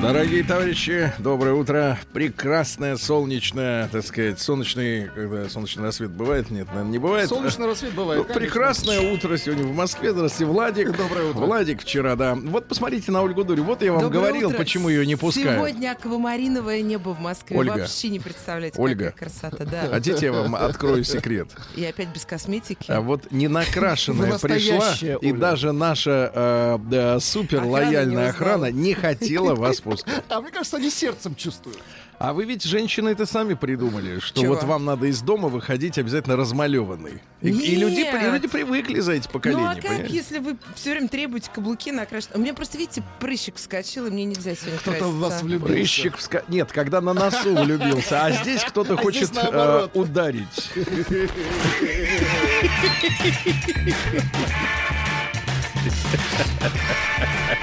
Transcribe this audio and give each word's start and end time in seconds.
Дорогие 0.00 0.44
товарищи, 0.44 1.12
доброе 1.18 1.54
утро. 1.54 1.98
Прекрасное 2.12 2.96
солнечное, 2.96 3.88
так 3.88 4.06
сказать, 4.06 4.40
солнечный, 4.40 5.08
когда 5.12 5.48
солнечный 5.48 5.82
рассвет 5.82 6.10
бывает? 6.12 6.50
Нет, 6.50 6.68
наверное, 6.68 6.92
не 6.92 6.98
бывает. 6.98 7.28
Солнечный 7.28 7.66
рассвет 7.66 7.90
Ну, 7.96 8.02
бывает. 8.02 8.22
конечно. 8.22 8.40
прекрасное 8.40 9.12
утро 9.12 9.36
сегодня 9.36 9.64
в 9.64 9.74
Москве. 9.74 10.12
Здравствуйте, 10.12 10.52
Владик. 10.52 10.96
Доброе 10.96 11.30
утро. 11.30 11.40
Владик 11.40 11.82
вчера, 11.82 12.14
да. 12.14 12.36
Вот 12.36 12.68
посмотрите 12.68 13.10
на 13.10 13.22
Ольгу 13.22 13.42
Дурю. 13.42 13.64
Вот 13.64 13.82
я 13.82 13.92
вам 13.92 14.02
Доброе 14.02 14.20
говорил, 14.20 14.48
утро. 14.50 14.58
почему 14.58 14.88
ее 14.88 15.04
не 15.04 15.16
пускают. 15.16 15.56
Сегодня 15.56 15.90
аквамариновое 15.90 16.80
небо 16.82 17.08
в 17.10 17.20
Москве. 17.20 17.58
Ольга. 17.58 17.72
Вообще 17.78 18.08
не 18.10 18.20
представляете, 18.20 18.80
Ольга. 18.80 19.06
какая 19.06 19.28
красота. 19.30 19.64
Да. 19.64 19.88
Хотите, 19.90 20.26
я 20.26 20.32
вам 20.32 20.54
открою 20.54 21.02
секрет? 21.02 21.48
И 21.74 21.84
опять 21.84 22.08
без 22.14 22.24
косметики. 22.24 22.88
А 22.88 23.00
вот 23.00 23.32
не 23.32 23.48
накрашенная 23.48 24.30
Вы 24.32 24.38
пришла, 24.38 24.76
настоящая, 24.76 25.18
и 25.20 25.32
Оля. 25.32 25.40
даже 25.40 25.72
наша 25.72 26.30
э, 26.32 26.78
да, 26.88 27.18
супер 27.18 27.64
лояльная 27.64 28.30
охрана 28.30 28.70
не 28.70 28.94
хотела 28.94 29.54
вас 29.56 29.80
пускать. 29.90 30.24
А 30.28 30.40
мне 30.40 30.50
кажется, 30.50 30.76
они 30.76 30.90
сердцем 30.90 31.34
чувствуют. 31.34 31.78
А 32.18 32.32
вы 32.32 32.44
ведь, 32.44 32.64
женщины, 32.64 33.10
это 33.10 33.26
сами 33.26 33.54
придумали, 33.54 34.18
что 34.18 34.40
Чего? 34.40 34.54
вот 34.54 34.64
вам 34.64 34.84
надо 34.84 35.06
из 35.06 35.22
дома 35.22 35.48
выходить 35.48 35.98
обязательно 35.98 36.36
размалеванный. 36.36 37.22
И, 37.40 37.50
и 37.50 37.76
люди, 37.76 38.00
и 38.00 38.30
люди 38.30 38.48
привыкли 38.48 38.98
за 38.98 39.12
эти 39.12 39.28
поколения. 39.28 39.60
ну 39.60 39.68
а 39.68 39.74
как, 39.76 39.84
понимаете? 39.84 40.14
если 40.14 40.38
вы 40.38 40.56
все 40.74 40.90
время 40.90 41.08
требуете 41.08 41.48
каблуки 41.54 41.92
накрашены? 41.92 42.32
У 42.34 42.38
меня 42.40 42.54
просто, 42.54 42.76
видите, 42.76 43.04
прыщик 43.20 43.54
вскочил, 43.56 44.06
и 44.06 44.10
мне 44.10 44.24
нельзя 44.24 44.56
сегодня 44.56 44.80
Кто-то 44.80 45.04
в 45.04 45.18
вас 45.20 45.42
влюбился. 45.42 45.72
Прыщик 45.72 46.16
вска- 46.16 46.44
Нет, 46.48 46.72
когда 46.72 47.00
на 47.00 47.14
носу 47.14 47.54
влюбился, 47.54 48.24
а 48.24 48.32
здесь 48.32 48.64
кто-то 48.64 48.94
А 48.94 48.96
хочет 48.96 49.28
здесь 49.28 49.44
э, 49.44 49.88
ударить. 49.94 50.70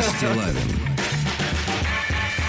Сергей 0.00 0.16
Стилавин 0.16 0.56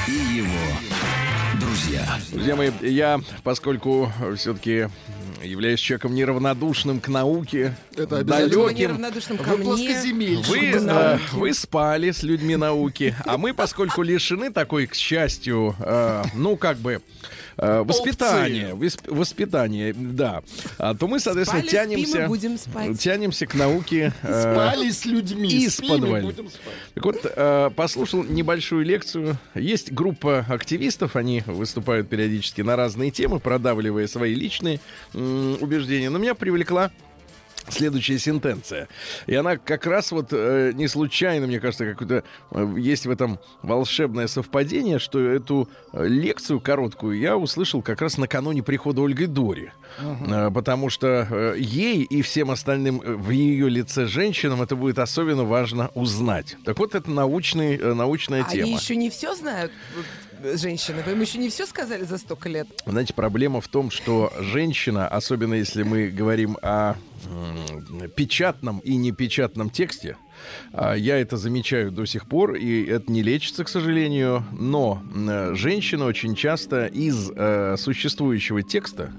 и 0.07 0.35
его 0.37 1.59
друзья. 1.59 2.07
Друзья 2.31 2.55
мои, 2.55 2.71
я, 2.81 3.19
поскольку 3.43 4.11
все-таки 4.37 4.87
являюсь 5.43 5.79
человеком 5.79 6.15
неравнодушным 6.15 7.01
к 7.01 7.09
науке, 7.09 7.75
Это 7.95 8.17
Вы 8.17 8.23
далеким, 8.23 8.75
неравнодушным 8.75 9.37
ко 9.37 9.55
Вы 9.55 9.63
мне. 10.13 10.37
Вы, 10.47 10.71
э, 10.75 11.17
вы 11.33 11.53
спали 11.53 12.11
с 12.11 12.23
людьми 12.23 12.55
науки, 12.55 13.15
а 13.25 13.37
мы, 13.37 13.53
поскольку 13.53 14.01
лишены 14.01 14.51
такой, 14.51 14.87
к 14.87 14.93
счастью, 14.93 15.75
э, 15.79 16.23
ну, 16.33 16.55
как 16.55 16.77
бы, 16.77 17.01
э, 17.61 17.83
воспитания, 17.83 18.73
высп- 18.75 19.09
воспитания, 19.13 19.93
да, 19.97 20.41
а, 20.77 20.93
то 20.95 21.07
мы, 21.07 21.19
соответственно, 21.19 21.61
Спали, 21.63 21.71
тянемся, 21.71 22.27
будем 22.27 22.57
спать. 22.57 22.99
тянемся 22.99 23.45
к 23.47 23.53
науке. 23.55 24.13
э, 24.23 24.41
Спали 24.53 24.89
с 24.89 25.05
людьми. 25.05 25.65
исподволь. 25.67 26.19
спим 26.21 26.29
и 26.29 26.33
будем 26.33 26.49
спать. 26.49 26.73
Так 26.95 27.05
вот, 27.05 27.17
э, 27.23 27.69
послушал 27.75 28.23
небольшую 28.23 28.83
лекцию. 28.85 29.37
Есть 29.55 29.91
группа 29.91 30.45
активистов, 30.49 31.15
они 31.15 31.43
выступают 31.45 32.09
периодически 32.09 32.61
на 32.61 32.75
разные 32.75 33.11
темы, 33.11 33.39
продавливая 33.39 34.07
свои 34.07 34.33
личные 34.33 34.79
м, 35.13 35.57
убеждения. 35.61 36.09
Но 36.09 36.17
меня 36.17 36.35
привлекла 36.35 36.91
следующая 37.71 38.19
сентенция. 38.19 38.87
И 39.27 39.35
она 39.35 39.57
как 39.57 39.85
раз 39.85 40.11
вот 40.11 40.27
э, 40.31 40.71
не 40.73 40.87
случайно, 40.87 41.47
мне 41.47 41.59
кажется, 41.59 41.85
какое-то 41.85 42.23
э, 42.51 42.75
есть 42.77 43.05
в 43.05 43.11
этом 43.11 43.39
волшебное 43.61 44.27
совпадение, 44.27 44.99
что 44.99 45.19
эту 45.19 45.69
э, 45.93 46.05
лекцию 46.07 46.59
короткую 46.59 47.17
я 47.19 47.37
услышал 47.37 47.81
как 47.81 48.01
раз 48.01 48.17
накануне 48.17 48.63
прихода 48.63 49.03
Ольги 49.03 49.25
Дори. 49.25 49.71
Э, 49.99 50.49
потому 50.53 50.89
что 50.89 51.27
э, 51.29 51.55
ей 51.57 52.03
и 52.03 52.21
всем 52.21 52.51
остальным 52.51 52.99
в 52.99 53.29
ее 53.29 53.69
лице 53.69 54.05
женщинам 54.05 54.61
это 54.61 54.75
будет 54.75 54.99
особенно 54.99 55.43
важно 55.43 55.89
узнать. 55.93 56.57
Так 56.65 56.79
вот, 56.79 56.95
это 56.95 57.09
научный, 57.09 57.77
э, 57.77 57.93
научная 57.93 58.43
Они 58.43 58.53
тема. 58.53 58.77
еще 58.77 58.95
не 58.95 59.09
все 59.09 59.35
знают, 59.35 59.71
женщины. 60.57 61.03
Вы 61.05 61.11
еще 61.13 61.37
не 61.37 61.49
все 61.49 61.65
сказали 61.65 62.03
за 62.03 62.17
столько 62.17 62.49
лет? 62.49 62.67
Знаете, 62.85 63.13
проблема 63.13 63.61
в 63.61 63.67
том, 63.67 63.91
что 63.91 64.31
женщина, 64.39 65.07
особенно 65.07 65.55
если 65.55 65.83
мы 65.83 66.07
говорим 66.09 66.57
о 66.61 66.95
печатном 68.15 68.79
и 68.79 68.95
непечатном 68.95 69.69
тексте, 69.69 70.17
я 70.73 71.17
это 71.17 71.37
замечаю 71.37 71.91
до 71.91 72.05
сих 72.05 72.27
пор, 72.27 72.55
и 72.55 72.85
это 72.85 73.11
не 73.11 73.21
лечится, 73.21 73.63
к 73.63 73.69
сожалению, 73.69 74.43
но 74.51 75.01
м, 75.13 75.55
женщины 75.55 76.05
очень 76.05 76.35
часто 76.35 76.85
из 76.85 77.31
э, 77.35 77.75
существующего 77.77 78.63
текста 78.63 79.11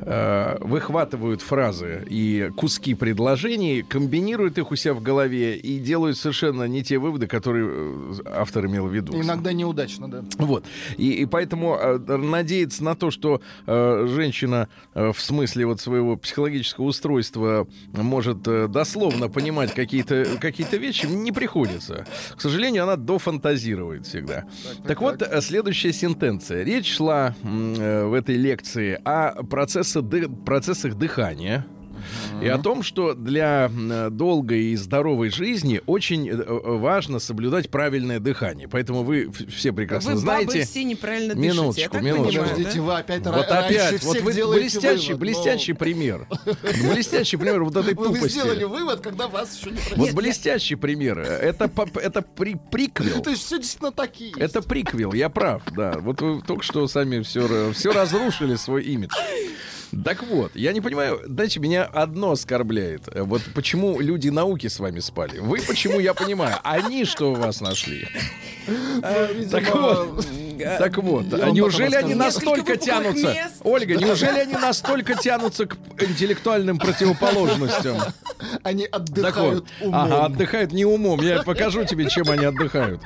э, 0.00 0.56
выхватывают 0.60 1.42
фразы 1.42 2.04
и 2.08 2.50
куски 2.56 2.94
предложений, 2.94 3.82
комбинируют 3.82 4.58
их 4.58 4.70
у 4.70 4.76
себя 4.76 4.94
в 4.94 5.02
голове 5.02 5.56
и 5.56 5.78
делают 5.78 6.16
совершенно 6.16 6.64
не 6.64 6.82
те 6.82 6.98
выводы, 6.98 7.26
которые 7.26 7.68
э, 7.68 8.12
автор 8.34 8.66
имел 8.66 8.86
в 8.86 8.94
виду. 8.94 9.20
Иногда 9.20 9.52
неудачно, 9.52 10.08
да. 10.08 10.24
Вот. 10.38 10.64
И, 10.96 11.10
и 11.12 11.26
поэтому 11.26 11.76
э, 11.76 11.98
надеяться 12.16 12.84
на 12.84 12.94
то, 12.94 13.10
что 13.10 13.40
э, 13.66 14.06
женщина 14.08 14.68
э, 14.94 15.12
в 15.12 15.20
смысле 15.20 15.66
вот 15.66 15.80
своего 15.80 16.16
психологического 16.16 16.84
устройства 16.84 17.66
может 17.92 18.46
э, 18.46 18.68
дословно 18.68 19.28
понимать 19.28 19.74
какие-то 19.74 20.24
какие 20.40 20.53
вещи, 20.78 21.06
не 21.06 21.32
приходится. 21.32 22.04
К 22.36 22.40
сожалению, 22.40 22.84
она 22.84 22.96
дофантазирует 22.96 24.06
всегда. 24.06 24.44
Так, 24.86 25.00
вот, 25.00 25.20
э, 25.22 25.40
следующая 25.40 25.92
сентенция. 25.92 26.62
Речь 26.64 26.94
шла 26.94 27.34
э, 27.42 28.04
в 28.04 28.14
этой 28.14 28.36
лекции 28.36 28.98
о 29.04 29.42
процессе 29.44 30.00
ды- 30.00 30.28
процессах 30.28 30.94
дыхания. 30.94 31.66
И 32.42 32.46
о 32.48 32.58
том, 32.58 32.82
что 32.82 33.14
для 33.14 33.66
м, 33.72 34.16
долгой 34.16 34.64
и 34.66 34.76
здоровой 34.76 35.30
жизни 35.30 35.80
очень 35.86 36.28
э, 36.28 36.32
э, 36.32 36.44
важно 36.76 37.18
соблюдать 37.18 37.70
правильное 37.70 38.20
дыхание. 38.20 38.68
Поэтому 38.68 39.02
вы 39.02 39.30
все 39.48 39.72
прекрасно 39.72 40.12
Вы 40.12 40.18
знаете. 40.18 40.64
все 40.64 40.84
неправильно 40.84 41.32
Минуточку, 41.32 41.92
дышите. 41.94 42.00
Минуточку. 42.12 42.40
понимаю, 42.40 42.50
Подождите, 42.54 42.78
да? 42.78 42.82
вы 42.84 42.94
опять 42.96 43.26
Вот 43.26 43.46
опять, 43.46 44.02
вот 44.02 44.20
вы 44.20 44.32
делаете 44.32 44.62
блестящий, 44.62 45.06
вывод, 45.08 45.20
блестящий 45.20 45.72
пример. 45.72 46.26
Блестящий 46.94 47.36
пример 47.36 47.62
вот 47.64 47.76
этой 47.76 47.94
но 47.94 48.00
Вы, 48.02 48.08
вы 48.08 48.14
тупости. 48.16 48.38
сделали 48.38 48.64
вывод, 48.64 49.00
когда 49.00 49.28
вас 49.28 49.56
еще 49.56 49.70
не 49.70 49.78
Вот 49.96 50.12
блестящий 50.12 50.74
пример. 50.74 51.18
Это, 51.18 51.70
это 51.96 52.22
при, 52.22 52.56
приквел. 52.70 53.22
То 53.22 53.30
есть 53.30 53.44
все 53.44 53.58
действительно 53.58 53.92
такие. 53.92 54.32
Это 54.38 54.62
приквел, 54.62 55.12
я 55.12 55.28
прав, 55.28 55.62
да. 55.74 55.92
Вот 55.98 56.20
вы 56.20 56.42
только 56.42 56.62
что 56.62 56.86
сами 56.88 57.20
все, 57.22 57.72
все 57.72 57.92
разрушили 57.92 58.56
свой 58.56 58.82
имидж. 58.84 59.12
Так 60.02 60.22
вот, 60.22 60.56
я 60.56 60.72
не 60.72 60.80
понимаю, 60.80 61.20
знаете, 61.26 61.60
меня 61.60 61.84
одно 61.84 62.32
оскорбляет. 62.32 63.02
Вот 63.14 63.42
почему 63.54 64.00
люди 64.00 64.28
науки 64.28 64.66
с 64.68 64.78
вами 64.80 65.00
спали. 65.00 65.38
Вы 65.38 65.60
почему, 65.60 66.00
я 66.00 66.14
понимаю. 66.14 66.56
Они 66.62 67.04
что 67.04 67.32
у 67.32 67.34
вас 67.34 67.60
нашли? 67.60 68.08
Видимо, 68.66 69.50
Так 69.50 69.74
вот, 69.74 70.26
так 70.78 70.98
вот. 70.98 71.34
А 71.34 71.50
неужели 71.50 71.94
они 71.94 72.14
настолько 72.14 72.76
тянутся? 72.76 73.34
Ольга, 73.62 73.96
неужели 73.96 74.38
они 74.38 74.54
настолько 74.54 75.14
тянутся 75.14 75.66
к 75.66 75.76
интеллектуальным 76.00 76.78
противоположностям? 76.78 77.98
Они 78.62 78.86
отдыхают 78.86 79.66
умом. 79.80 79.94
ага, 79.94 80.24
отдыхают 80.26 80.72
не 80.72 80.84
умом. 80.84 81.20
Я 81.20 81.42
покажу 81.42 81.84
тебе, 81.84 82.08
чем 82.08 82.30
они 82.30 82.44
отдыхают. 82.44 83.00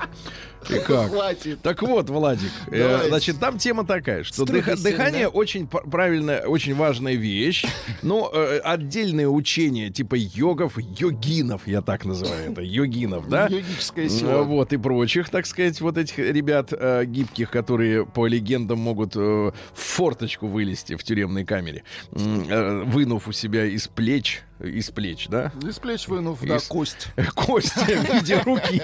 И 0.68 0.78
как? 0.80 1.10
Хватит. 1.10 1.62
Так 1.62 1.82
вот, 1.82 2.10
Владик, 2.10 2.50
э, 2.70 3.08
значит, 3.08 3.38
там 3.38 3.58
тема 3.58 3.86
такая, 3.86 4.22
что 4.24 4.42
дыха- 4.44 4.76
дыхание 4.82 5.24
да? 5.24 5.28
очень 5.30 5.66
правильная, 5.66 6.42
очень 6.46 6.74
важная 6.74 7.14
вещь. 7.14 7.64
Но 8.02 8.30
э, 8.32 8.58
отдельные 8.58 9.28
учения 9.28 9.90
типа 9.90 10.16
йогов, 10.16 10.78
йогинов, 10.78 11.66
я 11.66 11.80
так 11.82 12.04
называю 12.04 12.52
это, 12.52 12.60
йогинов, 12.62 13.28
да? 13.28 13.46
Йогическая 13.46 14.06
Э, 14.06 14.08
сила. 14.08 14.42
Вот, 14.42 14.72
и 14.72 14.76
прочих, 14.76 15.28
так 15.30 15.46
сказать, 15.46 15.80
вот 15.80 15.96
этих 15.96 16.18
ребят 16.18 16.72
э, 16.72 17.04
гибких, 17.06 17.50
которые, 17.50 18.04
по 18.04 18.26
легендам, 18.26 18.78
могут 18.78 19.16
э, 19.16 19.20
в 19.20 19.52
форточку 19.74 20.46
вылезти 20.46 20.96
в 20.96 21.04
тюремной 21.04 21.44
камере, 21.44 21.84
э, 22.12 22.82
вынув 22.84 23.28
у 23.28 23.32
себя 23.32 23.64
из 23.64 23.88
плеч, 23.88 24.42
из 24.60 24.90
плеч, 24.90 25.28
да? 25.28 25.52
Из 25.62 25.78
плеч 25.78 26.08
вынув, 26.08 26.40
да, 26.42 26.56
Из- 26.56 26.64
кость. 26.64 27.08
Кости 27.34 27.94
в 27.94 28.14
виде 28.14 28.40
руки. 28.42 28.82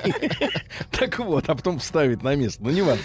Так 0.91 1.19
вот, 1.19 1.49
а 1.49 1.55
потом 1.55 1.79
вставить 1.79 2.23
на 2.23 2.35
место. 2.37 2.63
Ну, 2.63 2.71
не 2.71 2.83
важно. 2.83 3.03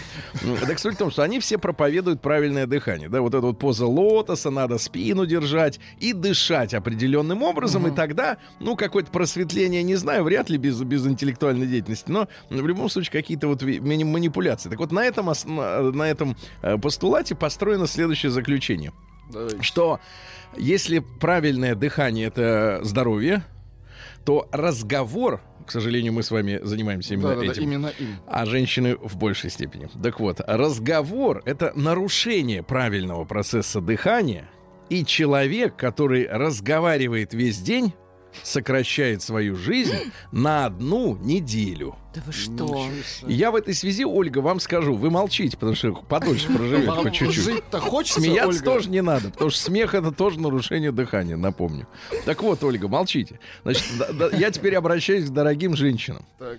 Так 0.65 0.79
суть 0.79 0.95
в 0.95 0.97
том, 0.97 1.11
что 1.11 1.23
они 1.23 1.39
все 1.39 1.57
проповедуют 1.57 2.21
правильное 2.21 2.67
дыхание. 2.67 3.09
Да, 3.09 3.21
вот 3.21 3.33
эта 3.33 3.45
вот 3.45 3.59
поза 3.59 3.85
лотоса, 3.85 4.49
надо 4.49 4.77
спину 4.77 5.25
держать 5.25 5.79
и 5.99 6.13
дышать 6.13 6.73
определенным 6.73 7.43
образом, 7.43 7.87
и 7.87 7.91
тогда, 7.91 8.37
ну, 8.59 8.75
какое-то 8.75 9.11
просветление, 9.11 9.83
не 9.83 9.95
знаю, 9.95 10.23
вряд 10.23 10.49
ли 10.49 10.57
без, 10.57 10.79
без 10.81 11.05
интеллектуальной 11.05 11.67
деятельности, 11.67 12.09
но 12.11 12.27
в 12.49 12.67
любом 12.67 12.89
случае 12.89 13.11
какие-то 13.11 13.47
вот 13.47 13.61
манипуляции. 13.61 14.69
Так 14.69 14.79
вот, 14.79 14.91
на 14.91 15.03
этом, 15.03 15.31
на, 15.45 16.03
этом 16.03 16.37
э, 16.61 16.77
постулате 16.77 17.35
построено 17.35 17.87
следующее 17.87 18.31
заключение. 18.31 18.93
Давайте. 19.29 19.61
что 19.61 19.99
если 20.57 20.99
правильное 20.99 21.75
дыхание 21.75 22.27
это 22.27 22.79
здоровье, 22.83 23.43
то 24.25 24.47
разговор, 24.51 25.41
к 25.65 25.71
сожалению, 25.71 26.13
мы 26.13 26.23
с 26.23 26.31
вами 26.31 26.59
занимаемся 26.61 27.13
именно 27.13 27.29
Да-да-да, 27.29 27.51
этим. 27.51 27.63
именно 27.63 27.87
им. 27.99 28.17
А 28.27 28.45
женщины 28.45 28.95
в 28.95 29.17
большей 29.17 29.49
степени. 29.49 29.89
Так 30.01 30.19
вот, 30.19 30.41
разговор— 30.45 31.41
это 31.45 31.71
нарушение 31.75 32.63
правильного 32.63 33.25
процесса 33.25 33.81
дыхания, 33.81 34.49
и 34.89 35.05
человек, 35.05 35.75
который 35.75 36.27
разговаривает 36.27 37.33
весь 37.33 37.59
день, 37.59 37.93
сокращает 38.43 39.21
свою 39.21 39.55
жизнь 39.55 39.95
на 40.31 40.65
одну 40.65 41.15
неделю. 41.17 41.95
Да 42.15 42.21
вы 42.25 42.33
что? 42.33 42.87
Я 43.27 43.51
в 43.51 43.55
этой 43.55 43.73
связи, 43.73 44.03
Ольга, 44.03 44.39
вам 44.39 44.59
скажу, 44.59 44.95
вы 44.95 45.09
молчите, 45.11 45.55
потому 45.57 45.75
что 45.75 45.93
подольше 45.93 46.47
проживете 46.51 46.91
по 46.91 47.11
чуть-чуть. 47.11 47.43
жить-то 47.43 47.79
хочется, 47.79 48.19
Смеяться 48.19 48.47
Ольга? 48.49 48.63
тоже 48.63 48.89
не 48.89 49.01
надо, 49.01 49.29
потому 49.29 49.51
что 49.51 49.61
смех 49.61 49.93
это 49.93 50.11
тоже 50.11 50.39
нарушение 50.39 50.91
дыхания, 50.91 51.37
напомню. 51.37 51.87
Так 52.25 52.41
вот, 52.41 52.63
Ольга, 52.63 52.87
молчите. 52.87 53.39
Значит, 53.63 53.83
да- 53.99 54.11
да, 54.11 54.29
я 54.37 54.49
теперь 54.51 54.75
обращаюсь 54.75 55.25
к 55.25 55.29
дорогим 55.29 55.75
женщинам. 55.75 56.25
Так. 56.39 56.57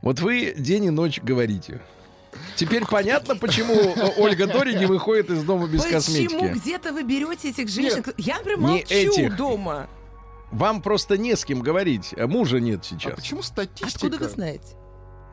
Вот 0.00 0.20
вы 0.20 0.54
день 0.56 0.84
и 0.84 0.90
ночь 0.90 1.20
говорите. 1.20 1.80
Теперь 2.56 2.84
понятно, 2.84 3.36
почему 3.36 3.74
э, 3.74 4.10
Ольга 4.18 4.46
Дори 4.46 4.74
не 4.74 4.86
выходит 4.86 5.30
из 5.30 5.42
дома 5.44 5.66
без 5.68 5.82
Почему 5.82 5.92
косметики. 5.94 6.58
где-то 6.58 6.92
вы 6.92 7.02
берете 7.04 7.50
этих 7.50 7.68
женщин? 7.68 8.04
Я, 8.16 8.38
например, 8.38 8.58
не 8.58 8.64
молчу 8.66 8.84
этих. 8.92 9.36
дома. 9.36 9.88
Вам 10.54 10.82
просто 10.82 11.18
не 11.18 11.34
с 11.34 11.44
кем 11.44 11.60
говорить, 11.62 12.14
а 12.16 12.28
мужа 12.28 12.60
нет 12.60 12.80
А 12.82 12.84
сейчас. 12.84 13.14
почему 13.16 13.42
статистика 13.42 14.06
Откуда 14.06 14.18
вы 14.18 14.28
знаете? 14.30 14.76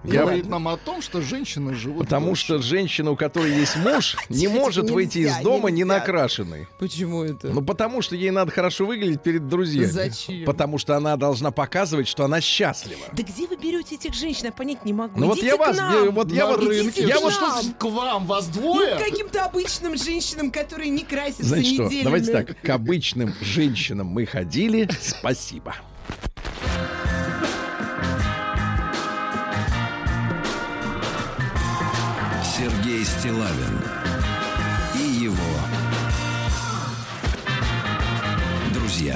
Я- 0.04 0.22
говорит 0.22 0.48
нам 0.48 0.68
о 0.68 0.78
том, 0.78 1.02
что 1.02 1.22
женщины 1.22 1.76
живут 1.76 2.06
Потому 2.06 2.28
дольше? 2.28 2.44
что 2.44 2.62
женщина, 2.62 3.12
у 3.12 3.16
которой 3.16 3.54
есть 3.56 3.76
муж, 3.78 4.18
не 4.30 4.48
может 4.48 4.90
выйти 4.90 5.20
из 5.20 5.26
нельзя, 5.28 5.42
дома 5.44 5.70
не 5.70 5.84
накрашенной. 5.84 6.68
Почему 6.80 7.24
это? 7.24 7.50
Ну, 7.50 7.62
потому 7.62 8.02
что 8.02 8.16
ей 8.16 8.32
надо 8.32 8.52
хорошо 8.52 8.86
выглядеть 8.86 9.22
перед 9.22 9.48
друзьями. 9.48 9.86
Зачем? 9.86 10.46
Потому 10.46 10.78
что 10.80 10.96
она 10.98 11.18
должна 11.18 11.52
показывать, 11.52 12.08
что 12.08 12.26
она 12.26 12.42
счастлива. 12.42 13.02
Да 13.14 13.22
где 13.24 13.46
вы 13.48 13.58
берете 13.58 13.96
этих 13.96 14.14
женщин? 14.16 14.46
Я 14.46 14.52
понять 14.52 14.84
не 14.86 14.94
могу. 14.94 15.20
Ну 15.20 15.28
вот 15.28 15.42
я 15.44 15.56
вас, 15.56 15.78
нам. 15.78 15.94
э, 15.94 16.10
вот 16.10 16.32
я 16.32 16.48
вот, 16.48 16.64
рынке. 16.64 17.04
я 17.08 17.20
вот 17.20 17.34
что 17.34 17.52
к 17.78 17.84
вам? 17.86 18.26
Вас 18.26 18.48
Ну, 18.56 18.62
двое? 18.62 18.96
к 18.96 19.00
каким-то 19.00 19.46
обычным 19.46 19.96
женщинам, 19.98 20.52
которые 20.52 20.90
не 20.90 21.04
красятся 21.04 21.44
Значит 21.46 21.74
что, 21.76 21.84
неделями. 21.84 22.04
давайте 22.06 22.32
так, 22.32 22.60
к 22.62 22.70
обычным 22.70 23.34
женщинам 23.42 24.08
мы 24.08 24.26
ходили, 24.26 24.90
спасибо. 25.00 25.76
Стилавин 33.22 33.80
и 34.96 35.24
его 35.26 35.36
друзья. 38.74 39.16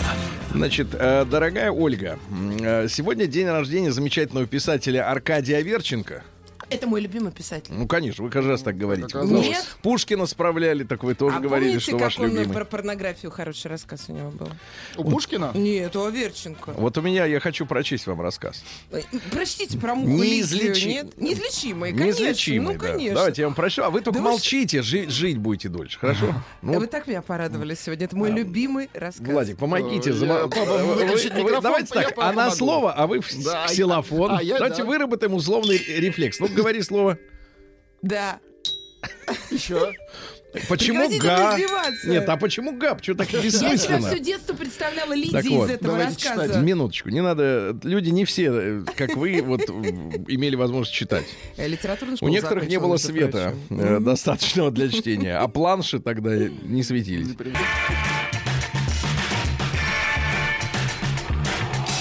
Значит, 0.53 0.89
э, 0.93 1.25
дорогая 1.25 1.71
Ольга, 1.71 2.19
э, 2.61 2.87
сегодня 2.87 3.25
день 3.25 3.47
рождения 3.47 3.91
замечательного 3.91 4.45
писателя 4.45 5.09
Аркадия 5.09 5.57
Аверченко. 5.57 6.23
Это 6.69 6.87
мой 6.87 7.01
любимый 7.01 7.31
писатель. 7.31 7.73
Ну, 7.73 7.87
конечно, 7.87 8.23
вы 8.23 8.29
каждый 8.29 8.49
раз 8.49 8.61
так 8.61 8.77
говорите. 8.77 9.17
Вы 9.17 9.39
Нет. 9.39 9.65
Пушкина 9.81 10.25
справляли, 10.25 10.83
так 10.83 11.03
вы 11.03 11.13
тоже 11.15 11.37
а 11.37 11.39
говорили, 11.39 11.69
помните, 11.71 11.83
что 11.83 11.91
как 11.93 12.01
ваш 12.01 12.19
он 12.19 12.29
любимый. 12.35 12.53
про 12.53 12.65
порнографию 12.65 13.31
хороший 13.31 13.67
рассказ 13.67 14.05
у 14.07 14.13
него 14.13 14.31
был? 14.31 14.49
У 14.97 15.09
Пушкина? 15.09 15.51
Нет, 15.53 15.95
у 15.95 16.05
Аверченко. 16.05 16.71
Вот 16.71 16.97
у 16.97 17.01
меня, 17.01 17.25
я 17.25 17.39
хочу 17.39 17.65
прочесть 17.65 18.07
вам 18.07 18.21
рассказ. 18.21 18.63
Э, 18.91 19.01
Прочтите 19.31 19.77
про 19.77 19.95
муху 19.95 20.23
Неизлечи- 20.23 20.87
нет? 20.87 21.17
Неизлечимый, 21.19 21.91
конечно. 21.91 22.05
Неизлечимый, 22.23 22.73
ну, 22.75 22.79
да. 22.79 22.87
конечно. 22.87 23.15
Давайте 23.15 23.41
я 23.43 23.47
вам 23.47 23.55
прощу, 23.55 23.83
а 23.83 23.89
вы 23.89 24.01
только 24.01 24.19
Да 24.19 24.23
вы 24.23 24.29
молчите, 24.31 24.81
жи- 24.81 25.09
жить 25.09 25.37
будете 25.37 25.69
дольше, 25.69 25.99
хорошо? 25.99 26.33
Ну, 26.61 26.73
Да 26.73 26.79
Вы 26.79 26.87
так 26.87 27.07
меня 27.07 27.21
порадовали 27.21 27.75
сегодня. 27.75 28.05
Это 28.05 28.15
мой 28.15 28.31
любимый 28.31 28.89
рассказ. 28.93 29.27
Владик, 29.27 29.57
помогите. 29.57 30.09
Э, 30.09 30.13
я- 30.13 30.45
вы- 30.47 30.47
вы- 30.47 30.95
вы- 30.95 31.05
микрофон, 31.05 31.61
Давайте 31.61 31.93
так, 31.93 32.13
она 32.17 32.51
слово, 32.51 32.93
а 32.93 33.07
вы 33.07 33.21
Да, 33.43 33.67
ксилофон. 33.67 34.31
а 34.31 34.39
Давайте 34.43 34.83
да. 34.83 34.85
выработаем 34.85 35.33
условный 35.33 35.77
рефлекс. 35.77 36.39
Ну, 36.39 36.47
говори 36.55 36.81
слово. 36.81 37.17
Да. 38.01 38.39
Еще. 39.51 39.93
Почему 40.69 41.09
Прекратите 41.09 41.67
га? 41.67 41.91
Нет, 42.05 42.29
а 42.29 42.37
почему 42.37 42.77
гап? 42.77 43.03
Что 43.03 43.15
так 43.15 43.29
Я 43.31 43.39
себя 43.41 43.71
бессмысленно? 43.73 44.07
все 44.07 44.19
детство 44.19 44.53
представляла 44.53 45.13
Лидией 45.13 45.31
Так 45.33 45.45
вот, 45.45 45.69
из 45.69 45.73
этого 45.73 45.97
давайте 45.97 46.13
рассказа. 46.27 46.47
читать. 46.47 46.63
Минуточку, 46.63 47.09
не 47.09 47.21
надо. 47.21 47.77
Люди 47.83 48.09
не 48.09 48.23
все, 48.25 48.51
э, 48.53 48.81
как 48.95 49.15
вы, 49.17 49.41
вот 49.41 49.61
э, 49.61 49.73
имели 50.27 50.55
возможность 50.55 50.95
читать. 50.95 51.25
Я 51.57 51.67
литературную 51.67 52.17
У 52.21 52.29
некоторых 52.29 52.67
не 52.69 52.79
было 52.79 52.97
света 52.97 53.53
э, 53.69 53.99
достаточного 53.99 54.71
для 54.71 54.89
чтения, 54.89 55.37
а 55.37 55.47
планши 55.49 55.99
тогда 55.99 56.33
не 56.37 56.83
светились. 56.83 57.35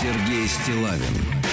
Сергей 0.01 0.47
Стилавин 0.47 1.44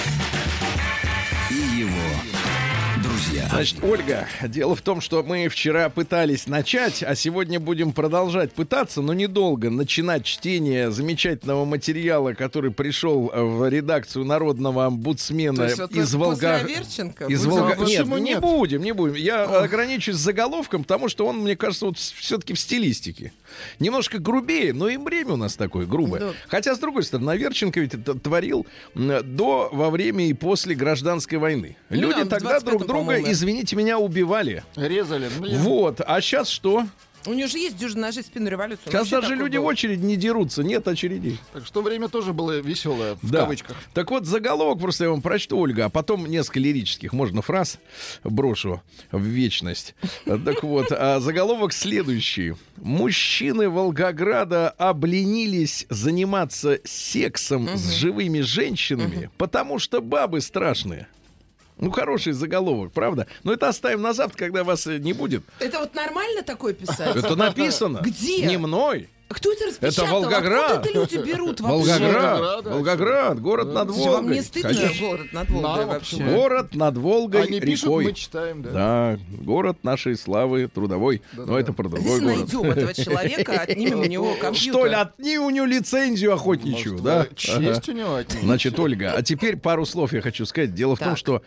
Значит, 3.52 3.84
Ольга, 3.84 4.26
дело 4.48 4.74
в 4.74 4.80
том, 4.80 5.02
что 5.02 5.22
мы 5.22 5.48
вчера 5.48 5.90
пытались 5.90 6.46
начать, 6.46 7.02
а 7.02 7.14
сегодня 7.14 7.60
будем 7.60 7.92
продолжать 7.92 8.50
пытаться, 8.52 9.02
но 9.02 9.12
недолго 9.12 9.68
начинать 9.68 10.24
чтение 10.24 10.90
замечательного 10.90 11.66
материала, 11.66 12.32
который 12.32 12.70
пришел 12.70 13.30
э, 13.30 13.42
в 13.42 13.68
редакцию 13.68 14.24
народного 14.24 14.86
омбудсмена 14.86 15.64
есть 15.64 15.78
из 15.90 16.14
Волга... 16.14 16.60
Из 17.28 17.44
Волга... 17.44 17.74
А 17.74 17.76
почему 17.76 18.16
Нет, 18.16 18.24
не 18.24 18.30
нет? 18.30 18.40
будем, 18.40 18.82
не 18.82 18.92
будем. 18.92 19.16
Я 19.16 19.44
ограничусь 19.44 20.16
заголовком, 20.16 20.84
потому 20.84 21.10
что 21.10 21.26
он, 21.26 21.40
мне 21.40 21.54
кажется, 21.54 21.84
вот 21.84 21.98
все-таки 21.98 22.54
в 22.54 22.58
стилистике. 22.58 23.34
Немножко 23.78 24.18
грубее, 24.18 24.72
но 24.72 24.88
и 24.88 24.96
время 24.96 25.32
у 25.32 25.36
нас 25.36 25.56
такое 25.56 25.86
грубое. 25.86 26.20
Да. 26.20 26.30
Хотя, 26.48 26.74
с 26.74 26.78
другой 26.78 27.02
стороны, 27.02 27.30
Аверченко 27.30 27.80
ведь 27.80 27.94
это 27.94 28.14
творил 28.14 28.66
до, 28.94 29.68
во 29.72 29.90
время 29.90 30.26
и 30.26 30.32
после 30.32 30.74
гражданской 30.74 31.38
войны. 31.38 31.76
Ну 31.90 32.00
Люди 32.00 32.22
да, 32.24 32.38
тогда 32.38 32.58
25-м, 32.58 32.64
друг 32.64 32.86
друга, 32.86 33.20
извините 33.30 33.76
меня, 33.76 33.98
убивали. 33.98 34.64
Резали. 34.76 35.28
Блин. 35.38 35.58
Вот. 35.60 36.00
А 36.04 36.20
сейчас 36.20 36.48
что? 36.48 36.86
У 37.26 37.32
него 37.34 37.48
же 37.48 37.58
есть 37.58 37.76
дюжина 37.76 38.06
ножей 38.08 38.22
спину 38.22 38.48
революцию. 38.50 38.90
Сейчас 38.90 39.08
даже 39.08 39.34
люди 39.34 39.56
был. 39.56 39.64
в 39.64 39.66
очередь 39.66 40.00
не 40.00 40.16
дерутся, 40.16 40.62
нет 40.62 40.86
очередей. 40.88 41.38
Так 41.52 41.64
что 41.66 41.82
время 41.82 42.08
тоже 42.08 42.32
было 42.32 42.58
веселое, 42.60 43.16
в 43.22 43.30
Да. 43.30 43.40
кавычках. 43.40 43.76
Так 43.94 44.10
вот, 44.10 44.26
заголовок 44.26 44.80
просто 44.80 45.04
я 45.04 45.10
вам 45.10 45.22
прочту, 45.22 45.58
Ольга, 45.58 45.84
а 45.86 45.88
потом 45.88 46.26
несколько 46.26 46.60
лирических, 46.60 47.12
можно 47.12 47.42
фраз 47.42 47.78
брошу 48.24 48.82
в 49.12 49.22
вечность. 49.22 49.94
Так 50.24 50.62
вот, 50.62 50.88
а 50.90 51.20
заголовок 51.20 51.72
следующий. 51.72 52.54
Мужчины 52.76 53.68
Волгограда 53.68 54.70
обленились 54.70 55.86
заниматься 55.90 56.80
сексом 56.84 57.68
с 57.76 57.92
живыми 57.92 58.40
женщинами, 58.40 59.30
потому 59.38 59.78
что 59.78 60.00
бабы 60.00 60.40
страшные. 60.40 61.06
Ну, 61.78 61.90
хороший 61.90 62.32
заголовок, 62.32 62.92
правда? 62.92 63.26
Но 63.42 63.52
это 63.52 63.68
оставим 63.68 64.02
на 64.02 64.12
завтра, 64.12 64.38
когда 64.38 64.62
вас 64.62 64.86
э, 64.86 64.98
не 64.98 65.12
будет. 65.12 65.42
Это 65.58 65.78
вот 65.80 65.94
нормально 65.94 66.42
такое 66.42 66.74
писать? 66.74 67.16
Это 67.16 67.34
написано. 67.36 67.98
Где? 68.02 68.46
Не 68.46 68.56
мной. 68.56 69.08
Кто 69.32 69.52
это 69.52 69.66
распечатал? 69.66 70.04
Это 70.04 70.14
Волгоград. 70.14 70.70
Откуда 70.72 70.88
это 70.88 71.14
люди 71.14 71.26
берут 71.28 71.60
вообще? 71.60 71.92
Волгоград. 71.98 72.64
Волгоград, 72.64 73.40
город 73.40 73.74
над 73.74 73.90
Слушай, 73.90 74.04
Вам 74.06 74.14
Волгой. 74.14 74.36
не 74.36 74.42
стыдно 74.42 74.68
Конечно. 74.74 75.06
город 75.06 75.32
над 75.32 75.50
Волгой 75.50 75.82
а 75.82 75.86
вообще? 75.86 76.16
Город 76.16 76.74
над 76.74 76.96
Волгой, 76.98 77.42
Они 77.42 77.60
пишут, 77.60 77.84
рекой. 77.84 78.04
мы 78.04 78.12
читаем, 78.12 78.62
да. 78.62 78.70
Да, 78.70 79.18
город 79.42 79.78
нашей 79.82 80.16
славы 80.16 80.68
трудовой. 80.68 81.22
Да, 81.32 81.46
Но 81.46 81.54
да, 81.54 81.60
это 81.60 81.72
про 81.72 81.88
другой 81.88 82.08
Здесь 82.08 82.20
город. 82.20 82.36
найдем 82.36 82.70
этого 82.70 82.94
человека, 82.94 83.52
отнимем 83.60 84.00
у 84.00 84.04
него 84.04 84.34
компьютер. 84.40 84.72
Что 84.80 84.86
ли, 84.86 84.94
отни 84.94 85.38
у 85.38 85.50
него 85.50 85.66
лицензию 85.66 86.34
охотничью, 86.34 86.92
Может, 86.92 87.04
да? 87.04 87.26
Честь 87.34 87.88
у 87.88 87.92
него 87.92 88.14
отнимете. 88.16 88.46
Значит, 88.46 88.78
Ольга, 88.78 89.12
а 89.16 89.22
теперь 89.22 89.56
пару 89.56 89.86
слов 89.86 90.12
я 90.12 90.20
хочу 90.20 90.46
сказать. 90.46 90.74
Дело 90.74 90.96
в 90.96 90.98
том, 90.98 91.16
что 91.16 91.42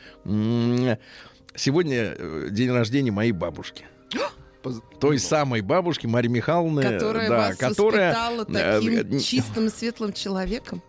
сегодня 1.56 2.16
э, 2.18 2.48
день 2.52 2.72
рождения 2.72 3.12
моей 3.12 3.32
бабушки. 3.32 3.86
Той 5.00 5.20
самой 5.20 5.62
бабушки 5.62 6.08
Марии 6.08 6.30
Михайловны, 6.30 6.82
Которая 6.82 7.30
да, 7.30 7.38
вас 7.38 7.58
которая 7.58 8.10
воспитала 8.10 8.46
э, 8.48 8.82
таким 8.82 9.20
чистым 9.20 9.68
и 9.68 9.70
светлым 9.70 10.14
человеком. 10.14 10.82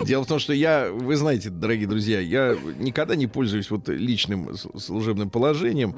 Дело 0.00 0.24
в 0.24 0.26
том, 0.26 0.38
что 0.38 0.52
я, 0.52 0.90
вы 0.90 1.16
знаете, 1.16 1.50
дорогие 1.50 1.86
друзья, 1.86 2.20
я 2.20 2.56
никогда 2.78 3.16
не 3.16 3.26
пользуюсь 3.26 3.70
вот 3.70 3.88
личным 3.88 4.56
служебным 4.56 5.30
положением 5.30 5.94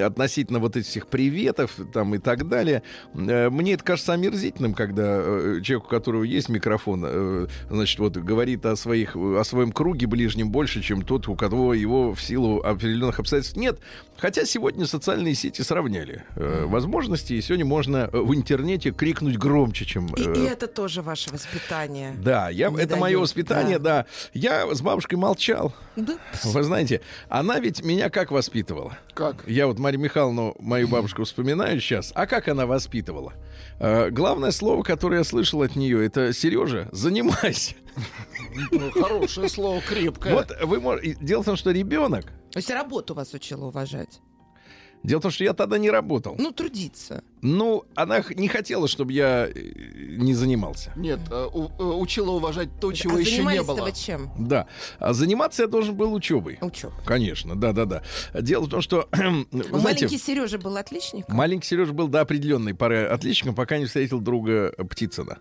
относительно 0.00 0.58
вот 0.58 0.76
этих 0.76 0.88
всех 0.88 1.06
приветов 1.06 1.76
там 1.92 2.14
и 2.14 2.18
так 2.18 2.48
далее. 2.48 2.82
Э, 3.14 3.50
Мне 3.50 3.74
это 3.74 3.84
кажется 3.84 4.12
омерзительным, 4.12 4.74
когда 4.74 5.20
э, 5.22 5.60
человек, 5.62 5.86
у 5.86 5.88
которого 5.88 6.24
есть 6.24 6.48
микрофон, 6.48 7.04
э, 7.06 7.46
значит, 7.70 7.98
вот 7.98 8.16
говорит 8.16 8.66
о 8.66 8.76
своих, 8.76 9.16
о 9.16 9.42
своем 9.44 9.72
круге 9.72 10.06
ближнем 10.06 10.50
больше, 10.50 10.82
чем 10.82 11.02
тот, 11.02 11.28
у 11.28 11.34
кого 11.34 11.74
его 11.74 12.14
в 12.14 12.22
силу 12.22 12.60
определенных 12.60 13.18
обстоятельств 13.20 13.56
нет. 13.56 13.78
Хотя 14.16 14.44
сегодня 14.44 14.86
социальные 14.86 15.34
сети 15.34 15.62
сравняли 15.62 16.24
возможности, 16.36 17.32
и 17.32 17.40
сегодня 17.40 17.64
можно 17.64 18.10
в 18.12 18.34
интернете 18.34 18.90
крикнуть 18.90 19.38
громче, 19.38 19.86
чем... 19.86 20.06
И, 20.14 20.22
и 20.22 20.42
это 20.44 20.66
тоже 20.66 21.00
ваше 21.00 21.30
воспитание. 21.30 22.14
да, 22.22 22.49
я, 22.50 22.70
Не 22.70 22.80
это 22.82 22.96
мое 22.96 23.18
воспитание, 23.18 23.78
да. 23.78 24.06
Я 24.32 24.72
с 24.72 24.80
бабушкой 24.82 25.18
молчал. 25.18 25.72
Да. 25.96 26.18
Вы 26.44 26.62
знаете, 26.62 27.00
она 27.28 27.58
ведь 27.58 27.84
меня 27.84 28.10
как 28.10 28.30
воспитывала? 28.30 28.98
Как? 29.14 29.46
Я 29.46 29.66
вот 29.66 29.78
Марию 29.78 30.00
Михайловну, 30.00 30.54
мою 30.58 30.88
бабушку, 30.88 31.24
вспоминаю 31.24 31.80
сейчас. 31.80 32.12
А 32.14 32.26
как 32.26 32.48
она 32.48 32.66
воспитывала? 32.66 33.34
Э, 33.78 34.10
главное 34.10 34.50
слово, 34.50 34.82
которое 34.82 35.18
я 35.18 35.24
слышал 35.24 35.62
от 35.62 35.76
нее, 35.76 36.04
это 36.04 36.32
Сережа, 36.32 36.88
занимайся. 36.92 37.74
Ну, 38.70 38.90
хорошее 38.90 39.48
слово, 39.48 39.80
крепкое. 39.80 40.34
Вот 40.34 40.52
вы 40.62 40.80
можете. 40.80 41.16
Дело 41.20 41.42
в 41.42 41.46
том, 41.46 41.56
что 41.56 41.70
ребенок. 41.70 42.26
То 42.52 42.58
есть 42.58 42.70
работу 42.70 43.14
вас 43.14 43.32
учила 43.34 43.66
уважать. 43.66 44.20
Дело 45.02 45.20
в 45.20 45.22
том, 45.22 45.30
что 45.30 45.44
я 45.44 45.54
тогда 45.54 45.78
не 45.78 45.90
работал. 45.90 46.34
Ну, 46.38 46.50
трудиться. 46.52 47.24
Ну, 47.40 47.84
она 47.94 48.22
не 48.36 48.48
хотела, 48.48 48.86
чтобы 48.86 49.14
я 49.14 49.48
э, 49.48 49.52
не 50.18 50.34
занимался. 50.34 50.92
Нет, 50.94 51.20
э, 51.30 51.48
у- 51.50 51.70
э, 51.78 51.82
учила 51.82 52.32
уважать 52.32 52.68
то, 52.80 52.92
чего 52.92 53.16
а 53.16 53.20
еще 53.20 53.42
не 53.44 53.62
было. 53.62 53.90
чем? 53.92 54.30
Да. 54.38 54.66
А 54.98 55.14
заниматься 55.14 55.62
я 55.62 55.68
должен 55.68 55.94
был 55.94 56.12
учебой. 56.12 56.58
Учеб. 56.60 56.90
Конечно, 57.06 57.58
да, 57.58 57.72
да, 57.72 57.86
да. 57.86 58.02
Дело 58.38 58.66
в 58.66 58.68
том, 58.68 58.82
что 58.82 59.08
вы 59.12 59.46
Ну, 59.52 59.62
знаете, 59.78 60.04
Маленький 60.04 60.18
Сережа 60.18 60.58
был 60.58 60.76
отличником. 60.76 61.34
маленький 61.34 61.66
Сережа 61.66 61.94
был 61.94 62.08
до 62.08 62.20
определенной 62.20 62.74
поры 62.74 63.04
отличником, 63.06 63.54
пока 63.54 63.78
не 63.78 63.86
встретил 63.86 64.20
друга 64.20 64.72
Птицына. 64.90 65.38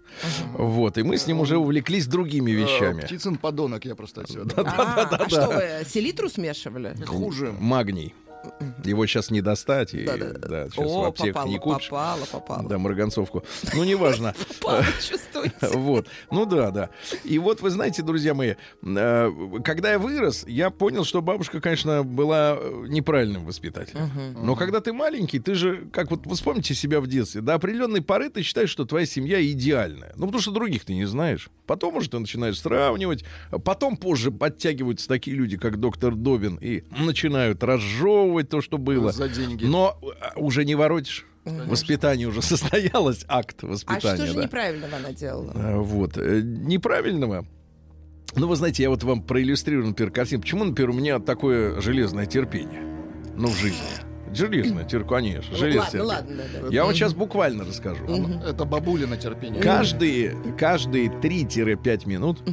Вот, 0.53 0.97
и 0.97 1.03
мы 1.03 1.17
с 1.17 1.27
ним 1.27 1.41
уже 1.41 1.57
увлеклись 1.57 2.07
другими 2.07 2.51
вещами. 2.51 3.01
Птицын 3.01 3.35
подонок, 3.37 3.83
я 3.83 3.95
просто 3.95 4.21
отсюда. 4.21 4.53
А, 4.55 5.03
а 5.25 5.29
что 5.29 5.47
вы, 5.47 5.85
селитру 5.85 6.29
смешивали? 6.29 6.95
Хуже. 7.05 7.53
Магний. 7.59 8.15
Его 8.85 9.05
сейчас 9.05 9.31
не 9.31 9.41
достать, 9.41 9.93
и 9.93 10.05
Да-да-да. 10.05 10.47
да, 10.47 10.69
сейчас 10.69 10.85
в 10.85 10.89
О, 10.89 11.05
аптеках 11.07 11.33
попало, 11.33 11.49
не 11.51 11.59
купишь. 11.59 11.89
попало, 11.89 12.25
попало. 12.31 12.69
Да, 12.69 12.77
марганцовку. 12.77 13.43
Ну, 13.73 13.83
неважно. 13.83 14.33
Попало, 14.61 14.83
чувствуете? 15.01 15.55
Вот. 15.77 16.07
Ну 16.31 16.45
да, 16.45 16.71
да. 16.71 16.89
И 17.23 17.37
вот 17.37 17.61
вы 17.61 17.69
знаете, 17.69 18.01
друзья 18.01 18.33
мои, 18.33 18.55
э, 18.81 19.31
когда 19.63 19.91
я 19.91 19.99
вырос, 19.99 20.45
я 20.47 20.69
понял, 20.69 21.03
что 21.03 21.21
бабушка, 21.21 21.59
конечно, 21.59 22.03
была 22.03 22.55
э, 22.57 22.85
неправильным 22.87 23.45
воспитателем. 23.45 24.09
Но 24.41 24.55
когда 24.55 24.79
ты 24.79 24.93
маленький, 24.93 25.39
ты 25.39 25.55
же, 25.55 25.87
как 25.91 26.09
вот 26.11 26.25
вспомните 26.33 26.73
себя 26.73 27.01
в 27.01 27.07
детстве, 27.07 27.41
до 27.41 27.55
определенной 27.55 28.01
поры 28.01 28.29
ты 28.29 28.41
считаешь, 28.43 28.69
что 28.69 28.85
твоя 28.85 29.05
семья 29.05 29.45
идеальная. 29.51 30.13
Ну, 30.15 30.27
потому 30.27 30.41
что 30.41 30.51
других 30.51 30.85
ты 30.85 30.93
не 30.93 31.05
знаешь. 31.05 31.49
Потом 31.65 31.97
уже 31.97 32.09
ты 32.09 32.19
начинаешь 32.19 32.59
сравнивать. 32.59 33.25
Потом 33.65 33.97
позже 33.97 34.31
подтягиваются 34.31 35.07
такие 35.07 35.35
люди, 35.35 35.57
как 35.57 35.79
доктор 35.79 36.15
Добин, 36.15 36.55
и 36.61 36.83
начинают 36.91 37.63
разжевывать 37.63 38.28
то, 38.49 38.61
что 38.61 38.77
было. 38.77 39.11
За 39.11 39.27
деньги. 39.29 39.65
Но 39.65 39.97
э, 40.01 40.39
уже 40.39 40.65
не 40.65 40.75
воротишь. 40.75 41.25
Воспитание 41.45 42.27
уже 42.27 42.41
состоялось, 42.43 43.25
акт 43.27 43.63
А 43.63 43.67
воспитания. 43.67 44.15
что 44.15 44.27
же 44.27 44.33
да. 44.35 44.43
неправильного 44.43 44.97
она 44.97 45.11
делала? 45.13 45.51
А, 45.55 45.77
Вот. 45.79 46.17
э, 46.17 46.41
Неправильного. 46.43 47.45
Ну, 48.35 48.47
вы 48.47 48.55
знаете, 48.55 48.83
я 48.83 48.89
вот 48.89 49.03
вам 49.03 49.23
проиллюстрирую, 49.23 49.87
например, 49.87 50.11
картину. 50.11 50.41
Почему, 50.41 50.63
например, 50.63 50.91
у 50.91 50.93
меня 50.93 51.19
такое 51.19 51.81
железное 51.81 52.25
терпение? 52.27 52.83
Ну, 53.35 53.47
в 53.47 53.55
жизни. 53.57 53.79
Железное 54.31 54.83
терпение, 54.87 55.09
конечно. 55.09 55.51
Ну, 55.53 55.57
железное 55.57 56.03
ладно, 56.03 56.27
терпение. 56.29 56.43
ладно, 56.43 56.59
да, 56.61 56.67
да. 56.69 56.75
Я 56.75 56.85
вот 56.85 56.93
сейчас 56.93 57.13
буквально 57.15 57.63
расскажу. 57.65 58.05
Это 58.45 58.65
бабулина 58.65 59.17
терпение. 59.17 59.61
Каждые, 59.63 60.35
каждые 60.59 61.07
3-5 61.07 62.07
минут 62.07 62.43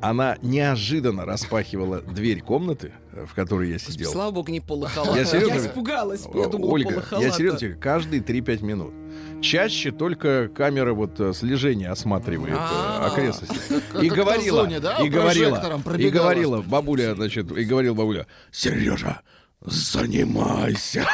она 0.00 0.36
неожиданно 0.42 1.24
распахивала 1.24 2.00
дверь 2.00 2.40
комнаты, 2.42 2.92
э, 3.12 3.26
в 3.26 3.34
которой 3.34 3.70
я 3.70 3.78
сидел. 3.78 4.10
Слава 4.12 4.30
богу, 4.30 4.50
не 4.50 4.60
полохала. 4.60 5.16
Я 5.16 5.24
серьезно 5.24 5.54
Я 5.54 5.66
испугалась. 5.66 6.26
Я 6.34 6.46
думала, 6.48 6.70
Ольга, 6.70 7.04
я 7.18 7.30
серьезно 7.30 7.58
тебе 7.58 7.74
каждые 7.74 8.22
3-5 8.22 8.62
минут. 8.64 8.94
Чаще 9.42 9.92
только 9.92 10.48
камера 10.48 10.92
вот 10.92 11.18
э, 11.20 11.32
слежения 11.32 11.90
осматривает 11.90 12.54
э, 12.54 12.58
А. 12.58 13.08
окрестности. 13.10 13.56
И 14.02 14.08
говорила, 14.08 14.62
зоне, 14.62 14.80
да, 14.80 14.98
и 14.98 15.08
говорила, 15.08 15.80
и 15.98 16.10
говорила 16.10 16.62
бабуля, 16.62 17.14
значит, 17.14 17.50
и 17.50 17.64
говорил 17.64 17.94
бабуля, 17.94 18.26
Сережа, 18.50 19.20
занимайся. 19.60 21.06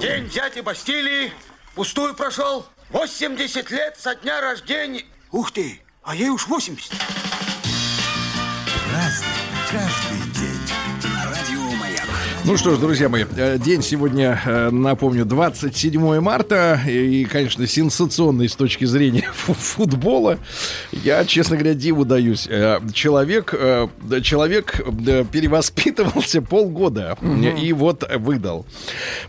День 0.00 0.28
дяди 0.28 0.60
Бастилии 0.60 1.32
пустую 1.74 2.14
прошел. 2.14 2.64
80 2.90 3.70
лет 3.70 3.96
со 3.98 4.14
дня 4.14 4.40
рождения. 4.40 5.04
Ух 5.32 5.52
ты, 5.52 5.80
а 6.02 6.16
ей 6.16 6.28
уж 6.30 6.48
80. 6.48 6.92
Разный, 8.92 9.28
каждый 9.70 10.09
Ну 12.42 12.56
что 12.56 12.74
ж, 12.74 12.78
друзья 12.78 13.08
мои, 13.10 13.26
э, 13.36 13.58
день 13.58 13.82
сегодня, 13.82 14.40
э, 14.44 14.70
напомню, 14.70 15.24
27 15.26 16.20
марта. 16.20 16.80
И, 16.88 17.24
конечно, 17.26 17.64
сенсационный 17.66 18.48
с 18.48 18.56
точки 18.56 18.86
зрения 18.86 19.28
фу- 19.34 19.52
футбола. 19.52 20.38
Я, 20.90 21.24
честно 21.26 21.56
говоря, 21.56 21.74
диву 21.74 22.04
даюсь. 22.06 22.46
Э, 22.50 22.80
Человек, 22.94 23.54
человек 24.22 24.78
перевоспитывался 25.30 26.40
полгода 26.50 27.16
и 27.22 27.72
вот 27.74 28.10
выдал. 28.16 28.66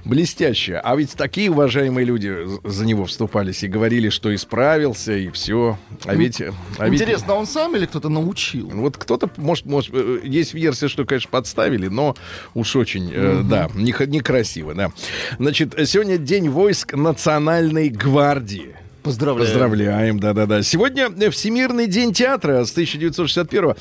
Блестяще. 0.06 0.78
А 0.78 0.96
ведь 0.96 1.12
такие 1.12 1.52
уважаемые 1.52 2.06
люди 2.06 2.34
за 2.64 2.86
него 2.86 3.06
вступались 3.06 3.62
и 3.64 3.68
говорили, 3.68 4.10
что 4.10 4.34
исправился, 4.34 5.12
и 5.14 5.30
все. 5.32 5.78
А 6.06 6.16
ведь... 6.16 6.42
а 6.78 6.88
ведь- 6.90 7.02
Интересно, 7.02 7.34
он 7.36 7.46
сам 7.46 7.76
или 7.76 7.86
кто-то 7.86 8.08
научил? 8.10 8.70
вот 8.74 8.98
кто-то, 8.98 9.30
может, 9.38 9.66
может, 9.66 9.94
есть 10.24 10.54
версия, 10.54 10.88
что, 10.88 11.04
конечно, 11.06 11.30
подставили, 11.30 11.88
но 11.88 12.16
уж 12.54 12.76
очень, 12.78 13.01
э, 13.12 13.42
да, 13.44 13.70
нех- 13.74 14.06
некрасиво, 14.08 14.74
да. 14.74 14.92
Значит, 15.40 15.74
сегодня 15.88 16.18
день 16.18 16.50
войск 16.50 16.94
Национальной 16.94 17.90
гвардии. 17.90 18.76
Поздравляю. 19.04 19.48
Поздравляем, 19.50 20.20
да-да-да. 20.20 20.62
Сегодня 20.62 21.10
э, 21.10 21.30
Всемирный 21.32 21.88
день 21.88 22.14
театра 22.14 22.64
с 22.66 22.72
1961 22.72 23.76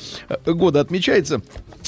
года 0.55 0.79
отмечается. 0.79 1.41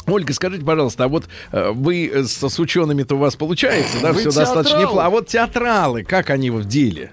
Ольга, 0.05 0.33
скажите, 0.33 0.63
пожалуйста, 0.65 1.05
а 1.05 1.07
вот 1.07 1.25
э, 1.51 1.71
вы 1.71 2.07
э, 2.13 2.23
с, 2.25 2.47
с 2.47 2.59
учеными-то 2.59 3.15
у 3.15 3.19
вас 3.19 3.35
получается, 3.35 3.97
да, 4.01 4.11
Вы 4.11 4.19
все 4.19 4.31
достаточно 4.31 4.63
театралы. 4.63 4.81
неплохо. 4.83 5.05
А 5.05 5.09
вот 5.09 5.27
театралы, 5.27 6.03
как 6.03 6.29
они 6.29 6.51
в 6.51 6.65
деле? 6.65 7.11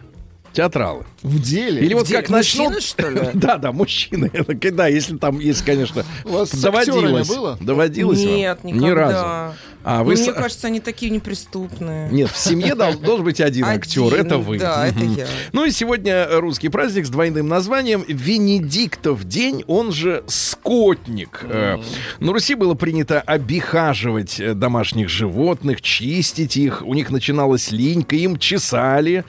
Театралы. 0.53 1.05
В 1.23 1.41
деле? 1.41 1.83
Или 1.85 1.95
вот 1.95 2.09
как 2.09 2.29
начнут... 2.31 2.75
мужчины, 2.75 2.81
что 2.81 3.09
ли? 3.11 3.21
Да, 3.35 3.57
да, 3.59 3.73
мужчины. 3.73 4.31
Да, 4.73 4.87
если 4.89 5.17
там 5.17 5.39
есть, 5.39 5.63
конечно, 5.65 6.05
У 6.25 6.31
вас 6.31 6.51
доводилось. 6.53 7.29
было? 7.29 7.59
Доводилось 7.61 8.25
вам? 8.25 8.35
Нет, 8.37 8.65
никогда. 8.65 8.87
Ни 8.87 8.91
разу. 8.91 9.55
А 9.83 10.05
вы 10.05 10.15
Ну, 10.15 10.21
Мне 10.21 10.33
кажется, 10.35 10.67
они 10.67 10.79
такие 10.81 11.11
неприступные. 11.11 12.11
Нет, 12.11 12.31
в 12.31 12.37
семье 12.37 12.75
дол- 12.75 12.99
должен 13.03 13.25
быть 13.25 13.41
один 13.41 13.65
актер, 13.65 14.09
Один, 14.13 14.27
это 14.27 14.37
вы. 14.39 14.59
да, 14.59 14.87
это 14.87 15.03
я. 15.05 15.27
Ну 15.53 15.65
и 15.65 15.71
сегодня 15.71 16.27
русский 16.39 16.69
праздник 16.69 17.07
с 17.07 17.09
двойным 17.09 17.49
названием 17.49 18.05
Венедиктов 18.07 19.25
день, 19.25 19.65
он 19.67 19.91
же 19.93 20.23
скотник. 20.27 21.41
Э, 21.45 21.79
На 22.19 22.33
Руси 22.33 22.55
было 22.57 22.75
принято 22.75 23.23
обихаживать 23.23 24.39
э, 24.39 24.53
домашних 24.53 25.09
животных, 25.09 25.81
чистить 25.81 26.59
их. 26.59 26.83
У 26.85 26.93
них 26.93 27.11
начиналась 27.11 27.71
линька, 27.71 28.17
им 28.17 28.39
чесали, 28.39 29.25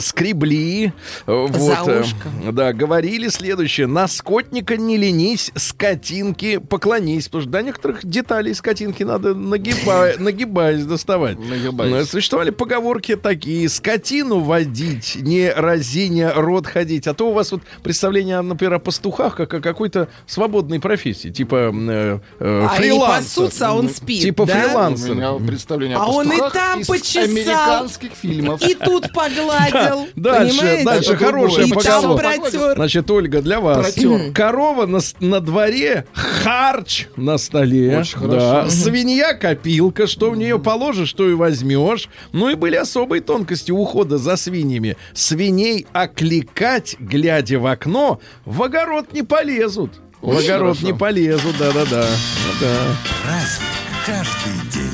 скребли. 0.00 0.92
Э, 1.26 1.46
Вот, 1.50 1.88
э, 1.88 2.00
ушко. 2.00 2.52
да, 2.52 2.72
говорили 2.72 3.28
следующее. 3.28 3.86
На 3.86 4.08
скотника 4.08 4.76
не 4.76 4.96
ленись, 4.96 5.50
скотинки 5.54 6.58
поклонись. 6.58 7.26
Потому 7.26 7.42
что 7.42 7.50
до 7.50 7.62
некоторых 7.62 8.04
деталей 8.06 8.54
скотинки 8.54 9.02
надо 9.02 9.34
нагиба- 9.34 10.18
нагибаясь 10.18 10.84
доставать. 10.84 11.38
Нагибаясь. 11.38 11.92
Ну, 11.92 12.04
Существовали 12.04 12.50
поговорки 12.50 13.16
такие. 13.16 13.68
Скотину 13.68 14.40
водить, 14.40 15.16
не 15.20 15.50
разиня 15.50 16.32
рот 16.34 16.66
ходить. 16.66 17.06
А 17.06 17.14
то 17.14 17.30
у 17.30 17.32
вас 17.32 17.52
вот 17.52 17.62
представление, 17.82 18.40
например, 18.40 18.74
о 18.74 18.78
пастухах, 18.78 19.36
как 19.36 19.54
о 19.54 19.60
какой-то 19.60 20.08
свободной 20.26 20.80
профессии. 20.80 21.28
Типа 21.30 21.72
э, 21.72 22.18
э, 22.40 22.64
А 22.64 22.68
фрилансер. 22.76 23.16
пасутся, 23.44 23.68
а 23.68 23.72
он 23.74 23.88
спит, 23.88 24.22
Типа 24.22 24.46
да? 24.46 24.54
У 24.64 24.68
фрилансер. 24.68 25.14
меня 25.14 25.32
представление 25.46 25.96
о 25.96 26.02
А 26.02 26.06
он 26.08 26.32
и 26.32 26.38
там 26.52 26.80
из 26.80 26.86
почесал. 26.86 27.24
американских 27.24 28.12
фильмов. 28.12 28.62
И 28.62 28.74
тут 28.74 29.12
погладил. 29.14 30.06
Дальше, 30.16 30.58
понимаете? 30.58 30.84
дальше 30.84 31.15
Хорошая 31.16 31.68
поговорка. 31.68 32.74
Значит, 32.74 33.10
Ольга, 33.10 33.42
для 33.42 33.60
вас. 33.60 33.92
Протер. 33.92 34.32
Корова 34.32 34.86
на, 34.86 35.00
на 35.20 35.40
дворе, 35.40 36.06
харч 36.12 37.08
на 37.16 37.38
столе. 37.38 37.98
Очень 37.98 38.20
да. 38.20 38.40
хорошо. 38.40 38.70
Свинья 38.70 39.34
копилка, 39.34 40.06
что 40.06 40.30
в 40.30 40.36
нее 40.36 40.58
положишь, 40.58 41.08
что 41.08 41.28
и 41.28 41.34
возьмешь. 41.34 42.08
Ну 42.32 42.50
и 42.50 42.54
были 42.54 42.76
особые 42.76 43.22
тонкости 43.22 43.70
ухода 43.70 44.18
за 44.18 44.36
свиньями. 44.36 44.96
Свиней 45.14 45.86
окликать, 45.92 46.96
глядя 46.98 47.58
в 47.58 47.66
окно, 47.66 48.20
в 48.44 48.62
огород 48.62 49.12
не 49.12 49.22
полезут. 49.22 49.92
В 50.20 50.28
Очень 50.28 50.50
огород 50.50 50.76
хорошо. 50.76 50.86
не 50.86 50.98
полезут, 50.98 51.58
да-да-да. 51.58 52.06
Да. 52.60 52.76
Праздник 53.22 53.66
каждый 54.06 54.70
день. 54.72 54.85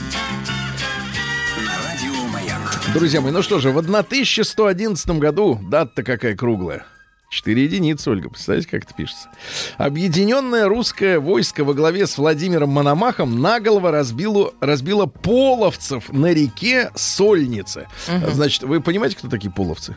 Друзья 2.94 3.22
мои, 3.22 3.32
ну 3.32 3.40
что 3.40 3.58
же, 3.58 3.70
в 3.70 3.78
1111 3.78 5.08
году, 5.18 5.58
дата 5.62 6.02
какая 6.02 6.36
круглая. 6.36 6.84
Четыре 7.30 7.64
единицы, 7.64 8.10
Ольга, 8.10 8.28
представляете, 8.28 8.68
как 8.68 8.84
это 8.84 8.92
пишется? 8.92 9.30
Объединенное 9.78 10.68
русское 10.68 11.18
войско 11.18 11.64
во 11.64 11.72
главе 11.72 12.06
с 12.06 12.18
Владимиром 12.18 12.68
Мономахом 12.68 13.40
наголову 13.40 13.90
разбило, 13.90 14.52
разбило 14.60 15.06
половцев 15.06 16.12
на 16.12 16.34
реке 16.34 16.90
Сольнице. 16.94 17.88
Значит, 18.30 18.64
вы 18.64 18.82
понимаете, 18.82 19.16
кто 19.16 19.28
такие 19.28 19.50
половцы? 19.50 19.96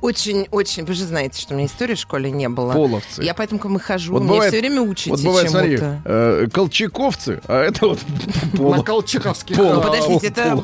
Очень-очень, 0.00 0.84
вы 0.84 0.94
же 0.94 1.04
знаете, 1.04 1.40
что 1.40 1.54
у 1.54 1.56
меня 1.56 1.66
истории 1.66 1.94
в 1.94 1.98
школе 1.98 2.30
не 2.30 2.48
было. 2.48 2.72
Половцы. 2.72 3.22
Я 3.22 3.34
поэтому 3.34 3.58
к 3.60 3.64
вам 3.64 3.76
и 3.76 3.80
хожу, 3.80 4.12
Вот 4.12 4.22
мне 4.22 4.32
бывает- 4.32 4.52
все 4.52 4.60
время 4.60 4.82
учите 4.82 5.10
Вот 5.10 5.20
бывает, 5.20 5.50
смотри, 5.50 5.78
э, 5.80 6.46
колчаковцы, 6.52 7.40
а 7.46 7.62
это 7.64 7.88
вот 7.88 7.98
На 8.52 8.58
поло- 8.58 8.82
колчаковских 8.82 9.56
поло- 9.56 9.74
Ну, 9.74 9.82
подождите, 9.82 10.26
это 10.28 10.54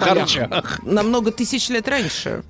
на 0.83 1.03
много 1.03 1.31
тысяч 1.33 1.69
лет 1.69 1.89
раньше. 1.89 2.43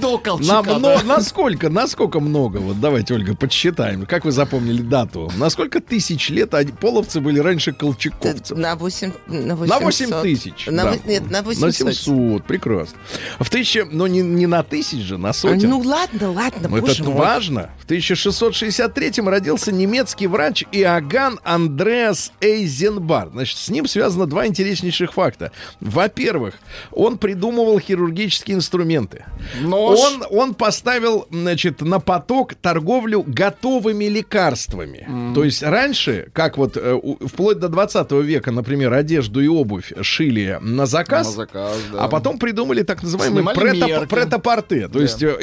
до 0.00 0.18
Колчака, 0.18 0.78
На 0.78 1.02
насколько, 1.02 1.68
насколько 1.68 2.20
много? 2.20 2.58
Вот 2.58 2.80
давайте, 2.80 3.14
Ольга, 3.14 3.34
подсчитаем. 3.34 4.06
Как 4.06 4.24
вы 4.24 4.32
запомнили 4.32 4.82
дату? 4.82 5.30
На 5.36 5.50
сколько 5.50 5.80
тысяч 5.80 6.28
лет 6.30 6.50
половцы 6.80 7.20
были 7.20 7.38
раньше 7.38 7.72
колчаковцев? 7.72 8.56
На 8.56 8.74
8 8.76 9.12
На 9.26 9.54
На 9.54 9.56
8 9.56 9.84
800. 9.84 10.22
тысяч. 10.22 10.66
На 10.66 10.96
Нет, 11.06 11.30
на 11.30 11.38
На 11.38 11.42
800. 11.42 11.74
700, 11.94 12.44
прекрасно. 12.44 12.98
В 13.38 13.48
тысяче, 13.48 13.84
но 13.84 14.06
не, 14.06 14.20
не 14.20 14.46
на 14.46 14.62
тысяч 14.62 15.00
же, 15.00 15.18
на 15.18 15.32
сотен. 15.32 15.68
Ну 15.68 15.78
ладно, 15.78 15.99
ладно, 16.22 16.68
Ну, 16.68 16.80
боже 16.80 17.02
это 17.02 17.10
мой. 17.10 17.14
важно. 17.18 17.70
В 17.78 17.86
1663-м 17.90 19.28
родился 19.28 19.72
немецкий 19.72 20.26
врач 20.26 20.64
Иоганн 20.72 21.38
Андреас 21.44 22.32
Эйзенбар. 22.40 23.28
Значит, 23.32 23.58
с 23.58 23.68
ним 23.68 23.86
связано 23.86 24.26
два 24.26 24.46
интереснейших 24.46 25.12
факта. 25.12 25.52
Во-первых, 25.80 26.54
он 26.92 27.18
придумывал 27.18 27.78
хирургические 27.78 28.56
инструменты. 28.56 29.24
Нож. 29.60 29.98
Он, 29.98 30.24
он 30.30 30.54
поставил, 30.54 31.26
значит, 31.30 31.80
на 31.80 32.00
поток 32.00 32.54
торговлю 32.54 33.22
готовыми 33.26 34.04
лекарствами. 34.06 35.08
То 35.34 35.44
есть 35.44 35.62
раньше, 35.62 36.28
как 36.32 36.58
вот 36.58 36.76
э, 36.76 36.98
вплоть 37.26 37.58
до 37.58 37.68
20 37.68 38.10
века, 38.12 38.50
например, 38.50 38.92
одежду 38.92 39.40
и 39.40 39.48
обувь 39.48 39.92
шили 40.02 40.58
на 40.60 40.86
заказ, 40.86 41.28
На 41.28 41.32
заказ, 41.32 41.76
да. 41.92 42.04
а 42.04 42.08
потом 42.08 42.38
придумали 42.38 42.82
так 42.82 43.02
называемый 43.02 43.38
Снимали 43.42 43.58
прето- 43.58 43.86
мерки. 43.86 44.06
претапорте. 44.08 44.88
То 44.88 44.94
Да. 44.94 45.00
есть 45.00 45.22
э, 45.22 45.36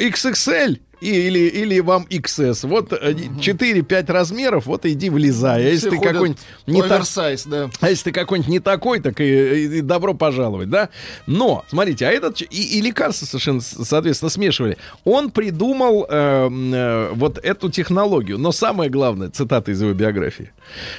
Excel. 0.48 0.78
И- 1.00 1.10
или, 1.28 1.38
или 1.40 1.80
вам 1.80 2.06
XS. 2.10 2.66
Вот 2.66 2.92
э, 2.92 3.12
4-5 3.40 4.10
размеров, 4.12 4.66
вот 4.66 4.86
иди 4.86 5.10
влезай. 5.10 5.64
А 5.64 5.68
если 5.68 5.90
Все 5.90 5.98
ты 5.98 6.04
какой-нибудь 6.04 6.40
не 6.66 6.82
так, 6.82 6.90
оверсайз, 6.92 7.44
да. 7.44 7.70
а 7.80 7.90
если 7.90 8.04
ты 8.04 8.12
какой-нибудь 8.12 8.50
не 8.50 8.60
такой, 8.60 9.00
так 9.00 9.20
и, 9.20 9.24
и- 9.24 9.78
и 9.78 9.80
добро 9.80 10.14
пожаловать, 10.14 10.70
да? 10.70 10.88
Но, 11.26 11.64
смотрите, 11.68 12.06
а 12.06 12.10
этот 12.10 12.40
и, 12.42 12.46
и 12.78 12.80
лекарства 12.80 13.26
совершенно, 13.26 13.60
соответственно, 13.60 14.30
смешивали. 14.30 14.76
Он 15.04 15.30
придумал 15.30 16.06
э, 16.08 16.48
э, 16.50 17.10
вот 17.14 17.38
эту 17.38 17.70
технологию. 17.70 18.38
Но 18.38 18.52
самое 18.52 18.90
главное, 18.90 19.28
цитата 19.30 19.70
из 19.72 19.80
его 19.82 19.92
биографии. 19.92 20.52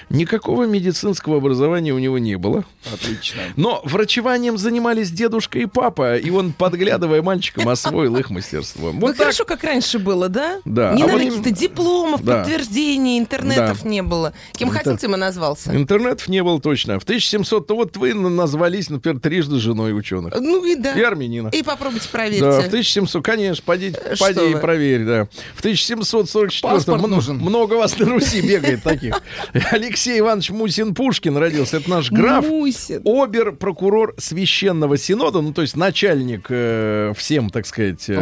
Никакого 0.10 0.65
медицинского 0.65 1.38
образования 1.38 1.94
у 1.94 2.00
него 2.00 2.18
не 2.20 2.38
было. 2.38 2.63
Отлично. 2.94 3.41
Но 3.56 3.82
врачеванием 3.84 4.58
занимались 4.58 5.12
дедушка 5.12 5.60
и 5.60 5.65
папа, 5.65 6.18
и 6.18 6.29
он, 6.29 6.53
подглядывая 6.53 7.22
мальчиком, 7.22 7.68
освоил 7.70 8.15
их 8.18 8.29
мастерство. 8.29 8.91
Ну 8.91 9.00
Вот 9.00 9.10
так. 9.12 9.18
хорошо, 9.18 9.46
как 9.46 9.63
раньше 9.63 9.88
было, 9.98 10.29
да? 10.29 10.60
Да. 10.65 10.93
Не 10.93 11.03
А 11.03 11.08
надо 11.08 11.17
вот- 11.17 11.27
каких-то 11.27 11.51
дипломов, 11.51 12.24
Да. 12.24 12.38
подтверждений, 12.43 13.17
интернетов 13.17 13.84
не 13.86 14.01
было. 14.03 14.34
Кем 14.53 14.69
Интер- 14.69 14.74
хотел, 14.77 14.98
тем 14.98 15.15
и 15.15 15.17
назвался. 15.17 15.75
Интернетов 15.75 16.27
не 16.27 16.43
было 16.43 16.60
точно. 16.62 17.00
В 17.00 17.03
1700 17.05 17.65
то 17.67 17.75
вот 17.75 17.98
вы 17.98 18.13
на- 18.13 18.29
назвались, 18.29 18.89
например, 18.89 19.19
трижды 19.19 19.60
женой 19.60 19.98
ученых. 19.98 20.34
Ну 20.39 20.63
и 20.65 20.75
да. 20.75 20.93
И 20.93 21.01
армянина. 21.01 21.48
И 21.50 21.63
попробуйте 21.63 22.03
Да, 22.03 22.10
в 22.10 22.12
проверьте. 22.12 22.67
1700, 22.67 23.24
конечно, 23.25 23.63
поди, 23.65 23.93
Э, 23.96 24.15
поди 24.19 24.51
и 24.51 24.55
проверь, 24.55 25.05
да. 25.05 25.27
В 25.55 25.62
1744 25.62 26.62
Паспорт 26.62 27.03
м- 27.03 27.10
нужен. 27.10 27.38
много 27.38 27.74
вас 27.75 27.98
на 27.98 28.05
Руси 28.05 28.41
бегает 28.41 28.84
таких. 28.84 29.22
Алексей 29.72 30.19
Иванович 30.19 30.51
Мусин-Пушкин 30.51 31.38
родился. 31.38 31.77
Это 31.77 31.89
наш 31.89 32.12
граф. 32.12 32.46
Мусин. 32.46 33.01
Обер-прокурор 33.05 34.15
Священного 34.17 34.98
Синода, 34.98 35.41
ну, 35.41 35.53
то 35.53 35.62
есть 35.62 35.75
начальник 35.75 36.48
э, 36.50 37.13
всем, 37.17 37.50
так 37.50 37.65
сказать, 37.65 38.03
э, 38.10 38.13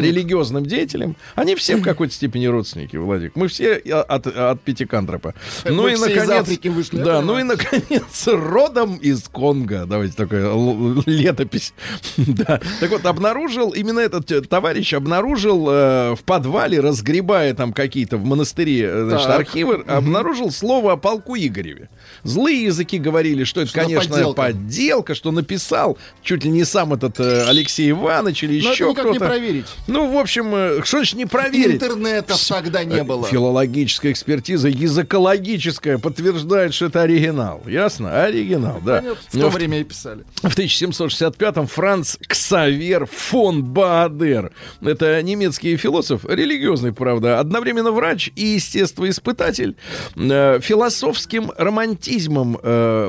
религиозным 0.00 0.66
деятелям. 0.66 1.07
Они 1.34 1.54
все 1.54 1.76
в 1.76 1.82
какой-то 1.82 2.12
степени 2.14 2.46
родственники, 2.46 2.96
Владик. 2.96 3.36
Мы 3.36 3.48
все 3.48 3.74
от, 3.76 4.26
от 4.26 4.60
Пятикантропа. 4.62 5.34
Ну 5.64 5.82
Мы 5.82 5.92
и, 5.92 5.96
наконец, 5.96 6.46
вышли, 6.64 6.98
да, 7.02 7.20
ну 7.22 7.38
и, 7.38 7.42
наконец, 7.42 8.26
родом 8.26 8.96
из 8.96 9.22
Конго. 9.28 9.86
Давайте 9.86 10.14
такая 10.14 10.46
л- 10.46 11.02
летопись. 11.06 11.72
да. 12.16 12.60
Так 12.80 12.90
вот, 12.90 13.04
обнаружил, 13.06 13.70
именно 13.70 14.00
этот 14.00 14.30
э, 14.30 14.40
товарищ 14.42 14.92
обнаружил 14.94 15.66
э, 15.70 16.14
в 16.14 16.22
подвале, 16.24 16.80
разгребая 16.80 17.54
там 17.54 17.72
какие-то 17.72 18.16
в 18.16 18.24
монастыре 18.24 18.82
э, 18.84 19.04
значит, 19.08 19.26
Так. 19.26 19.40
архивы, 19.40 19.82
обнаружил 19.86 20.50
слово 20.50 20.92
о 20.92 20.96
полку 20.96 21.36
Игореве. 21.36 21.88
Злые 22.22 22.64
языки 22.64 22.98
говорили, 22.98 23.44
что 23.44 23.60
это, 23.60 23.70
Что 23.70 23.80
конечно, 23.80 24.10
подделка. 24.14 24.36
подделка, 24.42 25.14
что 25.14 25.30
написал 25.30 25.98
чуть 26.22 26.44
ли 26.44 26.50
не 26.50 26.64
сам 26.64 26.92
этот 26.94 27.18
э, 27.20 27.44
Алексей 27.48 27.90
Иванович 27.90 28.44
или 28.44 28.62
Но 28.62 28.72
еще 28.72 28.92
кто-то. 28.94 29.18
проверить. 29.18 29.66
Ну, 29.86 30.10
в 30.12 30.16
общем, 30.18 30.54
э, 30.54 30.80
что 30.84 30.97
ж 31.04 31.14
не 31.14 31.26
проверить? 31.26 31.74
Интернетов 31.82 32.40
тогда 32.48 32.84
не 32.84 33.02
было. 33.02 33.26
Филологическая 33.26 34.12
экспертиза, 34.12 34.68
языкологическая 34.68 35.98
подтверждает, 35.98 36.74
что 36.74 36.86
это 36.86 37.02
оригинал. 37.02 37.62
Ясно? 37.66 38.22
Оригинал, 38.24 38.80
да. 38.84 38.98
Понятно, 39.00 39.22
В 39.30 39.40
то 39.40 39.48
в- 39.50 39.54
время 39.54 39.80
и 39.80 39.84
писали. 39.84 40.24
в 40.42 40.56
1765-м 40.56 41.66
Франц 41.66 42.16
Ксавер 42.26 43.06
фон 43.06 43.62
Баадер. 43.64 44.52
Это 44.80 45.22
немецкий 45.22 45.76
философ, 45.76 46.24
религиозный, 46.24 46.92
правда, 46.92 47.40
одновременно 47.40 47.90
врач 47.90 48.30
и 48.36 48.44
естествоиспытатель. 48.58 49.76
Э, 50.16 50.58
философским 50.60 51.52
романтизмом 51.56 52.58
э, 52.62 53.08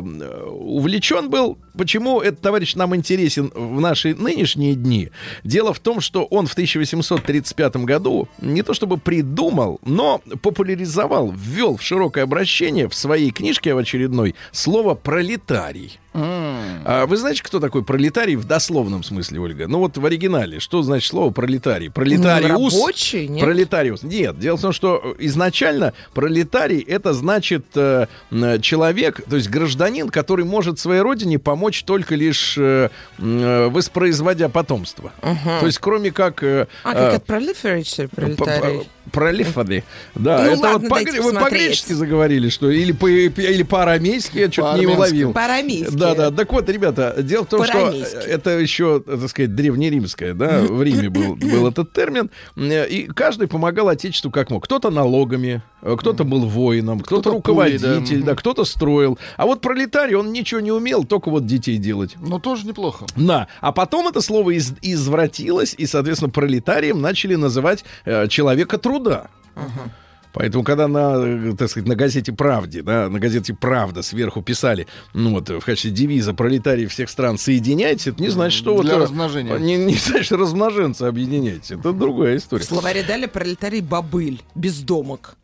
увлечен 0.50 1.30
был. 1.30 1.58
Почему 1.80 2.20
этот 2.20 2.42
товарищ 2.42 2.76
нам 2.76 2.94
интересен 2.94 3.54
в 3.56 3.80
наши 3.80 4.14
нынешние 4.14 4.76
дни? 4.76 5.12
Дело 5.46 5.74
в 5.74 5.80
том, 5.80 6.02
что 6.02 6.26
он 6.26 6.46
в 6.46 6.52
1835 6.52 7.78
году 7.78 8.28
не 8.42 8.64
то 8.64 8.74
чтобы 8.74 8.98
придумал, 8.98 9.80
но 9.86 10.22
популяризовал, 10.42 11.32
ввел 11.32 11.78
в 11.78 11.82
широкое 11.82 12.26
обращение 12.26 12.90
в 12.90 12.96
своей 12.96 13.32
книжке 13.32 13.74
в 13.74 13.78
очередной 13.78 14.36
слово 14.52 14.94
«пролетарий». 14.94 16.02
А 16.14 17.06
вы 17.06 17.18
знаете, 17.18 17.44
кто 17.44 17.60
такой 17.60 17.84
пролетарий 17.84 18.36
в 18.36 18.46
дословном 18.46 19.04
смысле, 19.04 19.40
Ольга? 19.40 19.68
Ну 19.68 19.80
вот 19.80 19.98
в 19.98 20.06
оригинале. 20.06 20.60
Что 20.60 20.82
значит 20.82 21.10
слово 21.10 21.32
пролетарий? 21.32 21.90
Пролетариус. 21.90 22.74
Ну, 22.74 22.80
рабочий, 22.80 23.28
нет? 23.28 23.44
Пролетариус. 23.44 24.04
Нет, 24.04 24.40
дело 24.40 24.58
в 24.58 24.62
том, 24.62 24.72
что 24.72 25.16
изначально 25.20 25.94
пролетарий 26.14 26.80
это 26.82 27.14
значит 27.14 27.66
э, 27.76 28.08
человек, 28.62 29.22
то 29.30 29.36
есть 29.36 29.50
гражданин, 29.50 30.10
который 30.10 30.46
может 30.46 30.80
своей 30.80 31.02
родине 31.02 31.38
помочь 31.40 31.84
только 31.84 32.16
лишь 32.16 32.56
э, 32.58 32.90
э, 33.20 33.68
воспроизводя 33.70 34.50
потомство. 34.50 35.12
То 35.22 35.66
есть 35.66 35.80
кроме 35.80 36.12
как... 36.12 36.44
э, 36.44 36.68
А, 36.84 36.94
э, 36.94 37.12
как 37.14 37.26
что 37.86 38.02
ли, 38.04 38.08
пролетарий? 38.08 38.90
Пролифады. 39.12 39.84
Да, 40.16 40.44
Ну 40.46 40.52
это 40.52 40.62
ладно, 40.62 40.90
вот 40.90 41.06
по- 41.06 41.22
вы 41.24 41.34
по-гречески 41.34 41.94
заговорили, 41.94 42.50
что 42.50 42.70
или, 42.70 42.92
по, 42.92 43.08
или 43.08 43.64
по-арамейски, 43.64 44.38
я 44.40 44.52
что-то 44.52 44.78
не 44.80 44.88
уловил. 44.88 45.34
По-арамейски. 45.34 45.94
Да, 45.96 46.16
да. 46.16 46.32
Так 46.32 46.52
вот, 46.52 46.70
ребята, 46.70 47.16
дело 47.20 47.44
в 47.44 47.48
том, 47.48 47.64
что 47.64 47.74
По-арамейски. 47.74 48.16
это 48.28 48.60
еще, 48.60 49.00
так 49.02 49.30
сказать, 49.30 49.56
древнеримское, 49.56 50.34
да, 50.34 50.62
в 50.70 50.82
Риме 50.84 51.10
был, 51.10 51.36
был 51.36 51.68
этот 51.68 51.92
термин, 51.94 52.30
Э, 52.56 52.88
и 52.88 53.06
каждый 53.08 53.48
помогал 53.48 53.88
Отечеству 53.90 54.32
как 54.32 54.50
мог. 54.50 54.64
Кто-то 54.66 54.90
налогами, 54.90 55.62
э, 55.82 55.96
кто-то 55.98 56.24
был 56.24 56.46
воином, 56.46 57.00
кто-то 57.00 57.22
Кто-то 57.22 57.36
руководитель, 57.38 58.00
пулей, 58.02 58.20
да. 58.22 58.26
да, 58.28 58.36
кто-то 58.36 58.64
строил. 58.66 59.18
А 59.38 59.46
вот 59.46 59.62
пролетарий, 59.62 60.16
он 60.16 60.32
ничего 60.32 60.60
не 60.62 60.72
умел, 60.72 61.04
только 61.04 61.30
вот 61.30 61.46
детей 61.46 61.78
делать. 61.78 62.16
Ну, 62.20 62.40
тоже 62.40 62.66
неплохо. 62.68 63.06
Да, 63.16 63.48
а 63.62 63.72
потом 63.72 64.08
это 64.08 64.22
слово 64.22 64.52
из- 64.58 64.74
извратилось, 64.82 65.74
и, 65.78 65.86
соответственно, 65.86 66.30
пролетарием 66.32 67.02
начали 67.02 67.36
называть 67.36 67.84
э, 68.06 68.28
человека 68.28 68.78
труда. 68.78 68.99
Поэтому, 70.32 70.64
когда 70.64 70.88
на, 70.88 71.16
э, 71.18 71.56
так 71.58 71.70
сказать, 71.70 71.88
на 71.90 71.96
газете 71.96 72.32
«Правде», 72.32 72.84
да, 72.84 73.10
на 73.10 73.20
газете 73.20 73.56
«Правда» 73.56 74.04
сверху 74.04 74.44
писали, 74.44 74.86
ну 75.14 75.32
вот, 75.32 75.50
в 75.50 75.62
качестве 75.62 75.90
девиза 75.90 76.34
«Пролетарии 76.36 76.86
всех 76.86 77.10
стран 77.10 77.40
соединяйтесь», 77.40 78.08
это 78.08 78.22
не 78.22 78.30
значит, 78.30 78.60
что 78.60 78.80
Для 78.84 78.96
вот... 78.96 79.04
размножения. 79.04 79.58
Не, 79.58 79.78
не 79.78 79.96
значит, 79.96 80.32
размноженца 80.34 81.08
объединяйте. 81.08 81.76
Это 81.76 81.94
другая 81.94 82.36
В 82.36 82.42
история. 82.42 82.64
словаре 82.64 83.04
дали 83.04 83.26
пролетарий 83.26 83.82
бабыль, 83.82 84.42
бездомок. 84.54 85.36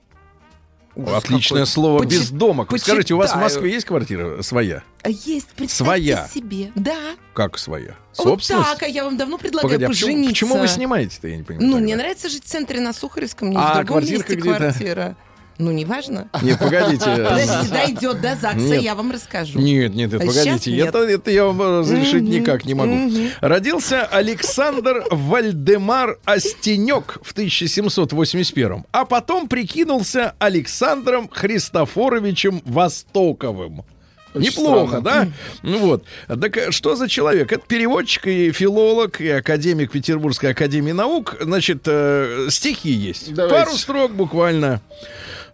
Ужас 0.95 1.23
Отличное 1.25 1.62
какой. 1.62 1.71
слово 1.71 1.99
Почи- 1.99 2.10
«бездомок». 2.19 2.77
Скажите, 2.79 3.13
у 3.13 3.17
вас 3.17 3.31
в 3.31 3.34
почитаю. 3.34 3.43
Москве 3.43 3.71
есть 3.73 3.86
квартира 3.86 4.41
своя? 4.41 4.84
А 5.03 5.10
есть, 5.10 5.47
представьте 5.49 5.67
Своя. 5.84 6.27
себе. 6.34 6.71
Да. 6.75 6.97
Как 7.34 7.58
своя? 7.58 7.95
Вот 8.17 8.27
Собственность? 8.27 8.69
так, 8.71 8.84
а 8.84 8.88
я 8.88 9.03
вам 9.03 9.17
давно 9.17 9.38
предлагаю 9.38 9.69
Погоди, 9.71 9.86
а 9.86 9.88
почему, 9.89 10.08
пожениться. 10.08 10.29
почему 10.31 10.58
вы 10.58 10.67
снимаете-то, 10.69 11.27
я 11.27 11.36
не 11.38 11.43
понимаю. 11.43 11.67
Ну, 11.67 11.73
тогда? 11.73 11.84
мне 11.84 11.95
нравится 11.97 12.29
жить 12.29 12.45
в 12.45 12.47
центре 12.47 12.79
на 12.79 12.93
Сухаревском, 12.93 13.49
мне 13.49 13.58
А 13.60 13.73
в 13.81 13.86
другом 13.86 14.03
месте 14.05 14.36
где-то? 14.36 14.58
квартира. 14.58 15.15
Ну, 15.57 15.71
неважно. 15.71 16.27
Нет, 16.41 16.59
погодите. 16.59 17.05
Подождите, 17.05 17.71
дойдет 17.71 18.21
до 18.21 18.35
ЗАГСа, 18.35 18.59
Нет. 18.59 18.81
я 18.81 18.95
вам 18.95 19.11
расскажу. 19.11 19.57
Нет, 19.59 19.93
нет, 19.95 20.11
нет, 20.11 20.21
А 20.21 20.25
погодите, 20.25 20.71
нет. 20.71 20.87
Это, 20.89 20.99
это 20.99 21.31
я 21.31 21.45
вам 21.45 21.79
разрешить 21.79 22.23
никак 22.23 22.65
не 22.65 22.73
могу. 22.73 23.09
Родился 23.39 24.05
Александр 24.05 25.05
Вальдемар 25.11 26.19
Остенек 26.25 27.19
в 27.23 27.31
1781, 27.31 28.83
а 28.91 29.05
потом 29.05 29.47
прикинулся 29.47 30.35
Александром 30.39 31.29
Христофоровичем 31.29 32.61
Востоковым. 32.65 33.85
Очень 34.33 34.49
Неплохо, 34.49 34.99
странно. 34.99 35.01
да? 35.01 35.27
Ну 35.63 35.77
вот. 35.79 36.03
Так 36.27 36.73
что 36.73 36.97
за 36.97 37.07
человек? 37.07 37.53
Это 37.53 37.65
переводчик 37.65 38.27
и 38.27 38.51
филолог, 38.51 39.21
и 39.21 39.29
академик 39.29 39.91
Петербургской 39.91 40.51
академии 40.51 40.91
наук. 40.91 41.37
Значит, 41.39 41.83
э, 41.85 42.47
стихи 42.49 42.91
есть. 42.91 43.33
Давайте. 43.33 43.55
Пару 43.65 43.77
строк 43.77 44.11
буквально. 44.11 44.81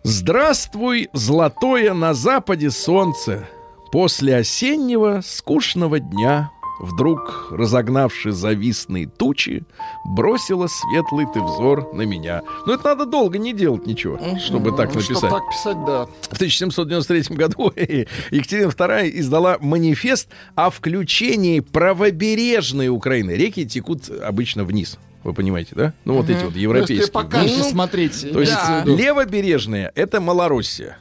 Здравствуй, 0.04 1.10
золотое 1.14 1.94
на 1.94 2.14
западе 2.14 2.72
солнце. 2.72 3.48
После 3.92 4.36
осеннего 4.38 5.22
скучного 5.24 6.00
дня 6.00 6.50
Вдруг, 6.80 7.50
разогнавши 7.52 8.32
завистные 8.32 9.06
тучи, 9.06 9.64
Бросила 10.04 10.66
светлый 10.68 11.28
ты 11.32 11.40
взор 11.40 11.94
на 11.94 12.02
меня. 12.02 12.42
Но 12.66 12.74
это 12.74 12.86
надо 12.86 13.06
долго 13.06 13.38
не 13.38 13.54
делать 13.54 13.86
ничего, 13.86 14.18
чтобы 14.40 14.72
так 14.72 14.90
Ну, 14.96 15.02
написать. 15.02 15.30
так 15.30 15.44
писать, 15.52 15.86
да. 15.86 16.08
В 16.22 16.34
1793 16.34 17.36
году 17.36 17.72
Екатерина 17.76 18.70
II 18.70 19.12
издала 19.20 19.58
манифест 19.62 20.30
о 20.56 20.72
включении 20.72 21.60
правобережной 21.60 22.90
Украины. 22.90 23.32
Реки 23.32 23.68
текут 23.68 24.10
обычно 24.10 24.64
вниз. 24.64 24.98
Вы 25.24 25.34
понимаете, 25.34 25.72
да? 25.76 25.94
Ну, 26.04 26.16
вот 26.16 26.30
эти 26.30 26.44
вот 26.44 26.56
Ну, 26.56 26.60
европейские. 26.60 26.98
Если 27.00 27.12
по 27.12 27.24
карте 27.24 27.54
Ну, 27.58 27.64
смотреть. 27.64 28.32
то 28.34 28.40
есть 28.40 28.52
Да. 28.54 28.84
левобережная 28.86 29.92
это 29.96 30.20
Малороссия, 30.20 30.98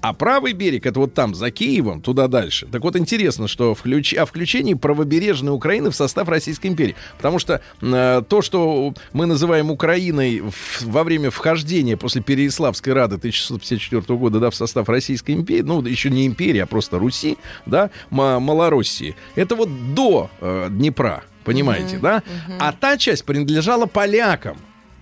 а 0.00 0.12
правый 0.14 0.52
берег 0.54 0.86
это 0.86 0.98
вот 1.00 1.12
там 1.12 1.34
за 1.34 1.50
Киевом 1.50 2.00
туда 2.00 2.26
дальше. 2.28 2.66
Так 2.72 2.82
вот 2.82 2.96
интересно, 2.96 3.48
что 3.48 3.74
включ... 3.74 4.14
о 4.14 4.24
включении 4.24 4.72
правобережной 4.74 5.52
Украины 5.52 5.90
в 5.90 5.94
состав 5.96 6.28
Российской 6.28 6.68
империи, 6.68 6.94
потому 7.18 7.38
что 7.38 7.60
э, 7.82 8.22
то, 8.26 8.40
что 8.42 8.94
мы 9.12 9.26
называем 9.26 9.70
Украиной 9.70 10.40
в- 10.40 10.82
во 10.86 11.04
время 11.04 11.30
вхождения 11.30 11.96
после 11.98 12.22
Переяславской 12.22 12.92
Рады 12.94 13.16
1654 13.16 14.16
года, 14.18 14.40
да, 14.40 14.50
в 14.50 14.54
состав 14.54 14.88
Российской 14.88 15.32
империи, 15.32 15.62
ну 15.62 15.82
еще 15.82 16.08
не 16.10 16.26
империи, 16.26 16.60
а 16.60 16.66
просто 16.66 16.98
Руси, 16.98 17.36
да, 17.66 17.90
Ма- 18.10 18.40
Малороссии, 18.40 19.16
это 19.34 19.54
вот 19.56 19.68
до 19.94 20.30
э, 20.40 20.68
Днепра. 20.70 21.24
Понимаете, 21.44 21.98
да? 21.98 22.22
А 22.58 22.72
та 22.72 22.96
часть 22.96 23.24
принадлежала 23.24 23.86
полякам. 23.86 24.56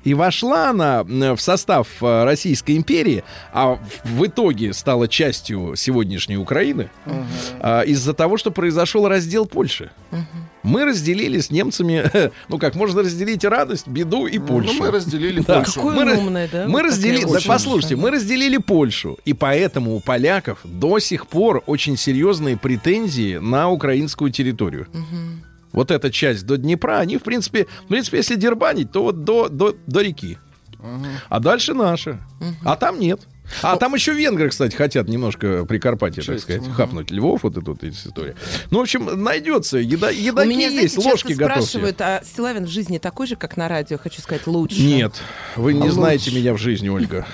И 0.04 0.14
вошла 0.14 0.70
она 0.70 1.02
в 1.04 1.38
состав 1.38 1.88
э, 2.00 2.24
Российской 2.24 2.76
империи, 2.76 3.24
а 3.52 3.78
в- 4.04 4.24
итоге 4.26 4.72
стала 4.72 5.08
частью 5.08 5.74
сегодняшней 5.76 6.38
Украины 6.38 6.88
а, 7.60 7.82
из-за 7.82 8.14
того, 8.14 8.38
что 8.38 8.50
произошел 8.52 9.08
раздел 9.08 9.44
Польши. 9.44 9.90
Мы 10.62 10.84
разделили 10.84 11.40
с 11.40 11.50
немцами, 11.50 12.04
ну 12.48 12.58
как, 12.58 12.74
можно 12.76 13.02
разделить 13.02 13.44
радость, 13.44 13.88
беду 13.88 14.26
и 14.26 14.38
Ну, 14.38 14.46
Польшу. 14.46 14.74
мы 14.80 14.90
разделили 14.90 15.40
Да. 15.46 15.56
Польшу. 15.58 15.72
Какое 15.74 15.96
Мы 15.96 16.16
умное, 16.16 16.48
да? 16.50 16.64
Мы 16.66 16.80
Вот 16.80 16.82
разделили, 16.84 17.24
да 17.24 17.38
послушайте, 17.44 17.96
мы 17.96 18.10
разделили 18.10 18.56
Польшу, 18.58 19.18
и 19.24 19.32
поэтому 19.34 19.94
у 19.96 20.00
поляков 20.00 20.60
до 20.64 21.00
сих 21.00 21.26
пор 21.26 21.62
очень 21.66 21.96
серьезные 21.98 22.56
претензии 22.56 23.36
на 23.38 23.68
украинскую 23.68 24.30
территорию. 24.30 24.86
Вот 25.72 25.90
эта 25.90 26.10
часть 26.10 26.46
до 26.46 26.56
Днепра, 26.56 26.98
они, 26.98 27.16
в 27.18 27.22
принципе, 27.22 27.66
в 27.84 27.88
принципе, 27.88 28.18
если 28.18 28.36
дербанить, 28.36 28.90
то 28.92 29.02
вот 29.02 29.24
до, 29.24 29.48
до, 29.48 29.76
до 29.86 30.00
реки. 30.00 30.38
А 31.28 31.40
дальше 31.40 31.74
наши. 31.74 32.18
А 32.64 32.76
там 32.76 32.98
нет. 33.00 33.20
А 33.62 33.76
там 33.76 33.94
еще 33.94 34.12
венгры, 34.12 34.50
кстати, 34.50 34.76
хотят 34.76 35.08
немножко 35.08 35.64
Прикарпатье, 35.64 36.22
так 36.22 36.38
сказать, 36.38 36.60
мгм. 36.62 36.72
хапнуть 36.74 37.10
Львов, 37.10 37.44
вот 37.44 37.56
эту 37.56 37.72
вот 37.72 37.82
историю. 37.82 38.36
Ну, 38.70 38.78
в 38.78 38.82
общем, 38.82 39.06
найдется. 39.22 39.78
Еда, 39.78 40.08
У 40.08 40.12
едаки 40.12 40.48
меня, 40.50 40.68
есть, 40.68 40.94
знаете, 40.94 41.10
ложки 41.10 41.28
часто 41.28 41.44
готовьте. 41.44 41.62
спрашивают, 41.68 42.00
а 42.02 42.22
Силавин 42.24 42.66
в 42.66 42.68
жизни 42.68 42.98
такой 42.98 43.26
же, 43.26 43.36
как 43.36 43.56
на 43.56 43.66
радио? 43.68 43.96
Хочу 43.96 44.20
сказать, 44.20 44.46
лучше. 44.46 44.80
Нет, 44.82 45.14
вы 45.56 45.72
не 45.72 45.88
А 45.88 45.90
знаете 45.90 46.30
лучше? 46.30 46.40
меня 46.42 46.52
в 46.52 46.58
жизни, 46.58 46.90
Ольга. 46.90 47.26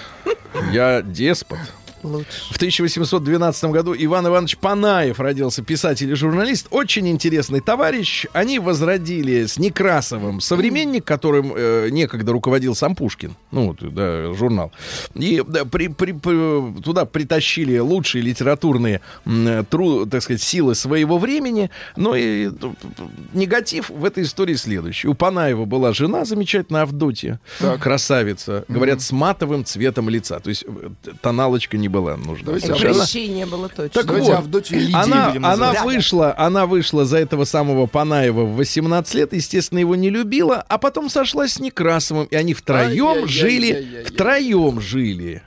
Я 0.72 1.02
деспот. 1.02 1.58
Лучше. 2.04 2.52
В 2.52 2.56
1812 2.56 3.64
году 3.70 3.94
Иван 3.98 4.26
Иванович 4.26 4.58
Панаев 4.58 5.18
родился, 5.20 5.62
писатель 5.62 6.10
и 6.12 6.14
журналист. 6.14 6.68
Очень 6.70 7.08
интересный 7.08 7.60
товарищ. 7.60 8.26
Они 8.32 8.58
возродили 8.58 9.46
с 9.46 9.58
Некрасовым 9.58 10.40
современник, 10.40 11.04
которым 11.04 11.52
э, 11.56 11.88
некогда 11.90 12.32
руководил 12.32 12.74
сам 12.74 12.94
Пушкин. 12.94 13.34
Ну, 13.50 13.68
вот, 13.68 13.94
да, 13.94 14.32
журнал. 14.34 14.70
И 15.14 15.42
да, 15.46 15.64
при- 15.64 15.88
при- 15.88 16.12
при- 16.12 16.80
туда 16.82 17.04
притащили 17.06 17.78
лучшие 17.78 18.22
литературные, 18.22 19.00
м, 19.24 19.64
тру- 19.64 20.06
так 20.06 20.22
сказать, 20.22 20.42
силы 20.42 20.74
своего 20.74 21.18
времени. 21.18 21.70
Но 21.96 22.14
и 22.14 22.50
т- 22.50 22.58
т- 22.58 23.02
негатив 23.32 23.88
в 23.90 24.04
этой 24.04 24.24
истории 24.24 24.54
следующий. 24.54 25.08
У 25.08 25.14
Панаева 25.14 25.64
была 25.64 25.92
жена 25.92 26.24
замечательная, 26.24 26.82
Авдотья, 26.82 27.40
красавица. 27.80 28.64
Говорят, 28.68 29.00
с 29.00 29.12
матовым 29.12 29.64
цветом 29.64 30.08
лица. 30.08 30.40
То 30.40 30.50
есть 30.50 30.64
э, 30.66 30.90
тоналочка 31.22 31.76
не 31.76 31.88
была 31.94 32.16
прыщей 32.16 33.28
не 33.28 33.46
было 33.46 33.68
точно. 33.68 34.02
Так 34.02 34.11
вот, 34.11 34.28
Авдотью 34.28 34.78
Лидией 34.78 34.94
она, 34.94 35.28
будем 35.28 35.46
она. 35.46 35.72
Да. 35.72 35.85
вышла, 35.85 36.35
она 36.37 36.66
вышла 36.66 37.04
за 37.04 37.18
этого 37.18 37.44
самого 37.44 37.87
Панаева 37.87 38.44
в 38.44 38.57
18 38.57 39.14
лет, 39.14 39.33
естественно, 39.33 39.78
его 39.78 39.94
не 39.94 40.11
любила, 40.11 40.64
а 40.68 40.78
потом 40.78 41.09
сошлась 41.09 41.54
с 41.54 41.61
Некрасовым, 41.61 42.26
и 42.26 42.37
они 42.37 42.54
втроем 42.54 43.26
жили, 43.26 44.04
втроем 44.07 44.80
жили. 44.80 45.42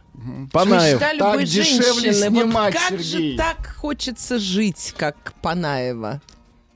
Панаев. 0.52 0.96
Мечта 0.96 1.14
Так 1.14 1.16
любой 1.16 1.46
дешевле 1.46 2.12
женщины. 2.12 2.42
снимать, 2.42 2.74
вот 2.74 2.82
как 2.82 3.02
Сергей. 3.02 3.32
же 3.32 3.38
так 3.38 3.76
хочется 3.78 4.40
жить, 4.40 4.94
как 4.98 5.34
Панаева? 5.42 6.22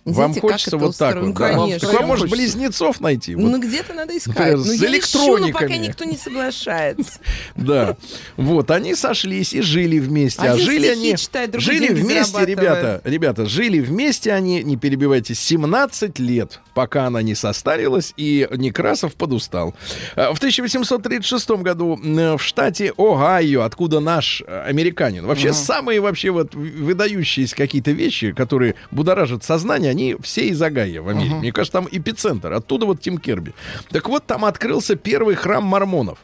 Вам 0.04 0.16
Знаете, 0.34 0.42
как 0.42 0.52
хочется 0.52 0.78
вот 0.78 0.98
так 0.98 1.16
вот, 1.18 1.34
да? 1.36 1.52
Ну, 1.52 1.58
Вам 1.58 1.60
конечно. 1.70 1.88
Так 1.88 2.00
вам, 2.00 2.08
может, 2.08 2.30
близнецов 2.30 3.00
найти? 3.02 3.36
Вот. 3.36 3.52
Ну, 3.52 3.60
где-то 3.62 3.94
надо 3.94 4.18
искать. 4.18 4.30
Например, 4.36 4.58
Ну, 4.58 4.64
с 4.64 4.82
я 4.82 5.00
ищу, 5.00 5.20
но 5.38 5.48
пока 5.52 5.66
электрониками. 5.68 5.88
никто 5.88 6.04
не 6.06 6.18
соглашается. 6.18 7.20
Да. 7.56 7.98
Вот, 8.38 8.72
они 8.72 8.96
сошлись 8.96 9.54
и 9.54 9.62
жили 9.62 10.00
вместе. 10.00 10.42
А 10.42 10.58
жили 10.58 10.88
они... 10.88 11.16
Жили 11.60 11.94
вместе, 11.94 12.46
ребята. 12.46 13.02
Ребята, 13.04 13.46
жили 13.46 13.80
вместе 13.80 14.34
они, 14.34 14.64
не 14.64 14.78
перебивайте, 14.78 15.36
17 15.36 16.18
лет, 16.20 16.62
пока 16.74 17.06
она 17.06 17.22
не 17.22 17.36
состарилась, 17.36 18.14
и 18.18 18.48
Некрасов 18.56 19.14
подустал. 19.16 19.76
А, 20.16 20.34
В 20.34 20.38
1836 20.38 21.50
году 21.62 22.00
м, 22.04 22.38
в 22.38 22.42
штате 22.44 22.94
Огайо, 22.98 23.62
откуда 23.62 24.00
наш 24.00 24.42
э, 24.48 24.64
американин, 24.66 25.26
вообще 25.26 25.54
самые 25.54 26.00
вообще 26.02 26.32
вот 26.32 26.56
выдающиеся 26.56 27.56
какие-то 27.56 27.92
вещи, 27.92 28.32
которые 28.32 28.76
будоражат 28.90 29.44
сознание, 29.44 29.91
они 29.92 30.16
все 30.22 30.48
из 30.48 30.62
Огайо 30.62 31.04
в 31.04 31.10
Америке. 31.10 31.36
Мне 31.36 31.52
кажется, 31.52 31.80
там 31.80 31.88
эпицентр. 31.92 32.52
Оттуда 32.52 32.86
вот 32.86 33.02
Тим 33.02 33.18
Керби. 33.18 33.54
Так 33.90 34.10
вот, 34.10 34.26
там 34.26 34.46
открылся 34.46 34.96
первый 34.96 35.36
храм 35.36 35.64
мормонов. 35.64 36.18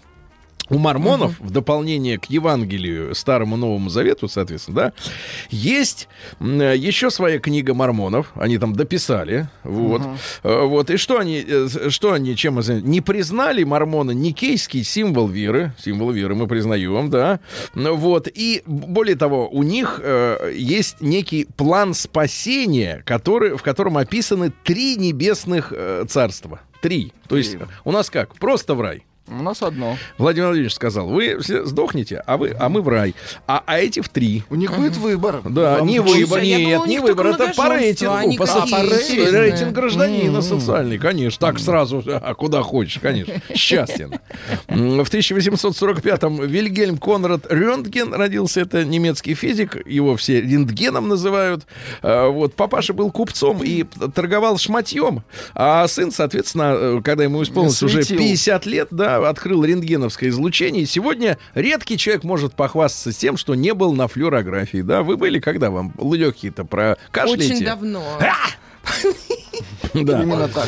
У 0.70 0.78
мормонов, 0.78 1.40
в 1.40 1.50
дополнение 1.52 2.18
к 2.20 2.26
Евангелию, 2.26 3.16
Старому 3.16 3.56
Новому 3.58 3.90
Завету, 3.90 4.28
соответственно, 4.28 4.76
да, 4.76 4.94
есть 5.50 6.10
еще 6.42 7.10
своя 7.10 7.40
книга 7.40 7.74
мормонов. 7.74 8.32
Они 8.36 8.58
там 8.58 8.74
дописали. 8.76 9.48
Вот. 9.64 10.02
Э, 10.44 10.64
вот. 10.66 10.90
И 10.90 10.98
что 10.98 11.20
они, 11.20 11.44
э, 11.48 11.68
что 11.90 12.12
они 12.12 12.36
чем 12.36 12.60
заня- 12.60 12.82
Не 12.82 13.02
признали 13.02 13.64
мормоны 13.64 14.14
никейский 14.14 14.84
символ 14.84 15.28
веры. 15.28 15.74
Символ 15.80 16.12
веры 16.12 16.36
мы 16.36 16.48
признаем, 16.48 17.10
да. 17.10 17.40
Ну, 17.74 17.96
Вот. 17.96 18.28
И 18.34 18.62
более 18.66 19.16
того, 19.16 19.48
у 19.50 19.64
них 19.64 20.00
э, 20.04 20.52
есть 20.56 21.02
некий 21.02 21.46
план 21.56 21.94
спасения, 21.94 23.02
который, 23.06 23.56
в 23.58 23.62
котором 23.64 23.98
описаны 23.98 24.52
три 24.64 24.96
небесных 24.98 25.74
царства. 26.10 26.60
Три. 26.82 27.12
То 27.28 27.38
есть 27.38 27.58
у 27.86 27.92
нас 27.92 28.10
как? 28.10 28.36
Просто 28.36 28.76
в 28.76 28.82
рай. 28.82 29.04
У 29.30 29.44
нас 29.44 29.62
одно. 29.62 29.98
Владимир 30.18 30.48
Владимирович 30.48 30.74
сказал, 30.76 31.08
вы 31.08 31.38
все 31.40 31.66
сдохнете, 31.66 32.24
а, 32.26 32.38
вы, 32.38 32.56
а 32.58 32.70
мы 32.70 32.82
в 32.82 32.88
рай. 32.88 33.14
А, 33.46 33.62
а 33.66 33.78
эти 33.78 34.00
в 34.00 34.08
три. 34.08 34.44
У 34.50 34.56
них 34.56 34.74
будет 34.76 34.96
выбор. 34.96 35.42
Да, 35.44 35.80
Вам 35.80 35.88
не 35.88 36.00
выбор, 36.00 36.42
нет, 36.42 36.86
не 36.88 37.00
выбор, 37.00 37.28
это 37.28 37.52
по 37.56 37.68
рейтингу, 37.70 38.36
по, 38.38 38.46
со- 38.46 38.60
интересные. 38.60 39.32
рейтинг 39.32 39.74
гражданина 39.74 40.42
социальный, 40.42 40.98
конечно, 40.98 41.46
так 41.46 41.60
сразу, 41.60 42.02
а 42.06 42.34
куда 42.36 42.62
хочешь, 42.64 43.00
конечно, 43.02 43.34
счастен. 43.54 44.14
В 44.68 45.02
1845-м 45.02 46.46
Вильгельм 46.46 46.98
Конрад 46.98 47.46
Рентген 47.50 48.14
родился, 48.14 48.62
это 48.62 48.86
немецкий 48.86 49.34
физик, 49.34 49.86
его 49.86 50.16
все 50.16 50.42
рентгеном 50.42 51.08
называют. 51.10 51.66
А, 52.02 52.30
Вот, 52.30 52.54
папаша 52.54 52.94
был 52.94 53.12
купцом 53.12 53.62
и 53.64 53.84
торговал 54.14 54.58
шматьем, 54.58 55.24
а 55.54 55.88
сын, 55.88 56.12
соответственно, 56.12 56.76
э, 56.78 57.02
когда 57.04 57.24
ему 57.26 57.44
исполнилось 57.44 57.82
уже 57.84 58.04
Светил. 58.04 58.18
50 58.20 58.66
лет, 58.66 58.88
да, 58.92 59.17
открыл 59.26 59.64
рентгеновское 59.64 60.30
излучение. 60.30 60.84
И 60.84 60.86
сегодня 60.86 61.38
редкий 61.56 61.98
человек 61.98 62.24
может 62.24 62.54
похвастаться 62.54 63.12
тем, 63.18 63.38
что 63.38 63.56
не 63.56 63.74
был 63.74 63.94
на 63.94 64.08
флюорографии, 64.08 64.82
да. 64.82 65.04
Вы 65.04 65.18
были 65.18 65.40
когда 65.40 65.70
вам 65.70 65.94
легкие-то 66.00 66.66
прокашляете? 66.66 67.54
Очень 67.54 67.66
давно. 67.66 68.04
Да. 68.20 68.36
Именно 69.94 70.48
так. 70.48 70.68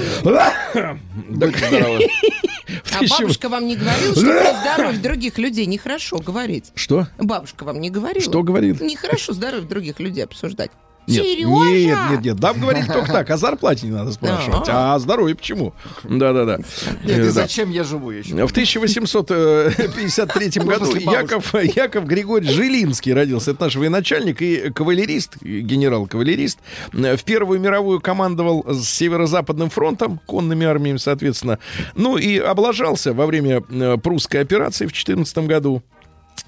А 2.93 2.99
бабушка 3.09 3.49
вам 3.49 3.67
не 3.67 3.75
говорила, 3.75 4.13
что 4.13 4.25
про 4.25 4.53
здоровье 4.61 4.99
других 4.99 5.37
людей 5.37 5.65
нехорошо 5.65 6.17
говорить? 6.19 6.71
Что? 6.75 7.07
Бабушка 7.17 7.63
вам 7.63 7.79
не 7.79 7.89
говорила? 7.89 8.21
Что 8.21 8.43
говорит? 8.43 8.81
Нехорошо 8.81 9.33
здоровье 9.33 9.67
других 9.67 9.99
людей 9.99 10.23
обсуждать. 10.23 10.71
Нет, 11.09 11.23
Сережа! 11.25 11.49
нет, 11.49 11.97
нет, 12.11 12.21
нет. 12.25 12.35
Дам 12.37 12.59
говорили 12.59 12.85
только 12.93 13.11
так. 13.11 13.29
О 13.29 13.37
зарплате 13.37 13.87
не 13.87 13.91
надо 13.93 14.11
спрашивать. 14.11 14.67
А 14.69 14.95
о 14.95 14.99
здоровье 14.99 15.35
почему? 15.35 15.73
Да-да-да. 16.03 16.57
Нет, 17.03 17.17
Э, 17.17 17.21
и 17.21 17.25
да. 17.25 17.31
зачем 17.31 17.71
я 17.71 17.83
живу 17.83 18.11
еще? 18.11 18.33
В 18.45 18.51
1853 18.51 20.49
году 20.63 20.85
После 20.85 21.01
бабушки. 21.05 21.21
Яков, 21.33 21.53
Яков 21.75 22.05
Григорьевич 22.05 22.55
Жилинский 22.55 23.13
родился. 23.13 23.51
Это 23.51 23.63
наш 23.65 23.75
военачальник 23.75 24.41
и 24.41 24.69
кавалерист, 24.71 25.37
генерал-кавалерист. 25.41 26.59
Э, 26.93 27.15
В 27.17 27.23
Первую 27.23 27.59
мировую 27.59 27.99
командовал 27.99 28.65
с 28.67 28.85
Северо-Западным 28.89 29.69
фронтом, 29.69 30.19
конными 30.25 30.65
армиями, 30.65 30.97
соответственно. 30.97 31.59
Ну 31.95 32.17
и 32.17 32.37
облажался 32.37 33.13
во 33.13 33.25
время 33.25 33.63
э, 33.69 33.97
прусской 33.97 34.41
операции 34.41 34.85
в 34.87 34.93
14 34.93 35.37
году. 35.39 35.81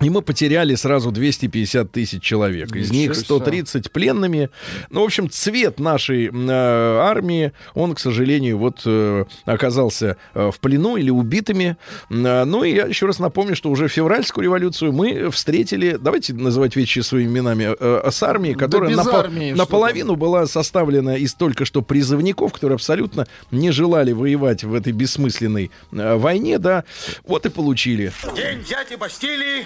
И 0.01 0.09
мы 0.09 0.21
потеряли 0.21 0.75
сразу 0.75 1.11
250 1.11 1.91
тысяч 1.91 2.21
человек. 2.23 2.75
Из 2.75 2.89
Ничего 2.89 3.01
них 3.01 3.15
себе. 3.15 3.25
130 3.25 3.91
пленными. 3.91 4.49
Ну, 4.89 5.01
в 5.01 5.05
общем, 5.05 5.29
цвет 5.29 5.79
нашей 5.79 6.27
э, 6.27 6.49
армии, 6.51 7.51
он, 7.73 7.95
к 7.95 7.99
сожалению, 7.99 8.57
вот 8.57 8.81
э, 8.85 9.25
оказался 9.45 10.17
э, 10.33 10.51
в 10.51 10.59
плену 10.59 10.97
или 10.97 11.09
убитыми. 11.09 11.77
Э, 12.09 12.43
ну, 12.45 12.63
и 12.63 12.73
я 12.73 12.85
еще 12.85 13.05
раз 13.05 13.19
напомню, 13.19 13.55
что 13.55 13.69
уже 13.69 13.87
февральскую 13.87 14.43
революцию 14.43 14.91
мы 14.91 15.29
встретили, 15.31 15.97
давайте 15.99 16.33
называть 16.33 16.75
вещи 16.75 16.99
своими 16.99 17.31
именами, 17.31 17.75
э, 17.79 18.09
с 18.11 18.23
армией, 18.23 18.55
которая 18.55 18.89
без 18.89 18.97
напо- 18.97 19.19
армии, 19.19 19.53
наполовину 19.53 20.15
была 20.15 20.45
составлена 20.47 21.15
из 21.17 21.33
только 21.33 21.65
что 21.65 21.81
призывников, 21.81 22.53
которые 22.53 22.75
абсолютно 22.75 23.27
не 23.51 23.71
желали 23.71 24.11
воевать 24.11 24.63
в 24.63 24.73
этой 24.73 24.93
бессмысленной 24.93 25.71
э, 25.91 26.15
войне, 26.15 26.59
да, 26.59 26.83
вот 27.25 27.45
и 27.45 27.49
получили. 27.49 28.11
День 28.35 28.63
дяди 28.63 28.95
Бастилии 28.95 29.65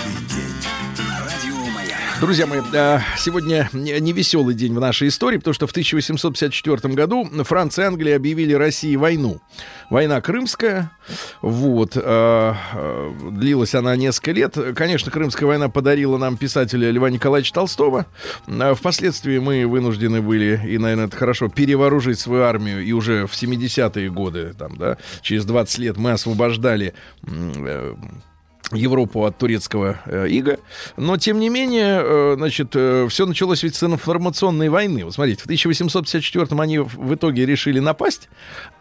Друзья 2.21 2.45
мои, 2.45 2.61
э, 2.71 2.99
сегодня 3.17 3.67
не 3.73 4.13
веселый 4.13 4.53
день 4.53 4.75
в 4.75 4.79
нашей 4.79 5.07
истории, 5.07 5.37
потому 5.37 5.55
что 5.55 5.65
в 5.65 5.71
1854 5.71 6.93
году 6.93 7.27
Франция 7.43 7.85
и 7.85 7.87
Англия 7.87 8.15
объявили 8.15 8.53
России 8.53 8.95
войну. 8.95 9.41
Война 9.89 10.21
Крымская, 10.21 10.91
вот, 11.41 11.93
э, 11.95 12.01
э, 12.03 13.11
длилась 13.31 13.73
она 13.73 13.95
несколько 13.95 14.33
лет. 14.33 14.55
Конечно, 14.75 15.11
Крымская 15.11 15.47
война 15.47 15.67
подарила 15.69 16.19
нам 16.19 16.37
писателя 16.37 16.91
Льва 16.91 17.09
Николаевича 17.09 17.55
Толстого. 17.55 18.05
Впоследствии 18.45 19.39
мы 19.39 19.65
вынуждены 19.65 20.21
были, 20.21 20.61
и, 20.63 20.77
наверное, 20.77 21.07
это 21.07 21.17
хорошо, 21.17 21.49
перевооружить 21.49 22.19
свою 22.19 22.43
армию, 22.43 22.83
и 22.83 22.91
уже 22.91 23.25
в 23.25 23.33
70-е 23.33 24.11
годы, 24.11 24.53
там, 24.53 24.77
да, 24.77 24.99
через 25.23 25.43
20 25.45 25.79
лет 25.79 25.97
мы 25.97 26.11
освобождали 26.11 26.93
Европу 28.73 29.25
от 29.25 29.37
турецкого 29.37 29.99
э, 30.05 30.27
ига. 30.29 30.59
Но, 30.97 31.17
тем 31.17 31.39
не 31.39 31.49
менее, 31.49 32.01
э, 32.03 32.33
значит, 32.37 32.69
все 32.69 33.25
началось 33.25 33.63
ведь 33.63 33.75
с 33.75 33.83
информационной 33.83 34.69
войны. 34.69 35.05
Вот 35.05 35.13
смотрите, 35.13 35.43
в 35.43 35.47
1854-м 35.47 36.59
они 36.61 36.79
в 36.79 37.13
итоге 37.13 37.45
решили 37.45 37.79
напасть, 37.79 38.29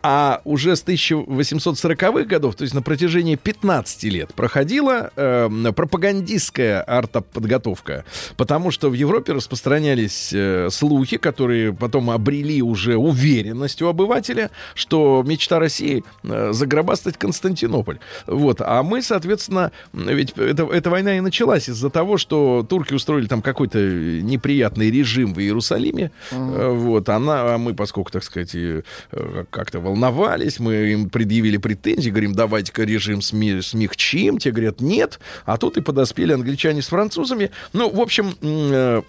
а 0.02 0.40
уже 0.44 0.76
с 0.76 0.84
1840-х 0.84 2.24
годов, 2.24 2.54
то 2.54 2.62
есть 2.62 2.74
на 2.74 2.82
протяжении 2.82 3.36
15 3.36 4.04
лет, 4.04 4.34
проходила 4.34 5.10
э, 5.14 5.72
пропагандистская 5.74 6.82
артоподготовка, 6.82 8.04
потому 8.36 8.70
что 8.70 8.88
в 8.88 8.94
Европе 8.94 9.32
распространялись 9.32 10.30
э, 10.32 10.68
слухи, 10.70 11.16
которые 11.18 11.72
потом 11.72 12.10
обрели 12.10 12.62
уже 12.62 12.96
уверенность 12.96 13.82
у 13.82 13.88
обывателя, 13.88 14.50
что 14.74 15.22
мечта 15.26 15.58
России 15.58 16.04
э, 16.22 16.52
загробастать 16.52 17.18
Константинополь. 17.18 17.98
Вот. 18.26 18.60
А 18.60 18.82
мы, 18.82 19.02
соответственно, 19.02 19.72
ведь 19.92 20.32
это, 20.36 20.64
эта 20.64 20.90
война 20.90 21.16
и 21.16 21.20
началась 21.20 21.68
из-за 21.68 21.90
того, 21.90 22.16
что 22.18 22.64
турки 22.68 22.94
устроили 22.94 23.26
там 23.26 23.42
какой-то 23.42 23.78
неприятный 23.78 24.90
режим 24.90 25.34
в 25.34 25.40
Иерусалиме. 25.40 26.10
Э, 26.30 26.70
Вот. 26.70 27.08
Она, 27.08 27.54
а 27.54 27.58
мы, 27.58 27.74
поскольку, 27.74 28.10
так 28.10 28.24
сказать, 28.24 28.54
э, 28.54 28.82
как-то 29.50 29.80
волновались, 29.80 30.60
мы 30.60 30.74
им 30.92 31.10
предъявили 31.10 31.56
претензии, 31.56 32.10
говорим, 32.10 32.34
давайте-ка 32.34 32.84
режим 32.84 33.20
сми- 33.20 33.62
смягчим. 33.62 34.38
Те 34.38 34.50
говорят, 34.50 34.80
нет. 34.80 35.20
А 35.44 35.56
тут 35.56 35.76
и 35.76 35.80
подоспели 35.80 36.32
англичане 36.32 36.82
с 36.82 36.88
французами. 36.88 37.50
Ну, 37.72 37.90
в 37.90 38.00
общем, 38.00 38.34
э, 38.42 39.02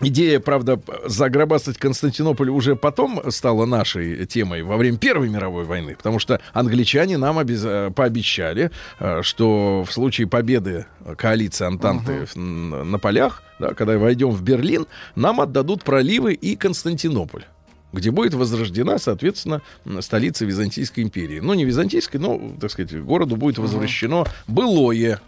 Идея, 0.00 0.40
правда, 0.40 0.80
загробастать 1.06 1.78
Константинополь 1.78 2.50
уже 2.50 2.74
потом 2.74 3.22
стала 3.30 3.64
нашей 3.64 4.26
темой 4.26 4.62
во 4.62 4.76
время 4.76 4.98
Первой 4.98 5.28
мировой 5.28 5.64
войны, 5.64 5.94
потому 5.96 6.18
что 6.18 6.40
англичане 6.52 7.16
нам 7.16 7.38
обез- 7.38 7.92
пообещали, 7.92 8.70
э, 8.98 9.22
что 9.22 9.84
в 9.86 9.92
случае 9.92 10.26
победы 10.26 10.86
коалиции 11.16 11.64
Антанты 11.64 12.26
н- 12.34 12.90
на 12.90 12.98
полях, 12.98 13.42
да, 13.60 13.72
когда 13.72 13.96
войдем 13.96 14.30
в 14.30 14.42
Берлин, 14.42 14.86
нам 15.14 15.40
отдадут 15.40 15.84
проливы 15.84 16.34
и 16.34 16.56
Константинополь 16.56 17.44
где 17.92 18.10
будет 18.10 18.34
возрождена, 18.34 18.98
соответственно, 18.98 19.62
столица 20.00 20.44
Византийской 20.44 21.04
империи. 21.04 21.38
Ну, 21.38 21.54
не 21.54 21.64
Византийской, 21.64 22.18
но, 22.18 22.40
так 22.60 22.72
сказать, 22.72 23.00
городу 23.00 23.36
будет 23.36 23.58
возвращено 23.58 24.24
былое. 24.48 25.20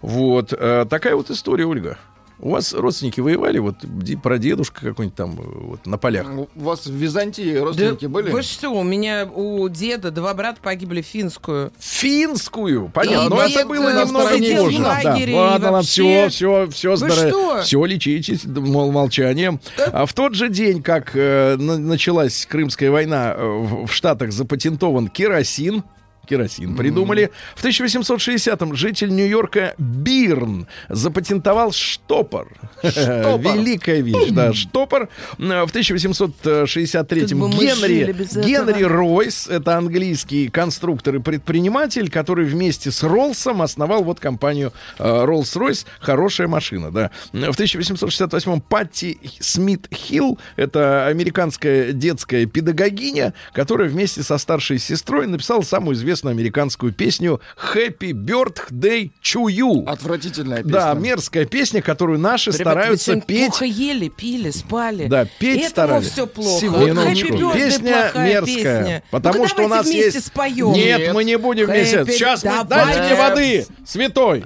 Вот. 0.00 0.52
э, 0.56 0.86
Такая 0.88 1.16
вот 1.16 1.30
история, 1.30 1.66
Ольга. 1.66 1.98
У 2.40 2.50
вас 2.50 2.74
родственники 2.74 3.20
воевали, 3.20 3.58
вот 3.58 3.76
ди- 3.82 4.16
прадедушка 4.16 4.80
какой-нибудь 4.88 5.16
там 5.16 5.36
вот, 5.36 5.86
на 5.86 5.96
полях. 5.98 6.26
У 6.28 6.48
вас 6.60 6.84
в 6.86 6.92
Византии 6.92 7.56
родственники 7.56 8.04
Да 8.06 8.08
были? 8.08 8.30
Вы 8.30 8.42
что, 8.42 8.70
у 8.70 8.82
меня 8.82 9.26
у 9.32 9.68
деда 9.68 10.10
два 10.10 10.34
брата 10.34 10.58
погибли 10.60 11.00
в 11.00 11.06
финскую. 11.06 11.72
Финскую, 11.78 12.90
понятно. 12.92 13.26
И 13.26 13.28
Но 13.38 13.46
дед, 13.46 13.56
это 13.56 13.68
было 13.68 13.88
э, 13.88 14.04
немного 14.04 14.28
позже. 14.28 14.44
и 14.44 14.78
Ладно, 14.78 15.36
ладно, 15.36 15.72
вообще- 15.72 16.28
все, 16.28 16.28
все, 16.28 16.68
все, 16.70 16.96
здоровье. 16.96 17.62
Все, 17.62 17.84
лечитесь, 17.84 18.44
мол, 18.44 18.90
молчанием. 18.92 19.60
А 19.92 20.04
в 20.04 20.12
тот 20.12 20.34
же 20.34 20.48
день, 20.48 20.82
как 20.82 21.12
э, 21.14 21.56
на- 21.56 21.78
началась 21.78 22.46
Крымская 22.46 22.90
война, 22.90 23.34
э, 23.36 23.42
в, 23.46 23.86
в 23.86 23.92
Штатах 23.92 24.32
запатентован 24.32 25.08
керосин. 25.08 25.82
Керосин 26.26 26.76
придумали. 26.76 27.30
В 27.54 27.64
1860-м 27.64 28.74
житель 28.74 29.10
Нью-Йорка 29.14 29.74
Бирн 29.78 30.66
запатентовал 30.88 31.72
штопор. 31.72 32.48
Великая 32.82 34.00
вещь, 34.00 34.30
да, 34.30 34.52
штопор. 34.52 35.08
Э, 35.38 35.64
В 35.64 35.74
1863-м 35.74 37.28
Как 37.28 37.38
бы 37.38 37.48
мы 37.48 37.74
жили 37.74 38.04
Генри, 38.04 38.44
Генри. 38.46 38.82
Ройс, 38.84 39.48
это 39.48 39.76
английский 39.76 40.48
конструктор 40.48 41.16
и 41.16 41.18
предприниматель, 41.18 42.10
который 42.10 42.44
вместе 42.46 42.90
с 42.90 43.02
Роллсом 43.02 43.62
основал 43.62 44.04
вот 44.04 44.20
компанию 44.20 44.72
э, 44.98 45.04
Rolls-Royce. 45.04 45.86
Хорошая 46.00 46.48
машина, 46.48 46.90
да. 46.90 47.10
В 47.32 47.58
1868-м 47.58 48.60
Патти 48.60 49.18
Смит 49.40 49.88
Хилл, 49.92 50.38
это 50.56 51.06
американская 51.06 51.92
детская 51.92 52.46
педагогиня, 52.46 53.34
которая 53.52 53.88
вместе 53.88 54.22
со 54.22 54.38
старшей 54.38 54.78
сестрой 54.78 55.26
написала 55.26 55.62
самую 55.62 55.94
известную 55.96 56.13
американскую 56.22 56.92
песню 56.92 57.40
«Happy 57.74 58.12
Birthday 58.12 59.10
to 59.22 59.46
You». 59.46 59.84
Отвратительная 59.86 60.58
песня. 60.58 60.72
Да, 60.72 60.94
мерзкая 60.94 61.44
песня, 61.46 61.82
которую 61.82 62.18
наши 62.18 62.50
Ребята, 62.50 62.70
стараются 62.70 63.20
петь 63.20 63.48
плохо 63.50 63.64
ели, 63.64 64.08
пили, 64.08 64.50
спали. 64.50 65.06
да, 65.06 65.26
петь 65.38 65.56
Этому 65.58 65.68
старались. 65.70 66.08
все 66.10 66.26
плохо. 66.26 66.60
Сегодня 66.60 66.94
Вот 66.94 67.54
Песня 67.54 68.10
мерзкая. 68.14 68.42
песня. 68.44 69.02
Потому 69.10 69.38
Ну-ка, 69.38 69.48
что 69.48 69.64
у 69.64 69.68
нас 69.68 69.86
есть... 69.86 70.26
споем. 70.26 70.72
Нет, 70.72 70.98
Нет. 71.00 71.14
мы 71.14 71.24
не 71.24 71.38
будем 71.38 71.66
вместе. 71.66 72.00
Happy- 72.00 72.12
Сейчас 72.12 72.44
мы... 72.44 72.50
Давай. 72.64 72.94
Дайте 72.94 73.00
мне 73.02 73.14
воды, 73.16 73.66
святой. 73.86 74.44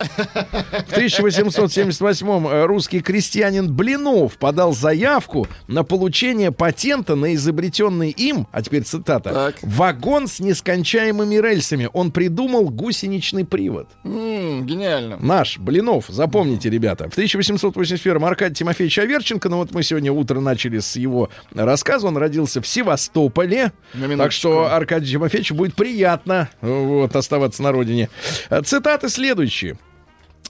В 0.88 0.92
1878-м 0.92 2.46
э, 2.48 2.64
русский 2.66 3.00
крестьянин 3.00 3.72
Блинов 3.72 4.36
подал 4.38 4.74
заявку 4.74 5.46
на 5.66 5.84
получение 5.84 6.52
патента 6.52 7.14
на 7.14 7.34
изобретенный 7.34 8.10
им, 8.10 8.46
а 8.52 8.62
теперь 8.62 8.82
цитата, 8.84 9.30
Так. 9.32 9.54
вагон 9.62 10.26
с 10.28 10.40
нескончаемыми 10.40 11.36
рельсами. 11.36 11.57
Он 11.92 12.10
придумал 12.10 12.68
гусеничный 12.70 13.44
привод. 13.44 13.88
М, 14.04 14.66
гениально. 14.66 15.16
Наш, 15.20 15.58
Блинов, 15.58 16.06
запомните, 16.08 16.70
ребята. 16.70 17.08
В 17.08 17.16
1881-м 17.16 18.24
Аркадий 18.24 18.54
Тимофеевич 18.54 18.98
Аверченко, 18.98 19.48
ну 19.48 19.58
вот 19.58 19.72
мы 19.72 19.82
сегодня 19.82 20.12
утро 20.12 20.40
начали 20.40 20.78
с 20.78 20.96
его 20.96 21.30
рассказа, 21.54 22.06
он 22.06 22.16
родился 22.16 22.60
в 22.60 22.66
Севастополе, 22.66 23.72
так 24.16 24.32
что 24.32 24.72
Аркадию 24.74 25.10
Тимофеевичу 25.10 25.54
будет 25.54 25.74
приятно 25.74 26.48
вот, 26.60 27.14
оставаться 27.16 27.62
на 27.62 27.72
родине. 27.72 28.08
Цитаты 28.64 29.08
следующие. 29.08 29.78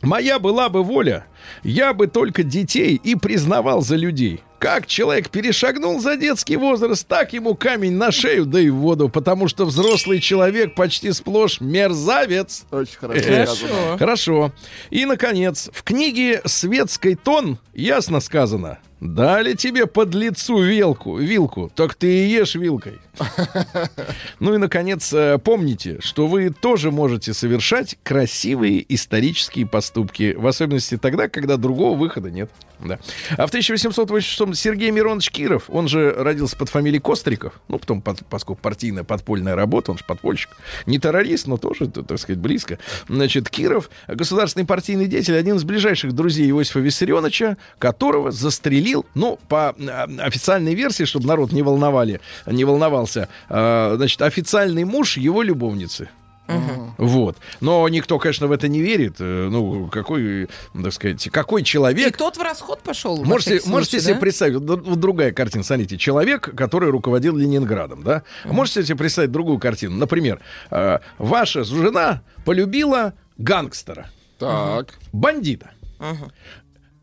«Моя 0.02 0.38
была 0.38 0.68
бы 0.68 0.84
воля, 0.84 1.26
я 1.62 1.92
бы 1.92 2.06
только 2.06 2.42
детей 2.42 3.00
и 3.02 3.14
признавал 3.14 3.82
за 3.82 3.96
людей. 3.96 4.42
Как 4.58 4.86
человек 4.86 5.30
перешагнул 5.30 6.00
за 6.00 6.16
детский 6.16 6.56
возраст, 6.56 7.06
так 7.06 7.32
ему 7.32 7.54
камень 7.54 7.92
на 7.92 8.10
шею, 8.10 8.44
да 8.44 8.58
и 8.60 8.70
в 8.70 8.76
воду, 8.76 9.08
потому 9.08 9.46
что 9.46 9.64
взрослый 9.64 10.20
человек 10.20 10.74
почти 10.74 11.12
сплошь 11.12 11.60
мерзавец. 11.60 12.64
Очень 12.72 12.96
хорошо. 12.96 13.22
Хорошо. 13.22 13.54
сказано. 13.54 13.98
Хорошо. 13.98 14.52
И, 14.90 15.04
наконец, 15.04 15.70
в 15.72 15.84
книге 15.84 16.42
«Светской 16.44 17.14
тон» 17.14 17.58
ясно 17.72 18.18
сказано. 18.18 18.78
Дали 19.00 19.54
тебе 19.54 19.86
под 19.86 20.12
лицу 20.14 20.60
вилку, 20.60 21.18
вилку, 21.18 21.70
так 21.72 21.94
ты 21.94 22.24
и 22.24 22.30
ешь 22.30 22.54
вилкой. 22.54 22.98
Ну 24.40 24.54
и, 24.54 24.58
наконец, 24.58 25.12
э, 25.12 25.38
помните, 25.38 25.98
что 26.00 26.26
вы 26.26 26.50
тоже 26.50 26.90
можете 26.90 27.34
совершать 27.34 27.96
красивые 28.02 28.84
исторические 28.94 29.66
поступки, 29.66 30.34
в 30.36 30.46
особенности 30.46 30.96
тогда, 30.96 31.27
когда 31.28 31.56
другого 31.56 31.96
выхода 31.96 32.30
нет. 32.30 32.50
Да. 32.80 32.98
А 33.36 33.46
в 33.46 33.50
1886 33.50 34.56
Сергей 34.56 34.90
Миронович 34.90 35.30
Киров, 35.30 35.64
он 35.68 35.88
же 35.88 36.12
родился 36.12 36.56
под 36.56 36.68
фамилией 36.68 37.00
Костриков, 37.00 37.60
ну, 37.68 37.78
потом, 37.78 38.00
под- 38.02 38.24
поскольку 38.26 38.60
партийная 38.62 39.02
подпольная 39.04 39.56
работа, 39.56 39.90
он 39.92 39.98
же 39.98 40.04
подпольщик, 40.04 40.50
не 40.86 40.98
террорист, 40.98 41.46
но 41.46 41.56
тоже, 41.56 41.88
так 41.88 42.18
сказать, 42.18 42.38
близко. 42.38 42.78
Значит, 43.08 43.50
Киров, 43.50 43.90
государственный 44.06 44.66
партийный 44.66 45.06
деятель, 45.06 45.36
один 45.36 45.56
из 45.56 45.64
ближайших 45.64 46.12
друзей 46.12 46.48
Иосифа 46.50 46.78
Виссарионовича, 46.80 47.56
которого 47.78 48.30
застрелил, 48.30 49.06
ну, 49.14 49.38
по 49.48 49.70
а, 49.70 50.08
официальной 50.20 50.74
версии, 50.74 51.04
чтобы 51.04 51.26
народ 51.26 51.52
не 51.52 51.62
волновали, 51.62 52.20
не 52.46 52.64
волновался, 52.64 53.28
а, 53.48 53.94
значит, 53.96 54.22
официальный 54.22 54.84
муж 54.84 55.16
его 55.16 55.42
любовницы. 55.42 56.08
Вот. 56.96 57.36
Но 57.60 57.88
никто, 57.88 58.18
конечно, 58.18 58.46
в 58.46 58.52
это 58.52 58.68
не 58.68 58.80
верит. 58.80 59.16
Э, 59.20 59.48
Ну, 59.50 59.86
какой, 59.88 60.48
так 60.82 60.92
сказать, 60.92 61.28
какой 61.30 61.62
И 61.62 61.64
человек... 61.64 62.16
тот 62.16 62.36
в 62.36 62.42
расход 62.42 62.80
пошел. 62.82 63.22
Можете, 63.24 63.58
всякий 63.58 63.70
можете 63.70 63.90
случай, 63.92 64.04
себе 64.04 64.14
да? 64.14 64.20
представить, 64.20 64.54
вот, 64.56 64.98
другая 65.00 65.32
картина, 65.32 65.62
смотрите, 65.62 65.96
человек, 65.98 66.54
который 66.56 66.90
руководил 66.90 67.36
Ленинградом, 67.36 68.02
да? 68.02 68.22
Можете 68.44 68.82
себе 68.82 68.96
представить 68.96 69.30
другую 69.30 69.58
картину? 69.58 69.96
Например, 69.96 70.40
э, 70.70 70.98
ваша 71.18 71.64
жена 71.64 72.22
полюбила 72.44 73.12
гангстера, 73.36 74.10
Так. 74.38 74.94
бандита. 75.12 75.70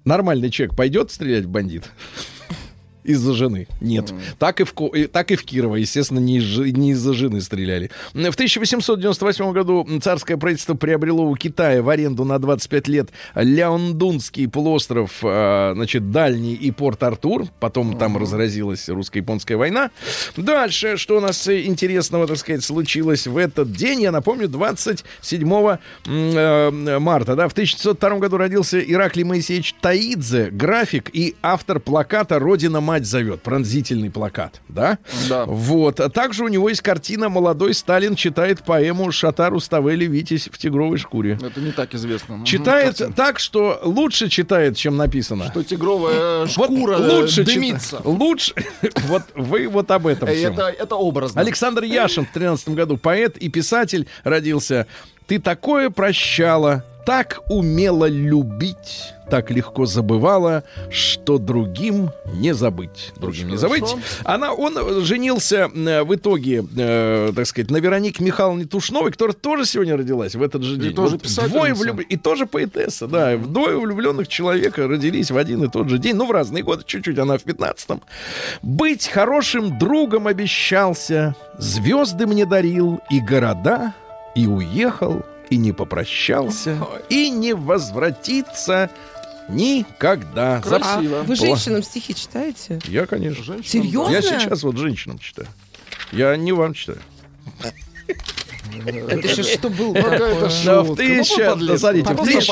Нормальный 0.05 0.49
человек 0.49 0.75
пойдет 0.75 1.11
стрелять 1.11 1.45
в 1.45 1.49
бандита? 1.49 1.87
Из-за 3.05 3.33
жены. 3.33 3.67
Нет. 3.81 4.13
Так, 4.39 4.61
и 4.61 4.63
в, 4.63 4.73
так 5.09 5.31
и 5.31 5.35
в 5.35 5.43
Кирово, 5.43 5.75
естественно, 5.75 6.19
не, 6.19 6.39
не 6.71 6.91
из-за 6.91 7.13
жены 7.13 7.39
стреляли. 7.41 7.91
В 8.13 8.33
1898 8.33 9.51
году 9.51 9.87
царское 10.01 10.37
правительство 10.37 10.73
приобрело 10.73 11.25
у 11.25 11.35
Китая 11.35 11.83
в 11.83 11.89
аренду 11.89 12.25
на 12.25 12.39
25 12.39 12.87
лет 12.87 13.09
Ляондунский 13.35 14.47
полуостров, 14.47 15.19
а, 15.23 15.73
значит, 15.75 16.11
Дальний 16.11 16.53
и 16.55 16.71
Порт-Артур. 16.71 17.45
Потом 17.59 17.97
там 17.97 18.17
разразилась 18.17 18.89
русско-японская 18.89 19.57
война. 19.57 19.91
Дальше, 20.35 20.97
что 20.97 21.17
у 21.17 21.19
нас 21.19 21.47
интересного, 21.47 22.27
так 22.27 22.37
сказать, 22.37 22.63
случилось 22.63 23.27
в 23.27 23.37
этот 23.37 23.71
день, 23.71 24.01
я 24.01 24.11
напомню, 24.11 24.47
27 24.47 25.47
м, 25.47 25.77
э, 26.07 26.99
марта. 26.99 27.35
Да, 27.35 27.47
в 27.47 27.51
1902 27.51 28.19
году 28.19 28.37
родился 28.37 28.79
Ираклий 28.79 29.23
Моисеевич 29.23 29.75
Таидзе, 29.79 30.49
график 30.51 31.09
и 31.13 31.35
автор 31.41 31.79
плаката 31.79 32.39
«Родина 32.39 32.81
мать 32.95 33.05
зовет», 33.05 33.41
пронзительный 33.41 34.09
плакат, 34.09 34.61
да? 34.69 34.99
Да. 35.27 35.45
Вот. 35.45 35.99
А 35.99 36.09
также 36.09 36.45
у 36.45 36.47
него 36.47 36.69
есть 36.69 36.81
картина 36.81 37.27
«Молодой 37.27 37.73
Сталин 37.73 38.15
читает 38.15 38.63
поэму 38.63 39.11
Шатару 39.11 39.59
Ставели 39.59 40.05
Витязь 40.05 40.47
в 40.49 40.57
тигровой 40.57 40.97
шкуре». 40.97 41.37
Это 41.41 41.59
не 41.59 41.73
так 41.73 41.93
известно. 41.93 42.45
Читает 42.45 42.97
картина. 42.99 43.13
так, 43.13 43.39
что 43.39 43.81
лучше 43.83 44.29
читает, 44.29 44.77
чем 44.77 44.95
написано. 44.95 45.49
Что 45.51 45.63
тигровая 45.63 46.45
Вот 46.45 46.51
шкура 46.51 46.97
э, 46.97 47.21
лучше 47.21 47.43
дымится. 47.43 48.01
Лучше. 48.03 48.53
Вот 49.07 49.23
вы 49.35 49.67
вот 49.67 49.91
об 49.91 50.07
этом 50.07 50.29
Э, 50.29 50.33
всем. 50.35 50.53
Это, 50.53 50.67
это 50.67 50.95
образно. 50.95 51.41
Александр 51.41 51.83
Яшин 51.83 52.25
в 52.25 52.31
13 52.31 52.69
году 52.69 52.97
поэт 52.97 53.37
и 53.37 53.49
писатель 53.49 54.07
родился. 54.23 54.87
Ты 55.27 55.39
такое 55.39 55.89
прощала, 55.89 56.83
так 57.05 57.39
умела 57.49 58.05
любить, 58.05 59.13
так 59.29 59.49
легко 59.51 59.85
забывала, 59.85 60.63
что 60.91 61.37
другим 61.37 62.09
не 62.33 62.53
забыть. 62.53 63.11
Другим 63.17 63.49
не 63.49 63.57
забыть. 63.57 63.81
хорошо. 63.83 63.99
Она, 64.23 64.53
он 64.53 65.03
женился 65.03 65.69
э, 65.73 66.03
в 66.03 66.15
итоге, 66.15 66.63
э, 66.77 67.31
так 67.35 67.45
сказать, 67.47 67.69
на 67.71 67.77
Веронике 67.77 68.23
Михайловне 68.23 68.65
Тушновой, 68.65 69.11
которая 69.11 69.35
тоже 69.35 69.65
сегодня 69.65 69.97
родилась 69.97 70.35
в 70.35 70.41
этот 70.43 70.63
же 70.63 70.77
день. 70.77 70.93
тоже 70.95 71.17
Вот 71.17 71.49
двое 71.49 71.73
влюб- 71.73 72.01
И 72.03 72.17
тоже 72.17 72.45
поэтесса, 72.47 73.07
да. 73.07 73.35
Двое 73.37 73.79
влюбленных 73.79 74.27
человека 74.27 74.87
родились 74.87 75.29
в 75.31 75.37
один 75.37 75.63
и 75.63 75.67
тот 75.69 75.89
же 75.89 75.97
день. 75.99 76.15
Ну, 76.15 76.25
в 76.25 76.31
разные 76.31 76.63
годы, 76.63 76.83
чуть-чуть 76.85 77.17
она 77.19 77.37
в 77.37 77.45
15-м. 77.45 78.01
Быть 78.63 79.07
хорошим 79.07 79.77
другом 79.77 80.25
обещался, 80.27 81.35
звезды 81.59 82.25
мне 82.27 82.45
дарил 82.47 82.99
и 83.11 83.19
города, 83.19 83.93
и 84.35 84.47
уехал, 84.47 85.25
и 85.49 85.57
не 85.57 85.71
попрощался, 85.71 86.77
и 87.09 87.29
не 87.29 87.53
возвратится 87.53 88.91
никогда. 89.49 90.61
Красиво. 90.61 91.21
А 91.21 91.23
вы 91.23 91.35
женщинам 91.35 91.83
стихи 91.83 92.13
читаете? 92.15 92.79
Я, 92.85 93.05
конечно. 93.05 93.43
Женщина, 93.43 93.83
Серьезно? 93.83 94.11
Я 94.11 94.21
сейчас 94.21 94.63
вот 94.63 94.77
женщинам 94.77 95.19
читаю. 95.19 95.47
Я 96.11 96.35
не 96.35 96.51
вам 96.51 96.73
читаю. 96.73 96.99
Это 99.09 99.27
же 99.27 99.43
что 99.43 99.69
было 99.69 99.93
какая-то? 99.93 100.49
Да, 100.65 100.83
в 100.83 100.87
шутка. 100.87 101.03
тысяча- 101.03 101.33
смотрите, 101.77 102.13
в 102.13 102.25
тысяча- 102.25 102.51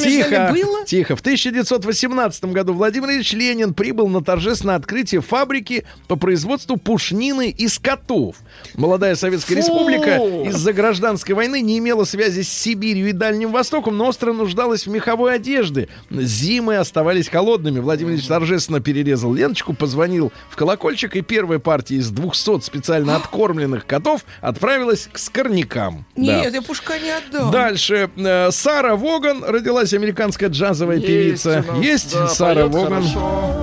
тихо, 0.00 0.54
тихо. 0.86 1.16
В 1.16 1.20
1918 1.20 2.52
году 2.52 2.72
Владимир 2.74 3.10
Ильич 3.10 3.32
Ленин 3.32 3.74
прибыл 3.74 4.08
на 4.08 4.22
торжественное 4.22 4.76
открытие 4.76 5.20
фабрики 5.20 5.84
по 6.08 6.16
производству 6.16 6.76
пушнины 6.76 7.50
из 7.50 7.78
котов. 7.78 8.36
Молодая 8.74 9.14
Советская! 9.14 9.56
Республика 9.58 10.16
из-за 10.48 10.72
гражданской 10.72 11.34
войны 11.34 11.60
не 11.60 11.78
имела 11.78 12.04
связи 12.04 12.42
с 12.42 12.48
Сибирью 12.48 13.08
и 13.08 13.12
Дальним 13.12 13.52
Востоком, 13.52 13.96
но 13.96 14.08
остро 14.08 14.32
нуждалась 14.32 14.86
в 14.86 14.90
меховой 14.90 15.34
одежде. 15.34 15.88
Зимы 16.10 16.76
оставались 16.76 17.28
холодными. 17.28 17.80
Владимир 17.80 18.12
Ильич 18.12 18.26
торжественно 18.26 18.80
перерезал 18.80 19.32
ленточку, 19.34 19.72
позвонил 19.74 20.32
в 20.50 20.56
колокольчик, 20.56 21.16
и 21.16 21.20
первая 21.22 21.58
партия 21.58 21.96
из 21.96 22.10
200 22.10 22.60
специально 22.60 23.16
откормленных 23.16 23.86
котов 23.86 24.24
отправилась 24.40 24.81
к 25.12 25.18
скорнякам. 25.18 26.04
Да. 26.16 26.22
Нет, 26.42 26.54
я 26.54 26.62
пушка 26.62 26.98
не 26.98 27.10
отдам. 27.10 27.50
Дальше. 27.50 28.10
э, 28.16 28.50
Сара 28.50 28.96
Воган 28.96 29.44
родилась 29.44 29.92
американская 29.94 30.48
джазовая 30.48 31.00
певица. 31.00 31.64
у 31.68 31.72
нас, 31.76 31.84
Есть 31.84 32.12
да, 32.14 32.28
Сара 32.28 32.66
Воган. 32.66 33.02
хорошо. 33.04 33.58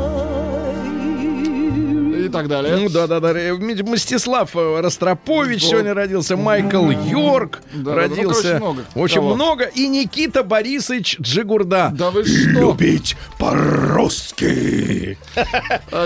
И 2.26 2.32
так 2.32 2.48
далее. 2.48 2.76
Ну 2.78 2.90
да, 2.90 3.08
да, 3.08 3.20
да. 3.20 3.32
Э, 3.32 3.54
Мстислав 3.54 4.56
э, 4.56 4.82
Ростропович 4.82 5.64
Вот. 5.64 5.70
сегодня 5.72 5.94
родился, 5.96 6.38
Майкл 6.38 6.90
Йорк 6.92 7.60
Да, 7.74 7.80
да, 7.84 7.92
ну, 7.92 7.96
родился. 7.98 8.42
короче, 8.44 8.58
много. 8.58 8.86
Очень 8.96 9.16
Кого? 9.16 9.36
много. 9.36 9.64
И 9.66 9.88
Никита 9.88 10.44
Борисович 10.44 11.18
Джигурда. 11.20 11.90
Да 11.94 12.12
вы 12.12 12.24
что? 12.26 12.50
Любить 12.50 13.16
по-русски. 13.40 15.18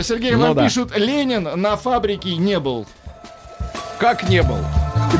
Сергей, 0.01 0.31
Ну 0.33 0.39
вам 0.41 0.55
да. 0.55 0.63
пишут, 0.63 0.95
Ленин 0.97 1.43
на 1.55 1.75
фабрике 1.75 2.35
не 2.37 2.59
был. 2.59 2.85
Как 3.99 4.29
не 4.29 4.43
был? 4.43 4.57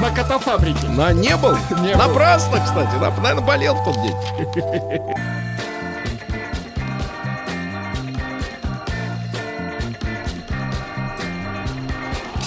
На 0.01 0.09
котофабрике. 0.11 0.87
На 0.89 1.13
не 1.13 1.35
был? 1.37 1.51
Не 1.81 1.93
был. 1.93 2.07
Напрасно, 2.07 2.59
кстати. 2.59 2.95
На- 2.95 3.09
Наверное, 3.21 3.45
болел 3.45 3.75
в 3.75 3.83
тот 3.85 3.95
день. 4.01 4.15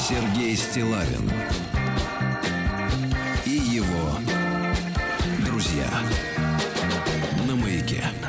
Сергей 0.08 0.56
Стилавин 0.56 1.30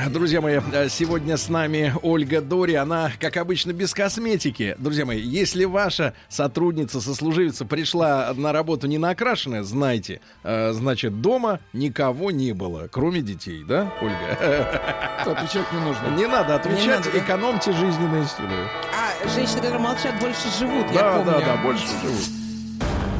Друзья 0.10 0.42
мои, 0.42 0.60
э, 0.74 0.90
сегодня 0.90 1.38
с 1.38 1.50
нами 1.50 1.94
Ольга 2.02 2.42
Дори. 2.42 2.76
Она, 2.76 3.12
как 3.20 3.36
обычно, 3.38 3.74
без 3.74 3.94
косметики. 3.94 4.76
Друзья 4.78 5.06
мои, 5.06 5.20
если 5.20 5.66
ваша 5.66 6.14
сотрудница, 6.30 7.02
сослуживица 7.02 7.66
пришла 7.66 8.32
на 8.36 8.52
работу 8.54 8.88
не 8.88 8.98
накрашенная, 8.98 9.64
знайте, 9.64 10.22
э, 10.44 10.72
значит, 10.74 11.22
дома 11.22 11.60
никого 11.74 12.32
не 12.32 12.54
было, 12.54 12.88
кроме 12.92 13.22
детей, 13.22 13.64
да, 13.68 13.92
Ольга? 14.02 15.22
Отвечать 15.26 15.72
не 15.74 15.80
нужно. 15.80 16.08
Не 16.16 16.28
надо 16.28 16.56
отвечать, 16.56 16.88
надо, 17.06 17.12
да? 17.12 17.18
экономьте 17.20 17.72
жизненные 17.74 18.26
силы. 18.26 18.50
А, 18.94 19.28
женщины, 19.30 19.58
которые 19.58 19.80
молчат, 19.82 20.20
больше 20.22 20.48
живут, 20.58 20.86
я 20.92 21.02
Да, 21.02 21.18
помню. 21.18 21.32
да, 21.32 21.40
да, 21.42 21.58
больше 21.58 21.88
живут. 22.02 22.24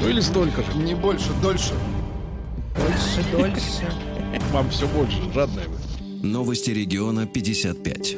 Ну 0.02 0.08
или 0.10 0.20
столько 0.22 0.62
же. 0.62 0.78
Не 0.78 0.96
больше, 0.96 1.30
дольше. 1.42 1.74
Больше, 2.76 3.32
дольше. 3.32 3.92
Вам 4.52 4.70
все 4.70 4.88
больше, 4.88 5.18
жадные 5.34 5.68
вы. 5.68 5.76
Новости 6.28 6.72
региона 6.74 7.26
55. 7.26 8.18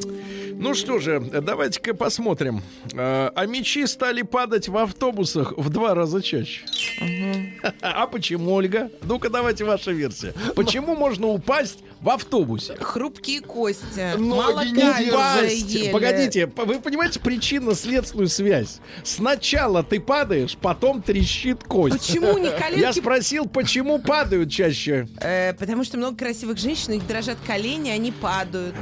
Ну 0.60 0.74
что 0.74 1.00
же, 1.00 1.22
давайте-ка 1.22 1.94
посмотрим. 1.94 2.62
А, 2.94 3.32
а 3.34 3.46
мечи 3.46 3.88
стали 3.88 4.24
падать 4.24 4.68
в 4.68 4.76
автобусах 4.76 5.54
в 5.56 5.70
два 5.70 5.96
раза 5.96 6.22
чаще. 6.22 6.66
А 7.82 8.08
почему, 8.08 8.54
Ольга? 8.54 8.92
Ну-ка, 9.04 9.30
давайте 9.30 9.64
ваша 9.64 9.92
версия. 9.92 10.34
Почему 10.56 10.96
можно 10.96 11.28
упасть 11.28 11.80
в 12.02 12.10
автобусе? 12.10 12.76
Хрупкие 12.76 13.42
кости. 13.42 14.18
Ноги 14.18 14.70
не 14.70 15.10
Упасть. 15.10 15.92
Погодите, 15.92 16.46
вы 16.58 16.80
понимаете 16.80 17.20
причинно-следственную 17.22 18.28
связь? 18.28 18.80
Сначала 19.04 19.82
ты 19.84 20.00
падаешь, 20.02 20.58
потом 20.58 21.02
трещит 21.02 21.64
кость. 21.64 22.00
Почему 22.08 22.38
не 22.38 22.46
Я 22.50 22.52
коленки? 22.58 23.00
спросил, 23.00 23.46
почему 23.48 24.00
падают 24.00 24.52
чаще. 24.52 25.08
Э, 25.22 25.54
потому 25.54 25.84
что 25.86 25.98
много 25.98 26.18
красивых 26.18 26.58
женщин, 26.58 26.94
их 26.94 27.08
дрожат 27.08 27.38
колени, 27.46 27.90
они 27.90 28.12
падают. 28.12 28.76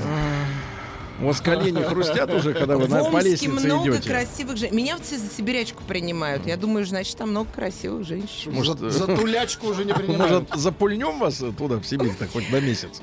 У 1.19 1.25
вас 1.25 1.41
колени 1.41 1.81
хрустят 1.81 2.31
уже, 2.31 2.53
когда 2.53 2.77
вы 2.77 2.87
на, 2.87 2.99
по 3.03 3.15
Омске 3.15 3.29
лестнице 3.31 3.65
много 3.65 3.89
идете? 3.89 4.09
красивых 4.09 4.55
женщин. 4.57 4.77
Меня 4.77 4.95
вот 4.97 5.05
все 5.05 5.17
за 5.17 5.25
сибирячку 5.35 5.81
принимают. 5.87 6.45
Я 6.45 6.57
думаю, 6.57 6.85
значит, 6.85 7.17
там 7.17 7.31
много 7.31 7.49
красивых 7.55 8.05
женщин. 8.05 8.51
Может, 8.53 8.77
За, 8.77 8.89
за 8.91 9.07
тулячку 9.07 9.67
уже 9.69 9.83
не 9.83 9.93
принимают. 9.95 10.47
Может, 10.49 10.61
запульнем 10.61 11.17
вас 11.17 11.43
туда, 11.57 11.77
в 11.77 11.85
Сибирь-то, 11.85 12.27
хоть 12.27 12.51
на 12.51 12.59
месяц? 12.59 13.01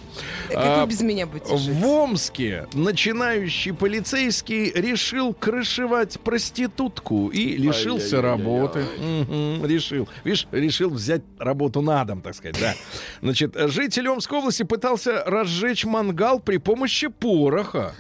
Как 0.49 0.57
А, 0.59 0.85
вы 0.85 0.91
без 0.91 1.01
меня 1.01 1.27
будете 1.27 1.57
жить? 1.57 1.75
В 1.75 1.87
Омске 1.87 2.69
начинающий 2.73 3.73
полицейский 3.75 4.71
решил 4.71 5.35
крышевать 5.35 6.21
проститутку 6.21 7.31
и 7.31 7.57
лишился 7.57 8.19
Ай-яй-яй-яй. 8.19 8.23
работы. 8.23 8.85
Мгм, 9.01 9.67
решил. 9.67 10.09
Видишь, 10.23 10.47
решил 10.53 10.91
взять 10.91 11.23
работу 11.41 11.81
на 11.81 12.05
дом, 12.05 12.23
так 12.23 12.37
сказать, 12.37 12.59
да. 12.61 12.75
Значит, 13.23 13.57
житель 13.71 14.09
Омской 14.09 14.39
области 14.39 14.63
пытался 14.63 15.25
разжечь 15.27 15.85
мангал 15.85 16.39
при 16.39 16.59
помощи 16.59 17.09
пороха. 17.09 17.93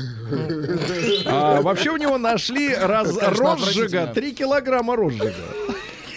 А 1.26 1.60
вообще 1.62 1.90
у 1.90 1.96
него 1.96 2.18
нашли 2.18 2.74
раз- 2.74 3.10
Это, 3.10 3.20
конечно, 3.20 3.44
розжига, 3.44 3.62
отвратительно. 3.84 4.06
3 4.14 4.32
килограмма 4.32 4.96
розжига. 4.96 5.32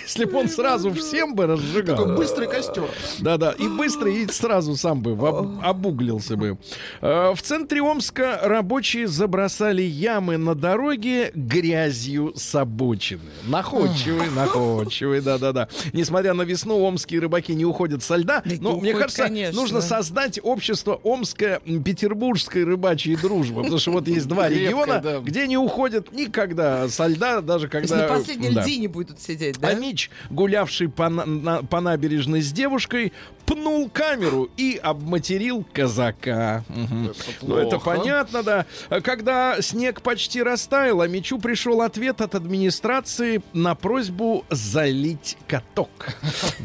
Если 0.07 0.25
бы 0.25 0.37
он 0.39 0.47
сразу 0.49 0.91
всем 0.93 1.35
бы 1.35 1.45
разжигал. 1.47 1.97
Такой 1.97 2.15
быстрый 2.15 2.47
костер. 2.47 2.85
Да-да, 3.19 3.51
и 3.51 3.67
быстро, 3.67 4.09
и 4.09 4.25
сразу 4.27 4.75
сам 4.75 5.01
бы 5.01 5.11
об- 5.11 5.59
обуглился 5.63 6.35
бы. 6.37 6.57
Э, 7.01 7.33
В 7.35 7.41
центре 7.41 7.81
Омска 7.81 8.39
рабочие 8.41 9.07
забросали 9.07 9.81
ямы 9.81 10.37
на 10.37 10.55
дороге 10.55 11.31
грязью 11.35 12.33
с 12.35 12.55
обочины. 12.55 13.21
Находчивые, 13.47 14.31
находчивые, 14.31 15.21
да-да-да. 15.21 15.67
Несмотря 15.93 16.33
на 16.33 16.43
весну, 16.43 16.77
омские 16.79 17.19
рыбаки 17.19 17.53
не 17.53 17.65
уходят 17.65 18.01
со 18.01 18.15
льда. 18.15 18.41
Да 18.45 18.55
Но 18.61 18.79
мне 18.79 18.93
кажется, 18.93 19.23
конечно. 19.23 19.59
нужно 19.59 19.81
создать 19.81 20.39
общество 20.41 20.99
Омская 21.03 21.59
петербургской 21.59 22.63
рыбачьей 22.63 23.15
дружбы. 23.17 23.61
Потому 23.61 23.79
что 23.79 23.91
вот 23.91 24.07
есть 24.07 24.27
два 24.27 24.47
региона, 24.49 25.21
где 25.23 25.47
не 25.47 25.57
уходят 25.57 26.11
никогда 26.13 26.87
со 26.89 27.07
льда, 27.07 27.41
даже 27.41 27.67
То 27.67 27.79
есть 27.79 27.89
когда... 27.91 28.07
на 28.07 28.13
последней 28.19 28.49
льдине 28.49 28.87
будут 28.87 29.19
сидеть, 29.19 29.59
да? 29.59 29.69
А 29.69 29.73
Мич, 29.97 30.11
гулявший 30.29 30.89
по, 30.89 31.09
на- 31.09 31.63
по 31.63 31.81
набережной 31.81 32.41
с 32.41 32.51
девушкой, 32.51 33.13
пнул 33.47 33.89
камеру 33.89 34.49
и 34.57 34.79
обматерил 34.83 35.65
казака. 35.73 36.63
Мгм. 36.67 37.13
Ну, 37.41 37.55
это 37.55 37.79
понятно, 37.79 38.43
да. 38.43 38.65
Когда 39.01 39.59
снег 39.61 40.01
почти 40.01 40.43
растаял, 40.43 41.01
а 41.01 41.07
Мичу 41.07 41.39
пришел 41.39 41.81
ответ 41.81 42.19
от 42.21 42.35
администрации 42.35 43.41
на 43.53 43.73
просьбу 43.73 44.45
залить 44.51 45.37
каток. 45.47 45.89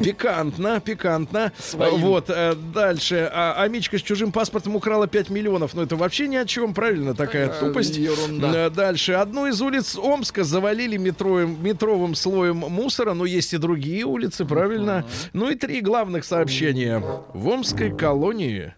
Пикантно, 0.03 0.81
пикантно. 0.81 1.53
Своим. 1.59 2.01
Вот, 2.01 2.29
э, 2.29 2.55
дальше. 2.75 3.31
А, 3.33 3.55
а 3.63 3.69
Мичка 3.69 3.97
с 3.99 4.03
чужим 4.03 4.33
паспортом 4.33 4.75
украла 4.77 5.07
5 5.07 5.31
миллионов. 5.31 5.75
Ну, 5.75 5.83
это 5.83 5.95
вообще 5.97 6.27
ни 6.27 6.37
о 6.37 6.45
чем, 6.45 6.75
правильно? 6.75 7.15
Такая 7.15 7.49
тупость. 7.49 7.97
ерунда. 7.97 8.67
Э, 8.67 8.71
Дальше. 8.71 9.13
Одну 9.13 9.47
из 9.47 9.61
улиц 9.63 9.97
Омска 9.97 10.43
завалили 10.45 10.97
метровым, 10.97 11.63
метровым 11.63 12.15
слоем 12.17 12.57
мусора, 12.57 13.15
но 13.23 13.27
есть 13.27 13.55
и 13.55 13.59
другие 13.59 14.05
улицы, 14.05 14.45
правильно? 14.45 15.07
Ну 15.33 15.49
и 15.49 15.55
три 15.55 15.81
главных 15.81 16.25
сообщения. 16.25 17.01
В 17.33 17.49
Омской 17.49 17.97
колонии 17.97 18.75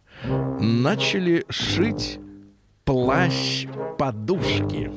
начали 0.61 1.47
шить 1.49 2.18
плащ-подушки. 2.84 4.92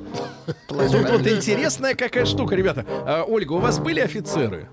Тут 0.67 1.09
вот 1.09 1.25
интересная 1.25 1.95
какая 1.95 2.25
штука, 2.25 2.55
ребята. 2.55 2.85
А, 3.05 3.23
Ольга, 3.23 3.53
у 3.53 3.59
вас 3.59 3.79
были 3.79 4.01
офицеры? 4.01 4.67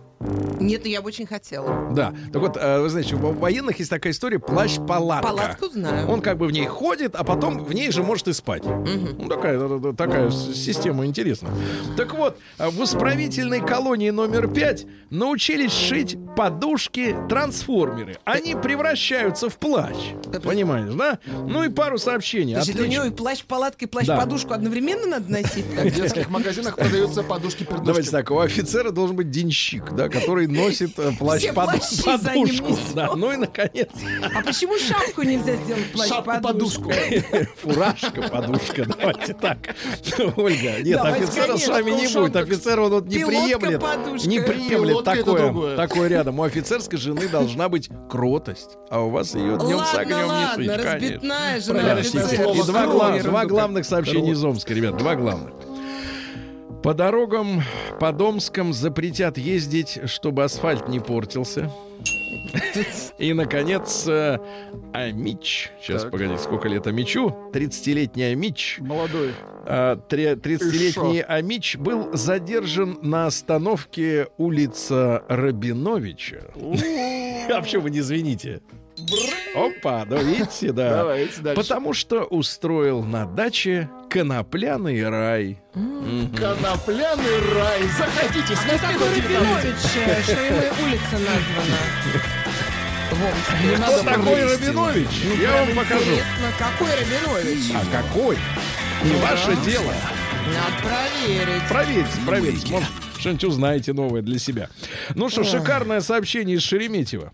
Нет, 0.60 0.86
я 0.86 1.02
бы 1.02 1.08
очень 1.08 1.26
хотела. 1.26 1.90
Да. 1.92 2.14
Так 2.32 2.40
вот, 2.40 2.56
э, 2.56 2.80
вы 2.80 2.88
знаете, 2.88 3.14
у 3.16 3.18
военных 3.18 3.78
есть 3.78 3.90
такая 3.90 4.12
история 4.12 4.38
плащ-палатка. 4.38 5.28
Палатку 5.28 5.66
знаю. 5.68 6.08
Он 6.08 6.20
как 6.22 6.38
бы 6.38 6.46
в 6.46 6.52
ней 6.52 6.66
ходит, 6.66 7.14
а 7.14 7.24
потом 7.24 7.62
в 7.64 7.72
ней 7.74 7.90
же 7.90 8.02
может 8.02 8.28
и 8.28 8.32
спать. 8.32 8.62
Ну, 8.64 9.28
такая, 9.28 9.58
э, 9.58 9.80
э, 9.82 9.92
такая 9.96 10.30
система 10.30 11.04
интересная. 11.06 11.52
Так 11.96 12.14
вот, 12.14 12.38
в 12.58 12.82
исправительной 12.84 13.60
колонии 13.60 14.10
номер 14.10 14.48
5 14.48 14.86
научились 15.10 15.72
шить 15.72 16.16
подушки-трансформеры. 16.36 18.16
Они 18.24 18.54
превращаются 18.54 19.48
в 19.48 19.58
плащ. 19.58 19.96
Понимаешь, 20.42 20.94
да? 20.94 21.18
Ну 21.26 21.64
и 21.64 21.68
пару 21.68 21.98
сообщений. 21.98 22.56
У 22.56 22.58
Отлично. 22.60 22.84
него 22.86 23.04
и 23.04 23.10
плащ-палатка, 23.10 23.84
и 23.84 23.88
Да. 23.88 23.90
плащ-подушку 23.90 24.52
одновременно 24.54 25.06
надо 25.06 25.30
носить? 25.30 25.64
В 25.66 25.90
детских 25.94 26.30
магазинах 26.30 26.76
продаются 26.76 27.22
подушки-пердушки. 27.22 27.86
Давайте 27.86 28.10
так, 28.10 28.30
у 28.30 28.38
офицера 28.38 28.90
должен 28.90 29.16
быть 29.16 29.30
денщик, 29.30 29.92
да, 29.92 30.08
который 30.14 30.46
носит 30.46 30.98
э, 30.98 31.12
плащ 31.18 31.46
под- 31.52 31.70
подушку. 32.04 32.78
Да, 32.94 33.14
ну 33.16 33.32
и 33.32 33.36
наконец 33.36 33.88
А 34.34 34.42
почему 34.42 34.78
шапку 34.78 35.22
нельзя 35.22 35.56
сделать 35.56 35.90
плащ-подушку? 35.92 36.92
Шапку-подушку. 36.92 37.52
Фуражка, 37.62 38.22
подушка, 38.22 38.86
давайте 38.86 39.34
так. 39.34 39.58
Ольга, 40.36 40.82
нет, 40.82 40.98
Давайте, 40.98 41.24
офицера 41.24 41.56
с 41.56 41.68
вами 41.68 41.90
не 41.90 42.14
будет. 42.14 42.36
Офицер 42.36 42.80
он 42.80 42.90
вот 42.92 43.06
не 43.06 43.24
приемлет. 43.24 43.82
Не 44.26 44.40
приемлет 44.40 45.04
такое, 45.04 45.76
такое 45.76 46.08
рядом. 46.08 46.38
У 46.38 46.42
офицерской 46.42 46.98
жены 46.98 47.28
должна 47.28 47.68
быть 47.68 47.88
кротость. 48.10 48.76
А 48.90 49.00
у 49.00 49.10
вас 49.10 49.34
ее 49.34 49.58
днем 49.58 49.80
с 49.84 49.94
огнем 49.94 50.28
не 50.58 50.66
конечно. 50.66 50.84
разбитная 50.92 51.60
жена. 51.60 52.00
И 52.00 53.22
два, 53.22 53.44
главных 53.46 53.84
сообщения 53.84 54.32
из 54.32 54.44
Омска, 54.44 54.72
ребят, 54.74 54.96
два 54.96 55.16
главных. 55.16 55.54
По 56.84 56.92
дорогам 56.92 57.62
под 57.98 58.20
Омском 58.20 58.74
запретят 58.74 59.38
ездить, 59.38 59.98
чтобы 60.04 60.44
асфальт 60.44 60.86
не 60.86 61.00
портился. 61.00 61.70
И, 63.16 63.32
наконец, 63.32 64.06
э, 64.06 64.38
Амич. 64.92 65.70
Сейчас, 65.80 66.02
Так. 66.02 66.10
погоди, 66.10 66.36
сколько 66.36 66.68
лет 66.68 66.86
Амичу? 66.86 67.34
30-летний 67.54 68.24
Амич. 68.24 68.76
Молодой. 68.80 69.32
А, 69.64 69.96
тре- 69.96 70.32
И 70.32 70.36
30-летний 70.36 71.22
Амич 71.22 71.78
был 71.78 72.10
задержан 72.14 72.98
на 73.00 73.28
остановке 73.28 74.28
улица 74.36 75.24
Рабиновича. 75.28 76.42
Вообще 77.48 77.78
вы 77.78 77.88
не 77.90 78.00
извините. 78.00 78.60
Опа, 79.54 80.04
да 80.04 80.22
видите, 80.22 80.72
да. 80.72 80.98
Давайте 80.98 81.40
дальше. 81.40 81.60
Потому 81.62 81.92
что 81.92 82.24
устроил 82.24 83.02
на 83.02 83.26
даче 83.26 83.88
конопляный 84.08 85.08
рай. 85.08 85.60
Мгм. 85.74 86.34
Конопляный 86.34 87.38
рай. 87.54 87.82
Заходите, 87.96 88.54
с 88.54 88.60
какой 88.60 89.08
Рабинович, 89.08 90.22
что 90.24 90.40
ему 90.40 90.86
улица 90.86 91.12
названа? 91.12 91.78
Не 93.62 93.76
надо 93.76 93.92
Кто 93.98 94.04
такой. 94.04 94.44
Рабинович? 94.44 95.06
Ну, 95.24 95.42
Я 95.42 95.64
вам 95.64 95.76
покажу. 95.76 96.10
Какой 96.58 96.90
Рабинович? 96.90 97.72
А 97.74 98.02
какой? 98.02 98.38
Не 99.04 99.12
ваше 99.20 99.56
дело. 99.64 99.92
Надо 100.46 100.82
проверить. 100.82 101.62
Проверьте, 101.68 102.18
проверьте. 102.26 102.70
Может, 102.70 102.88
что-нибудь 103.18 103.44
узнаете 103.44 103.92
новое 103.92 104.22
для 104.22 104.38
себя. 104.38 104.68
Ну 105.14 105.28
что, 105.28 105.44
шикарное 105.44 106.00
сообщение 106.00 106.56
из 106.56 106.62
Шереметьево. 106.62 107.32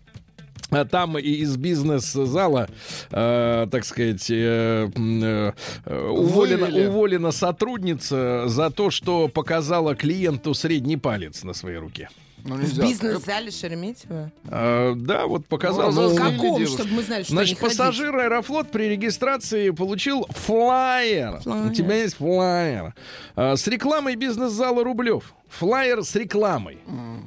А 0.71 0.85
Там 0.85 1.17
и 1.17 1.21
из 1.21 1.57
бизнес-зала, 1.57 2.69
э, 3.11 3.67
так 3.69 3.83
сказать, 3.85 4.29
э, 4.31 4.89
э, 4.95 5.51
э, 5.85 6.07
уволена, 6.09 6.65
Вывели. 6.67 6.87
уволена 6.87 7.31
сотрудница 7.31 8.43
за 8.47 8.69
то, 8.69 8.89
что 8.89 9.27
показала 9.27 9.95
клиенту 9.95 10.53
средний 10.53 10.97
палец 10.97 11.43
на 11.43 11.53
своей 11.53 11.77
руке. 11.77 12.09
Ну, 12.43 12.55
В 12.55 12.79
бизнес-зале 12.79 13.51
Шереметьева? 13.51 14.31
Э, 14.45 14.93
да, 14.95 15.27
вот 15.27 15.45
показала. 15.47 15.91
Ну, 15.91 16.09
Ну, 16.09 16.15
каком, 16.15 16.65
чтобы 16.67 16.91
мы 16.91 17.03
знали, 17.03 17.23
что 17.23 17.33
Значит, 17.33 17.57
не 17.57 17.61
ходить? 17.61 17.77
пассажир 17.77 18.15
Аэрофлот 18.15 18.71
при 18.71 18.83
регистрации 18.83 19.69
получил 19.71 20.25
флаер. 20.29 21.39
Флаер. 21.41 21.71
У 21.71 21.73
тебя 21.73 21.95
есть 21.95 22.15
флаер. 22.15 22.93
А, 23.35 23.55
с 23.55 23.67
рекламой 23.67 24.15
бизнес-зала 24.15 24.83
Рублев. 24.83 25.33
Флаер 25.49 26.03
с 26.03 26.15
рекламой. 26.15 26.79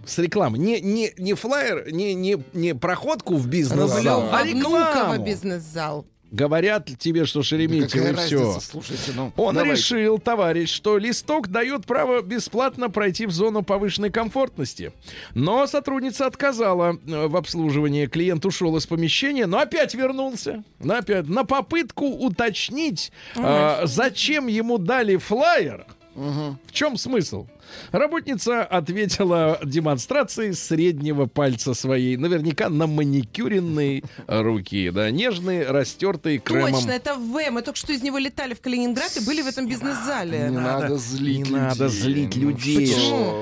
С 0.07 0.19
рекламой. 0.19 0.59
Не, 0.59 0.81
не, 0.81 1.13
не 1.19 1.35
флаер, 1.35 1.93
не, 1.93 2.15
не, 2.15 2.43
не 2.53 2.75
проходку 2.75 3.37
в 3.37 3.47
бизнес-зал, 3.47 4.29
а 4.33 4.45
рекламу. 4.45 5.25
бизнес-зал. 5.25 6.07
Говорят 6.35 6.91
тебе, 6.99 7.27
что 7.27 7.45
Шереметьево 7.45 8.09
и 8.09 8.13
все. 8.17 8.39
разница, 8.41 8.61
слушайте, 8.69 9.13
ну. 9.15 9.33
Он 9.37 9.55
давайте. 9.55 9.81
решил, 9.81 10.19
товарищ, 10.19 10.69
что 10.69 10.99
листок 10.99 11.47
дает 11.47 11.87
право 11.87 12.23
бесплатно 12.23 12.91
пройти 12.91 13.27
в 13.27 13.31
зону 13.31 13.63
повышенной 13.63 14.11
комфортности. 14.11 14.93
Но 15.35 15.69
сотрудница 15.69 16.27
отказала 16.27 16.99
э, 17.07 17.27
в 17.29 17.37
обслуживании. 17.37 18.07
Клиент 18.07 18.45
ушел 18.47 18.77
из 18.77 18.85
помещения, 18.85 19.47
но 19.47 19.61
опять 19.61 19.95
вернулся. 19.95 20.65
На, 20.81 20.99
опять, 20.99 21.29
на 21.29 21.45
попытку 21.45 22.07
уточнить, 22.07 23.13
э, 23.37 23.83
зачем 23.85 24.49
ему 24.49 24.79
дали 24.79 25.17
флаер. 25.17 25.87
В 26.17 26.73
чем 26.73 26.97
смысл? 26.97 27.47
Работница 27.93 28.63
ответила 28.65 29.59
демонстрацией 29.65 30.53
среднего 30.55 31.27
пальца 31.27 31.75
своей, 31.75 32.17
наверняка 32.17 32.69
на 32.69 32.87
маникюренные 32.87 34.03
руки, 34.27 34.91
да, 34.91 35.11
нежные, 35.11 35.67
растертые 35.67 36.39
кремом. 36.39 36.73
Точно, 36.75 36.91
это 36.91 37.15
В. 37.15 37.51
Мы 37.51 37.63
только 37.63 37.79
что 37.79 37.93
из 37.93 38.03
него 38.03 38.19
летали 38.19 38.55
в 38.55 38.61
Калининград 38.61 39.17
и 39.17 39.25
были 39.25 39.43
в 39.43 39.47
этом 39.47 39.69
бизнес-зале. 39.69 40.49
Не 40.51 40.59
надо 40.59 40.97
злить 40.97 41.51
Не 41.51 41.57
надо 41.57 41.85
людей. 41.85 42.01
злить 42.01 42.37
Ну, 42.37 42.49
людей. 42.51 42.95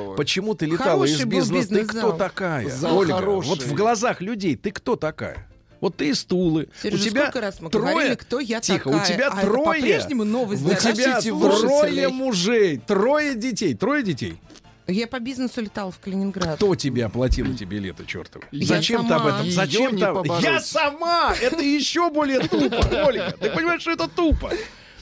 вы. 0.08 0.14
Почему 0.16 0.54
ты 0.54 0.66
летала 0.66 0.92
Хороший 1.06 1.12
из 1.14 1.24
бизнеса? 1.24 1.68
Ты 1.68 1.74
бизнес-зал. 1.80 2.08
кто 2.10 2.18
такая? 2.18 2.68
Зал 2.68 2.98
Ольга, 2.98 3.14
хороший. 3.14 3.48
вот 3.48 3.62
в 3.62 3.74
глазах 3.74 4.20
людей 4.20 4.56
ты 4.56 4.70
кто 4.70 4.96
такая? 4.96 5.46
Вот 5.82 5.96
ты 5.96 6.10
из 6.10 6.24
Тулы. 6.24 6.68
Сережа, 6.80 7.02
у 7.02 7.04
тебя 7.04 7.22
сколько 7.22 7.40
раз 7.40 7.60
мы 7.60 7.68
трое... 7.68 7.90
говорили, 7.92 8.14
кто 8.14 8.38
я 8.38 8.60
Тихо, 8.60 8.88
такая? 8.90 9.02
у 9.02 9.04
тебя 9.04 9.28
А 9.30 9.38
это 9.38 9.46
трое... 9.48 9.80
по-прежнему 9.80 10.22
новость 10.24 10.64
у 10.64 10.68
тебя 10.68 11.20
трое 11.20 12.08
мужей, 12.08 12.78
трое 12.78 13.34
детей, 13.34 13.74
трое 13.74 14.04
детей. 14.04 14.38
Я 14.86 15.08
по 15.08 15.18
бизнесу 15.18 15.60
летала 15.60 15.90
в 15.90 15.98
Калининград. 15.98 16.54
Кто 16.54 16.76
тебе 16.76 17.04
оплатил 17.04 17.52
эти 17.52 17.64
билеты, 17.64 18.04
чертовы? 18.06 18.44
Я 18.52 18.66
Зачем 18.66 19.08
ты 19.08 19.14
об 19.14 19.22
сама. 19.22 19.34
этом? 19.34 19.50
Зачем 19.50 19.96
не 19.96 20.38
ты? 20.38 20.46
Я 20.46 20.60
сама! 20.60 21.34
Это 21.40 21.60
еще 21.62 22.10
более 22.10 22.40
тупо, 22.40 23.04
Ольга. 23.04 23.36
Ты 23.40 23.50
понимаешь, 23.50 23.80
что 23.80 23.90
это 23.90 24.06
тупо? 24.08 24.52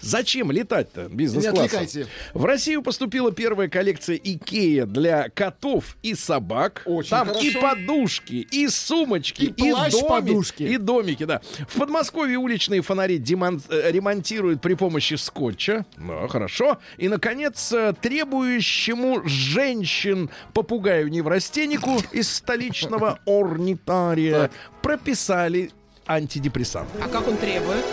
Зачем 0.00 0.50
летать-то 0.50 1.02
Не 1.08 1.14
бизнес-классом? 1.14 1.64
отвлекайте. 1.64 2.06
В 2.34 2.44
Россию 2.44 2.82
поступила 2.82 3.32
первая 3.32 3.68
коллекция 3.68 4.16
Икея 4.16 4.86
для 4.86 5.28
котов 5.28 5.96
и 6.02 6.14
собак. 6.14 6.82
Очень 6.86 7.10
Там 7.10 7.28
хорошо. 7.28 7.46
и 7.46 7.50
подушки, 7.52 8.34
и 8.50 8.68
сумочки, 8.68 9.42
И 9.42 9.46
и, 9.46 9.70
плащ, 9.72 9.92
доми- 9.94 10.08
подушки. 10.08 10.62
и 10.62 10.76
домики, 10.76 11.24
да. 11.24 11.40
В 11.68 11.78
Подмосковье 11.78 12.38
уличные 12.38 12.82
фонари 12.82 13.18
демон- 13.18 13.62
э, 13.68 13.90
ремонтируют 13.90 14.60
при 14.60 14.74
помощи 14.74 15.14
скотча. 15.14 15.84
Ну, 15.96 16.26
хорошо. 16.28 16.78
И, 16.98 17.08
наконец, 17.08 17.72
э, 17.72 17.92
требующему 18.00 19.22
женщин 19.26 20.30
попугаю-неврастеннику 20.54 22.00
из 22.12 22.32
столичного 22.32 23.18
орнитария 23.26 24.50
прописали 24.82 25.70
антидепрессант. 26.06 26.88
А 27.02 27.08
как 27.08 27.28
он 27.28 27.36
требует? 27.36 27.84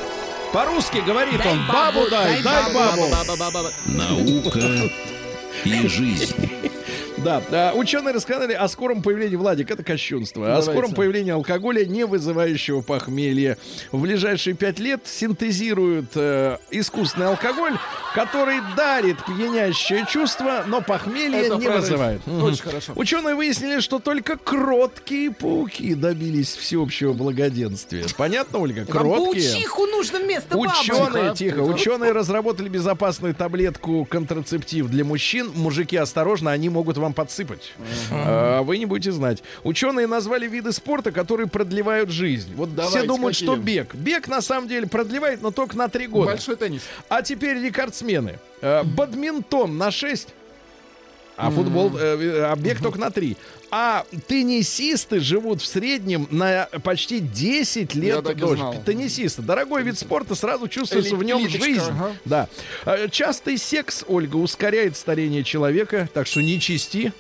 По-русски 0.54 0.98
говорит 1.06 1.42
Дай 1.44 1.52
он, 1.52 1.68
бабу, 1.68 2.00
бабу 2.00 2.10
дай, 2.10 2.42
дай 2.42 2.74
бабу. 2.74 3.72
Наука 3.86 4.60
и 5.66 5.88
жизнь. 5.88 6.36
Да, 7.24 7.42
а, 7.52 7.74
ученые 7.74 8.14
рассказали 8.14 8.54
о 8.54 8.68
скором 8.68 9.02
появлении, 9.02 9.36
Владик, 9.36 9.72
это 9.72 9.84
кощунство, 9.84 10.44
о 10.46 10.48
Давайте. 10.48 10.72
скором 10.72 10.92
появлении 10.94 11.32
алкоголя, 11.32 11.84
не 11.86 12.06
вызывающего 12.06 12.82
похмелья. 12.82 13.58
В 13.92 14.02
ближайшие 14.02 14.54
пять 14.54 14.78
лет 14.80 15.02
синтезируют 15.06 16.12
э, 16.16 16.58
искусственный 16.70 17.28
алкоголь, 17.28 17.74
который 18.14 18.60
дарит 18.76 19.18
пьянящее 19.26 20.06
чувство, 20.08 20.64
но 20.68 20.82
похмелье 20.82 21.40
Это 21.48 21.56
не 21.56 21.66
прорыв. 21.66 21.82
вызывает. 21.82 22.22
Очень 22.28 22.62
хорошо. 22.64 22.94
Ученые 22.96 23.36
выяснили, 23.36 23.80
что 23.80 23.98
только 24.00 24.38
кроткие 24.38 25.32
пауки 25.32 25.96
добились 25.96 26.56
всеобщего 26.56 27.14
благоденствия. 27.14 28.06
Понятно, 28.16 28.60
Ольга? 28.60 28.86
Вам 28.88 28.88
Кроткие. 28.88 29.52
паучиху 29.54 29.86
нужно 29.88 30.20
вместо 30.20 30.56
бабы. 30.58 30.68
Ученые, 30.72 31.34
тихо. 31.36 31.60
ученые 31.62 32.12
разработали 32.12 32.70
безопасную 32.70 33.34
таблетку 33.34 34.06
контрацептив 34.06 34.88
для 34.88 35.04
мужчин. 35.04 35.52
Мужики, 35.56 35.98
осторожно, 35.98 36.52
они 36.52 36.70
могут 36.70 36.98
вам 36.98 37.07
подсыпать. 37.14 37.74
А 38.12 38.62
вы 38.64 38.78
не 38.78 38.86
будете 38.86 39.12
знать. 39.12 39.44
Ученые 39.64 40.08
назвали 40.08 40.48
виды 40.48 40.72
спорта, 40.72 41.12
которые 41.12 41.48
продлевают 41.48 42.10
жизнь. 42.10 42.54
Вот 42.56 42.74
Давайте, 42.76 43.00
все 43.00 43.08
думают, 43.08 43.36
какие? 43.36 43.48
что 43.48 43.58
бег. 43.58 43.96
Бег 43.96 44.28
на 44.28 44.42
самом 44.42 44.68
деле 44.68 44.88
продлевает, 44.88 45.42
но 45.42 45.52
только 45.52 45.78
на 45.78 45.88
три 45.90 46.08
года. 46.08 46.32
Большой 46.32 46.56
теннис. 46.56 46.84
А 47.10 47.22
теперь 47.22 47.58
рекордсмены. 47.58 48.40
Э, 48.62 48.84
Бадминтон 48.84 49.78
на 49.78 49.92
6. 49.92 50.30
А 51.38 51.52
футбол, 51.52 51.96
э, 51.96 52.46
а 52.52 52.56
бег 52.56 52.82
только 52.82 53.00
на 53.00 53.12
3. 53.12 53.38
А 53.70 54.06
теннисисты 54.28 55.20
живут 55.20 55.62
в 55.62 55.66
среднем 55.66 56.28
на 56.32 56.70
почти 56.84 57.20
10 57.20 57.96
Я 57.96 58.02
лет 58.02 58.38
дольше. 58.38 58.82
Теннисисты. 58.86 59.42
Дорогой 59.42 59.84
вид 59.84 59.98
спорта, 60.00 60.36
сразу 60.36 60.68
чувствуется 60.68 61.16
Эли- 61.16 61.20
в 61.20 61.24
нем 61.24 61.40
элиточка, 61.42 61.66
жизнь. 61.66 61.82
ага. 61.90 62.16
Да. 62.26 62.48
Э, 62.86 63.08
Частый 63.10 63.58
секс, 63.58 64.06
Ольга, 64.08 64.38
ускоряет 64.38 64.96
старение 64.96 65.44
человека, 65.44 66.10
так 66.14 66.28
что 66.28 66.42
не 66.42 66.60
чисти. 66.62 67.12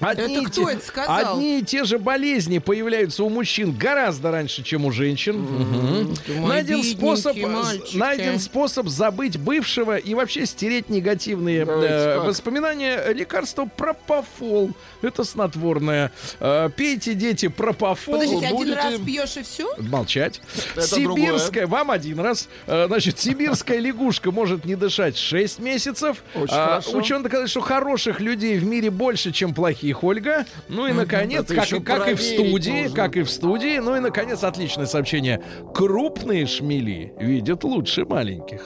Одни 0.00 0.34
Это 0.36 0.42
и 0.42 0.44
кто 0.44 0.64
те- 0.70 0.72
это 0.76 0.86
сказал? 0.86 1.34
Одни 1.34 1.58
и 1.60 1.62
те 1.62 1.84
же 1.84 1.98
болезни 1.98 2.58
появляются 2.58 3.24
у 3.24 3.30
мужчин 3.30 3.72
гораздо 3.72 4.30
раньше, 4.30 4.62
чем 4.62 4.84
у 4.84 4.92
женщин. 4.92 5.40
Мой 5.40 6.48
Найден 6.48 6.82
способ, 6.82 7.36
э, 7.36 7.46
найден 7.94 8.34
а. 8.36 8.38
способ 8.38 8.88
забыть 8.88 9.38
бывшего 9.38 9.96
и 9.96 10.14
вообще 10.14 10.44
стереть 10.46 10.88
негативные 10.90 11.64
Давайте, 11.64 11.94
э, 11.94 12.16
как? 12.18 12.26
воспоминания. 12.26 13.12
Лекарство 13.12 13.64
пропофол. 13.76 14.70
Это 15.02 15.24
снотворное. 15.24 16.12
Э, 16.40 16.68
пейте, 16.74 17.14
дети, 17.14 17.48
пропофол. 17.48 18.14
Подождите, 18.14 18.46
один 18.46 18.56
будете- 18.56 18.76
раз 18.76 18.94
пьешь 19.04 19.36
и 19.36 19.42
все? 19.42 19.74
Молчать. 19.78 20.40
Это 20.74 20.86
Сибирская, 20.86 21.66
вам 21.66 21.90
один 21.90 22.20
раз. 22.20 22.48
Э, 22.66 22.86
Значит, 22.86 23.18
сибирская 23.18 23.78
лягушка 23.78 24.30
может 24.30 24.64
не 24.64 24.74
дышать 24.74 25.16
6 25.16 25.58
месяцев. 25.58 26.22
Очень 26.34 26.54
А, 26.54 26.66
хорошо. 26.80 26.98
Ученые 26.98 27.22
доказали, 27.24 27.46
что 27.46 27.60
хороших 27.60 28.20
людей 28.20 28.58
в 28.58 28.64
мире 28.64 28.90
больше, 28.90 29.32
чем 29.32 29.54
плохих, 29.54 29.85
Ольга. 29.92 30.46
Ну 30.68 30.86
и, 30.86 30.92
наконец, 30.92 31.46
как, 31.48 31.70
и- 31.72 31.80
как 31.80 32.08
и 32.08 32.14
в 32.14 32.22
студии, 32.22 32.82
нужно. 32.84 32.96
как 32.96 33.16
и 33.16 33.22
в 33.22 33.30
студии. 33.30 33.78
Ну 33.78 33.96
и, 33.96 34.00
наконец, 34.00 34.42
отличное 34.44 34.86
сообщение. 34.86 35.42
Крупные 35.74 36.46
шмели 36.46 37.12
видят 37.18 37.64
лучше 37.64 38.04
маленьких. 38.04 38.62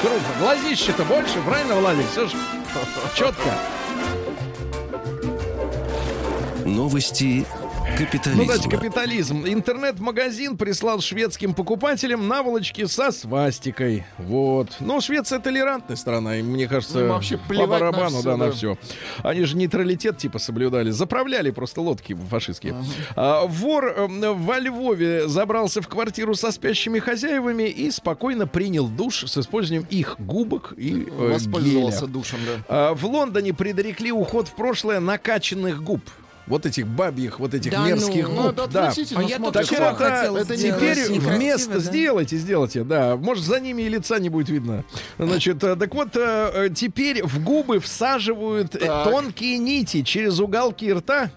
Круто. 0.00 0.20
Глазище-то 0.40 1.04
больше, 1.04 1.40
правильно, 1.46 1.74
Владик? 1.76 2.06
Все 2.10 2.26
же 2.26 2.36
четко. 3.14 3.50
Новости 6.64 7.44
Ну, 7.96 8.04
капитализма. 8.06 8.44
давайте 8.44 8.68
капитализм. 8.68 9.44
Интернет-магазин 9.46 10.56
прислал 10.56 11.00
шведским 11.00 11.54
покупателям 11.54 12.26
наволочки 12.26 12.86
со 12.86 13.12
свастикой. 13.12 14.04
Вот. 14.18 14.68
Ну, 14.80 15.00
Швеция 15.00 15.38
толерантная 15.38 15.96
страна, 15.96 16.36
и 16.38 16.42
мне 16.42 16.66
кажется, 16.66 17.00
Им 17.02 17.08
вообще 17.10 17.38
по 17.38 17.50
плевать 17.50 17.68
на 17.68 17.92
барабану, 17.92 18.18
всё, 18.18 18.22
да, 18.22 18.36
на 18.36 18.46
да. 18.46 18.50
все. 18.52 18.76
Они 19.22 19.44
же 19.44 19.56
нейтралитет 19.56 20.18
типа 20.18 20.40
соблюдали, 20.40 20.90
заправляли 20.90 21.52
просто 21.52 21.82
лодки 21.82 22.14
фашистские. 22.14 22.74
А, 23.14 23.46
вор 23.46 23.86
эм, 23.96 24.44
во 24.44 24.58
Львове 24.58 25.28
забрался 25.28 25.80
в 25.80 25.86
квартиру 25.86 26.34
со 26.34 26.50
спящими 26.50 26.98
хозяевами 26.98 27.68
и 27.68 27.92
спокойно 27.92 28.48
принял 28.48 28.88
душ 28.88 29.24
с 29.24 29.38
использованием 29.38 29.86
их 29.88 30.16
губок 30.18 30.74
и 30.76 31.06
э, 31.08 31.32
Воспользовался 31.34 32.00
геля. 32.06 32.12
душем, 32.12 32.38
да. 32.44 32.64
А, 32.68 32.94
В 32.94 33.04
Лондоне 33.06 33.54
предрекли 33.54 34.10
уход 34.10 34.48
в 34.48 34.54
прошлое 34.54 34.98
накачанных 34.98 35.80
губ. 35.82 36.00
Вот 36.46 36.66
этих 36.66 36.86
бабьих, 36.86 37.40
вот 37.40 37.54
этих 37.54 37.70
Да 37.72 37.80
ну. 37.80 37.86
мерзких 37.86 38.28
Ну, 38.28 38.34
губ. 38.34 38.46
это 38.52 38.66
да. 38.68 38.92
А 39.16 39.22
я 39.22 39.38
Так 39.38 39.64
это 40.36 40.56
сделать. 40.56 40.80
теперь 40.80 41.18
вместо... 41.20 41.72
да? 41.74 41.78
Сделайте, 41.80 42.36
сделайте, 42.36 42.84
да. 42.84 43.16
Может, 43.16 43.44
за 43.44 43.60
ними 43.60 43.82
и 43.82 43.88
лица 43.88 44.18
не 44.18 44.28
будет 44.28 44.48
видно. 44.50 44.84
Значит, 45.18 45.62
э, 45.64 45.74
так 45.76 45.94
вот, 45.94 46.16
э, 46.16 46.50
э, 46.54 46.68
теперь 46.74 47.24
в 47.24 47.42
губы 47.42 47.80
всаживают 47.80 48.72
Так. 48.72 49.04
тонкие 49.10 49.58
нити 49.58 50.02
через 50.02 50.38
уголки 50.38 50.92
рта. 50.92 51.30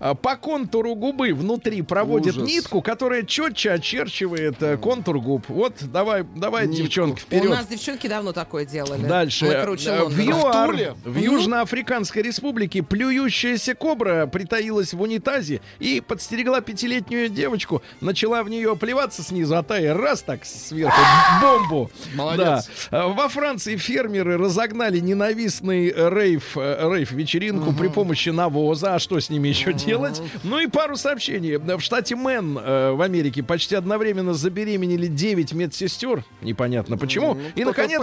А 0.00 0.14
По 0.14 0.36
контуру 0.36 0.94
губы 0.94 1.32
внутри 1.32 1.82
проводят 1.82 2.36
Ужас. 2.36 2.48
нитку, 2.48 2.82
которая 2.82 3.22
четче 3.22 3.72
очерчивает 3.72 4.62
э, 4.62 4.76
контур 4.76 5.18
губ. 5.20 5.44
Вот, 5.48 5.74
давай, 5.82 6.24
давай, 6.36 6.66
Нитку. 6.66 6.82
девчонки, 6.82 7.18
У 7.22 7.26
вперед. 7.26 7.50
нас 7.50 7.66
девчонки 7.66 8.06
давно 8.06 8.32
такое 8.32 8.64
делали. 8.64 9.06
Дальше. 9.06 9.46
Э, 9.46 9.64
В. 10.06 10.18
ЮАР, 10.20 10.94
в 11.04 11.16
Южноафриканской 11.18 12.22
республике 12.22 12.82
плюющаяся 12.82 13.74
кобра 13.74 14.26
притаилась 14.26 14.92
в 14.94 15.00
унитазе 15.00 15.60
и 15.78 16.00
подстерегла 16.00 16.60
пятилетнюю 16.60 17.28
девочку, 17.28 17.82
начала 18.00 18.42
в 18.42 18.48
нее 18.48 18.76
плеваться 18.76 19.22
снизу, 19.22 19.56
а 19.56 19.62
та 19.62 19.78
и 19.78 19.86
раз 19.86 20.22
так 20.22 20.44
сверху 20.44 20.96
бомбу. 21.40 21.90
Молодец. 22.14 22.68
Да. 22.90 23.04
Э, 23.04 23.12
Во 23.12 23.28
Франции 23.28 23.76
фермеры 23.76 24.36
разогнали 24.36 24.98
ненавистный 25.00 25.92
рейв, 25.92 26.56
э, 26.56 26.88
рейв-вечеринку 26.92 27.72
при 27.72 27.88
помощи 27.88 28.30
навоза. 28.30 28.94
А 28.94 28.98
что 28.98 29.18
с 29.20 29.30
ними 29.30 29.48
еще 29.48 29.72
делать. 29.86 30.22
Ну 30.42 30.58
и 30.58 30.66
пару 30.66 30.96
сообщений. 30.96 31.56
В 31.56 31.80
штате 31.80 32.16
Мэн 32.16 32.58
э, 32.58 32.92
в 32.92 33.00
Америке 33.02 33.42
почти 33.42 33.74
одновременно 33.74 34.34
забеременели 34.34 35.06
9 35.06 35.52
медсестер. 35.52 36.24
Непонятно 36.42 36.96
почему. 36.96 37.38
И, 37.54 37.64
наконец, 37.64 38.02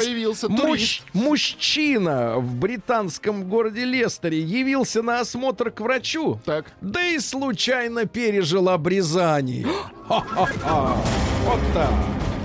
мужчина 1.13 2.35
в 2.37 2.55
британском 2.55 3.45
городе 3.45 3.85
Лестере 3.85 4.39
явился 4.39 5.01
на 5.01 5.19
осмотр 5.21 5.71
к 5.71 5.81
врачу. 5.81 6.39
Так. 6.45 6.65
Да 6.81 7.05
и 7.05 7.19
случайно 7.19 8.05
пережил 8.05 8.69
обрезание. 8.69 9.65
Ха-ха-ха. 10.07 10.97
Вот 11.45 11.59
так. 11.73 11.91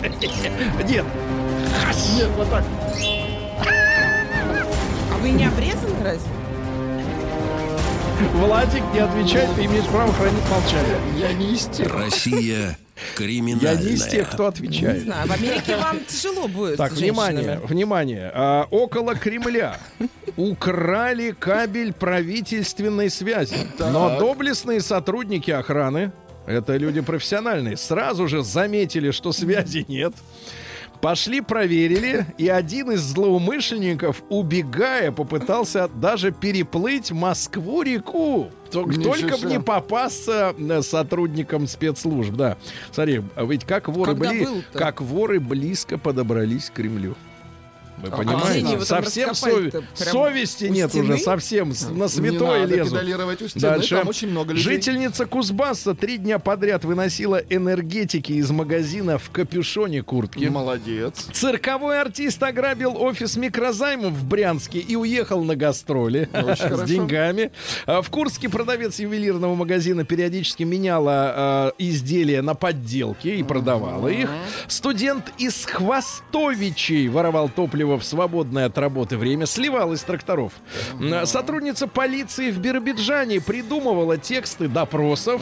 Нет. 0.89 1.05
Нет, 2.17 2.29
вот 2.37 2.51
так. 2.51 2.65
А 5.13 5.19
вы 5.19 5.31
не 5.31 5.47
обрезаны 5.47 6.05
разве? 6.05 6.36
Владик, 8.35 8.83
не 8.95 9.01
отвечай, 9.01 9.47
ты 9.55 9.65
имеешь 9.67 9.85
право 9.87 10.13
хранить 10.13 10.43
молчание. 10.51 10.97
Я 11.19 11.33
не 11.35 11.53
из 11.55 11.67
тех. 11.67 11.93
Россия 11.95 12.79
Я 12.97 13.17
криминальная. 13.17 13.77
не 13.83 13.93
из 13.93 14.07
тех, 14.07 14.31
кто 14.31 14.45
Не 14.45 14.49
отвечает. 14.49 15.03
знаю, 15.03 15.29
в 15.29 15.33
Америке 15.33 15.77
вам 15.77 15.99
тяжело 16.07 16.49
будет 16.49 16.77
Так, 16.79 16.93
с 16.93 16.97
внимание, 16.97 17.61
внимание. 17.65 18.31
А, 18.35 18.67
около 18.71 19.15
Кремля 19.15 19.79
украли 20.37 21.35
кабель 21.39 21.93
правительственной 21.93 23.11
связи. 23.11 23.57
Но 23.79 24.19
доблестные 24.19 24.81
сотрудники 24.81 25.51
охраны, 25.51 26.13
это 26.47 26.77
люди 26.77 27.01
профессиональные, 27.03 27.77
сразу 27.77 28.29
же 28.29 28.43
заметили, 28.43 29.11
что 29.11 29.33
связи 29.33 29.85
нет. 29.89 30.15
Пошли, 31.01 31.41
проверили, 31.41 32.27
и 32.39 32.49
один 32.49 32.91
из 32.93 33.01
злоумышленников, 33.01 34.23
убегая, 34.29 35.13
попытался 35.13 35.89
даже 35.89 36.33
переплыть 36.33 37.11
Москву-реку. 37.13 38.51
Только 38.71 39.37
бы 39.37 39.47
не 39.47 39.61
попасться 39.61 40.55
э, 40.59 40.83
сотрудникам 40.83 41.67
спецслужб, 41.67 42.33
да. 42.33 42.57
Смотри, 42.93 43.23
а 43.37 43.45
ведь 43.45 43.65
как 43.65 43.89
воры 43.89 44.13
Когда 44.13 44.31
был-то? 44.31 44.79
как 44.79 45.01
воры 45.01 45.41
близко 45.41 45.99
подобрались 45.99 46.71
к 46.71 46.75
Кремлю. 46.75 47.15
Вы 47.99 48.09
А 48.09 48.17
понимаете? 48.17 48.81
совсем 48.85 49.31
Прям 49.31 49.75
совести 50.13 50.65
нет 50.67 50.91
стены? 50.91 51.15
уже, 51.15 51.19
совсем 51.23 51.73
на 51.93 52.09
святое 52.09 52.67
лезут. 52.67 52.99
стены, 53.51 53.61
Дальше. 53.61 53.97
там 53.97 54.09
очень 54.09 54.29
много 54.29 54.53
людей. 54.53 54.65
Жительница 54.65 55.25
Кузбасса 55.27 55.95
три 55.95 56.19
дня 56.19 56.39
подряд 56.39 56.85
выносила 56.85 57.37
энергетики 57.49 58.33
из 58.33 58.51
магазина 58.51 59.19
в 59.19 59.31
капюшоне 59.31 60.03
куртки. 60.03 60.45
Молодец. 60.45 61.27
Цирковой 61.33 62.01
артист 62.01 62.43
ограбил 62.43 62.97
офис 63.03 63.37
микрозаймов 63.37 64.13
в 64.13 64.25
Брянске 64.27 64.79
и 64.79 64.95
уехал 64.97 65.43
на 65.45 65.57
гастроли 65.57 66.29
с 66.33 66.37
хорошо. 66.61 66.85
деньгами. 66.85 67.51
А 67.87 68.03
В 68.03 68.11
Курске 68.11 68.49
продавец 68.49 68.99
ювелирного 68.99 69.55
магазина 69.55 70.05
периодически 70.05 70.65
меняла 70.65 71.73
э, 71.79 71.83
изделия 71.85 72.43
на 72.43 72.55
подделки 72.55 73.29
и 73.29 73.43
продавала 73.43 74.09
их. 74.09 74.29
Студент 74.69 75.33
из 75.39 75.65
Хвостовичей 75.65 77.09
воровал 77.09 77.49
топливо 77.49 77.86
в 77.95 78.03
свободное 78.05 78.67
от 78.67 78.77
работы 78.79 79.17
время, 79.17 79.47
сливал 79.47 79.93
из 79.93 80.03
тракторов. 80.03 80.53
М, 81.01 81.25
Сотрудница 81.27 81.87
полиции 81.87 82.51
в 82.51 82.59
Биробиджане 82.59 83.41
придумывала 83.41 84.19
тексты 84.19 84.67
допросов. 84.67 85.41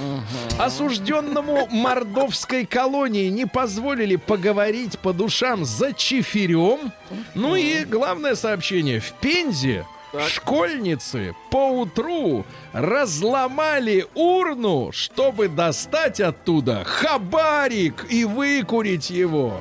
Осужденному 0.59 1.67
мордовской 1.71 2.67
колонии 2.67 3.29
не 3.29 3.47
позволили 3.47 4.17
поговорить 4.17 4.99
по 4.99 5.13
душам 5.13 5.65
за 5.65 5.93
чиферем. 5.93 6.93
Ну 7.35 7.55
и 7.57 7.85
главное 7.85 8.35
сообщение. 8.35 9.01
В 9.01 9.13
Пензе 9.21 9.87
школьницы 10.29 11.35
по 11.51 11.71
утру 11.71 12.45
разломали 12.73 14.07
урну, 14.15 14.91
чтобы 14.93 15.49
достать 15.49 16.21
оттуда 16.21 16.85
хабарик 16.85 18.07
и 18.11 18.25
выкурить 18.25 19.11
его. 19.11 19.59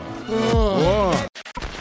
О. 0.54 1.14
Сергей 1.14 1.73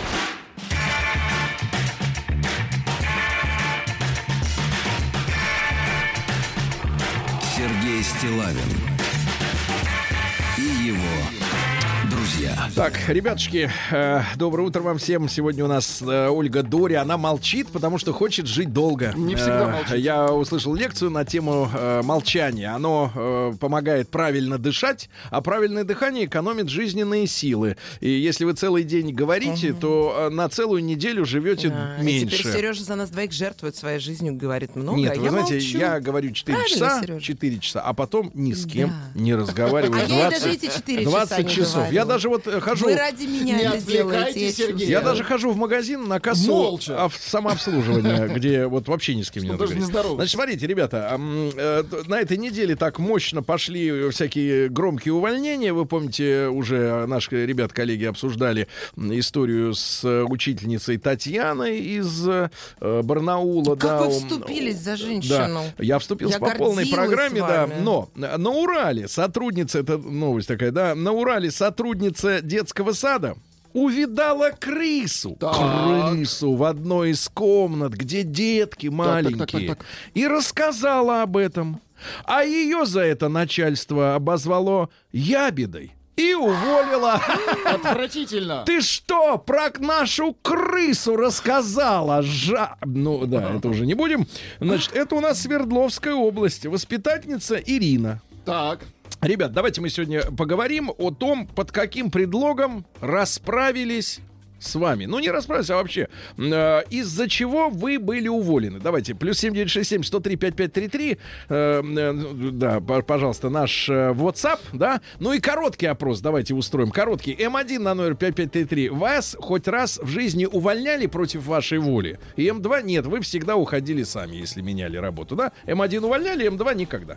Так, 12.74 12.94
ребятушки, 13.08 13.70
э, 13.90 14.22
доброе 14.36 14.62
утро 14.66 14.80
вам 14.80 14.96
всем. 14.96 15.28
Сегодня 15.28 15.62
у 15.62 15.68
нас 15.68 16.00
э, 16.00 16.28
Ольга 16.28 16.62
Дори. 16.62 16.94
Она 16.94 17.18
молчит, 17.18 17.68
потому 17.68 17.98
что 17.98 18.14
хочет 18.14 18.46
жить 18.46 18.72
долго. 18.72 19.12
Не 19.14 19.34
всегда 19.34 19.68
Э, 19.68 19.72
молчит. 19.72 19.96
Я 19.98 20.32
услышал 20.32 20.74
лекцию 20.74 21.10
на 21.10 21.26
тему 21.26 21.68
э, 21.72 22.00
молчания. 22.02 22.74
Оно 22.74 23.12
э, 23.14 23.52
помогает 23.60 24.08
правильно 24.08 24.56
дышать, 24.58 25.10
а 25.30 25.42
правильное 25.42 25.84
дыхание 25.84 26.24
экономит 26.24 26.70
жизненные 26.70 27.26
силы. 27.26 27.76
И 28.00 28.08
если 28.08 28.46
вы 28.46 28.54
целый 28.54 28.84
день 28.84 29.12
говорите, 29.12 29.74
то 29.74 30.16
э, 30.16 30.28
на 30.30 30.48
целую 30.48 30.82
неделю 30.82 31.26
живете 31.26 31.68
Да, 31.68 31.98
и 32.00 32.02
меньше. 32.04 32.38
теперь 32.38 32.52
Сережа 32.54 32.84
за 32.84 32.94
нас 32.96 33.10
двоих 33.10 33.32
жертвует 33.32 33.76
своей 33.76 33.98
жизнью, 33.98 34.34
говорит 34.34 34.76
много. 34.76 34.98
Нет, 34.98 35.12
а 35.18 35.20
вы 35.20 35.24
я 35.26 35.30
знаете, 35.30 35.54
молчу. 35.54 35.78
я 35.78 36.00
говорю 36.00 36.30
4 36.30 36.56
Правильно, 36.56 36.74
часа, 36.78 37.00
Серёжа? 37.02 37.20
4 37.20 37.58
часа, 37.58 37.80
а 37.82 37.92
потом 37.92 38.30
ни 38.32 38.54
с 38.54 38.64
кем 38.64 38.88
Да. 39.14 39.20
не 39.20 39.34
разговариваю. 39.34 40.00
А 40.02 40.06
я 40.08 40.28
и 40.28 40.30
даже 40.30 40.48
эти 40.50 40.74
4 40.74 41.04
часа 41.04 41.10
20 41.26 41.44
не 41.44 41.50
часов. 41.50 41.92
Я 41.92 42.06
даже 42.06 42.30
вот 42.30 42.46
э, 42.46 42.61
хожу... 42.62 42.86
Вы 42.86 42.96
ради 42.96 43.24
меня 43.24 43.56
Не 43.56 43.64
это 43.64 43.78
отвлекайте 43.78 44.52
делаете. 44.52 44.84
я 44.86 45.00
даже 45.00 45.24
хожу 45.24 45.50
в 45.50 45.56
магазин 45.56 46.08
на 46.08 46.20
кассу 46.20 46.52
Молча. 46.52 47.04
а, 47.04 47.08
в 47.08 47.16
самообслуживание, 47.16 48.28
где 48.34 48.66
вот 48.66 48.88
вообще 48.88 49.14
ни 49.14 49.22
с 49.22 49.30
кем 49.30 49.44
не 49.44 49.50
надо. 49.50 49.66
Значит, 49.66 50.32
смотрите, 50.32 50.66
ребята, 50.66 51.18
э, 51.18 51.84
на 52.06 52.20
этой 52.20 52.36
неделе 52.36 52.76
так 52.76 52.98
мощно 52.98 53.42
пошли 53.42 54.10
всякие 54.10 54.68
громкие 54.68 55.14
увольнения. 55.14 55.72
Вы 55.72 55.86
помните, 55.86 56.48
уже 56.48 57.06
наши 57.06 57.44
ребят-коллеги 57.46 58.04
обсуждали 58.04 58.68
историю 58.96 59.74
с 59.74 60.04
э, 60.04 60.22
учительницей 60.22 60.98
Татьяной 60.98 61.78
из 61.80 62.26
э, 62.28 62.48
Барнаула. 62.80 63.76
Как 63.76 63.78
да, 63.78 64.02
вы 64.02 64.10
вступились 64.10 64.78
за 64.78 64.92
да, 64.92 64.96
женщину? 64.96 65.62
я 65.78 65.98
вступился 65.98 66.34
Я 66.34 66.40
по 66.40 66.56
полной 66.56 66.86
программе, 66.86 67.40
да. 67.40 67.68
Но 67.80 68.08
на 68.14 68.50
Урале 68.50 69.08
сотрудница, 69.08 69.80
это 69.80 69.98
новость 69.98 70.48
такая, 70.48 70.70
да, 70.70 70.94
на 70.94 71.12
Урале 71.12 71.50
сотрудница 71.50 72.41
детского 72.42 72.92
сада 72.92 73.36
увидала 73.72 74.50
крысу. 74.50 75.36
Так. 75.38 75.54
Крысу 75.54 76.54
в 76.54 76.64
одной 76.64 77.10
из 77.10 77.28
комнат, 77.28 77.92
где 77.92 78.22
детки 78.22 78.88
маленькие. 78.88 79.68
так, 79.68 79.78
так. 79.78 79.86
И 80.14 80.26
рассказала 80.26 81.22
об 81.22 81.36
этом. 81.36 81.80
А 82.24 82.42
ее 82.42 82.84
за 82.84 83.00
это 83.00 83.28
начальство 83.28 84.14
обозвало 84.14 84.90
ябедой. 85.12 85.94
И 86.16 86.34
уволила. 86.34 87.20
Отвратительно. 87.64 88.64
Ты 88.66 88.82
что, 88.82 89.38
про 89.38 89.70
нашу 89.78 90.36
крысу 90.42 91.16
рассказала? 91.16 92.20
Жа... 92.22 92.76
Ну 92.84 93.26
да, 93.26 93.56
это 93.56 93.68
уже 93.68 93.86
не 93.86 93.94
будем. 93.94 94.26
Значит, 94.60 94.94
это 94.94 95.14
у 95.14 95.20
нас 95.20 95.40
Свердловская 95.40 96.14
область. 96.14 96.66
Воспитательница 96.66 97.56
Ирина. 97.56 98.20
Так. 98.44 98.80
Ребят, 99.22 99.52
давайте 99.52 99.80
мы 99.80 99.88
сегодня 99.88 100.22
поговорим 100.36 100.90
о 100.98 101.12
том, 101.12 101.46
под 101.46 101.70
каким 101.70 102.10
предлогом 102.10 102.84
расправились 103.00 104.18
с 104.58 104.74
вами. 104.74 105.04
Ну, 105.06 105.18
не 105.20 105.30
расправились, 105.30 105.70
а 105.70 105.76
вообще. 105.76 106.08
э, 106.38 106.82
из-за 106.90 107.28
чего 107.28 107.68
вы 107.68 107.98
были 108.00 108.26
уволены? 108.28 108.80
Давайте, 108.80 109.14
плюс 109.14 109.38
7967 109.38 110.02
103 110.02 110.36
5533. 110.36 111.18
Э, 111.48 111.82
э, 111.84 112.50
да, 112.52 112.80
по- 112.80 113.02
пожалуйста, 113.02 113.48
наш 113.48 113.88
э, 113.88 114.10
WhatsApp, 114.12 114.58
да? 114.72 115.00
Ну 115.20 115.32
и 115.32 115.38
короткий 115.40 115.86
опрос 115.86 116.20
давайте 116.20 116.54
устроим. 116.54 116.90
Короткий. 116.90 117.32
М1 117.34 117.78
на 117.78 117.94
номер 117.94 118.14
5533. 118.16 118.88
Вас 118.90 119.36
хоть 119.38 119.68
раз 119.68 119.98
в 120.02 120.08
жизни 120.08 120.46
увольняли 120.46 121.06
против 121.06 121.46
вашей 121.46 121.78
воли? 121.78 122.18
И 122.36 122.46
М2 122.46 122.82
нет, 122.84 123.06
вы 123.06 123.20
всегда 123.20 123.54
уходили 123.56 124.02
сами, 124.04 124.34
если 124.36 124.62
меняли 124.62 124.96
работу, 124.96 125.34
да? 125.36 125.52
М1 125.66 126.00
увольняли, 126.04 126.48
М2 126.48 126.74
никогда. 126.76 127.16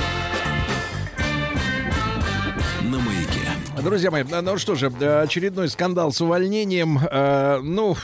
Друзья 3.79 4.11
мои, 4.11 4.23
ну 4.23 4.57
что 4.57 4.75
же, 4.75 4.87
очередной 4.87 5.67
скандал 5.67 6.11
с 6.11 6.21
увольнением, 6.21 6.99
э, 6.99 7.59
ну, 7.63 7.95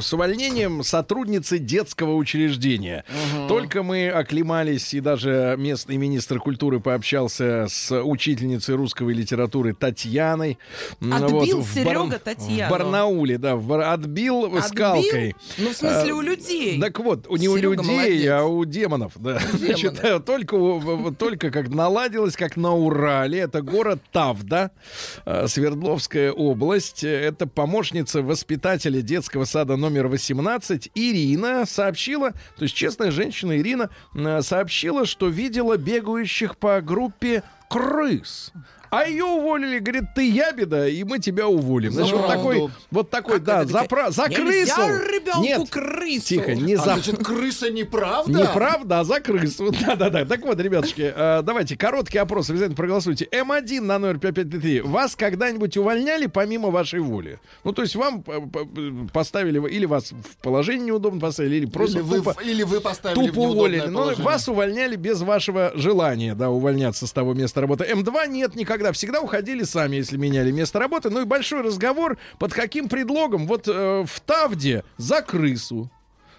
с 0.00 0.12
увольнением 0.12 0.82
сотрудницы 0.82 1.58
детского 1.58 2.14
учреждения. 2.14 3.04
Только 3.46 3.82
мы 3.82 4.08
оклемались, 4.08 4.94
и 4.94 5.00
даже 5.00 5.54
местный 5.58 5.96
министр 5.96 6.38
культуры 6.38 6.80
пообщался 6.80 7.66
с 7.68 7.92
учительницей 8.02 8.74
русской 8.74 9.12
литературы 9.12 9.74
Татьяной. 9.74 10.58
М, 11.02 11.12
Отбил 11.12 11.60
в 11.60 11.68
Серега 11.74 12.18
Татьяну. 12.18 12.68
В 12.68 12.70
Барнауле, 12.70 13.38
да, 13.38 13.56
в 13.56 13.66
Бар- 13.66 13.92
отбил, 13.92 14.44
Отбил? 14.46 14.62
скалкой. 14.62 15.36
Ну, 15.58 15.70
в 15.70 15.76
смысле, 15.76 16.10
Э, 16.10 16.14
у 16.14 16.20
людей. 16.22 16.80
Так 16.80 16.98
вот, 17.00 17.28
не 17.38 17.48
у 17.48 17.56
Серега 17.58 17.82
людей, 17.82 17.96
молодец. 17.96 18.30
а 18.32 18.44
у 18.44 18.64
демонов, 18.64 19.12
да. 19.16 19.38
Значит, 19.52 20.02
э, 20.02 20.20
только, 20.20 20.54
у- 20.54 20.78
в- 20.78 21.10
в- 21.10 21.14
только 21.14 21.50
как 21.50 21.68
наладилось, 21.68 22.34
как 22.36 22.56
на 22.56 22.72
Урале, 22.74 23.40
это 23.40 23.60
город 23.62 24.00
Тавда, 24.12 24.70
э, 25.04 25.07
Свердловская 25.46 26.32
область. 26.32 27.04
Э, 27.04 27.08
Это 27.08 27.46
помощница 27.46 28.22
воспитателя 28.22 29.02
детского 29.02 29.44
сада 29.44 29.76
номер 29.76 30.08
18 30.08 30.90
Ирина 30.94 31.66
сообщила, 31.66 32.32
то 32.56 32.62
есть 32.62 32.74
честная 32.74 33.10
женщина 33.10 33.58
Ирина 33.58 33.90
э, 34.14 34.42
сообщила, 34.42 35.06
что 35.06 35.28
видела 35.28 35.76
бегающих 35.76 36.56
по 36.56 36.80
группе 36.80 37.42
крыс. 37.68 38.52
А 38.90 39.04
ее 39.06 39.24
уволили, 39.24 39.78
говорит, 39.78 40.04
ты 40.14 40.28
ябеда, 40.28 40.88
и 40.88 41.04
мы 41.04 41.18
тебя 41.18 41.48
уволим. 41.48 41.92
Значит, 41.92 42.14
вот 42.16 42.26
такой, 42.26 42.70
вот 42.90 43.10
такой, 43.10 43.40
да, 43.40 43.64
за, 43.64 43.86
за 44.08 44.24
крысу. 44.24 44.80
ребенку 44.80 45.42
Нет, 45.42 45.70
крысу. 45.70 46.26
тихо, 46.26 46.54
не 46.54 46.74
А 46.74 46.78
за... 46.78 46.84
значит, 46.94 47.24
крыса 47.24 47.70
неправда? 47.70 48.32
Неправда, 48.32 49.00
а 49.00 49.04
за 49.04 49.20
крысу. 49.20 49.70
Да-да-да. 49.86 50.24
Так 50.24 50.42
вот, 50.42 50.58
ребятушки, 50.60 51.12
э, 51.14 51.42
давайте 51.42 51.76
короткий 51.76 52.18
опрос. 52.18 52.50
Обязательно 52.50 52.76
проголосуйте. 52.76 53.28
М1 53.30 53.80
на 53.80 53.98
номер 53.98 54.18
5533. 54.18 54.80
Вас 54.82 55.16
когда-нибудь 55.16 55.76
увольняли 55.76 56.26
помимо 56.26 56.70
вашей 56.70 57.00
воли? 57.00 57.40
Ну, 57.64 57.72
то 57.72 57.82
есть 57.82 57.94
вам 57.96 58.24
э, 58.26 59.06
поставили, 59.12 59.60
или 59.68 59.86
вас 59.86 60.12
в 60.12 60.42
положение 60.42 60.86
неудобно 60.86 61.20
поставили, 61.20 61.56
или 61.56 61.66
просто 61.66 61.98
Или 61.98 62.04
вы, 62.06 62.16
тупо, 62.18 62.36
или 62.42 62.62
вы 62.62 62.80
поставили 62.80 63.26
тупо 63.28 63.38
уволили. 63.40 63.86
Ну, 63.86 63.98
положение. 63.98 64.24
вас 64.24 64.48
увольняли 64.48 64.96
без 64.96 65.20
вашего 65.20 65.72
желания, 65.74 66.34
да, 66.34 66.50
увольняться 66.50 67.06
с 67.06 67.12
того 67.12 67.34
места 67.34 67.60
работы. 67.60 67.84
М2 67.84 68.28
нет 68.28 68.54
никогда. 68.78 68.92
Всегда 68.92 69.20
уходили 69.20 69.64
сами, 69.64 69.96
если 69.96 70.16
меняли 70.16 70.50
место 70.50 70.78
работы. 70.78 71.10
Ну 71.10 71.22
и 71.22 71.24
большой 71.24 71.62
разговор, 71.62 72.16
под 72.38 72.52
каким 72.52 72.88
предлогом? 72.88 73.46
Вот 73.46 73.66
э, 73.66 74.04
в 74.06 74.20
Тавде 74.20 74.84
за 74.96 75.20
крысу. 75.20 75.90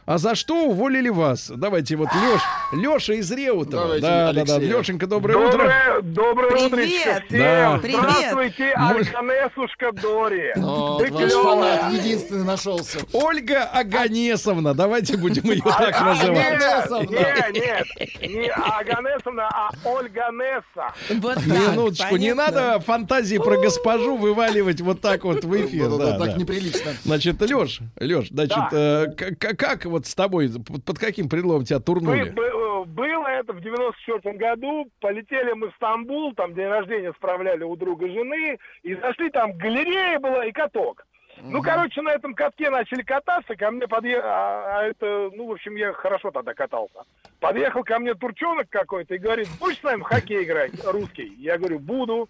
А 0.10 0.18
за 0.18 0.34
что 0.34 0.66
уволили 0.66 1.10
вас? 1.10 1.52
Давайте 1.56 1.96
вот 1.96 2.10
Леш, 2.16 2.42
Леша 2.74 3.14
из 3.14 3.32
Реутова. 3.32 3.84
Давайте, 3.84 4.02
да, 4.02 4.34
да, 4.34 4.44
да. 4.44 4.56
Алексей. 4.56 4.68
Лешенька, 4.68 5.06
доброе 5.06 5.38
утро. 5.38 5.72
Доброе, 6.02 6.02
доброе 6.02 6.70
Привет. 6.72 7.24
всем. 7.28 7.40
Да. 7.40 7.80
Привет. 7.80 8.00
Здравствуйте, 8.00 8.72
Арканесушка 8.72 9.92
Дори. 9.92 10.52
Вот, 10.56 11.04
Ты 11.04 11.12
ваш 11.14 11.32
фанат 11.32 11.94
единственный 11.94 12.44
нашелся. 12.44 12.98
Ольга 13.14 13.66
Аганесовна, 13.66 14.74
давайте 14.74 15.16
будем 15.16 15.44
ее 15.44 15.62
так 15.62 16.02
называть. 16.04 17.12
Нет, 17.12 17.54
нет, 17.54 17.86
нет, 18.00 18.32
не 18.32 18.50
Аганесовна, 18.50 19.48
а 19.48 19.70
Ольга 19.86 20.32
Несса. 20.32 20.92
Вот 21.22 21.36
так, 21.36 21.46
Минуточку, 21.46 22.18
не 22.18 22.34
надо 22.34 22.80
фантазии 22.80 23.38
про 23.38 23.58
госпожу 23.62 24.18
вываливать 24.18 24.82
вот 24.82 25.02
так 25.02 25.24
вот 25.24 25.44
в 25.44 25.56
эфир. 25.56 25.88
Да, 25.92 26.18
так 26.18 26.32
да. 26.32 26.34
неприлично. 26.34 26.94
Значит, 27.06 27.40
Леш, 27.42 27.82
Леш, 28.00 28.30
значит, 28.30 28.58
э, 28.72 29.06
к- 29.16 29.36
к- 29.36 29.56
как 29.56 29.86
вот 29.86 29.99
с 30.06 30.16
тобой, 30.16 30.50
под, 30.86 31.00
каким 31.00 31.30
предлогом 31.30 31.66
тебя 31.66 31.80
турнули? 31.80 32.30
э, 32.30 32.86
Было 32.86 33.28
это 33.28 33.54
в 33.54 33.62
94 33.62 34.38
году. 34.38 34.90
Полетели 35.00 35.54
мы 35.54 35.70
в 35.70 35.76
Стамбул, 35.76 36.34
там 36.34 36.54
день 36.54 36.68
рождения 36.68 37.14
справляли 37.14 37.64
у 37.64 37.76
друга 37.76 38.08
жены. 38.08 38.58
И 38.84 38.96
зашли, 38.96 39.30
там 39.30 39.54
галерея 39.58 40.20
была 40.20 40.46
и 40.46 40.52
каток. 40.52 41.06
Ну, 41.42 41.62
короче, 41.62 42.02
на 42.02 42.10
этом 42.12 42.34
катке 42.34 42.70
начали 42.70 43.02
кататься, 43.02 43.56
ко 43.56 43.72
мне 43.72 43.88
подъехал, 43.88 44.28
а, 44.28 44.80
а 44.80 44.84
это, 44.84 45.30
ну, 45.34 45.48
в 45.48 45.52
общем, 45.54 45.76
я 45.78 45.94
хорошо 45.94 46.32
тогда 46.32 46.54
катался. 46.54 47.04
Подъехал 47.40 47.84
ко 47.86 47.98
мне 48.00 48.14
турчонок 48.14 48.68
какой-то 48.70 49.16
и 49.16 49.20
говорит, 49.20 49.48
будешь 49.60 49.80
с 49.80 49.84
нами 49.84 50.02
в 50.02 50.04
хоккей 50.04 50.44
играть, 50.44 50.72
русский? 50.86 51.34
Я 51.38 51.58
говорю, 51.58 51.80
буду. 51.80 52.28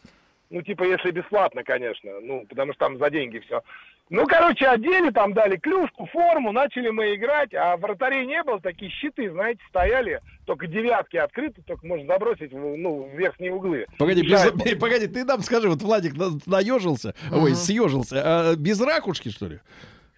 Ну, 0.51 0.61
типа, 0.63 0.83
если 0.83 1.11
бесплатно, 1.11 1.63
конечно, 1.63 2.11
ну, 2.21 2.45
потому 2.49 2.73
что 2.73 2.85
там 2.85 2.97
за 2.97 3.09
деньги 3.09 3.39
все. 3.39 3.61
Ну, 4.09 4.25
короче, 4.25 4.65
одели, 4.65 5.11
там 5.11 5.33
дали 5.33 5.57
клюшку, 5.57 6.07
форму, 6.07 6.51
начали 6.51 6.89
мы 6.89 7.13
играть, 7.13 7.53
а 7.53 7.77
вратарей 7.77 8.25
не 8.25 8.41
было, 8.43 8.59
такие 8.59 8.89
щиты, 8.89 9.29
знаете, 9.31 9.61
стояли, 9.69 10.19
только 10.45 10.65
девятки 10.65 11.17
открыты, 11.17 11.61
только 11.61 11.85
можно 11.85 12.07
забросить, 12.07 12.51
ну, 12.51 13.03
в 13.03 13.15
верхние 13.17 13.53
углы. 13.53 13.85
Погоди, 13.99 14.23
без- 14.23 14.51
погоди, 14.79 15.05
ты 15.07 15.23
нам 15.25 15.41
скажи, 15.43 15.69
вот 15.69 15.83
Владик 15.83 16.15
на- 16.17 16.39
наежился, 16.47 17.13
ой, 17.31 17.53
съежился, 17.53 18.21
а 18.23 18.55
без 18.55 18.81
ракушки, 18.81 19.29
что 19.29 19.45
ли? 19.45 19.59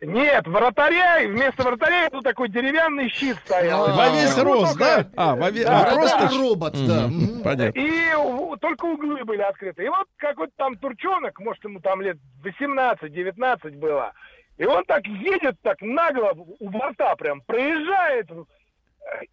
Нет, 0.02 0.48
вратаря, 0.48 1.20
и 1.20 1.28
вместо 1.28 1.62
вратаря 1.64 2.10
тут 2.10 2.24
такой 2.24 2.50
деревянный 2.50 3.08
щит 3.10 3.38
стоял. 3.46 3.86
А, 3.88 3.94
Во 3.96 4.10
весь 4.10 4.36
Ну, 4.36 4.44
рост, 4.44 4.78
да? 4.78 5.06
А, 5.16 5.36
во 5.36 5.50
ве- 5.52 5.64
Да, 5.64 5.82
а, 5.92 5.94
просто... 5.96 6.28
робот, 6.40 6.74
да. 6.88 7.08
Понятно. 7.44 7.80
И 7.80 8.58
только 8.60 8.86
углы 8.86 9.24
были 9.24 9.42
открыты. 9.42 9.86
И 9.86 9.90
вот 9.90 10.08
какой-то 10.18 10.54
там 10.58 10.76
турчонок, 10.78 11.40
может, 11.40 11.64
ему 11.64 11.80
там 11.82 12.02
лет 12.02 12.18
18-19 12.44 13.78
было. 13.78 14.12
И 14.58 14.66
он 14.66 14.84
так 14.86 15.06
едет, 15.06 15.56
так 15.62 15.78
нагло 15.82 16.34
у 16.60 16.70
борта 16.70 17.16
прям 17.16 17.42
проезжает. 17.42 18.28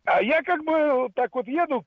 А 0.05 0.23
я 0.23 0.43
как 0.43 0.65
бы 0.65 1.09
так 1.15 1.35
вот 1.35 1.47
еду 1.47 1.85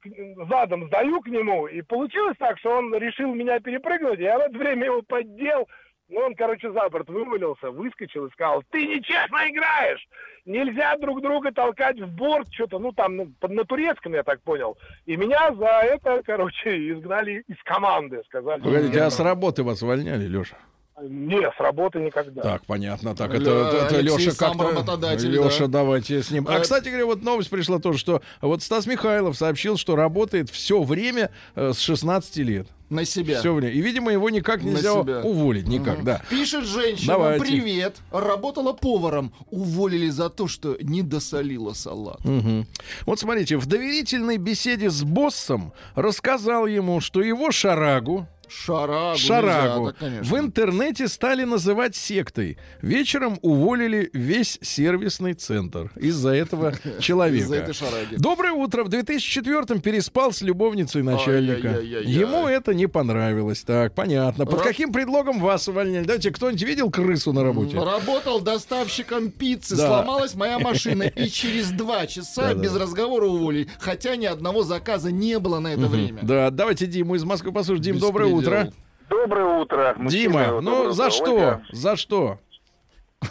задом, 0.49 0.87
сдаю 0.87 1.21
к 1.21 1.27
нему. 1.27 1.67
И 1.67 1.81
получилось 1.81 2.35
так, 2.39 2.57
что 2.59 2.77
он 2.77 2.93
решил 2.95 3.33
меня 3.33 3.59
перепрыгнуть. 3.59 4.19
Я 4.19 4.37
в 4.37 4.41
это 4.41 4.57
время 4.57 4.85
его 4.85 5.01
поддел. 5.01 5.67
Ну, 6.11 6.19
он, 6.19 6.35
короче, 6.35 6.69
за 6.71 6.89
борт 6.89 7.07
вывалился, 7.09 7.71
выскочил 7.71 8.25
и 8.25 8.31
сказал, 8.31 8.63
ты 8.69 8.85
нечестно 8.85 9.49
играешь! 9.49 10.05
Нельзя 10.45 10.97
друг 10.97 11.21
друга 11.21 11.53
толкать 11.53 12.01
в 12.01 12.07
борт, 12.07 12.51
что-то, 12.51 12.79
ну, 12.79 12.91
там, 12.91 13.15
ну, 13.15 13.31
на 13.41 13.63
турецком, 13.63 14.13
я 14.13 14.23
так 14.23 14.41
понял. 14.41 14.77
И 15.05 15.15
меня 15.15 15.53
за 15.55 15.67
это, 15.83 16.21
короче, 16.25 16.91
изгнали 16.91 17.45
из 17.47 17.63
команды, 17.63 18.21
сказали. 18.25 18.61
Погодите, 18.61 19.01
а 19.01 19.09
с 19.09 19.21
работы 19.21 19.63
вас 19.63 19.81
увольняли, 19.83 20.25
Леша? 20.25 20.57
Не, 21.01 21.49
с 21.49 21.59
работы 21.59 21.99
никогда. 21.99 22.41
Так, 22.41 22.65
понятно. 22.65 23.15
Так, 23.15 23.33
это, 23.33 23.49
это, 23.85 23.97
Алексей 23.97 24.25
Леша 24.25 24.31
сам 24.31 24.57
как-то... 24.57 24.75
работодатель, 24.75 25.31
Леша, 25.31 25.67
да. 25.67 25.79
давайте 25.79 26.21
с 26.21 26.29
ним. 26.31 26.47
А, 26.47 26.57
А- 26.57 26.59
кстати 26.59 26.89
говоря, 26.89 27.05
вот 27.05 27.23
новость 27.23 27.49
пришла 27.49 27.79
тоже, 27.79 27.97
что 27.97 28.21
вот 28.41 28.61
Стас 28.61 28.85
Михайлов 28.85 29.37
сообщил, 29.37 29.77
что 29.77 29.95
работает 29.95 30.49
все 30.49 30.83
время 30.83 31.31
э, 31.55 31.71
с 31.73 31.79
16 31.79 32.37
лет. 32.37 32.67
На 32.89 33.05
себя. 33.05 33.39
Все 33.39 33.53
время. 33.53 33.73
И, 33.73 33.79
видимо, 33.79 34.11
его 34.11 34.29
никак 34.29 34.63
нельзя 34.63 34.93
уволить. 34.93 35.65
Никак, 35.65 36.03
да. 36.03 36.21
Пишет 36.29 36.65
женщина, 36.65 37.13
Давайте. 37.13 37.45
привет, 37.45 37.95
работала 38.11 38.73
поваром, 38.73 39.33
уволили 39.49 40.09
за 40.09 40.29
то, 40.29 40.49
что 40.49 40.77
не 40.81 41.01
досолила 41.01 41.71
салат. 41.71 42.23
Мгм. 42.25 42.67
Вот 43.05 43.17
смотрите, 43.17 43.55
в 43.55 43.65
доверительной 43.65 44.35
беседе 44.35 44.89
с 44.89 45.03
боссом 45.03 45.71
рассказал 45.95 46.67
ему, 46.67 46.99
что 46.99 47.21
его 47.21 47.51
шарагу, 47.51 48.27
Шарагу, 48.53 49.17
шарагу 49.17 49.85
нельзя, 49.85 49.95
конечно. 49.99 50.35
в 50.35 50.39
интернете 50.39 51.07
стали 51.07 51.43
называть 51.45 51.95
сектой. 51.95 52.57
Вечером 52.81 53.39
уволили 53.41 54.09
весь 54.13 54.59
сервисный 54.61 55.33
центр 55.33 55.89
из-за 55.95 56.29
этого 56.31 56.73
человека. 56.99 57.43
Из-за 57.45 57.55
этой 57.55 57.73
шараги. 57.73 58.15
Доброе 58.17 58.51
утро. 58.51 58.83
В 58.83 58.89
2004-м 58.89 59.79
переспал 59.81 60.33
с 60.33 60.41
любовницей 60.41 61.01
начальника. 61.01 61.79
Ему 61.79 62.47
это 62.47 62.73
не 62.73 62.87
понравилось. 62.87 63.61
Так, 63.61 63.93
понятно. 63.95 64.45
Под 64.45 64.59
Ра- 64.59 64.63
каким 64.63 64.91
предлогом 64.91 65.39
вас 65.39 65.67
увольняли? 65.67 66.03
Давайте, 66.03 66.31
кто-нибудь 66.31 66.61
видел 66.63 66.89
крысу 66.91 67.31
на 67.33 67.43
работе? 67.43 67.77
Работал 67.79 68.41
доставщиком 68.41 69.31
пиццы, 69.31 69.75
Да. 69.77 69.87
сломалась 69.87 70.35
моя 70.35 70.59
машина, 70.59 71.03
и 71.15 71.27
через 71.29 71.69
два 71.71 72.05
часа 72.07 72.53
без 72.53 72.75
разговора 72.75 73.27
уволили. 73.27 73.69
Хотя 73.79 74.15
ни 74.17 74.25
одного 74.25 74.63
заказа 74.63 75.11
не 75.11 75.39
было 75.39 75.59
на 75.59 75.69
это 75.73 75.87
время. 75.87 76.19
Да, 76.23 76.49
давайте 76.49 76.85
Диму 76.85 77.15
из 77.15 77.23
Москвы 77.23 77.51
послушаем. 77.51 77.81
Дим, 77.83 77.97
доброе 77.99 78.25
Беспредел. 78.25 78.40
Утро. 78.41 78.67
Доброе 79.09 79.45
утро. 79.45 79.95
Дима, 79.99 80.61
ну 80.61 80.81
утро, 80.81 80.91
за 80.91 81.11
что? 81.11 81.33
Ольга. 81.35 81.63
За 81.71 81.95
что? 81.95 82.39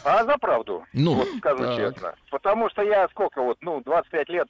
А 0.05 0.25
за 0.25 0.37
правду. 0.39 0.85
Ну. 0.93 1.15
Вот 1.15 1.29
скажу 1.39 1.65
Так. 1.65 1.77
честно. 1.77 2.15
Потому 2.31 2.71
что 2.71 2.83
я 2.83 3.09
сколько 3.09 3.43
вот, 3.43 3.59
ну, 3.61 3.81
25 3.85 4.29
лет 4.29 4.49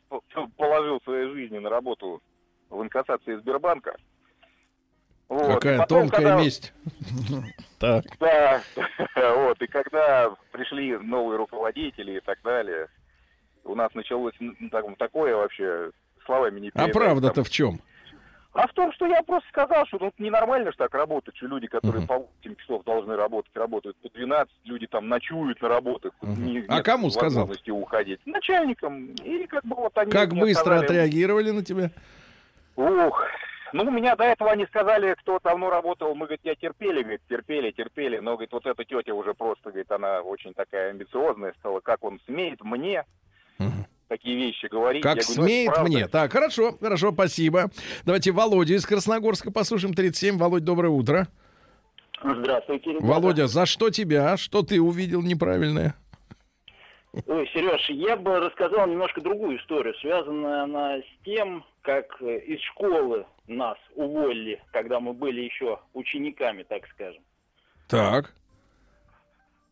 положил 0.56 1.00
своей 1.02 1.30
жизни 1.32 1.58
на 1.58 1.70
работу 1.70 2.20
в 2.68 2.82
инкассации 2.82 3.36
Сбербанка. 3.36 3.96
Вот. 5.28 5.54
Какая 5.54 5.78
Потом, 5.78 6.02
тонкая 6.08 6.20
когда- 6.26 6.42
месть. 6.42 6.72
Так. 7.78 8.04
Да, 8.18 8.60
вот, 9.36 9.62
и 9.62 9.66
когда 9.66 10.30
пришли 10.52 10.98
новые 10.98 11.38
руководители 11.38 12.18
и 12.18 12.20
так 12.20 12.38
далее, 12.44 12.88
у 13.64 13.74
нас 13.74 13.94
началось 13.94 14.34
так- 14.70 14.84
такое 14.98 15.34
вообще, 15.34 15.90
словами 16.26 16.60
не 16.60 16.70
А 16.74 16.88
правда-то 16.88 17.42
в 17.42 17.48
чем? 17.48 17.80
А 18.52 18.66
в 18.66 18.72
том, 18.72 18.92
что 18.92 19.06
я 19.06 19.22
просто 19.22 19.48
сказал, 19.50 19.86
что 19.86 19.98
ну, 20.00 20.12
ненормально 20.18 20.72
же 20.72 20.76
так 20.76 20.92
работать, 20.94 21.36
что 21.36 21.46
люди, 21.46 21.68
которые 21.68 22.00
Мгм. 22.00 22.08
по 22.08 22.18
8 22.18 22.56
часов 22.56 22.82
должны 22.84 23.14
работать, 23.14 23.52
работают 23.54 23.96
по 23.98 24.08
12, 24.10 24.52
люди 24.64 24.86
там 24.88 25.08
ночуют 25.08 25.60
на 25.62 25.68
работах. 25.68 26.12
Мгм. 26.20 26.44
не- 26.44 26.64
А 26.68 26.82
кому 26.82 27.10
сказал? 27.10 27.48
уходить. 27.68 28.20
Начальникам. 28.26 29.06
И 29.24 29.46
как 29.46 29.64
бы 29.64 29.76
вот 29.76 29.96
они 29.96 30.10
Как 30.10 30.34
быстро 30.34 30.62
сказали, 30.64 30.84
отреагировали 30.84 31.50
на 31.52 31.64
тебя? 31.64 31.90
Ух, 32.76 33.22
Ну, 33.72 33.84
у 33.84 33.90
меня 33.92 34.16
до 34.16 34.24
этого 34.24 34.50
они 34.50 34.66
сказали, 34.66 35.14
кто 35.20 35.38
давно 35.44 35.70
работал, 35.70 36.12
мы, 36.16 36.26
говорит, 36.26 36.40
я 36.42 36.56
терпели, 36.56 37.02
говорит, 37.02 37.20
терпели, 37.28 37.70
терпели, 37.70 38.18
но, 38.18 38.32
говорит, 38.32 38.50
вот 38.50 38.66
эта 38.66 38.84
тетя 38.84 39.14
уже 39.14 39.32
просто, 39.32 39.70
говорит, 39.70 39.88
она 39.92 40.22
очень 40.22 40.54
такая 40.54 40.90
амбициозная 40.90 41.52
стала, 41.60 41.78
как 41.78 42.02
он 42.02 42.18
смеет 42.26 42.60
мне 42.64 43.04
такие 44.10 44.36
вещи 44.36 44.66
говорить. 44.66 45.02
Как 45.02 45.16
Я 45.18 45.22
говорю, 45.22 45.40
«Ну, 45.40 45.46
смеет 45.46 45.72
правда». 45.72 45.90
мне. 45.90 46.08
Так, 46.08 46.32
хорошо, 46.32 46.76
хорошо, 46.78 47.12
спасибо. 47.12 47.70
Давайте 48.04 48.32
Володю 48.32 48.74
из 48.74 48.84
Красногорска 48.84 49.50
послушаем. 49.50 49.94
37. 49.94 50.36
Володь, 50.36 50.64
доброе 50.64 50.88
утро. 50.88 51.28
Здравствуйте, 52.22 52.90
ребята. 52.90 53.06
Володя, 53.06 53.46
за 53.46 53.64
что 53.64 53.88
тебя? 53.88 54.36
Что 54.36 54.62
ты 54.62 54.80
увидел 54.80 55.22
неправильное? 55.22 55.94
Ой, 57.26 57.48
Сереж, 57.54 57.88
я 57.90 58.16
бы 58.16 58.38
рассказал 58.38 58.86
немножко 58.86 59.20
другую 59.20 59.58
историю. 59.58 59.94
Связанная 60.00 60.64
она 60.64 60.98
с 60.98 61.24
тем, 61.24 61.64
как 61.82 62.20
э, 62.20 62.38
из 62.40 62.60
школы 62.60 63.26
нас 63.46 63.78
уволили, 63.94 64.62
когда 64.72 65.00
мы 65.00 65.12
были 65.12 65.40
еще 65.40 65.80
учениками, 65.92 66.62
так 66.64 66.86
скажем. 66.88 67.22
Так. 67.88 68.32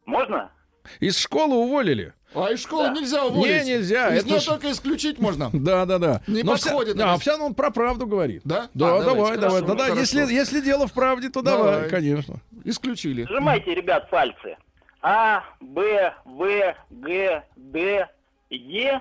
Можно? 0.05 0.51
Из 1.01 1.19
школы 1.19 1.57
уволили? 1.57 2.13
А 2.35 2.51
из 2.51 2.61
школы 2.63 2.91
нельзя 2.91 3.25
уволить. 3.25 3.65
Не, 3.65 3.73
нельзя, 3.77 4.15
Из 4.15 4.21
это 4.21 4.29
нее 4.29 4.41
ж- 4.41 4.45
только 4.45 4.71
исключить 4.71 5.19
можно. 5.19 5.49
Да, 5.53 5.87
да, 5.87 5.99
да. 5.99 6.21
Не 6.27 6.43
Но 6.43 6.53
подходит 6.53 6.95
Вся, 6.97 7.05
она. 7.05 7.15
а, 7.15 7.19
вся 7.19 7.37
он 7.37 7.55
про 7.55 7.71
правду 7.71 8.07
говорит. 8.07 8.43
Да? 8.45 8.69
Да, 8.75 8.97
А, 8.97 9.01
давай, 9.01 9.05
давайте, 9.07 9.41
давай. 9.41 9.61
хорошо, 9.61 9.67
Да, 9.67 9.75
да, 9.75 9.85
хорошо. 9.85 10.01
если, 10.01 10.35
если 10.35 10.61
дело 10.61 10.87
в 10.87 10.93
правде, 10.93 11.31
то 11.31 11.41
давай, 11.43 11.73
Давай. 11.73 11.89
конечно. 11.91 12.37
Исключили. 12.65 13.25
Сжимайте, 13.25 13.75
ребят, 13.75 14.11
пальцы. 14.11 14.57
А, 15.01 15.43
Б, 15.61 16.15
В, 16.27 16.75
Г, 16.91 17.45
Д, 17.57 18.09
Е, 18.51 19.01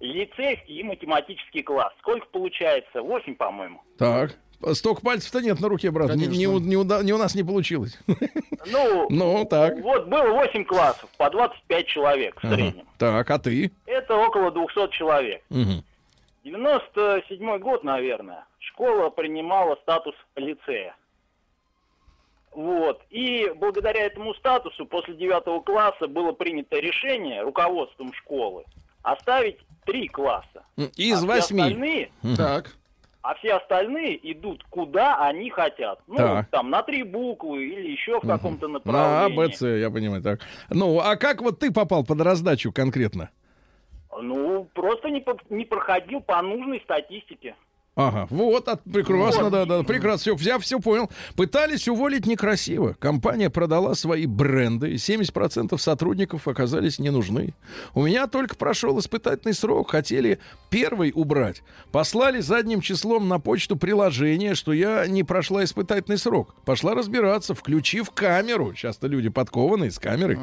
лицейский 0.00 0.80
и 0.80 0.82
математический 0.82 1.62
класс. 1.62 1.92
Сколько 2.00 2.26
получается? 2.26 3.02
Восемь, 3.02 3.34
по-моему. 3.34 3.82
Так. 3.98 4.36
Столько 4.72 5.02
пальцев-то 5.02 5.40
нет 5.40 5.60
на 5.60 5.68
руке, 5.68 5.90
брат. 5.90 6.14
Не, 6.16 6.26
не 6.26 6.46
у- 6.46 6.58
не 6.58 6.76
уда- 6.76 7.02
не 7.02 7.12
у 7.12 7.18
нас 7.18 7.34
не 7.34 7.42
получилось. 7.42 7.98
Ну, 8.68 9.06
Ну, 9.10 9.44
так. 9.48 9.78
вот 9.80 10.06
было 10.08 10.30
восемь 10.32 10.64
классов, 10.64 11.08
по 11.18 11.30
25 11.30 11.86
человек 11.86 12.40
в 12.40 12.44
Ага. 12.44 12.54
среднем. 12.56 12.84
Так, 12.98 13.30
а 13.30 13.38
ты? 13.38 13.70
Это 13.86 14.16
около 14.16 14.50
200 14.50 14.90
человек. 14.90 15.42
Мгм. 15.50 15.84
97 16.42 17.58
год, 17.58 17.84
наверное, 17.84 18.44
школа 18.58 19.10
принимала 19.10 19.76
статус 19.82 20.14
лицея. 20.34 20.96
Вот. 22.52 23.02
И 23.10 23.52
благодаря 23.56 24.04
этому 24.06 24.34
статусу 24.34 24.86
после 24.86 25.14
9 25.14 25.60
класса 25.64 26.08
было 26.08 26.32
принято 26.32 26.76
решение 26.78 27.42
руководством 27.42 28.12
школы 28.14 28.64
оставить 29.02 29.58
три 29.84 30.08
класса. 30.08 30.64
Из 30.96 31.22
а 31.22 31.26
восьми. 31.26 31.62
остальные, 31.62 32.10
Так. 32.36 32.74
А 33.28 33.34
все 33.34 33.54
остальные 33.54 34.32
идут 34.32 34.62
куда 34.70 35.16
они 35.26 35.50
хотят. 35.50 35.98
Ну, 36.06 36.16
Так. 36.16 36.48
там 36.50 36.70
на 36.70 36.82
три 36.82 37.02
буквы 37.02 37.64
или 37.66 37.90
еще 37.90 38.20
в 38.20 38.26
каком-то 38.26 38.68
На 38.68 38.76
А, 38.76 38.78
направлении. 39.28 39.36
Б, 39.36 39.52
С, 39.52 39.66
я 39.66 39.90
понимаю, 39.90 40.22
так. 40.22 40.40
Ну, 40.70 41.00
а 41.00 41.16
как 41.16 41.42
вот 41.42 41.58
ты 41.58 41.72
попал 41.72 42.04
под 42.04 42.20
раздачу 42.20 42.70
конкретно? 42.72 43.30
Ну, 44.22 44.68
просто 44.74 45.10
не, 45.10 45.20
по- 45.20 45.36
не 45.50 45.64
проходил 45.64 46.20
по 46.20 46.40
нужной 46.40 46.80
статистике. 46.84 47.56
Ага, 47.96 48.26
вот, 48.28 48.68
от- 48.68 48.82
прекрасно, 48.84 49.44
Вот. 49.44 49.52
да, 49.52 49.64
да, 49.64 49.82
прекрасно, 49.82 50.36
все, 50.36 50.50
я 50.50 50.58
все 50.58 50.78
понял. 50.80 51.10
Пытались 51.34 51.88
уволить 51.88 52.26
некрасиво. 52.26 52.94
Компания 52.98 53.48
продала 53.48 53.94
свои 53.94 54.26
бренды, 54.26 54.90
и 54.92 54.96
70% 54.96 55.78
сотрудников 55.80 56.46
оказались 56.46 56.98
не 56.98 57.08
нужны. 57.08 57.54
У 57.94 58.02
меня 58.04 58.26
только 58.26 58.54
прошел 58.54 58.98
испытательный 58.98 59.54
срок, 59.54 59.92
хотели 59.92 60.38
первый 60.68 61.10
убрать. 61.14 61.62
Послали 61.90 62.40
задним 62.40 62.82
числом 62.82 63.28
на 63.28 63.38
почту 63.40 63.76
приложение, 63.76 64.54
что 64.54 64.74
я 64.74 65.06
не 65.06 65.22
прошла 65.22 65.64
испытательный 65.64 66.18
срок. 66.18 66.54
Пошла 66.66 66.94
разбираться, 66.94 67.54
включив 67.54 68.10
камеру. 68.10 68.74
Часто 68.74 69.06
люди 69.06 69.30
подкованные 69.30 69.90
с 69.90 69.98
камерой. 69.98 70.38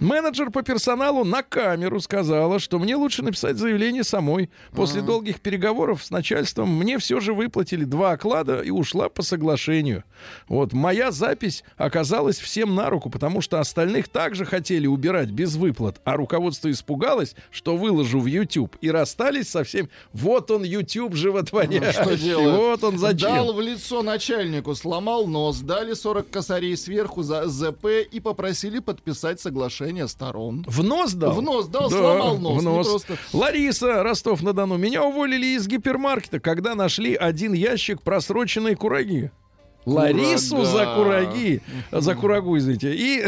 Менеджер 0.00 0.50
по 0.50 0.62
персоналу 0.62 1.22
на 1.24 1.44
камеру 1.44 2.00
сказала, 2.00 2.58
что 2.58 2.80
мне 2.80 2.96
лучше 2.96 3.22
написать 3.22 3.58
заявление 3.58 4.02
самой. 4.02 4.50
После 4.72 5.02
долгих 5.02 5.40
переговоров 5.40 6.02
с 6.04 6.10
начальством 6.10 6.76
мне 6.76 6.95
все 6.98 7.20
же 7.20 7.34
выплатили 7.34 7.84
два 7.84 8.12
оклада 8.12 8.60
и 8.60 8.70
ушла 8.70 9.08
по 9.08 9.22
соглашению. 9.22 10.04
Вот 10.48 10.72
моя 10.72 11.10
запись 11.10 11.62
оказалась 11.76 12.38
всем 12.38 12.74
на 12.74 12.90
руку, 12.90 13.10
потому 13.10 13.40
что 13.40 13.60
остальных 13.60 14.08
также 14.08 14.44
хотели 14.44 14.86
убирать 14.86 15.30
без 15.30 15.56
выплат, 15.56 16.00
а 16.04 16.16
руководство 16.16 16.70
испугалось, 16.70 17.34
что 17.50 17.76
выложу 17.76 18.20
в 18.20 18.26
YouTube 18.26 18.76
и 18.80 18.90
расстались 18.90 19.48
со 19.50 19.64
всем. 19.64 19.88
Вот 20.12 20.50
он 20.50 20.62
YouTube 20.64 21.14
животворящий. 21.14 21.92
Что 21.92 22.16
делает? 22.16 22.56
Вот 22.56 22.84
он 22.84 22.98
зачем. 22.98 23.34
Дал 23.34 23.52
в 23.52 23.60
лицо 23.60 24.02
начальнику, 24.02 24.74
сломал 24.74 25.26
нос, 25.26 25.58
дали 25.60 25.94
40 25.94 26.30
косарей 26.30 26.76
сверху 26.76 27.22
за 27.22 27.46
ЗП 27.48 27.86
и 28.10 28.20
попросили 28.20 28.78
подписать 28.78 29.40
соглашение 29.40 30.08
сторон. 30.08 30.64
В 30.66 30.82
нос 30.82 31.12
дал? 31.12 31.32
В 31.34 31.42
нос 31.42 31.66
дал, 31.68 31.90
сломал 31.90 32.38
нос, 32.38 32.60
В 32.60 32.64
нос. 32.64 32.86
просто- 32.88 33.16
Лариса, 33.32 34.02
Ростов-на-Дону. 34.02 34.76
Меня 34.76 35.04
уволили 35.04 35.46
из 35.56 35.66
гипермаркета, 35.66 36.40
когда 36.40 36.74
нашли 36.86 37.16
один 37.16 37.52
ящик 37.52 38.00
просроченной 38.02 38.76
кураги. 38.76 39.32
Ларису 39.86 40.56
Курага. 40.56 40.70
за 40.70 40.94
кураги, 40.94 41.62
за 41.92 42.14
курагу, 42.16 42.58
извините, 42.58 42.92
и 42.92 43.24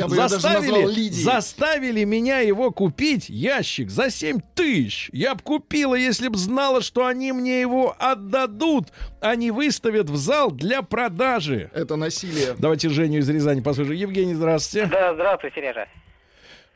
бы 0.00 0.14
заставили, 0.14 1.08
заставили 1.10 2.04
меня 2.04 2.38
его 2.38 2.70
купить, 2.70 3.28
ящик, 3.28 3.90
за 3.90 4.10
7 4.10 4.40
тысяч. 4.54 5.10
Я 5.12 5.34
б 5.34 5.42
купила, 5.42 5.96
если 5.96 6.28
б 6.28 6.36
знала, 6.36 6.82
что 6.82 7.06
они 7.06 7.32
мне 7.32 7.60
его 7.60 7.96
отдадут, 7.98 8.88
а 9.20 9.34
не 9.34 9.50
выставят 9.50 10.08
в 10.08 10.16
зал 10.16 10.50
для 10.52 10.82
продажи. 10.82 11.70
Это 11.74 11.96
насилие. 11.96 12.54
Давайте 12.58 12.88
Женю 12.88 13.18
из 13.18 13.28
Рязани 13.28 13.60
послушаем. 13.60 13.98
Евгений, 13.98 14.34
здравствуйте. 14.34 14.86
Да, 14.86 15.14
здравствуй, 15.14 15.50
Сережа. 15.52 15.88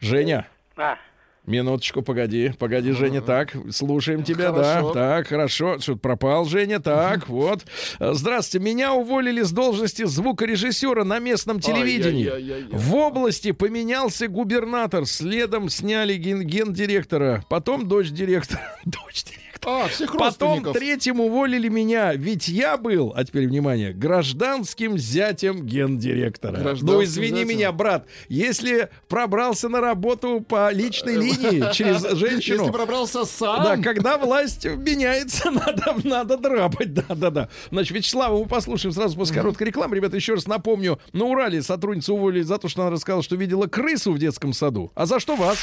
Женя. 0.00 0.48
А, 0.76 0.96
Минуточку, 1.44 2.02
погоди, 2.02 2.52
погоди, 2.56 2.92
Женя, 2.92 3.20
так, 3.20 3.56
слушаем 3.72 4.22
тебя, 4.22 4.52
Хорошо. 4.52 4.92
да, 4.94 5.16
так, 5.16 5.26
хорошо, 5.26 5.78
что-то 5.80 5.98
пропал, 5.98 6.44
Женя, 6.44 6.78
так, 6.78 7.28
вот. 7.28 7.64
Э, 7.98 8.12
Здравствуйте, 8.14 8.64
меня 8.64 8.92
уволили 8.92 9.42
с 9.42 9.50
должности 9.50 10.04
звукорежиссера 10.04 11.02
на 11.02 11.18
местном 11.18 11.58
телевидении. 11.58 12.30
В 12.70 12.94
области 12.94 13.50
поменялся 13.50 14.28
губернатор, 14.28 15.04
следом 15.04 15.68
сняли 15.68 16.14
ген- 16.14 16.42
гендиректора, 16.44 17.44
потом 17.48 17.88
дочь 17.88 18.10
директора, 18.10 18.62
дочь 18.84 19.24
директора. 19.24 19.41
А, 19.64 19.88
всех 19.88 20.16
Потом 20.16 20.72
третьим 20.72 21.20
уволили 21.20 21.68
меня, 21.68 22.14
ведь 22.14 22.48
я 22.48 22.76
был, 22.76 23.12
а 23.14 23.24
теперь 23.24 23.46
внимание, 23.46 23.92
гражданским 23.92 24.98
зятем 24.98 25.64
гендиректора. 25.64 26.76
Ну 26.80 27.02
извини 27.04 27.38
зятем. 27.38 27.48
меня, 27.48 27.72
брат, 27.72 28.06
если 28.28 28.88
пробрался 29.08 29.68
на 29.68 29.80
работу 29.80 30.44
по 30.46 30.72
личной 30.72 31.14
линии 31.14 31.72
через 31.72 32.02
женщину. 32.16 32.60
Если 32.60 32.72
пробрался 32.72 33.24
сам. 33.24 33.62
Да, 33.62 33.76
когда 33.76 34.18
власть 34.18 34.64
меняется, 34.64 35.50
надо, 35.52 35.94
надо 36.02 36.36
драпать, 36.36 36.92
да-да-да. 36.92 37.48
Значит, 37.70 37.96
Вячеслава 37.96 38.38
мы 38.38 38.46
послушаем 38.46 38.92
сразу 38.92 39.16
после 39.16 39.36
короткой 39.36 39.68
рекламы. 39.68 39.94
Ребята, 39.94 40.16
еще 40.16 40.34
раз 40.34 40.46
напомню, 40.46 40.98
на 41.12 41.24
Урале 41.26 41.62
сотрудницу 41.62 42.14
уволили 42.14 42.42
за 42.42 42.58
то, 42.58 42.68
что 42.68 42.82
она 42.82 42.90
рассказала, 42.90 43.22
что 43.22 43.36
видела 43.36 43.66
крысу 43.66 44.12
в 44.12 44.18
детском 44.18 44.52
саду. 44.52 44.90
А 44.94 45.06
за 45.06 45.20
что 45.20 45.36
вас? 45.36 45.58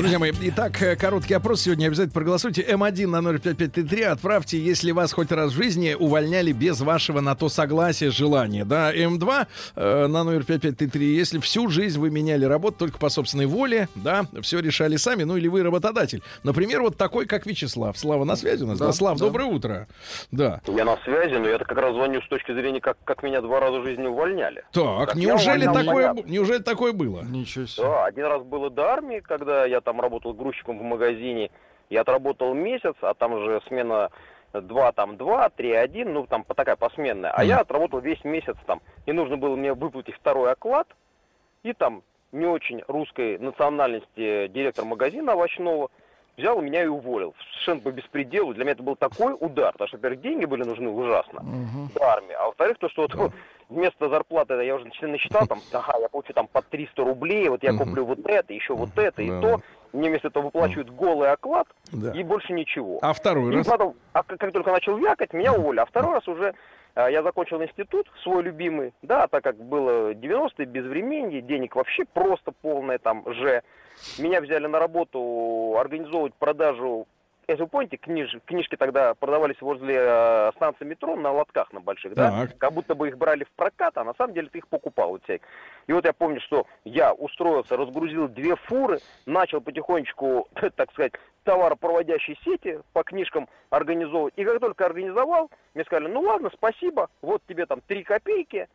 Друзья 0.00 0.18
мои, 0.18 0.32
итак, 0.40 0.80
э, 0.80 0.96
короткий 0.96 1.34
опрос 1.34 1.60
сегодня. 1.60 1.88
Обязательно 1.88 2.14
проголосуйте. 2.14 2.62
М1 2.62 3.06
на 3.08 3.20
05533. 3.20 4.02
Отправьте, 4.04 4.58
если 4.58 4.92
вас 4.92 5.12
хоть 5.12 5.30
раз 5.30 5.52
в 5.52 5.54
жизни 5.54 5.92
увольняли 5.92 6.52
без 6.52 6.80
вашего 6.80 7.20
на 7.20 7.34
то 7.34 7.50
согласия, 7.50 8.10
желания. 8.10 8.64
Да, 8.64 8.94
М2 8.94 9.46
э, 9.76 10.06
на 10.06 10.24
номер 10.24 10.44
5533. 10.44 11.14
Если 11.14 11.38
всю 11.38 11.68
жизнь 11.68 12.00
вы 12.00 12.08
меняли 12.10 12.46
работу 12.46 12.78
только 12.78 12.96
по 12.96 13.10
собственной 13.10 13.44
воле, 13.44 13.88
да, 13.94 14.24
все 14.40 14.60
решали 14.60 14.96
сами, 14.96 15.24
ну 15.24 15.36
или 15.36 15.48
вы 15.48 15.62
работодатель. 15.62 16.22
Например, 16.44 16.80
вот 16.80 16.96
такой, 16.96 17.26
как 17.26 17.44
Вячеслав. 17.44 17.98
Слава 17.98 18.24
на 18.24 18.36
связи 18.36 18.64
у 18.64 18.68
нас. 18.68 18.78
Да, 18.78 18.86
Да, 18.86 18.92
Слав, 18.94 19.18
да. 19.18 19.26
доброе 19.26 19.48
утро. 19.48 19.86
Да. 20.32 20.62
Я 20.66 20.86
на 20.86 20.96
связи, 21.04 21.34
но 21.34 21.46
я 21.46 21.58
как 21.58 21.76
раз 21.76 21.94
звоню 21.94 22.22
с 22.22 22.28
точки 22.28 22.54
зрения, 22.54 22.80
как, 22.80 22.96
как 23.04 23.22
меня 23.22 23.42
два 23.42 23.60
раза 23.60 23.80
в 23.80 23.84
жизни 23.84 24.06
увольняли. 24.06 24.64
Так, 24.72 25.08
Так 25.10 25.16
неужели 25.16 25.66
увольнял 25.66 25.74
такое, 25.74 25.94
понятно. 26.08 26.22
б- 26.22 26.30
неужели 26.30 26.62
такое 26.62 26.92
было? 26.94 27.20
Ничего 27.22 27.66
себе. 27.66 27.82
Да, 27.84 28.06
один 28.06 28.24
раз 28.24 28.42
было 28.44 28.70
до 28.70 28.82
армии, 28.86 29.20
когда 29.20 29.66
я 29.66 29.82
там 29.82 29.89
работал 29.98 30.34
грузчиком 30.34 30.78
в 30.78 30.82
магазине. 30.82 31.50
Я 31.88 32.02
отработал 32.02 32.54
месяц, 32.54 32.94
а 33.00 33.14
там 33.14 33.36
же 33.40 33.60
смена 33.66 34.10
2, 34.52 34.92
там 34.92 35.16
2, 35.16 35.48
3, 35.48 35.72
1, 35.72 36.12
ну 36.12 36.26
там 36.26 36.44
такая 36.44 36.76
посменная. 36.76 37.30
А 37.32 37.38
Мгм. 37.40 37.48
я 37.48 37.60
отработал 37.60 38.00
весь 38.00 38.22
месяц 38.24 38.56
там. 38.66 38.80
И 39.06 39.12
нужно 39.12 39.36
было 39.36 39.56
мне 39.56 39.72
выплатить 39.74 40.14
второй 40.14 40.52
оклад. 40.52 40.86
И 41.62 41.72
там 41.72 42.02
не 42.32 42.46
очень 42.46 42.82
русской 42.86 43.38
национальности 43.38 44.46
директор 44.48 44.84
магазина 44.84 45.34
овощного 45.34 45.88
взял 46.36 46.60
и 46.60 46.64
меня 46.64 46.84
и 46.84 46.86
уволил. 46.86 47.34
Совершенно 47.52 47.80
по 47.80 47.90
беспределу. 47.90 48.54
Для 48.54 48.64
меня 48.64 48.72
это 48.72 48.82
был 48.82 48.96
такой 48.96 49.34
удар, 49.38 49.72
потому 49.72 49.88
что, 49.88 49.96
во-первых, 49.96 50.20
деньги 50.20 50.44
были 50.44 50.62
нужны 50.62 50.88
ужасно 50.88 51.40
в 51.94 52.02
армии, 52.02 52.34
а 52.38 52.46
во-вторых, 52.46 52.78
то, 52.78 52.88
что 52.88 53.02
вот, 53.02 53.14
ну, 53.14 53.30
вместо 53.68 54.08
зарплаты, 54.08 54.54
я 54.64 54.76
уже 54.76 54.86
начи- 54.86 55.06
насчитал, 55.06 55.46
там, 55.46 55.62
ага, 55.72 55.98
я 55.98 56.08
получу 56.08 56.32
там 56.32 56.46
по 56.46 56.62
300 56.62 57.02
рублей, 57.04 57.48
вот 57.48 57.62
я 57.64 57.72
куплю 57.72 58.04
вот 58.04 58.20
это, 58.26 58.52
еще 58.52 58.74
вот 58.74 58.96
это 58.96 59.22
и 59.22 59.28
Да. 59.30 59.40
то. 59.40 59.60
Мне 59.92 60.08
вместо 60.08 60.28
этого 60.28 60.44
выплачивают 60.44 60.90
голый 60.90 61.30
оклад 61.30 61.66
Да. 61.92 62.12
и 62.12 62.22
больше 62.22 62.52
ничего. 62.52 62.98
А 63.02 63.12
второй 63.12 63.52
И 63.52 63.56
раз? 63.56 63.66
потом, 63.66 63.94
а 64.12 64.22
как, 64.22 64.38
как 64.38 64.52
только 64.52 64.70
начал 64.70 64.96
вякать, 64.96 65.32
меня 65.32 65.52
уволили. 65.52 65.80
А 65.80 65.86
второй 65.86 66.14
раз 66.14 66.28
уже 66.28 66.54
а, 66.94 67.08
я 67.10 67.22
закончил 67.22 67.62
институт, 67.62 68.06
свой 68.22 68.42
любимый, 68.42 68.92
да, 69.02 69.26
так 69.26 69.42
как 69.44 69.56
было 69.56 70.12
90-е, 70.12 70.66
без 70.66 70.84
времени, 70.84 71.40
денег 71.40 71.74
вообще 71.76 72.04
просто 72.04 72.52
полное 72.52 72.98
там 72.98 73.24
же. 73.34 73.62
Меня 74.18 74.40
взяли 74.40 74.66
на 74.66 74.78
работу 74.78 75.76
организовывать 75.78 76.34
продажу 76.34 77.06
если 77.50 77.64
вы 77.64 77.68
помните, 77.68 77.96
книж, 77.96 78.36
книжки 78.46 78.76
тогда 78.76 79.14
продавались 79.14 79.60
возле 79.60 79.96
э, 79.98 80.52
станции 80.54 80.84
метро 80.84 81.16
на 81.16 81.32
лотках 81.32 81.72
на 81.72 81.80
больших, 81.80 82.14
да? 82.14 82.46
Так. 82.46 82.58
Как 82.58 82.72
будто 82.72 82.94
бы 82.94 83.08
их 83.08 83.18
брали 83.18 83.44
в 83.44 83.50
прокат, 83.50 83.98
а 83.98 84.04
на 84.04 84.14
самом 84.14 84.34
деле 84.34 84.48
ты 84.48 84.58
их 84.58 84.68
покупал. 84.68 85.10
Вот 85.10 85.24
всяких. 85.24 85.46
И 85.86 85.92
вот 85.92 86.04
я 86.04 86.12
помню, 86.12 86.40
что 86.40 86.66
я 86.84 87.12
устроился, 87.12 87.76
разгрузил 87.76 88.28
две 88.28 88.54
фуры, 88.54 89.00
начал 89.26 89.60
потихонечку, 89.60 90.48
так 90.76 90.92
сказать, 90.92 91.12
товаропроводящие 91.44 92.36
сети 92.44 92.80
по 92.92 93.02
книжкам 93.02 93.48
организовывать. 93.70 94.34
И 94.36 94.44
как 94.44 94.60
только 94.60 94.86
организовал, 94.86 95.50
мне 95.74 95.84
сказали, 95.84 96.06
ну 96.08 96.20
ладно, 96.20 96.50
спасибо, 96.54 97.08
вот 97.22 97.42
тебе 97.48 97.66
там 97.66 97.80
три 97.86 98.04
копейки 98.04 98.68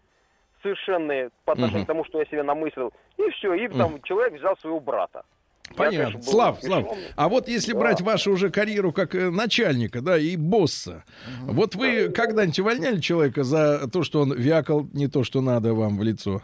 совершенные 0.62 1.30
по 1.46 1.54
отношению 1.54 1.82
Мгм. 1.82 1.86
к 1.86 1.88
тому, 1.88 2.06
что 2.06 2.20
я 2.20 2.26
себе 2.26 2.44
намыслил. 2.44 2.92
И 3.18 3.30
все, 3.32 3.54
и 3.54 3.68
там 3.68 4.02
человек 4.02 4.34
взял 4.34 4.58
своего 4.58 4.80
брата. 4.80 5.24
Я, 5.70 5.76
Понятно. 5.76 5.98
конечно, 5.98 6.20
был 6.20 6.26
Слав. 6.32 6.58
Слав, 6.62 6.86
а 7.16 7.28
вот 7.30 7.48
если 7.48 7.74
Да. 7.74 7.80
брать 7.80 8.02
вашу 8.02 8.32
уже 8.32 8.50
карьеру 8.50 8.94
как 8.94 9.14
э, 9.16 9.30
начальника, 9.30 10.02
да, 10.02 10.18
и 10.18 10.36
босса, 10.36 11.04
вот 11.42 11.76
вы 11.76 12.10
когда-нибудь 12.10 12.60
увольняли 12.60 13.00
человека 13.00 13.44
за 13.44 13.88
то, 13.92 14.04
что 14.04 14.22
он 14.22 14.34
вякал 14.34 14.88
не 14.94 15.08
то, 15.08 15.24
что 15.24 15.42
надо 15.42 15.74
вам 15.74 15.98
в 15.98 16.04
лицо? 16.04 16.42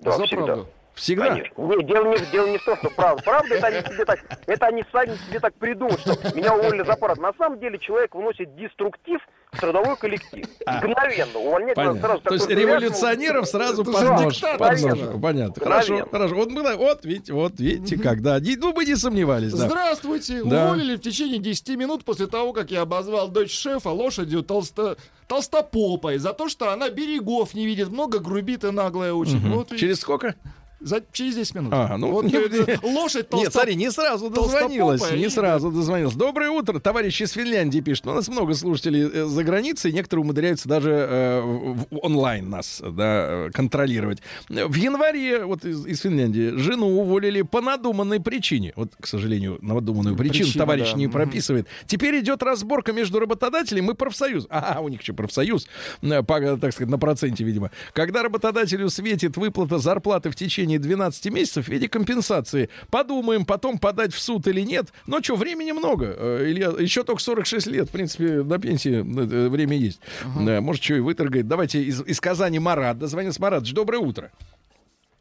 Да, 0.00 0.12
За 0.16 0.24
всегда. 0.26 0.44
правду. 0.44 0.68
Всегда? 0.94 1.28
Конечно. 1.28 1.54
Нет, 1.56 1.86
дело 1.86 2.04
не, 2.12 2.30
дело 2.32 2.46
не 2.48 2.58
в 2.58 2.64
том, 2.64 2.76
что 2.76 2.90
правда. 2.90 3.22
Правда, 3.22 3.54
это 3.54 3.66
они 3.68 3.80
себе 3.94 4.04
так, 4.04 4.18
это 4.46 4.66
они 4.66 4.84
сами 4.92 5.16
себе 5.28 5.40
так 5.40 5.54
придумают, 5.54 6.00
что 6.00 6.12
меня 6.34 6.54
уволили 6.54 6.84
за 6.84 6.94
парад. 6.96 7.18
На 7.18 7.32
самом 7.38 7.58
деле 7.60 7.78
человек 7.78 8.14
вносит 8.14 8.54
деструктив 8.56 9.20
в 9.52 9.60
трудовой 9.60 9.96
коллектив. 9.96 10.46
Мгновенно. 10.66 11.38
Увольнять 11.38 11.74
Понятно. 11.76 12.00
сразу. 12.00 12.20
То 12.22 12.34
есть 12.34 12.48
революционеров 12.48 13.46
сразу 13.48 13.84
под 13.84 13.94
нож. 14.02 14.40
под 14.40 14.80
ножку. 14.80 15.18
Понятно. 15.20 15.64
Хорошо, 15.64 15.92
Мгновенно. 15.94 16.10
хорошо. 16.10 16.34
Вот, 16.34 16.50
мы, 16.50 16.76
вот 16.76 17.04
видите, 17.04 17.32
вот 17.32 17.58
видите, 17.58 17.96
когда. 18.02 18.38
Не- 18.38 18.56
Ну, 18.56 18.72
мы 18.74 18.84
не 18.84 18.94
сомневались, 18.96 19.52
да. 19.52 19.66
Здравствуйте! 19.68 20.42
Да. 20.44 20.66
Уволили 20.66 20.96
в 20.96 21.00
течение 21.00 21.38
10 21.38 21.68
минут 21.76 22.04
после 22.04 22.26
того, 22.26 22.52
как 22.52 22.70
я 22.70 22.82
обозвал 22.82 23.28
дочь 23.28 23.52
шефа 23.52 23.88
лошадью 23.88 24.42
толсто... 24.42 24.96
толстопопой 25.26 26.18
за 26.18 26.32
то, 26.32 26.48
что 26.48 26.70
она 26.70 26.90
берегов 26.90 27.54
не 27.54 27.66
видит, 27.66 27.88
много 27.88 28.18
грубит 28.20 28.64
и 28.64 28.70
наглая 28.70 29.12
очень. 29.14 29.40
Вот 29.50 29.70
видите, 29.70 29.78
Через 29.86 30.00
сколько? 30.00 30.34
За... 30.82 31.02
через 31.12 31.34
10 31.36 31.54
минут. 31.54 31.72
Ага, 31.72 31.96
ну, 31.96 32.10
вот, 32.10 32.24
не- 32.24 32.86
лошадь 32.86 33.28
толсто... 33.28 33.44
Нет, 33.46 33.52
смотри, 33.52 33.74
не 33.76 33.90
сразу 33.90 34.30
дозвонилась. 34.30 35.10
Не 35.12 35.24
и- 35.24 35.28
сразу 35.28 35.70
дозвонилась. 35.70 36.14
Доброе 36.14 36.50
утро, 36.50 36.78
товарищи 36.78 37.22
из 37.24 37.32
Финляндии 37.32 37.80
пишут. 37.80 38.06
У 38.06 38.12
нас 38.12 38.28
много 38.28 38.54
слушателей 38.54 39.08
э, 39.12 39.24
за 39.26 39.44
границей, 39.44 39.92
некоторые 39.92 40.24
умудряются 40.24 40.68
даже 40.68 40.90
э, 40.90 41.40
в- 41.40 41.86
онлайн 42.02 42.50
нас 42.50 42.82
да, 42.82 43.46
э, 43.46 43.50
контролировать. 43.52 44.18
В 44.48 44.74
январе 44.74 45.44
вот 45.44 45.64
из, 45.64 45.86
из 45.86 46.00
Финляндии 46.00 46.56
жену 46.56 47.00
уволили 47.00 47.42
по 47.42 47.60
надуманной 47.60 48.20
причине. 48.20 48.72
Вот, 48.76 48.92
к 49.00 49.06
сожалению, 49.06 49.58
надуманную 49.62 50.16
причину 50.16 50.46
Причина, 50.46 50.64
товарищ 50.64 50.92
да. 50.92 50.98
не 50.98 51.08
прописывает. 51.08 51.66
Теперь 51.86 52.18
идет 52.20 52.42
разборка 52.42 52.92
между 52.92 53.18
работодателем 53.20 53.90
и 53.90 53.94
профсоюзом. 53.94 54.48
А, 54.50 54.80
у 54.80 54.88
них 54.88 55.00
еще 55.00 55.12
профсоюз, 55.12 55.66
по, 56.00 56.56
так 56.56 56.72
сказать, 56.72 56.90
на 56.90 56.98
проценте, 56.98 57.44
видимо. 57.44 57.70
Когда 57.92 58.22
работодателю 58.22 58.88
светит 58.90 59.36
выплата 59.36 59.78
зарплаты 59.78 60.30
в 60.30 60.36
течение 60.36 60.71
12 60.78 61.32
месяцев 61.32 61.66
в 61.66 61.68
виде 61.68 61.88
компенсации, 61.88 62.68
подумаем, 62.90 63.44
потом 63.44 63.78
подать 63.78 64.12
в 64.12 64.20
суд 64.20 64.46
или 64.46 64.60
нет. 64.60 64.92
Но 65.06 65.22
что, 65.22 65.36
времени 65.36 65.72
много. 65.72 66.14
Э, 66.16 66.44
Илья, 66.44 66.72
еще 66.78 67.04
только 67.04 67.22
46 67.22 67.66
лет. 67.68 67.88
В 67.88 67.92
принципе, 67.92 68.42
до 68.42 68.58
пенсии 68.58 69.00
э, 69.00 69.48
время 69.48 69.76
есть. 69.76 70.00
Да, 70.38 70.60
может, 70.60 70.82
что 70.82 70.94
и 70.94 71.00
выторгает. 71.00 71.48
Давайте 71.48 71.82
из, 71.82 72.02
из 72.02 72.20
Казани 72.20 72.58
Марат. 72.58 72.98
Дозвонился 72.98 73.40
Марат. 73.40 73.64
Доброе 73.72 73.98
утро. 73.98 74.30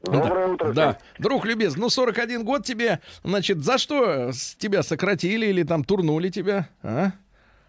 Доброе 0.03 0.47
утро. 0.47 0.73
Да, 0.73 0.97
друг 1.19 1.45
любезный, 1.45 1.81
ну 1.81 1.89
41 1.89 2.43
год 2.43 2.65
тебе, 2.65 2.99
значит, 3.23 3.59
за 3.59 3.77
что 3.77 4.31
с 4.31 4.55
тебя 4.55 4.81
сократили 4.81 5.45
или 5.45 5.63
там 5.63 5.83
турнули 5.83 6.29
тебя, 6.29 6.69
а? 6.81 7.11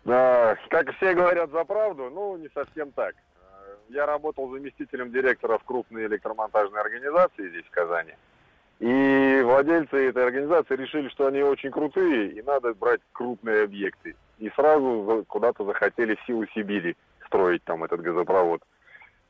Да, 0.05 0.57
как 0.71 0.95
все 0.97 1.15
говорят 1.15 1.51
за 1.51 1.63
правду, 1.65 2.11
ну, 2.11 2.37
не 2.39 2.49
совсем 2.55 2.91
так. 2.93 3.15
Я 3.93 4.07
работал 4.07 4.51
заместителем 4.51 5.13
директора 5.13 5.59
в 5.59 5.65
крупной 5.65 6.07
электромонтажной 6.07 6.81
организации 6.81 7.51
здесь, 7.51 7.67
в 7.67 7.71
Казани. 7.71 8.13
И 8.81 9.43
владельцы 9.45 10.09
этой 10.09 10.25
организации 10.25 10.77
решили, 10.77 11.09
что 11.11 11.27
они 11.27 11.43
очень 11.43 11.71
крутые, 11.71 12.33
и 12.33 12.43
надо 12.43 12.73
брать 12.73 13.01
крупные 13.13 13.65
объекты. 13.65 14.17
И 14.39 14.49
сразу 14.57 15.25
куда-то 15.29 15.65
захотели 15.67 16.15
в 16.15 16.27
силу 16.27 16.47
Сибири 16.55 16.97
строить 17.27 17.63
там 17.65 17.85
этот 17.85 18.01
газопровод. 18.01 18.63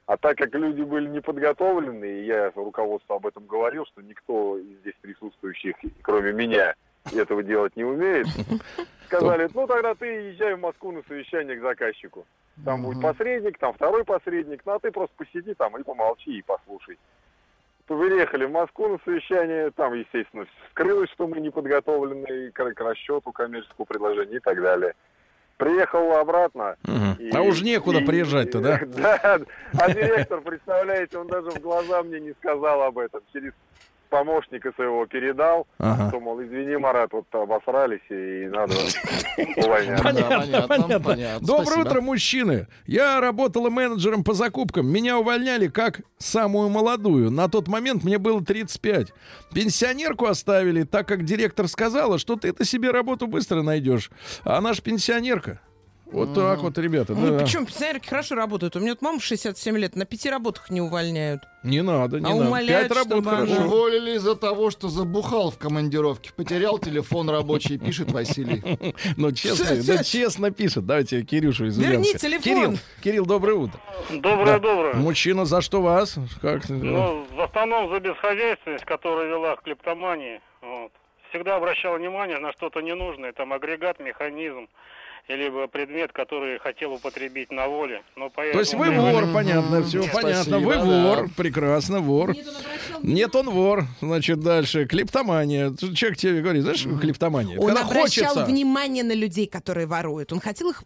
А 0.06 0.16
так 0.16 0.38
как 0.38 0.54
люди 0.54 0.82
были 0.82 1.08
не 1.08 1.20
подготовлены, 1.20 2.04
и 2.04 2.24
я 2.26 2.52
руководству 2.54 3.16
об 3.16 3.26
этом 3.26 3.46
говорил, 3.46 3.84
что 3.86 4.00
никто 4.00 4.58
из 4.58 4.78
здесь 4.78 4.94
присутствующих, 5.00 5.74
кроме 6.02 6.32
меня, 6.32 6.74
этого 7.10 7.42
делать 7.42 7.76
не 7.76 7.84
умеет, 7.84 8.26
сказали, 9.06 9.48
ну 9.54 9.66
тогда 9.66 9.94
ты 9.94 10.06
езжай 10.06 10.54
в 10.54 10.60
Москву 10.60 10.92
на 10.92 11.02
совещание 11.08 11.56
к 11.56 11.62
заказчику. 11.62 12.24
Там 12.64 12.82
будет 12.82 13.02
посредник, 13.02 13.58
там 13.58 13.72
второй 13.72 14.04
посредник, 14.04 14.60
ну 14.64 14.72
а 14.72 14.78
ты 14.78 14.90
просто 14.90 15.14
посиди 15.16 15.54
там 15.54 15.76
и 15.78 15.82
помолчи 15.82 16.38
и 16.38 16.42
послушай. 16.42 16.98
Приехали 17.86 18.44
в 18.46 18.50
Москву 18.52 18.88
на 18.88 18.98
совещание, 19.04 19.70
там, 19.72 19.92
естественно, 19.94 20.46
скрылось, 20.70 21.10
что 21.10 21.26
мы 21.26 21.40
не 21.40 21.50
подготовлены 21.50 22.50
к, 22.52 22.74
к 22.74 22.80
расчету 22.80 23.32
коммерческого 23.32 23.84
предложения 23.84 24.36
и 24.36 24.40
так 24.40 24.62
далее. 24.62 24.94
Приехал 25.58 26.12
обратно. 26.16 26.76
и- 27.18 27.30
А 27.34 27.42
уж 27.42 27.60
некуда 27.62 27.98
и- 27.98 28.04
приезжать-то, 28.06 28.60
да? 28.60 28.80
Да, 28.86 29.40
а 29.78 29.92
директор, 29.92 30.40
представляете, 30.40 31.18
он 31.18 31.26
даже 31.26 31.50
в 31.50 31.58
глаза 31.60 32.02
мне 32.02 32.20
не 32.20 32.32
сказал 32.34 32.82
об 32.82 32.98
этом. 32.98 33.20
Через 33.32 33.52
помощника 34.12 34.70
своего 34.76 35.06
передал, 35.06 35.66
Ага. 35.78 36.08
что, 36.10 36.20
мол, 36.20 36.42
извини, 36.42 36.76
Марат, 36.76 37.10
вот 37.12 37.24
обосрались 37.32 38.02
и 38.10 38.46
надо 38.52 38.74
увольняться. 39.56 40.04
Понятно, 40.68 41.00
понятно. 41.00 41.46
Доброе 41.46 41.80
утро, 41.80 42.00
мужчины. 42.02 42.68
Я 42.86 43.20
работала 43.20 43.70
менеджером 43.70 44.22
по 44.22 44.34
закупкам. 44.34 44.86
Меня 44.86 45.18
увольняли 45.18 45.68
как 45.68 46.02
самую 46.18 46.68
молодую. 46.68 47.30
На 47.30 47.48
тот 47.48 47.68
момент 47.68 48.04
мне 48.04 48.18
было 48.18 48.44
35. 48.44 49.12
Пенсионерку 49.54 50.26
оставили, 50.26 50.82
так 50.84 51.08
как 51.08 51.24
директор 51.24 51.66
сказала, 51.66 52.18
что 52.18 52.36
ты-то 52.36 52.64
себе 52.66 52.90
работу 52.90 53.26
быстро 53.26 53.62
найдешь. 53.62 54.10
А 54.44 54.58
она 54.58 54.74
ж 54.74 54.82
пенсионерка. 54.82 55.60
Вот 56.12 56.34
так 56.34 56.58
вот, 56.60 56.76
ребята. 56.78 57.14
Ну, 57.14 57.38
да. 57.38 57.44
причем 57.44 57.64
пенсионерки 57.66 58.08
хорошо 58.08 58.34
работают. 58.34 58.76
У 58.76 58.80
меня 58.80 58.92
вот 58.92 59.02
мама 59.02 59.18
в 59.18 59.24
67 59.24 59.76
лет, 59.78 59.96
на 59.96 60.04
пяти 60.04 60.28
работах 60.30 60.70
не 60.70 60.80
увольняют. 60.80 61.42
Не 61.62 61.82
надо, 61.82 62.20
не 62.20 62.26
А 62.26 62.30
надо. 62.34 62.46
умоляют, 62.48 62.88
Пять 62.88 62.98
работ 62.98 63.24
хорошо. 63.24 63.52
она- 63.54 63.66
Уволили 63.66 64.16
из-за 64.16 64.34
того, 64.36 64.70
что 64.70 64.88
забухал 64.88 65.50
в 65.50 65.58
командировке. 65.58 66.32
Потерял 66.34 66.78
телефон 66.78 67.30
рабочий, 67.30 67.78
пишет 67.78 68.10
Василий. 68.12 68.62
Ну, 69.16 69.32
честно, 69.32 69.76
да 69.82 70.02
честно 70.04 70.50
пишет. 70.50 70.86
Давайте 70.86 71.22
Кирюшу 71.22 71.66
из 71.66 71.78
Верни 71.78 72.12
телефон. 72.14 72.42
Кирилл, 72.42 72.78
Кирилл, 73.02 73.26
доброе 73.26 73.54
утро. 73.54 73.80
Доброе, 74.10 74.58
доброе. 74.58 74.94
Мужчина, 74.94 75.44
за 75.44 75.60
что 75.60 75.80
вас? 75.82 76.16
Как? 76.40 76.68
Ну, 76.68 77.24
в 77.34 77.40
основном 77.40 77.90
за 77.92 78.00
бесхозяйственность, 78.00 78.84
которая 78.84 79.28
вела 79.28 79.56
к 79.56 79.62
клептомании. 79.62 80.40
Всегда 81.30 81.56
обращал 81.56 81.96
внимание 81.96 82.38
на 82.38 82.52
что-то 82.52 82.80
ненужное, 82.80 83.32
там 83.32 83.52
агрегат, 83.54 83.98
механизм, 84.00 84.68
либо 85.28 85.66
предмет, 85.66 86.12
который 86.12 86.58
хотел 86.58 86.92
употребить 86.92 87.50
на 87.50 87.66
воле. 87.68 88.02
Но 88.16 88.28
То 88.30 88.42
есть 88.58 88.74
вы 88.74 88.90
вор, 88.90 89.32
понятно, 89.32 89.82
все 89.82 90.02
Спасибо, 90.02 90.20
понятно. 90.22 90.58
Вы 90.58 90.74
да. 90.74 90.84
вор, 90.84 91.28
прекрасно, 91.36 92.00
вор. 92.00 92.34
Нет, 93.02 93.34
он 93.34 93.50
вор. 93.50 93.84
Значит, 94.00 94.40
дальше. 94.40 94.86
Клептомания. 94.86 95.72
Человек 95.94 96.18
тебе 96.18 96.40
говорит, 96.40 96.62
знаешь, 96.62 96.84
клептомания? 97.00 97.58
Он 97.58 97.66
Когда 97.68 97.82
обращал 97.82 98.28
хочется. 98.34 98.44
внимание 98.44 99.04
на 99.04 99.12
людей, 99.14 99.46
которые 99.46 99.86
воруют. 99.86 100.32
Он 100.32 100.40
хотел 100.40 100.70
их, 100.70 100.82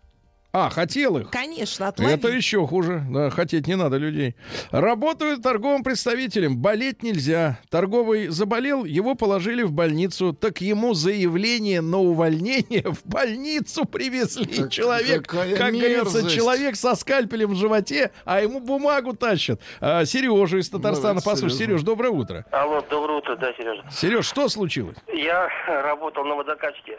А, 0.58 0.70
хотел 0.70 1.18
их. 1.18 1.30
конечно, 1.30 1.88
отловить. 1.88 2.14
Это 2.14 2.28
еще 2.28 2.66
хуже. 2.66 3.02
Да, 3.10 3.28
хотеть 3.28 3.66
не 3.66 3.74
надо 3.74 3.98
людей. 3.98 4.36
Работают 4.70 5.42
торговым 5.42 5.82
представителем. 5.82 6.56
Болеть 6.56 7.02
нельзя. 7.02 7.58
Торговый 7.68 8.28
заболел, 8.28 8.86
его 8.86 9.14
положили 9.14 9.62
в 9.64 9.72
больницу. 9.72 10.32
Так 10.32 10.62
ему 10.62 10.94
заявление 10.94 11.82
на 11.82 11.98
увольнение 11.98 12.84
в 12.90 13.04
больницу 13.04 13.84
привезли. 13.84 14.62
Как- 14.62 14.70
человек, 14.70 15.26
какая 15.26 15.56
как 15.56 15.72
говорится, 15.74 16.18
мерзость. 16.18 16.34
человек 16.34 16.76
со 16.76 16.94
скальпелем 16.94 17.50
в 17.50 17.56
животе, 17.56 18.10
а 18.24 18.40
ему 18.40 18.60
бумагу 18.60 19.14
тащат. 19.14 19.60
А, 19.80 20.06
Сережа 20.06 20.56
из 20.56 20.70
Татарстана. 20.70 21.20
Давайте, 21.20 21.28
Послушай, 21.30 21.52
Сережа. 21.54 21.66
Сереж, 21.66 21.82
доброе 21.82 22.10
утро. 22.10 22.46
Алло, 22.50 22.82
доброе 22.88 23.18
утро, 23.18 23.36
да, 23.36 23.52
Сережа. 23.58 23.84
Сереж, 23.90 24.24
что 24.26 24.48
случилось? 24.48 24.96
Я 25.12 25.50
работал 25.82 26.24
на 26.24 26.34
водокачке 26.34 26.98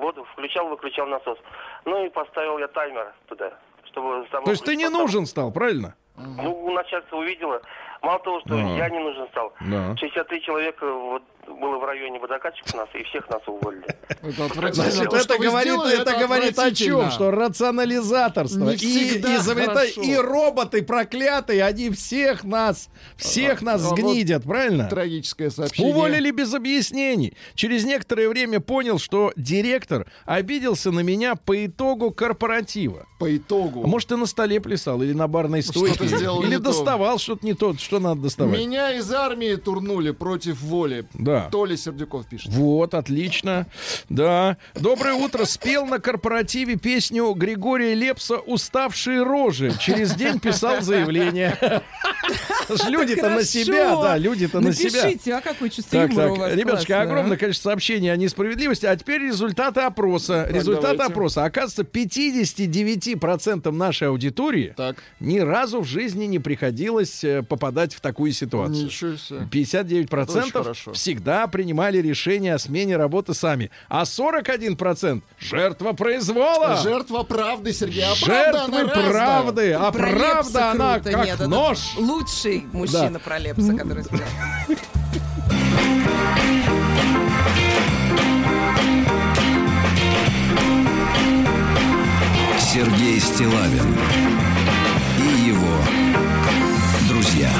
воду, 0.00 0.24
включал, 0.32 0.68
выключал 0.68 1.06
насос. 1.06 1.38
Ну 1.84 2.04
и 2.04 2.08
поставил 2.10 2.58
я 2.58 2.68
таймер 2.68 3.12
туда, 3.26 3.52
чтобы... 3.84 4.26
То 4.30 4.50
есть 4.50 4.64
ты 4.64 4.76
не 4.76 4.88
нужен 4.88 5.26
стал, 5.26 5.52
правильно? 5.52 5.94
Ну, 6.16 6.70
начальство 6.72 7.16
увидело. 7.16 7.60
Мало 8.02 8.18
того, 8.20 8.40
что 8.40 8.54
Ага. 8.54 8.76
я 8.76 8.88
не 8.88 8.98
нужен 9.00 9.26
стал. 9.28 9.52
Да. 9.62 9.96
63 9.96 10.42
человека 10.42 10.86
вот, 10.92 11.22
было 11.46 11.78
в 11.78 11.84
районе 11.84 12.18
водокачек 12.18 12.64
у 12.72 12.76
нас, 12.76 12.88
и 12.94 13.02
всех 13.04 13.28
нас 13.28 13.42
уволили. 13.46 13.84
Это 14.22 14.46
отвратительно. 14.46 14.90
Значит, 14.90 15.10
То, 15.10 15.18
что 15.18 15.34
это 15.34 15.42
говорит, 15.42 15.72
сделали, 15.72 16.00
это 16.00 16.18
говорит 16.18 16.58
о 16.58 16.70
чем? 16.72 17.10
Что 17.10 17.30
рационализаторство 17.30 18.70
Не 18.70 18.74
и, 18.74 19.20
хорошо. 19.20 20.02
и 20.02 20.14
роботы 20.16 20.82
проклятые, 20.82 21.64
они 21.64 21.90
всех 21.90 22.44
нас, 22.44 22.88
всех 23.16 23.62
А, 23.62 23.64
нас 23.64 23.84
а 23.84 23.90
вот 23.90 23.98
сгнидят, 23.98 24.44
правильно? 24.44 24.88
Трагическое 24.88 25.50
сообщение. 25.50 25.92
Уволили 25.94 26.30
без 26.30 26.54
объяснений. 26.54 27.36
Через 27.54 27.84
некоторое 27.84 28.28
время 28.28 28.60
понял, 28.60 28.98
что 28.98 29.32
директор 29.36 30.06
обиделся 30.24 30.90
на 30.90 31.00
меня 31.00 31.34
по 31.36 31.66
итогу 31.66 32.10
корпоратива. 32.10 33.06
По 33.18 33.36
итогу. 33.36 33.82
А 33.84 33.86
может, 33.86 34.12
и 34.12 34.16
на 34.16 34.26
столе 34.26 34.60
плясал, 34.60 35.02
или 35.02 35.12
на 35.12 35.28
барной 35.28 35.62
стойке, 35.62 35.94
Что-то 35.94 36.16
сделал 36.16 36.42
или 36.42 36.56
доставал 36.56 37.18
что-то 37.18 37.44
не 37.44 37.54
то, 37.54 37.74
что 37.74 38.00
надо 38.00 38.22
доставать. 38.22 38.58
Меня 38.58 38.92
из 38.92 39.10
армии 39.12 39.54
турнули 39.56 40.10
против 40.12 40.60
воли. 40.60 41.06
Да. 41.14 41.33
Толя 41.50 41.76
Сердюков 41.76 42.26
пишет. 42.26 42.48
Вот, 42.52 42.94
отлично. 42.94 43.66
Да. 44.08 44.56
Доброе 44.74 45.14
утро. 45.14 45.44
Спел 45.44 45.86
на 45.86 45.98
корпоративе 45.98 46.76
песню 46.76 47.32
Григория 47.34 47.94
Лепса 47.94 48.36
«Уставшие 48.36 49.22
рожи». 49.22 49.72
Через 49.78 50.14
день 50.14 50.40
писал 50.40 50.80
заявление. 50.80 51.58
Люди-то 52.88 53.30
на 53.30 53.44
себя, 53.44 53.96
да, 53.96 54.16
люди-то 54.16 54.60
на 54.60 54.72
себя. 54.72 55.02
Напишите, 55.02 55.34
а 55.34 55.40
какое 55.40 55.68
чувство 55.68 56.00
Так, 56.00 56.10
юмора 56.10 56.28
так, 56.28 56.36
у 56.36 56.40
вас 56.40 56.52
ребятушки, 56.52 56.86
классное, 56.86 56.98
а? 56.98 57.02
огромное 57.02 57.36
количество 57.36 57.70
сообщений 57.70 58.12
о 58.12 58.16
несправедливости. 58.16 58.86
А 58.86 58.96
теперь 58.96 59.22
результаты 59.22 59.80
опроса. 59.80 60.46
результаты 60.50 61.02
опроса. 61.02 61.44
Оказывается, 61.44 61.82
59% 61.82 63.70
нашей 63.70 64.08
аудитории 64.08 64.74
ни 65.20 65.38
разу 65.40 65.80
в 65.80 65.84
жизни 65.84 66.24
не 66.24 66.38
приходилось 66.38 67.24
э, 67.24 67.42
попадать 67.42 67.94
в 67.94 68.00
такую 68.00 68.32
ситуацию. 68.32 68.86
Ничего 68.86 69.16
себе. 69.16 69.40
59% 69.50 70.38
Очень 70.38 70.52
хорошо. 70.52 70.94
Всегда 71.24 71.46
принимали 71.46 71.98
решение 71.98 72.54
о 72.54 72.58
смене 72.58 72.98
работы 72.98 73.32
сами. 73.32 73.70
А 73.88 74.02
41% 74.02 75.22
жертва 75.38 75.92
произвола. 75.94 76.76
Жертва 76.82 77.22
правды, 77.22 77.72
Сергей. 77.72 78.04
А 78.04 78.14
правда 78.22 78.66
Жертвы 78.68 78.82
разная. 78.92 79.10
правды. 79.10 79.72
А 79.72 79.90
Про 79.90 80.06
правда 80.10 80.70
она 80.70 80.94
круто. 81.00 81.10
как 81.12 81.24
Нет, 81.24 81.34
это 81.36 81.48
нож. 81.48 81.78
Лучший 81.96 82.64
мужчина 82.72 83.18
про 83.18 83.38
Лепса, 83.38 83.72
который 83.74 84.04
спел. 84.04 84.20
Сергей 92.58 93.20
Стилавин 93.20 93.96
и 95.18 95.48
его 95.48 95.78
друзья. 97.08 97.50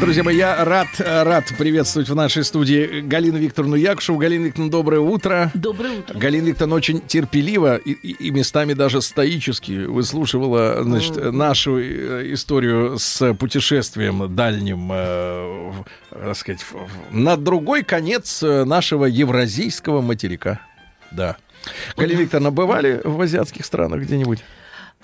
Друзья 0.00 0.22
мои, 0.22 0.36
я 0.36 0.64
рад, 0.64 0.88
рад 0.98 1.44
приветствовать 1.58 2.08
в 2.08 2.14
нашей 2.14 2.44
студии 2.44 3.00
Галину 3.00 3.38
Викторовну 3.38 3.76
Якушеву. 3.76 4.18
Галина 4.18 4.46
Викторовна, 4.46 4.70
доброе 4.70 5.00
утро. 5.00 5.50
Доброе 5.54 5.98
утро. 5.98 6.18
Галина 6.18 6.46
Викторовна 6.46 6.76
очень 6.76 7.00
терпеливо 7.00 7.76
и, 7.76 7.92
и- 7.92 8.30
местами 8.30 8.74
даже 8.74 9.02
стоически 9.02 9.84
выслушивала 9.86 10.82
значит, 10.84 11.16
нашу 11.32 11.78
э, 11.78 12.32
историю 12.32 12.98
с 12.98 13.34
путешествием 13.34 14.34
дальним, 14.34 14.90
э, 14.92 15.72
так 16.10 16.36
сказать, 16.36 16.64
на 17.10 17.36
другой 17.36 17.82
конец 17.82 18.42
э, 18.42 18.64
нашего 18.64 19.06
евразийского 19.06 20.00
материка. 20.02 20.60
Да. 21.10 21.36
Галина 21.96 22.20
Викторовна, 22.20 22.50
бывали 22.50 23.00
в 23.04 23.20
азиатских 23.20 23.64
странах 23.64 24.00
где-нибудь? 24.02 24.40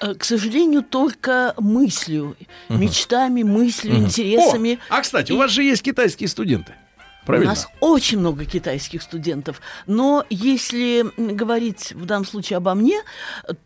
Э, 0.01 0.15
К 0.15 0.25
сожалению, 0.25 0.83
только 0.83 1.55
мыслью, 1.59 2.37
Мгм. 2.69 2.81
мечтами, 2.83 3.43
мыслью, 3.43 3.95
Мгм. 3.97 4.05
интересами. 4.07 4.79
О, 4.91 4.97
а, 4.97 5.01
кстати, 5.01 5.33
у 5.33 5.39
вас 5.39 5.51
же 5.51 5.63
есть 5.63 5.83
китайские 5.83 6.29
студенты. 6.29 6.75
Правильно? 7.27 7.51
У 7.51 7.55
нас 7.55 7.67
очень 7.81 8.21
много 8.21 8.45
китайских 8.45 9.03
студентов. 9.03 9.61
Но 9.87 10.25
если 10.31 11.05
говорить 11.17 11.93
в 11.93 12.05
данном 12.07 12.25
случае 12.25 12.59
обо 12.59 12.75
мне, 12.75 13.01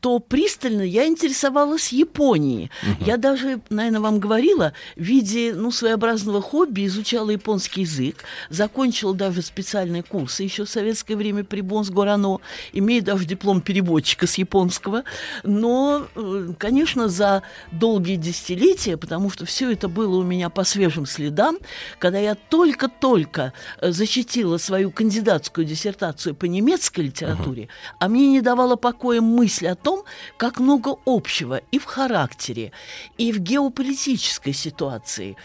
то 0.00 0.18
пристально 0.18 0.82
я 0.82 1.06
интересовалась 1.06 1.92
Японией. 1.92 2.70
Я 3.00 3.18
даже, 3.18 3.60
наверное, 3.68 4.00
вам 4.00 4.18
говорила, 4.18 4.72
в 4.96 5.00
виде 5.00 5.52
ну, 5.54 5.70
своеобразного 5.70 6.40
хобби 6.40 6.86
изучала 6.86 7.30
японский 7.30 7.82
язык, 7.82 8.24
закончила 8.48 9.14
даже 9.14 9.42
специальные 9.42 10.02
курсы 10.02 10.42
еще 10.42 10.64
в 10.64 10.70
советское 10.70 11.16
время 11.16 11.44
при 11.44 11.60
Бонс-Горано, 11.60 12.38
имею 12.72 13.02
даже 13.02 13.26
диплом 13.26 13.60
переводчика 13.60 14.26
с 14.26 14.38
японского. 14.38 15.04
Но, 15.42 16.06
э, 16.14 16.52
конечно, 16.58 17.08
за 17.08 17.42
долгие 17.72 18.16
десятилетия, 18.16 18.96
потому 18.96 19.28
что 19.28 19.44
все 19.44 19.70
это 19.70 19.88
было 19.88 20.16
у 20.18 20.22
меня 20.22 20.48
по 20.48 20.64
свежим 20.64 21.04
следам, 21.04 21.58
когда 21.98 22.18
я 22.18 22.34
только-только 22.34 23.49
э, 23.80 23.92
защитила 23.92 24.58
свою 24.58 24.90
кандидатскую 24.90 25.64
диссертацию 25.64 26.34
по 26.34 26.46
немецкой 26.46 27.00
литературе, 27.00 27.68
а 27.98 28.08
мне 28.08 28.28
не 28.28 28.40
давала 28.40 28.76
покоя 28.76 29.20
мысль 29.20 29.68
о 29.68 29.74
том, 29.74 30.04
как 30.36 30.60
много 30.60 30.96
общего 31.06 31.60
и 31.70 31.78
в 31.78 31.84
характере, 31.84 32.72
и 33.18 33.32
в 33.32 33.38
геополитической 33.38 34.52
ситуации, 34.52 35.36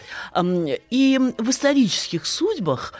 и 0.90 1.20
в 1.38 1.50
исторических 1.50 2.26
судьбах 2.26 2.94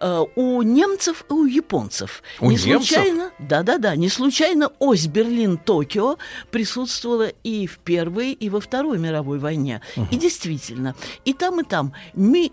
э, 0.00 0.24
у 0.36 0.62
немцев 0.62 1.24
и 1.30 1.32
у 1.32 1.44
японцев. 1.46 2.22
У 2.40 2.50
не 2.50 2.56
немцев? 2.56 2.88
случайно, 2.88 3.30
да-да-да, 3.38 3.96
не 3.96 4.08
случайно 4.08 4.70
ось 4.78 5.06
Берлин-Токио 5.06 6.18
присутствовала 6.50 7.28
и 7.28 7.66
в 7.66 7.78
Первой, 7.78 8.32
и 8.32 8.48
во 8.50 8.60
Второй 8.60 8.98
мировой 8.98 9.38
войне. 9.38 9.80
И 10.10 10.16
действительно, 10.16 10.94
и 11.24 11.32
там, 11.32 11.60
и 11.60 11.64
там 11.64 11.92
мы 12.14 12.50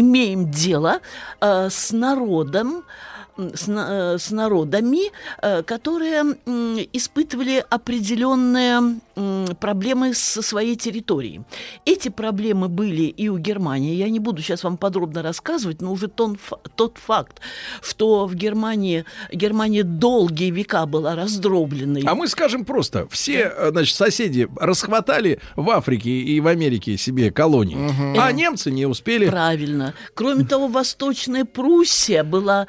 имеем 0.00 0.50
дело 0.50 1.00
э, 1.40 1.68
с 1.70 1.92
народом, 1.92 2.84
с, 3.36 3.68
э, 3.68 4.18
с 4.18 4.30
народами, 4.30 5.10
э, 5.42 5.62
которые 5.62 6.36
м, 6.46 6.78
испытывали 6.92 7.64
определенные 7.68 9.00
проблемы 9.60 10.14
со 10.14 10.42
своей 10.42 10.76
территорией. 10.76 11.42
Эти 11.84 12.08
проблемы 12.08 12.68
были 12.68 13.04
и 13.04 13.28
у 13.28 13.38
Германии. 13.38 13.94
Я 13.94 14.10
не 14.10 14.20
буду 14.20 14.42
сейчас 14.42 14.62
вам 14.64 14.76
подробно 14.76 15.22
рассказывать, 15.22 15.80
но 15.80 15.92
уже 15.92 16.08
тон, 16.08 16.38
тот 16.74 16.98
факт, 16.98 17.40
что 17.82 18.26
в 18.26 18.34
Германии 18.34 19.04
Германия 19.32 19.84
долгие 19.84 20.50
века 20.50 20.84
была 20.86 21.14
раздробленной. 21.14 22.02
А 22.06 22.14
мы 22.14 22.28
скажем 22.28 22.64
просто, 22.64 23.08
все, 23.08 23.52
э, 23.56 23.70
значит, 23.70 23.96
соседи 23.96 24.48
расхватали 24.56 25.40
в 25.56 25.70
Африке 25.70 26.10
и 26.10 26.40
в 26.40 26.46
Америке 26.46 26.98
себе 26.98 27.30
колонии, 27.30 28.18
а 28.18 28.30
немцы 28.32 28.70
не 28.70 28.86
успели. 28.86 29.28
Правильно. 29.28 29.94
Кроме 30.14 30.44
того, 30.44 30.68
Восточная 30.68 31.44
Пруссия 31.44 32.22
была 32.22 32.66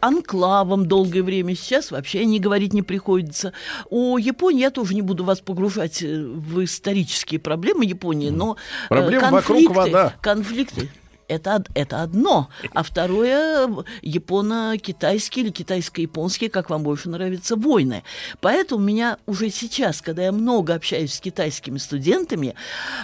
анклавом 0.00 0.86
долгое 0.86 1.22
время. 1.22 1.54
Сейчас 1.54 1.90
вообще 1.90 2.24
не 2.24 2.38
говорить 2.38 2.72
не 2.72 2.82
приходится. 2.82 3.52
У 3.88 4.18
Японии, 4.18 4.60
я 4.60 4.70
тоже 4.70 4.94
не 4.94 5.02
буду 5.02 5.24
вас 5.24 5.40
погружать 5.40 5.85
э, 6.02 6.24
в 6.24 6.64
исторические 6.64 7.40
проблемы 7.40 7.84
Японии, 7.84 8.30
но 8.30 8.56
э, 8.86 8.88
Проблемы 8.88 9.30
вокруг 9.30 9.44
конфликты, 9.44 9.74
вода. 9.74 10.14
конфликты 10.20 10.90
это, 11.28 11.64
это 11.74 12.02
одно. 12.02 12.48
А 12.72 12.82
второе, 12.82 13.66
э, 13.66 13.82
японо-китайские 14.02 15.46
или 15.46 15.52
китайско-японские, 15.52 16.50
как 16.50 16.70
вам 16.70 16.82
больше 16.82 17.08
нравится, 17.08 17.56
войны. 17.56 18.02
Поэтому 18.40 18.82
меня 18.82 19.18
уже 19.26 19.50
сейчас, 19.50 20.00
когда 20.02 20.24
я 20.24 20.32
много 20.32 20.74
общаюсь 20.74 21.14
с 21.14 21.20
китайскими 21.20 21.78
студентами, 21.78 22.54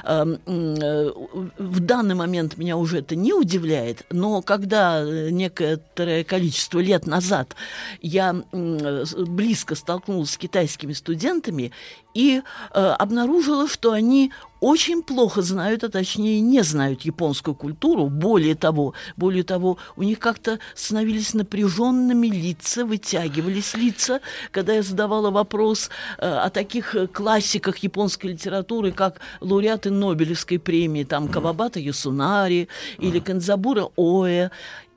эм, 0.05 0.39
э, 0.47 1.11
в 1.59 1.80
данный 1.80 2.14
момент 2.14 2.57
меня 2.57 2.76
уже 2.76 2.99
это 2.99 3.16
не 3.16 3.33
удивляет, 3.33 4.05
но 4.11 4.43
когда 4.43 5.03
э, 5.03 5.30
некоторое 5.30 6.24
количество 6.24 6.78
лет 6.78 7.07
назад 7.07 7.57
я 8.01 8.35
э, 8.53 9.05
близко 9.26 9.74
столкнулась 9.74 10.30
с 10.30 10.39
китайскими 10.39 10.93
студентами 10.93 11.72
и 12.14 12.42
э, 12.72 12.80
обнаружила, 12.98 13.68
что 13.68 13.92
они 13.92 14.32
очень 14.60 15.02
плохо 15.02 15.42
знают, 15.42 15.82
а 15.82 15.88
точнее 15.88 16.40
не 16.40 16.62
знают 16.62 17.02
японскую 17.02 17.54
культуру. 17.56 18.06
Более 18.06 18.54
того, 18.54 18.94
более 19.16 19.42
того, 19.42 19.76
у 19.96 20.04
них 20.04 20.20
как-то 20.20 20.60
становились 20.74 21.34
напряженными 21.34 22.28
лица, 22.28 22.84
вытягивались 22.84 23.74
лица, 23.74 24.20
когда 24.52 24.74
я 24.74 24.82
задавала 24.82 25.30
вопрос 25.30 25.90
э, 26.18 26.28
о 26.28 26.48
таких 26.50 26.94
э, 26.94 27.08
классиках 27.08 27.78
японской 27.78 28.28
литературы, 28.28 28.92
как 28.92 29.20
лауреаты 29.40 29.90
Нобелевской 29.90 30.58
премии, 30.60 31.02
там 31.04 31.28
Кавабата 31.28 31.80
Ясунари 31.80 32.68
или 32.98 33.18
Канзабура 33.18 33.88
Оэ. 33.96 34.50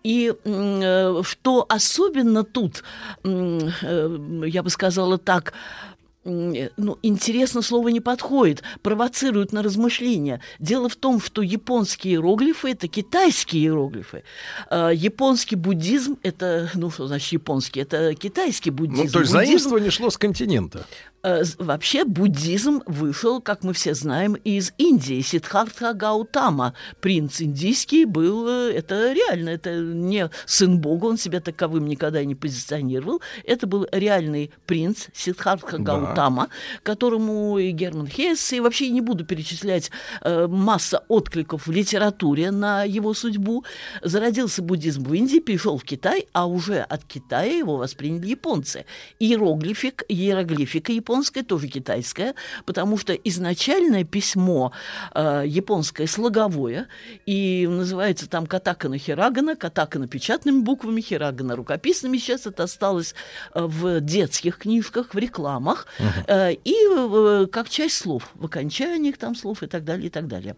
И 0.03 0.31
э, 0.43 1.21
что 1.23 1.65
особенно 1.67 2.43
тут, 2.43 2.83
э, 3.23 3.59
я 4.45 4.61
бы 4.61 4.69
сказала 4.69 5.17
так, 5.17 5.53
ну, 6.25 6.97
интересно 7.03 7.61
слово 7.61 7.89
не 7.89 8.01
подходит, 8.01 8.63
провоцирует 8.81 9.53
на 9.53 9.61
размышления. 9.61 10.41
Дело 10.59 10.89
в 10.89 10.95
том, 10.95 11.21
что 11.21 11.41
японские 11.41 12.15
иероглифы– 12.15 12.69
это 12.71 12.87
китайские 12.87 13.63
иероглифы. 13.63 14.23
А 14.69 14.89
японский 14.89 15.55
буддизм– 15.55 16.17
это, 16.23 16.69
ну, 16.73 16.89
что 16.89 17.07
значит 17.07 17.31
японский? 17.31 17.81
Это 17.81 18.15
китайский 18.15 18.71
буддизм. 18.71 19.03
Ну, 19.05 19.11
то 19.11 19.19
есть 19.19 19.31
Буддизм- 19.31 19.45
заимствование 19.45 19.91
шло 19.91 20.09
с 20.09 20.17
континента. 20.17 20.85
Э, 21.25 21.43
Вообще 21.57 22.05
буддизм 22.05 22.83
вышел, 22.85 23.41
как 23.41 23.63
мы 23.63 23.73
все 23.73 23.95
знаем, 23.95 24.35
из 24.35 24.73
Индии. 24.77 25.21
Сиддхартха 25.21 25.93
Гаутама, 25.93 26.75
принц 27.01 27.41
индийский, 27.41 28.05
был, 28.05 28.47
э, 28.47 28.73
это 28.73 29.11
реально, 29.11 29.49
это 29.49 29.75
не 29.79 30.29
сын 30.45 30.77
бога, 30.77 31.05
он 31.05 31.17
себя 31.17 31.39
таковым 31.39 31.87
никогда 31.87 32.23
не 32.23 32.35
позиционировал. 32.35 33.21
Это 33.43 33.65
был 33.65 33.87
реальный 33.91 34.51
принц 34.67 35.07
Сиддхартха 35.15 35.79
Да. 35.79 35.97
Гаутама, 35.97 36.49
которому 36.83 37.57
и 37.57 37.71
Герман 37.71 38.07
Хесс, 38.07 38.53
и 38.53 38.59
вообще 38.59 38.89
не 38.89 39.01
буду 39.01 39.25
перечислять 39.25 39.89
э, 40.21 40.45
масса 40.47 41.03
откликов 41.07 41.65
в 41.65 41.71
литературе 41.71 42.51
на 42.51 42.83
его 42.83 43.15
судьбу. 43.15 43.65
Зародился 44.03 44.61
буддизм 44.61 45.03
в 45.03 45.13
Индии, 45.15 45.39
перешел 45.39 45.79
в 45.79 45.83
Китай, 45.83 46.27
а 46.33 46.45
уже 46.45 46.81
от 46.81 47.03
Китая 47.03 47.51
его 47.57 47.77
восприняли 47.77 48.27
японцы. 48.27 48.85
Иероглифик, 49.19 50.03
иероглифика 50.07 50.91
японская 51.15 51.43
тоже 51.43 51.67
китайская, 51.67 52.35
потому 52.65 52.97
что 52.97 53.13
изначальное 53.13 54.03
письмо 54.03 54.73
э, 55.13 55.43
японское 55.45 56.07
слоговое, 56.07 56.87
и 57.25 57.65
называется 57.69 58.27
там 58.27 58.45
катакана 58.45 58.97
хирагана, 58.97 59.55
катакана 59.55 60.07
печатными 60.07 60.59
буквами, 60.59 60.99
хирагана 60.99 61.55
рукописными. 61.55 62.17
Сейчас 62.17 62.47
это 62.47 62.63
осталось 62.63 63.15
э, 63.53 63.61
в 63.63 64.01
детских 64.01 64.57
книжках, 64.57 65.13
в 65.13 65.17
рекламах, 65.17 65.87
э, 66.27 66.51
и 66.51 66.75
э, 66.91 67.47
как 67.49 67.69
часть 67.69 67.95
слов, 67.97 68.29
в 68.33 68.45
окончаниях 68.45 69.17
там 69.17 69.35
слов 69.35 69.63
и 69.63 69.67
так 69.67 69.85
далее, 69.85 70.07
и 70.07 70.09
так 70.09 70.27
далее. 70.27 70.57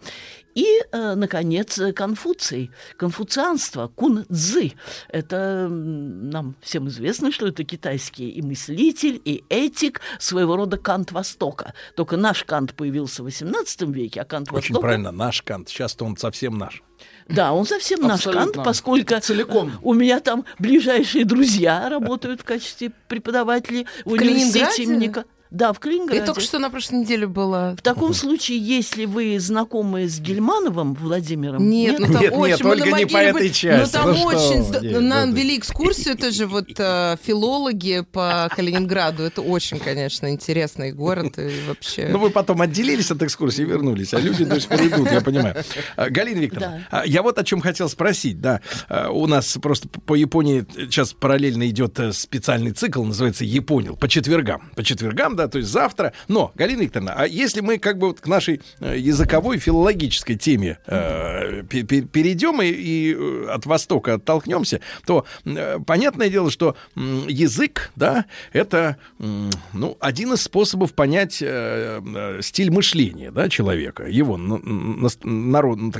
И, 0.57 0.65
э, 0.91 1.13
наконец, 1.13 1.77
э, 1.77 1.93
Конфуций, 1.93 2.71
конфуцианство, 2.97 3.91
кун-цзы. 3.95 4.73
Это 5.09 5.67
нам 5.69 6.55
всем 6.61 6.87
известно, 6.87 7.31
что 7.31 7.47
это 7.47 7.63
китайский 7.63 8.31
и 8.31 8.41
мыслитель, 8.41 9.21
и 9.23 9.43
этик, 9.49 10.01
своего 10.17 10.46
рода 10.55 10.77
Кант 10.77 11.11
Востока. 11.11 11.73
Только 11.95 12.17
наш 12.17 12.43
Кант 12.43 12.73
появился 12.73 13.23
в 13.23 13.27
XVIII 13.27 13.91
веке, 13.91 14.21
а 14.21 14.25
Кант 14.25 14.49
Очень 14.49 14.75
Востока... 14.75 14.81
правильно, 14.81 15.11
наш 15.11 15.41
Кант. 15.41 15.69
Сейчас-то 15.69 16.05
он 16.05 16.17
совсем 16.17 16.57
наш. 16.57 16.83
Да, 17.27 17.53
он 17.53 17.65
совсем 17.65 18.01
наш 18.01 18.25
Абсолютно. 18.25 18.53
Кант, 18.53 18.65
поскольку 18.65 19.19
Целиком. 19.19 19.73
у 19.81 19.93
меня 19.93 20.19
там 20.19 20.45
ближайшие 20.59 21.25
друзья 21.25 21.89
работают 21.89 22.41
в 22.41 22.43
качестве 22.45 22.91
преподавателей 23.07 23.85
в, 24.05 24.09
В 24.09 24.13
университете 24.13 24.83
имени 24.83 25.13
Да, 25.49 25.71
в 25.73 25.79
Калининграде. 25.79 26.19
Я 26.21 26.25
только 26.25 26.41
что 26.41 26.59
на 26.59 26.69
прошлой 26.69 26.99
неделе 26.99 27.27
была. 27.27 27.75
В 27.75 27.81
таком 27.81 28.13
случае, 28.13 28.59
если 28.59 29.05
вы 29.05 29.39
знакомы 29.39 30.07
с 30.07 30.19
Гельмановым 30.19 30.93
Владимиром... 30.93 31.69
Нет, 31.69 31.99
ну 31.99 32.07
там 32.11 32.21
Нет, 32.21 32.33
очень... 32.33 32.51
нет, 32.51 32.65
Ольга, 32.65 32.97
не 32.97 33.05
по 33.05 33.17
этой 33.17 33.33
были- 33.33 33.47
части. 33.49 33.95
Ну 33.95 34.01
там 34.03 34.11
Ну 34.11 34.23
очень... 34.25 34.81
нет, 34.89 35.01
Нам 35.01 35.29
это- 35.29 35.37
вели 35.39 35.57
экскурсию 35.57 36.17
тоже 36.17 36.47
вот 36.47 36.67
э, 36.77 37.15
филологи 37.23 38.05
по 38.11 38.49
Калининграду. 38.55 39.23
Это 39.23 39.41
очень, 39.41 39.79
конечно, 39.79 40.29
интересный 40.29 40.91
город 40.91 41.37
и 41.39 41.49
вообще... 41.67 42.09
Ну, 42.11 42.19
вы 42.19 42.29
потом 42.29 42.61
отделились 42.61 43.09
от 43.11 43.21
экскурсии 43.23 43.61
и 43.61 43.65
вернулись, 43.65 44.13
а 44.13 44.19
люди 44.19 44.43
до 44.43 44.59
сих 44.59 44.69
пор 44.69 44.81
идут, 44.85 45.11
я 45.11 45.21
понимаю. 45.21 45.55
А, 45.95 46.09
Галина 46.09 46.39
Викторовна, 46.39 46.87
а, 46.91 47.05
я 47.05 47.21
вот 47.23 47.37
о 47.39 47.43
чем 47.43 47.61
хотел 47.61 47.87
спросить, 47.89 48.41
да. 48.41 48.59
А, 48.89 49.09
У 49.09 49.27
нас 49.27 49.57
просто 49.61 49.87
по 49.87 50.15
Японии 50.15 50.65
сейчас 50.75 51.13
параллельно 51.13 51.69
идет 51.69 51.97
э, 51.99 52.11
специальный 52.11 52.71
цикл, 52.71 53.03
называется 53.03 53.45
«Японил», 53.45 53.95
по 53.95 54.07
четвергам. 54.09 54.69
По 54.75 54.83
четвергам, 54.83 55.35
да, 55.37 55.47
то 55.47 55.57
есть 55.59 55.69
завтра. 55.69 56.11
Но, 56.27 56.51
Галина 56.55 56.81
Викторовна, 56.81 57.13
а 57.15 57.25
если 57.27 57.61
мы 57.61 57.77
как 57.77 57.97
бы 57.97 58.07
вот 58.07 58.19
к 58.19 58.27
нашей 58.27 58.61
э, 58.81 58.97
языковой, 58.97 59.57
филологической 59.59 60.35
теме 60.35 60.79
э, 60.87 61.63
пе- 61.69 61.83
пе- 61.83 62.01
перейдем 62.01 62.61
и, 62.61 62.67
и, 62.67 63.15
э, 63.15 63.47
от 63.49 63.65
Востока 63.65 64.15
оттолкнемся, 64.15 64.81
то 65.05 65.25
э, 65.45 65.77
понятное 65.85 66.29
дело, 66.29 66.51
что 66.51 66.75
м, 66.95 67.27
язык, 67.27 67.91
да, 67.95 68.25
это, 68.53 68.97
м, 69.19 69.49
ну, 69.73 69.95
один 69.99 70.33
из 70.33 70.41
способов 70.41 70.93
понять 70.93 71.39
э, 71.41 72.01
э, 72.03 72.39
стиль 72.41 72.71
мышления, 72.71 73.31
да, 73.31 73.47
человека, 73.49 74.03
его 74.07 74.35
н- 74.35 75.05
н- 75.05 75.51
народ, 75.51 75.77
ну, 75.79 75.91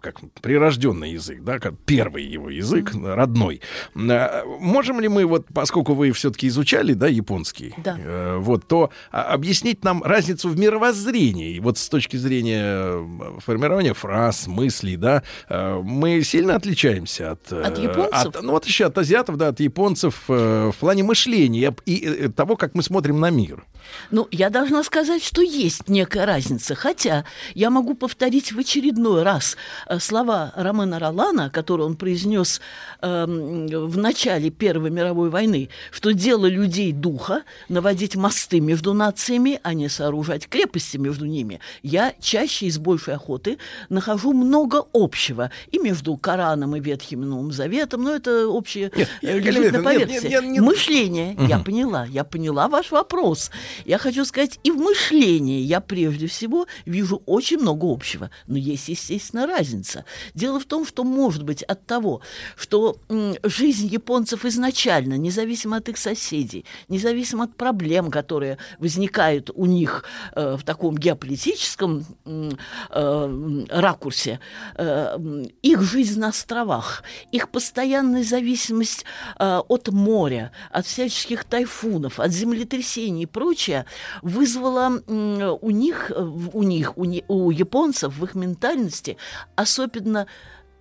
как 0.00 0.20
прирожденный 0.40 1.10
язык, 1.12 1.42
да, 1.42 1.58
как 1.58 1.74
первый 1.84 2.24
его 2.24 2.48
язык, 2.50 2.92
родной. 2.94 3.60
Э, 3.96 4.44
Можем 4.60 5.00
ли 5.00 5.08
мы, 5.08 5.24
вот, 5.26 5.46
поскольку 5.52 5.94
вы 5.94 6.12
все-таки 6.12 6.46
изучали, 6.48 6.92
да, 6.94 7.08
японский, 7.08 7.74
Да. 7.78 7.96
э, 7.98 8.36
вот, 8.38 8.66
то 8.68 8.83
а, 9.10 9.22
объяснить 9.34 9.84
нам 9.84 10.02
разницу 10.02 10.48
в 10.48 10.58
мировоззрении, 10.58 11.58
вот 11.60 11.78
с 11.78 11.88
точки 11.88 12.16
зрения 12.16 12.62
э, 12.64 13.38
формирования 13.44 13.94
фраз, 13.94 14.46
мыслей, 14.46 14.96
да, 14.96 15.22
э, 15.48 15.80
мы 15.82 16.22
сильно 16.22 16.56
отличаемся 16.56 17.32
от... 17.32 17.52
э, 17.52 17.62
От 17.62 17.78
японцев? 17.78 18.34
от- 18.36 18.42
ну, 18.42 18.52
вот 18.52 18.66
еще 18.66 18.86
от 18.86 18.98
азиатов, 18.98 19.36
да, 19.36 19.48
от 19.48 19.60
японцев 19.60 20.24
в 20.28 20.74
плане 20.80 21.02
мышления 21.02 21.74
и 21.86 22.28
того, 22.28 22.56
как 22.56 22.74
мы 22.74 22.82
смотрим 22.82 23.20
на 23.20 23.30
мир. 23.30 23.64
Ну, 24.10 24.26
я 24.30 24.48
должна 24.50 24.82
сказать, 24.82 25.22
что 25.22 25.42
есть 25.42 25.88
некая 25.88 26.24
разница. 26.26 26.74
Хотя 26.74 27.24
я 27.54 27.68
могу 27.70 27.94
повторить 27.94 28.52
в 28.52 28.58
очередной 28.58 29.22
раз 29.22 29.56
слова 29.98 30.52
Ромена 30.56 30.98
Ролана, 30.98 31.50
которые 31.50 31.86
он 31.86 31.96
произнес 31.96 32.60
эм, 33.02 33.66
в 33.66 33.98
начале 33.98 34.50
Первой 34.50 34.90
мировой 34.90 35.28
войны, 35.28 35.68
что 35.90 36.12
дело 36.12 36.46
людей 36.46 36.92
духа 36.92 37.42
наводить 37.68 38.16
мосты 38.16 38.60
между 38.74 38.92
нациями, 38.92 39.60
а 39.62 39.72
не 39.72 39.88
сооружать 39.88 40.48
крепости 40.48 40.96
между 40.96 41.26
ними. 41.26 41.60
Я 41.84 42.12
чаще 42.20 42.66
и 42.66 42.70
с 42.72 42.78
большей 42.78 43.14
охоты 43.14 43.58
нахожу 43.88 44.32
много 44.32 44.82
общего 44.92 45.52
и 45.70 45.78
между 45.78 46.16
Кораном 46.16 46.74
и 46.74 46.80
Ветхим 46.80 47.22
и 47.22 47.24
Новым 47.26 47.52
Заветом, 47.52 48.02
но 48.02 48.16
это 48.16 48.48
общее 48.48 48.90
Нет, 48.96 49.08
лежит 49.22 49.72
на 49.74 49.82
поверхности. 49.84 50.26
нет, 50.26 50.42
нет, 50.42 50.52
нет. 50.54 50.62
Мышление, 50.64 51.36
я 51.48 51.56
Мгм. 51.58 51.64
поняла, 51.64 52.04
я 52.06 52.24
поняла 52.24 52.66
ваш 52.68 52.90
вопрос. 52.90 53.52
Я 53.84 53.98
хочу 53.98 54.24
сказать, 54.24 54.58
и 54.64 54.72
в 54.72 54.76
мышлении 54.76 55.60
я 55.60 55.80
прежде 55.80 56.26
всего 56.26 56.66
вижу 56.84 57.22
очень 57.26 57.58
много 57.58 57.86
общего, 57.92 58.30
но 58.48 58.56
есть, 58.58 58.88
естественно, 58.88 59.46
разница. 59.46 60.04
Дело 60.34 60.58
в 60.58 60.64
том, 60.64 60.84
что, 60.84 61.04
может 61.04 61.44
быть, 61.44 61.62
от 61.62 61.86
того, 61.86 62.22
что 62.56 62.96
жизнь 63.44 63.86
японцев 63.86 64.44
изначально, 64.44 65.14
независимо 65.16 65.76
от 65.76 65.88
их 65.88 65.96
соседей, 65.96 66.64
независимо 66.88 67.44
от 67.44 67.54
проблем, 67.54 68.10
которые 68.10 68.58
возникают 68.78 69.50
у 69.54 69.66
них 69.66 70.04
э, 70.34 70.56
в 70.56 70.64
таком 70.64 70.96
геополитическом 70.96 72.04
э, 72.24 73.66
ракурсе, 73.70 74.40
э, 74.76 75.18
их 75.62 75.82
жизнь 75.82 76.20
на 76.20 76.28
островах, 76.28 77.02
их 77.32 77.50
постоянная 77.50 78.24
зависимость 78.24 79.04
от 79.38 79.88
моря, 79.88 80.52
от 80.70 80.86
всяческих 80.86 81.44
тайфунов, 81.44 82.20
от 82.20 82.30
землетрясений 82.30 83.22
и 83.24 83.26
прочее, 83.26 83.86
вызвала 84.22 85.02
у 85.06 85.70
них, 85.70 86.10
у 86.16 86.62
них, 86.62 86.96
у, 86.96 87.04
не- 87.04 87.24
у 87.28 87.50
японцев 87.50 88.16
в 88.16 88.24
их 88.24 88.34
ментальности 88.34 89.16
особенно 89.56 90.26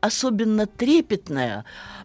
особенно 0.03 0.67
трепетная 0.67 1.63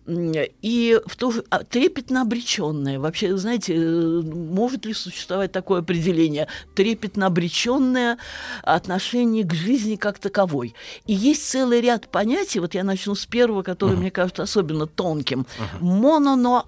и 0.09 0.98
в 1.06 1.16
то 1.16 1.30
же 1.30 1.44
а, 1.51 1.64
трепетно 1.64 2.22
обреченная. 2.22 2.98
Вообще, 2.98 3.36
знаете, 3.36 3.74
э, 3.76 4.20
может 4.22 4.86
ли 4.86 4.94
существовать 4.94 5.52
такое 5.52 5.80
определение? 5.80 6.48
Трепетно 6.74 7.26
обреченное 7.26 8.16
отношение 8.62 9.44
к 9.44 9.52
жизни 9.52 9.97
как 9.97 10.18
таковой. 10.18 10.74
И 11.06 11.12
есть 11.12 11.47
целый 11.48 11.82
ряд 11.82 12.09
понятий, 12.09 12.60
вот 12.60 12.74
я 12.74 12.85
начну 12.85 13.14
с 13.14 13.26
первого, 13.26 13.62
который 13.62 13.97
мне 13.97 14.10
кажется 14.10 14.43
особенно 14.44 14.86
тонким. 14.86 15.47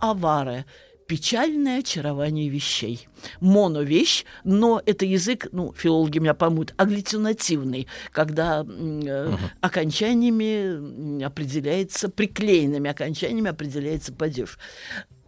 Аваре 0.01 0.67
печальное 1.11 1.81
очарование 1.81 2.49
вещей. 2.49 3.09
Моновещь, 3.41 4.25
но 4.45 4.81
это 4.87 5.05
язык, 5.05 5.49
ну, 5.51 5.73
филологи 5.77 6.21
меня 6.21 6.35
поймут, 6.35 6.73
аглютинативный, 6.77 7.89
когда 8.13 8.65
э, 8.65 9.33
окончаниями 9.61 11.19
м, 11.19 11.27
определяется, 11.27 12.11
приклеенными 12.11 12.89
окончаниями 12.89 13.51
определяется 13.51 14.13
падеж. 14.13 14.57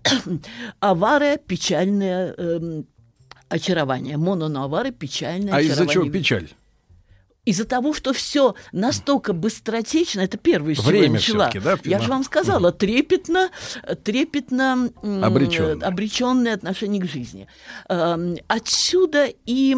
Авария– 0.79 1.37
печальное 1.49 2.33
эм, 2.39 2.87
очарование. 3.49 4.17
Мононовары– 4.19 4.91
печальное 4.93 5.53
А 5.53 5.57
очарование. 5.57 5.73
из-за 5.73 5.87
чего 5.89 6.09
печаль? 6.09 6.49
Из-за 7.45 7.65
того, 7.65 7.93
что 7.93 8.13
все 8.13 8.55
настолько 8.71 9.33
быстротечно, 9.33 10.21
это 10.21 10.39
первое, 10.39 10.75
с 10.75 10.79
чего 10.79 10.89
Время 10.91 11.05
я 11.07 11.11
начала. 11.13 11.51
да, 11.63 11.77
я 11.85 11.99
же 12.01 12.09
вам 12.09 12.23
сказала, 12.23 12.71
трепетно, 12.71 13.51
трепетно 14.05 14.91
м, 15.03 15.25
Обречённое. 15.25 15.87
обреченное 15.87 16.55
отношение 16.55 17.03
к 17.03 17.07
жизни. 17.07 17.49
Эм, 17.89 18.37
Отсюда 18.47 19.27
и 19.47 19.77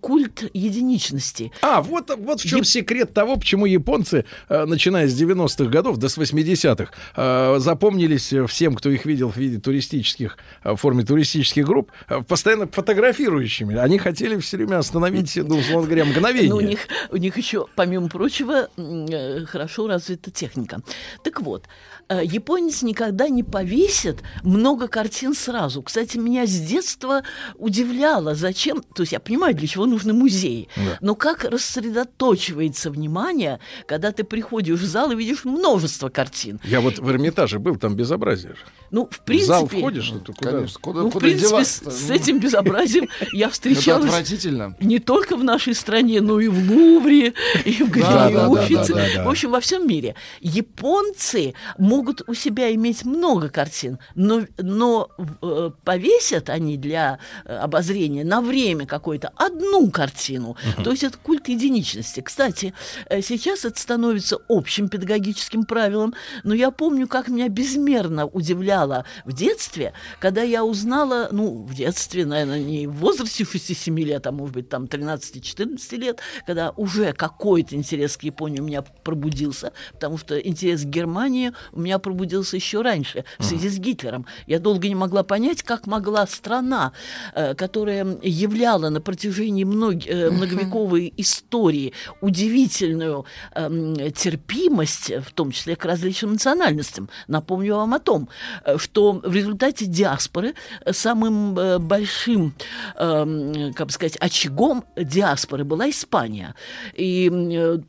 культ 0.00 0.50
единичности. 0.54 1.52
А, 1.62 1.82
вот, 1.82 2.10
вот 2.18 2.40
в 2.40 2.44
чем 2.46 2.64
секрет 2.64 3.14
того, 3.14 3.36
почему 3.36 3.66
японцы, 3.66 4.24
э, 4.48 4.64
начиная 4.64 5.06
с 5.08 5.14
90-х 5.14 5.70
годов 5.70 5.98
до 5.98 6.08
с 6.08 6.18
80-х, 6.18 6.92
э, 7.16 7.56
запомнились 7.60 8.32
всем, 8.48 8.74
кто 8.74 8.90
их 8.90 9.04
видел 9.06 9.30
в 9.30 9.36
виде 9.36 9.58
туристических, 9.60 10.36
э, 10.64 10.72
в 10.72 10.76
форме 10.76 11.04
туристических 11.04 11.64
групп, 11.64 11.92
постоянно 12.26 12.66
фотографирующими. 12.66 13.76
Они 13.76 13.98
хотели 13.98 14.36
все 14.38 14.56
время 14.56 14.78
остановить, 14.78 15.36
ну, 15.36 15.58
условно 15.58 15.86
говоря, 15.86 16.04
мгновение. 16.06 16.50
Ну, 16.50 16.56
у 16.56 16.60
них, 16.60 16.80
у 17.10 17.16
них 17.16 17.36
еще, 17.36 17.66
помимо 17.74 18.08
прочего, 18.08 18.68
э, 18.76 19.44
хорошо 19.44 19.86
развита 19.86 20.30
техника. 20.30 20.80
Так 21.22 21.40
вот, 21.40 21.66
японец 22.08 22.82
никогда 22.82 23.28
не 23.28 23.42
повесит 23.42 24.22
много 24.42 24.88
картин 24.88 25.34
сразу. 25.34 25.82
Кстати, 25.82 26.18
меня 26.18 26.46
с 26.46 26.60
детства 26.60 27.22
удивляло, 27.56 28.34
зачем... 28.34 28.82
То 28.94 29.02
есть 29.02 29.12
я 29.12 29.20
понимаю, 29.20 29.54
для 29.54 29.66
чего 29.66 29.86
нужны 29.86 30.12
музеи. 30.12 30.68
Да. 30.76 30.98
Но 31.00 31.14
как 31.14 31.44
рассредоточивается 31.44 32.90
внимание, 32.90 33.60
когда 33.86 34.12
ты 34.12 34.24
приходишь 34.24 34.78
в 34.80 34.84
зал 34.84 35.12
и 35.12 35.16
видишь 35.16 35.44
множество 35.44 36.08
картин. 36.08 36.60
Я 36.64 36.80
вот 36.80 36.98
в 36.98 37.10
Эрмитаже 37.10 37.58
был, 37.58 37.76
там 37.76 37.96
безобразие 37.96 38.52
же. 38.52 38.60
Ну, 38.90 39.08
в 39.10 39.16
В 39.16 39.20
принципе... 39.24 39.48
зал 39.48 39.66
входишь, 39.66 40.10
ну, 40.12 40.20
ты 40.20 40.32
куда? 40.32 40.50
Конечно, 40.50 40.80
куда, 40.80 41.00
ну, 41.00 41.08
в 41.08 41.12
куда 41.12 41.26
принципе, 41.26 41.64
с, 41.64 41.82
с 41.82 42.10
этим 42.10 42.38
безобразием 42.38 43.08
я 43.32 43.48
встречалась 43.50 44.06
отвратительно. 44.06 44.76
не 44.80 44.98
только 44.98 45.36
в 45.36 45.42
нашей 45.42 45.74
стране, 45.74 46.20
но 46.20 46.38
и 46.38 46.48
в 46.48 46.70
Лувре, 46.70 47.32
и 47.64 47.82
в 47.82 47.90
да. 47.90 48.48
в 48.48 49.28
общем, 49.28 49.50
во 49.50 49.60
всем 49.60 49.86
мире. 49.88 50.14
Японцы 50.40 51.54
могут 51.78 51.93
у 52.02 52.34
себя 52.34 52.74
иметь 52.74 53.04
много 53.04 53.48
картин, 53.48 53.98
но, 54.14 54.42
но 54.58 55.10
э, 55.42 55.70
повесят 55.84 56.50
они 56.50 56.76
для 56.76 57.18
э, 57.44 57.56
обозрения 57.56 58.24
на 58.24 58.40
время 58.40 58.86
какое-то 58.86 59.32
одну 59.36 59.90
картину. 59.90 60.56
То 60.82 60.90
есть 60.90 61.04
это 61.04 61.18
культ 61.18 61.48
единичности. 61.48 62.20
Кстати, 62.20 62.74
э, 63.08 63.22
сейчас 63.22 63.64
это 63.64 63.78
становится 63.78 64.38
общим 64.48 64.88
педагогическим 64.88 65.64
правилом, 65.64 66.14
но 66.42 66.54
я 66.54 66.70
помню, 66.70 67.06
как 67.08 67.28
меня 67.28 67.48
безмерно 67.48 68.26
удивляло 68.26 69.04
в 69.24 69.32
детстве, 69.32 69.92
когда 70.20 70.42
я 70.42 70.64
узнала, 70.64 71.28
ну, 71.30 71.64
в 71.64 71.74
детстве, 71.74 72.24
наверное, 72.26 72.60
не 72.60 72.86
в 72.86 72.94
возрасте 72.94 73.44
6-7 73.44 73.94
лет, 74.02 74.26
а 74.26 74.32
может 74.32 74.54
быть, 74.54 74.68
там 74.68 74.84
13-14 74.84 75.96
лет, 75.96 76.20
когда 76.46 76.70
уже 76.76 77.12
какой-то 77.12 77.74
интерес 77.76 78.16
к 78.16 78.22
Японии 78.22 78.60
у 78.60 78.64
меня 78.64 78.82
пробудился, 78.82 79.72
потому 79.92 80.18
что 80.18 80.38
интерес 80.38 80.82
к 80.82 80.86
Германии 80.86 81.52
у 81.72 81.80
меня 81.84 81.98
пробудился 81.98 82.56
еще 82.56 82.82
раньше, 82.82 83.24
в 83.38 83.44
связи 83.44 83.68
с 83.68 83.78
Гитлером. 83.78 84.26
Я 84.46 84.58
долго 84.58 84.88
не 84.88 84.94
могла 84.94 85.22
понять, 85.22 85.62
как 85.62 85.86
могла 85.86 86.26
страна, 86.26 86.92
э, 87.34 87.54
которая 87.54 88.18
являла 88.22 88.88
на 88.90 89.00
протяжении 89.00 89.64
мног- 89.64 90.06
э, 90.06 90.30
многовековой 90.30 91.12
истории 91.16 91.92
удивительную 92.20 93.24
эм, 93.54 93.94
терпимость, 94.12 95.12
в 95.26 95.32
том 95.32 95.50
числе 95.50 95.76
к 95.76 95.84
различным 95.84 96.32
национальностям. 96.32 97.08
Напомню 97.28 97.76
вам 97.76 97.94
о 97.94 97.98
том, 97.98 98.28
э, 98.64 98.78
что 98.78 99.12
в 99.12 99.34
результате 99.34 99.86
диаспоры 99.86 100.54
самым 100.90 101.54
большим, 101.86 102.54
эм, 102.96 103.72
как 103.74 103.86
бы 103.86 103.92
сказать, 103.92 104.16
очагом 104.16 104.84
диаспоры 104.96 105.64
была 105.64 105.90
Испания. 105.90 106.54
И 106.94 107.30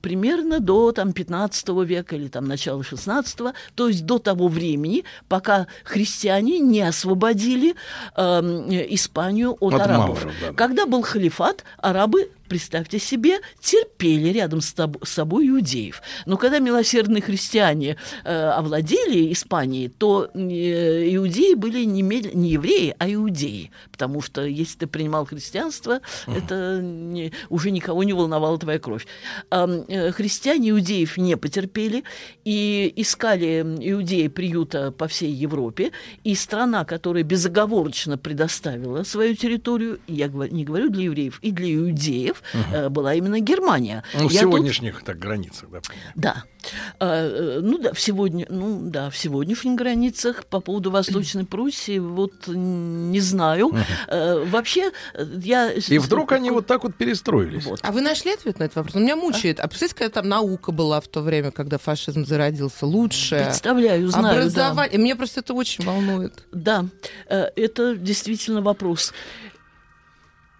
примерно 0.02 0.60
до 0.60 0.92
там, 0.92 1.14
15 1.14 1.84
века 1.84 2.16
или 2.16 2.28
там, 2.28 2.46
начала 2.46 2.84
16 2.84 3.54
то 3.76 3.85
есть 3.88 4.06
до 4.06 4.20
того 4.20 4.48
времени, 4.48 5.04
пока 5.28 5.68
христиане 5.84 6.60
не 6.60 6.82
освободили 6.82 7.76
эм, 8.16 8.70
Испанию 8.70 9.56
от, 9.60 9.74
От 9.74 9.82
арабов. 9.82 10.24
мавров, 10.26 10.34
да. 10.42 10.54
Когда 10.54 10.86
был 10.86 11.02
халифат, 11.02 11.64
арабы 11.78 12.30
представьте 12.48 13.00
себе, 13.00 13.40
терпели 13.60 14.30
рядом 14.30 14.62
с, 14.62 14.74
с 14.74 15.10
собой 15.10 15.48
иудеев. 15.50 16.02
Но 16.26 16.38
когда 16.38 16.60
милосердные 16.60 17.22
христиане 17.22 17.98
э, 18.24 18.34
овладели 18.50 19.32
Испанией, 19.32 19.90
то 19.90 20.30
э, 20.34 21.16
иудеи 21.16 21.54
были 21.56 21.84
не, 21.84 22.02
не 22.02 22.52
евреи, 22.52 22.96
а 22.98 23.12
иудеи. 23.12 23.72
Потому 23.92 24.22
что 24.22 24.46
если 24.46 24.80
ты 24.80 24.88
принимал 24.88 25.26
христианство, 25.26 26.02
это 26.28 26.82
не- 26.82 27.32
уже 27.50 27.72
никого 27.72 28.04
не 28.04 28.14
волновала 28.14 28.58
твоя 28.58 28.80
кровь. 28.80 29.06
Э, 29.52 30.12
христиане 30.12 30.72
иудеев 30.72 31.18
не 31.18 31.38
потерпели 31.38 32.04
и 32.44 32.94
искали 32.96 33.62
иудеи 33.80 34.28
приюта 34.28 34.92
по 34.92 35.08
всей 35.08 35.32
Европе. 35.32 35.92
И 36.24 36.36
страна, 36.36 36.86
которая 36.86 37.24
безоговорочно 37.24 38.18
предоставила 38.18 39.04
свою 39.04 39.36
территорию, 39.36 40.00
я 40.08 40.28
не 40.28 40.64
говорю 40.64 40.90
для 40.90 41.04
евреев, 41.06 41.40
и 41.42 41.52
для 41.52 41.74
иудеев, 41.76 42.35
э, 42.72 42.90
была 42.90 43.14
именно 43.14 43.40
Германия. 43.40 44.04
Ну, 44.14 44.28
в 44.28 44.32
Я 44.32 44.42
тут- 44.42 44.52
сегодняшних 44.54 45.04
так 45.04 45.20
границах, 45.20 45.70
да. 45.70 45.80
да. 46.16 46.44
А, 47.00 47.28
э, 47.28 47.60
ну 47.62 47.78
да, 47.78 47.94
в 47.94 48.00
сегодня, 48.00 48.46
ну 48.50 48.80
да, 48.90 49.10
в 49.10 49.18
сегодняшних 49.18 49.76
границах 49.76 50.46
по 50.46 50.60
поводу 50.60 50.92
Восточной 50.92 51.46
Пруссии 51.56 52.00
вот 52.00 52.48
не 52.48 53.20
знаю. 53.20 53.72
Э, 54.08 54.44
Вообще 54.46 54.92
э, 55.14 55.26
я 55.44 55.72
И 55.72 55.98
вдруг 55.98 56.32
они 56.32 56.52
вот 56.52 56.68
так 56.68 56.84
вот 56.84 56.96
перестроились. 56.96 57.66
А 57.82 57.92
вы 57.92 58.02
нашли 58.02 58.34
ответ 58.34 58.60
на 58.60 58.64
этот 58.64 58.78
вопрос? 58.78 58.96
Он 58.96 59.04
меня 59.04 59.16
мучает. 59.16 59.60
А 59.60 59.68
представляете, 59.68 59.96
когда 59.96 60.22
там 60.22 60.30
наука 60.30 60.72
была 60.72 61.00
в 61.02 61.08
то 61.08 61.22
время, 61.22 61.52
когда 61.52 61.78
фашизм 61.78 62.26
зародился? 62.26 62.86
Лучшее. 62.86 63.46
представляю, 63.46 64.10
знаю, 64.10 64.24
да. 64.24 64.32
Образование. 64.42 65.00
Меня 65.00 65.16
просто 65.16 65.42
это 65.42 65.54
очень 65.54 65.86
волнует. 65.86 66.46
Да, 66.52 66.86
э, 67.28 67.50
это 67.56 67.96
действительно 67.96 68.62
вопрос. 68.62 69.14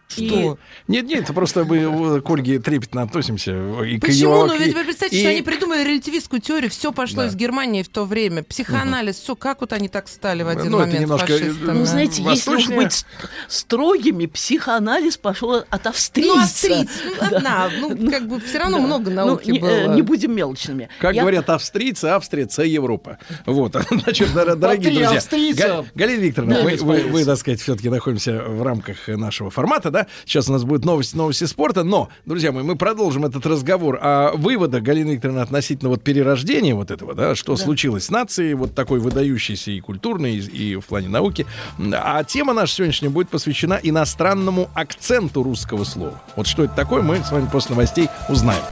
Что? 0.08 0.58
Нет, 0.88 1.06
нет, 1.08 1.24
это 1.24 1.34
просто 1.34 1.66
мы 1.66 1.78
э, 1.78 2.22
к 2.22 2.30
Ольге 2.30 2.60
трепетно 2.60 3.02
относимся. 3.02 3.52
И 3.84 3.98
к 3.98 4.02
Почему? 4.02 4.34
её- 4.36 4.46
Ну 4.46 4.58
ведь 4.58 4.68
и- 4.72 4.74
вы 4.76 4.84
представьте, 4.84 5.18
и- 5.18 5.20
что 5.22 5.30
они 5.30 5.42
придумали 5.42 5.84
релятивистскую 5.84 6.42
теорию, 6.42 6.70
все 6.70 6.92
пошло 6.92 7.24
Да. 7.24 7.28
из 7.28 7.36
Германии 7.36 7.82
в 7.82 7.90
то 7.90 8.06
время. 8.06 8.44
Психоанализ, 8.44 9.16
все, 9.16 9.36
как 9.36 9.62
вот 9.62 9.74
они 9.74 9.88
так 9.88 10.08
стали 10.08 10.44
в 10.44 10.48
один 10.48 10.72
Ну, 10.72 10.80
момент 10.80 11.00
немножко, 11.02 11.34
э, 11.34 11.40
фашистами? 11.40 11.78
Ну, 11.80 11.86
знаете, 11.86 12.22
если 12.24 12.56
уж 12.56 12.68
быть 12.70 12.94
ст- 12.94 13.06
строгими, 13.48 14.26
психоанализ 14.28 15.18
пошел 15.18 15.64
от 15.70 15.88
австрийца. 15.88 16.36
Ну, 16.36 16.42
австрийцы, 16.44 17.00
ну, 17.06 17.28
одна, 17.38 17.70
ну, 17.80 18.12
как 18.12 18.28
бы 18.28 18.40
все 18.40 18.60
равно 18.60 18.78
Да. 18.78 18.84
много 18.86 19.10
Ну, 19.10 19.16
науки 19.16 19.50
не, 19.50 19.58
э, 19.60 19.62
было. 19.62 19.96
не 19.96 20.02
будем 20.02 20.36
мелочными. 20.36 20.88
Как 21.00 21.16
Я- 21.16 21.22
говорят 21.22 21.50
австрийцы, 21.50 22.06
Австрия, 22.10 22.46
це 22.46 22.68
Европа. 22.68 23.18
Вот, 23.46 23.76
значит, 23.90 24.30
дор- 24.36 24.56
дорогие 24.56 24.92
друзья. 24.92 25.84
Галина 25.96 26.20
Викторовна, 26.22 26.56
вы, 26.56 26.64
Немец 26.66 26.82
вы, 26.82 26.88
появился. 26.88 27.12
вы, 27.14 27.26
так 27.26 27.38
сказать, 27.38 27.60
все-таки 27.62 27.90
находимся 27.90 28.44
в 28.48 28.62
рамках 28.64 29.08
нашего 29.08 29.50
формата, 29.50 29.92
да? 29.96 30.08
Сейчас 30.26 30.50
у 30.50 30.52
нас 30.52 30.64
будет 30.66 30.84
новости, 30.84 31.16
новости 31.16 31.46
спорта, 31.46 31.84
но, 31.84 32.10
друзья 32.26 32.52
мои, 32.52 32.64
мы 32.64 32.76
продолжим 32.76 33.26
этот 33.26 33.46
разговор 33.46 33.98
о 34.02 34.32
выводах 34.34 34.84
Галины 34.84 35.12
Викторовны 35.12 35.40
относительно 35.40 35.90
вот 35.90 36.04
перерождения 36.04 36.76
вот 36.76 36.92
этого, 36.92 37.16
да, 37.16 37.34
что 37.34 37.56
случилось 37.56 38.06
с 38.06 38.10
нацией, 38.10 38.56
вот 38.56 38.76
такой 38.76 39.00
выдающейся 39.00 39.72
и 39.72 39.80
культурной, 39.80 40.36
и, 40.36 40.72
и 40.72 40.76
в 40.76 40.86
плане 40.86 41.08
науки. 41.08 41.46
А 41.94 42.24
тема 42.26 42.54
наша 42.54 42.76
сегодняшняя 42.76 43.10
будет 43.10 43.30
посвящена 43.30 43.80
иностранному 43.82 44.70
акценту 44.74 45.44
русского 45.44 45.86
слова. 45.86 46.22
Вот 46.36 46.48
что 46.48 46.66
это 46.66 46.76
такое, 46.76 47.02
мы 47.02 47.24
с 47.24 47.32
вами 47.32 47.48
после 47.50 47.76
новостей 47.76 48.10
узнаем. 48.28 48.64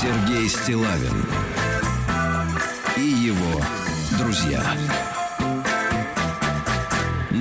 Сергей 0.00 0.48
Стилавин 0.48 1.37
друзья. 4.48 5.07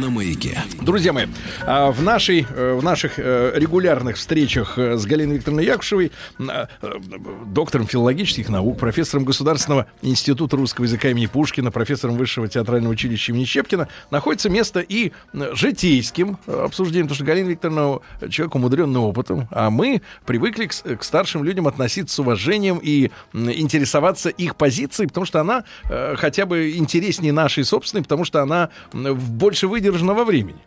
На 0.08 0.14
маяке. 0.14 0.58
Друзья 0.82 1.12
мои, 1.12 1.26
а, 1.66 1.92
в, 1.92 2.02
нашей, 2.02 2.48
э, 2.50 2.76
в 2.80 2.82
наших 2.82 3.16
э, 3.20 3.52
регулярных 3.56 4.16
встречах 4.16 4.78
э, 4.78 4.96
с 4.96 5.06
Галиной 5.06 5.36
Викторовной 5.36 5.66
Якушевой, 5.66 6.14
доктором 7.48 7.88
филологических 7.88 8.48
наук, 8.48 8.80
профессором 8.80 9.26
Государственного 9.26 9.88
института 10.02 10.56
русского 10.56 10.86
языка 10.86 11.10
имени 11.10 11.26
Пушкина, 11.26 11.72
профессором 11.72 12.16
Высшего 12.16 12.48
театрального 12.48 12.94
училища 12.94 13.34
имени 13.34 13.44
Щепкина, 13.44 13.90
находится 14.10 14.50
место 14.50 14.80
и 14.80 15.12
житейским 15.34 16.38
обсуждением, 16.48 17.08
потому 17.08 17.16
что 17.16 17.26
Галина 17.26 17.50
Викторовна 17.50 18.00
человек 18.30 18.56
умудренный 18.56 19.02
опытом, 19.02 19.50
а 19.52 19.70
мы 19.70 20.02
привыкли 20.26 20.68
к, 20.68 21.00
к 21.00 21.04
старшим 21.04 21.44
людям 21.44 21.68
относиться 21.68 22.16
с 22.16 22.20
уважением 22.20 22.80
и 22.82 23.12
интересоваться 23.34 24.30
их 24.30 24.56
позицией, 24.56 25.08
потому 25.08 25.26
что 25.26 25.42
она 25.42 25.66
хотя 26.16 26.46
бы 26.46 26.78
интереснее 26.78 27.34
нашей 27.34 27.66
собственной, 27.66 28.04
потому 28.04 28.24
что 28.24 28.42
она 28.42 28.70
м, 28.94 29.14
в- 29.14 29.32
больше 29.98 30.06
выдержана 30.06 30.14
во 30.14 30.24
времени. 30.24 30.62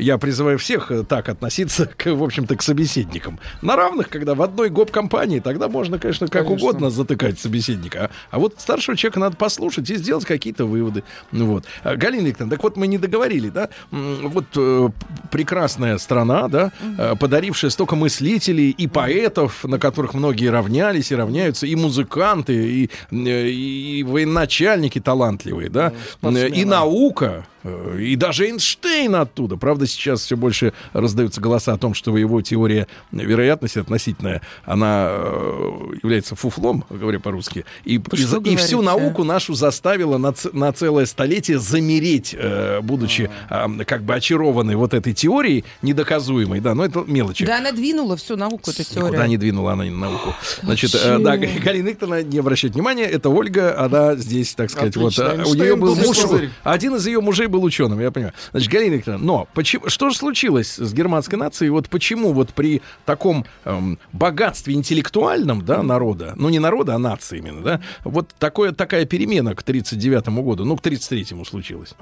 Я 0.00 0.18
призываю 0.18 0.58
всех 0.58 0.90
э, 0.90 1.04
так 1.04 1.28
относиться, 1.28 1.86
к, 1.96 2.06
в 2.12 2.22
общем-то, 2.22 2.56
к 2.56 2.62
собеседникам. 2.62 3.38
На 3.62 3.76
равных, 3.76 4.08
когда 4.08 4.34
в 4.34 4.42
одной 4.42 4.70
гоп-компании, 4.70 5.40
тогда 5.40 5.68
можно, 5.68 5.98
конечно, 5.98 6.26
как 6.26 6.46
Конечно. 6.46 6.68
угодно 6.68 6.90
затыкать 6.90 7.38
собеседника. 7.38 8.04
А, 8.04 8.10
а 8.36 8.38
вот 8.38 8.54
старшего 8.58 8.96
человека 8.96 9.20
надо 9.20 9.36
послушать 9.36 9.88
и 9.90 9.96
сделать 9.96 10.24
какие-то 10.24 10.64
выводы. 10.64 11.04
Ну 11.32 11.46
Вот. 11.46 11.64
А, 11.82 11.96
Галина 11.96 12.26
Викторовна, 12.26 12.56
так 12.56 12.62
вот 12.62 12.76
мы 12.76 12.86
не 12.86 12.98
договорили, 12.98 13.48
да? 13.50 13.68
Вот 13.90 14.46
э, 14.56 14.88
прекрасная 15.30 15.98
страна, 15.98 16.48
да, 16.48 16.72
э, 16.98 17.14
подарившая 17.18 17.70
столько 17.70 17.96
мыслителей 17.96 18.70
и 18.70 18.86
поэтов, 18.86 19.64
на 19.64 19.78
которых 19.78 20.14
многие 20.14 20.48
равнялись 20.48 21.12
и 21.12 21.14
равняются, 21.14 21.66
и 21.66 21.74
музыканты, 21.74 22.54
и, 22.54 22.90
э, 23.10 23.48
и 23.48 24.02
военачальники 24.02 25.00
талантливые, 25.00 25.68
да, 25.70 25.92
спортсмены. 26.12 26.54
и 26.54 26.64
наука, 26.64 27.46
э, 27.62 27.98
и 28.00 28.16
даже 28.16 28.46
Эйнштейн 28.46 29.14
оттуда. 29.14 29.56
Правда, 29.56 29.86
сейчас 29.90 30.22
все 30.22 30.36
больше 30.36 30.72
раздаются 30.92 31.40
голоса 31.40 31.72
о 31.72 31.78
том, 31.78 31.94
что 31.94 32.16
его 32.16 32.40
теория 32.42 32.86
вероятности 33.12 33.78
относительная, 33.78 34.42
она 34.64 35.08
э, 35.10 35.70
является 36.02 36.34
фуфлом, 36.34 36.84
говоря 36.90 37.20
по-русски, 37.20 37.64
и, 37.84 37.98
Вы 37.98 38.16
и, 38.16 38.52
и 38.52 38.56
всю 38.56 38.80
говорите? 38.80 38.82
науку 38.82 39.24
нашу 39.24 39.54
заставила 39.54 40.18
на, 40.18 40.34
на 40.52 40.72
целое 40.72 41.06
столетие 41.06 41.58
замереть, 41.58 42.34
э, 42.38 42.80
будучи 42.82 43.30
э, 43.48 43.84
как 43.84 44.02
бы 44.02 44.14
очарованной 44.14 44.76
вот 44.76 44.94
этой 44.94 45.12
теорией 45.12 45.64
недоказуемой. 45.82 46.60
Да, 46.60 46.74
но 46.74 46.84
это 46.84 47.04
мелочи. 47.06 47.44
Да, 47.44 47.58
она 47.58 47.72
двинула 47.72 48.16
всю 48.16 48.36
науку, 48.36 48.70
эту 48.70 48.84
теорию. 48.84 49.08
Никуда 49.08 49.26
не 49.26 49.36
двинула 49.36 49.72
она 49.72 49.84
науку. 49.84 50.34
Значит, 50.62 50.94
э, 50.94 51.18
да, 51.18 51.36
Галина 51.36 51.88
Викторовна, 51.88 52.22
не 52.22 52.38
обращайте 52.38 52.74
внимания, 52.74 53.04
это 53.04 53.28
Ольга, 53.30 53.78
она 53.78 54.16
здесь, 54.16 54.54
так 54.54 54.70
сказать, 54.70 54.96
Отлично. 54.96 55.36
вот, 55.36 55.38
э, 55.38 55.50
у 55.50 55.54
нее 55.54 55.76
был 55.76 55.94
муж, 55.96 56.18
один 56.62 56.96
из 56.96 57.06
ее 57.06 57.20
мужей 57.20 57.46
был 57.46 57.62
ученым, 57.64 58.00
я 58.00 58.10
понимаю. 58.10 58.34
Значит, 58.52 58.70
Галина 58.70 58.94
Викторовна, 58.94 59.24
но 59.24 59.48
почему, 59.54 59.79
что 59.86 60.10
же 60.10 60.16
случилось 60.16 60.76
с 60.76 60.92
германской 60.92 61.38
нацией? 61.38 61.70
Вот 61.70 61.88
почему 61.88 62.32
вот 62.32 62.50
при 62.50 62.82
таком 63.04 63.44
эм, 63.64 63.98
богатстве 64.12 64.74
интеллектуальном, 64.74 65.64
да, 65.64 65.82
народа, 65.82 66.34
ну 66.36 66.48
не 66.48 66.58
народа, 66.58 66.94
а 66.94 66.98
нации 66.98 67.38
именно, 67.38 67.62
да, 67.62 67.80
вот 68.04 68.30
такое, 68.38 68.72
такая 68.72 69.04
перемена 69.04 69.54
к 69.54 69.62
39 69.62 70.28
году, 70.28 70.64
ну 70.64 70.76
к 70.76 70.80
33-му 70.80 71.44
случилась. 71.44 71.94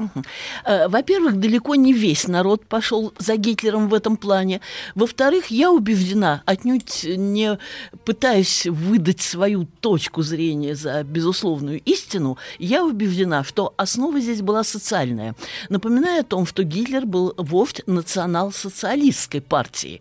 Э, 0.64 0.88
Во-первых, 0.88 1.38
далеко 1.38 1.74
не 1.74 1.92
весь 1.92 2.28
народ 2.28 2.66
пошел 2.66 3.12
за 3.18 3.36
Гитлером 3.36 3.88
в 3.88 3.94
этом 3.94 4.16
плане. 4.16 4.60
Во-вторых, 4.94 5.46
я 5.46 5.70
убеждена, 5.70 6.42
отнюдь 6.46 7.05
не 7.05 7.59
пытаясь 8.05 8.66
выдать 8.66 9.20
свою 9.20 9.64
точку 9.64 10.22
зрения 10.22 10.74
за 10.74 11.02
безусловную 11.05 11.80
истину, 11.80 12.38
я 12.59 12.84
убеждена, 12.84 13.44
что 13.44 13.74
основа 13.76 14.20
здесь 14.20 14.42
была 14.42 14.64
социальная. 14.64 15.34
Напоминаю 15.68 16.20
о 16.20 16.24
том, 16.24 16.46
что 16.46 16.62
Гитлер 16.62 17.06
был 17.06 17.34
вождь 17.59 17.82
национал-социалистской 17.86 19.40
партии. 19.40 20.01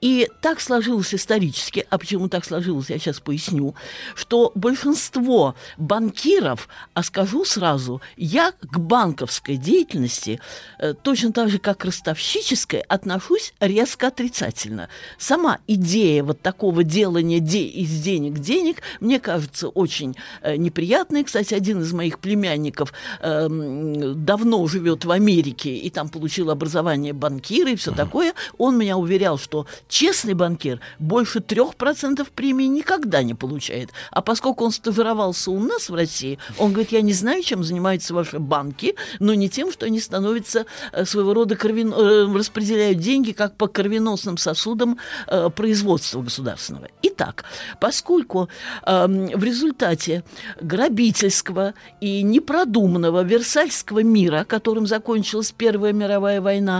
И 0.00 0.28
так 0.40 0.60
сложилось 0.60 1.14
исторически, 1.14 1.86
а 1.90 1.96
почему 1.96 2.28
так 2.28 2.44
сложилось, 2.44 2.90
я 2.90 2.98
сейчас 2.98 3.20
поясню, 3.20 3.76
что 4.16 4.50
большинство 4.56 5.54
банкиров, 5.76 6.68
а 6.94 7.04
скажу 7.04 7.44
сразу, 7.44 8.00
я 8.16 8.50
к 8.50 8.80
банковской 8.80 9.56
деятельности 9.56 10.40
э, 10.80 10.92
точно 10.94 11.32
так 11.32 11.50
же, 11.50 11.58
как 11.58 11.78
к 11.78 11.84
ростовщической, 11.84 12.80
отношусь 12.80 13.54
резко 13.60 14.08
отрицательно. 14.08 14.88
Сама 15.18 15.58
идея 15.68 16.24
вот 16.24 16.40
такого 16.40 16.82
делания 16.82 17.38
де- 17.38 17.68
из 17.84 18.00
денег 18.00 18.40
денег 18.40 18.82
мне 18.98 19.20
кажется 19.20 19.68
очень 19.68 20.16
э, 20.42 20.56
неприятной. 20.56 21.22
Кстати, 21.22 21.54
один 21.54 21.82
из 21.82 21.92
моих 21.92 22.18
племянников 22.18 22.92
эм, 23.20 24.24
давно 24.24 24.66
живет 24.66 25.04
в 25.04 25.12
Америке 25.12 25.76
и 25.76 25.90
там 25.90 26.08
получил 26.08 26.50
образование 26.50 26.87
банкира 26.96 27.70
и 27.70 27.76
все 27.76 27.92
такое. 27.92 28.34
Он 28.56 28.76
меня 28.76 28.96
уверял, 28.96 29.38
что 29.38 29.66
честный 29.88 30.34
банкир 30.34 30.80
больше 30.98 31.38
3% 31.40 32.26
премии 32.34 32.64
никогда 32.64 33.22
не 33.22 33.34
получает. 33.34 33.90
А 34.10 34.22
поскольку 34.22 34.64
он 34.64 34.72
стажировался 34.72 35.50
у 35.50 35.60
нас 35.60 35.88
в 35.88 35.94
России, 35.94 36.38
он 36.58 36.72
говорит, 36.72 36.92
я 36.92 37.02
не 37.02 37.12
знаю, 37.12 37.42
чем 37.42 37.64
занимаются 37.64 38.14
ваши 38.14 38.38
банки, 38.38 38.94
но 39.18 39.34
не 39.34 39.48
тем, 39.48 39.72
что 39.72 39.86
они 39.86 40.00
становятся 40.00 40.66
э, 40.92 41.04
своего 41.04 41.34
рода 41.34 41.56
кровен... 41.56 41.92
э, 41.92 42.36
распределяют 42.36 42.98
деньги 42.98 43.32
как 43.32 43.56
по 43.56 43.66
кровеносным 43.66 44.36
сосудам 44.38 44.98
э, 45.26 45.50
производства 45.50 46.22
государственного. 46.22 46.88
Итак, 47.02 47.44
поскольку 47.80 48.48
эм, 48.86 49.26
в 49.26 49.44
результате 49.44 50.24
грабительского 50.60 51.74
и 52.00 52.22
непродуманного 52.22 53.22
Версальского 53.22 54.02
мира, 54.02 54.44
которым 54.44 54.86
закончилась 54.86 55.52
Первая 55.52 55.92
мировая 55.92 56.40
война, 56.40 56.77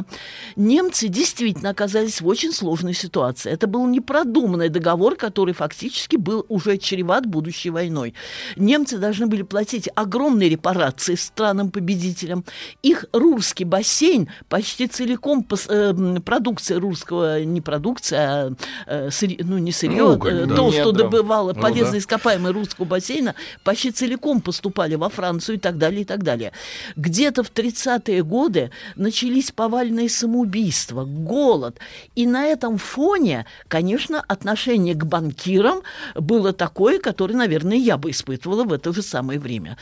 немцы 0.56 1.08
действительно 1.08 1.70
оказались 1.70 2.20
в 2.20 2.26
очень 2.26 2.52
сложной 2.52 2.94
ситуации. 2.94 3.50
Это 3.50 3.66
был 3.66 3.86
непродуманный 3.86 4.68
договор, 4.68 5.16
который 5.16 5.54
фактически 5.54 6.16
был 6.16 6.44
уже 6.48 6.76
чреват 6.78 7.26
будущей 7.26 7.70
войной. 7.70 8.14
Немцы 8.56 8.98
должны 8.98 9.26
были 9.26 9.42
платить 9.42 9.88
огромные 9.94 10.48
репарации 10.48 11.14
странам-победителям. 11.14 12.44
Их 12.82 13.04
Рурский 13.12 13.64
бассейн 13.64 14.28
почти 14.48 14.86
целиком 14.86 15.44
пос- 15.48 15.68
э, 15.68 16.20
продукция 16.20 16.78
русского, 16.80 17.42
не 17.44 17.60
продукция, 17.60 18.18
а 18.28 18.52
э, 18.86 19.08
сырье- 19.08 19.42
ну 19.44 19.58
не 19.58 19.72
сырье, 19.72 20.02
Ну, 20.02 20.12
уголь, 20.14 20.34
э, 20.42 20.46
да. 20.46 20.56
то, 20.56 20.72
что 20.72 20.92
добывало 20.92 21.52
Ну, 21.52 21.60
полезные 21.60 21.92
да. 21.92 21.98
ископаемые 21.98 22.52
русского 22.52 22.84
бассейна, 22.84 23.34
почти 23.64 23.90
целиком 23.90 24.40
поступали 24.40 24.94
во 24.94 25.08
Францию 25.08 25.56
и 25.56 25.58
так 25.58 25.78
далее, 25.78 26.02
и 26.02 26.04
так 26.04 26.22
далее. 26.22 26.52
Где-то 26.96 27.42
в 27.42 27.50
30-е 27.50 28.22
годы 28.22 28.70
начались 28.96 29.50
повальные 29.88 30.08
самоубийства, 30.08 31.04
голод. 31.04 31.78
И 32.14 32.26
на 32.26 32.46
этом 32.46 32.78
фоне, 32.78 33.46
конечно, 33.68 34.22
отношение 34.28 34.94
к 34.94 35.04
банкирам 35.04 35.82
было 36.14 36.52
такое, 36.52 36.98
которое, 36.98 37.34
наверное, 37.34 37.76
я 37.76 37.96
бы 37.96 38.10
испытывала 38.10 38.64
в 38.64 38.72
это 38.72 38.92
же 38.92 39.02
самое 39.02 39.38
время. 39.38 39.76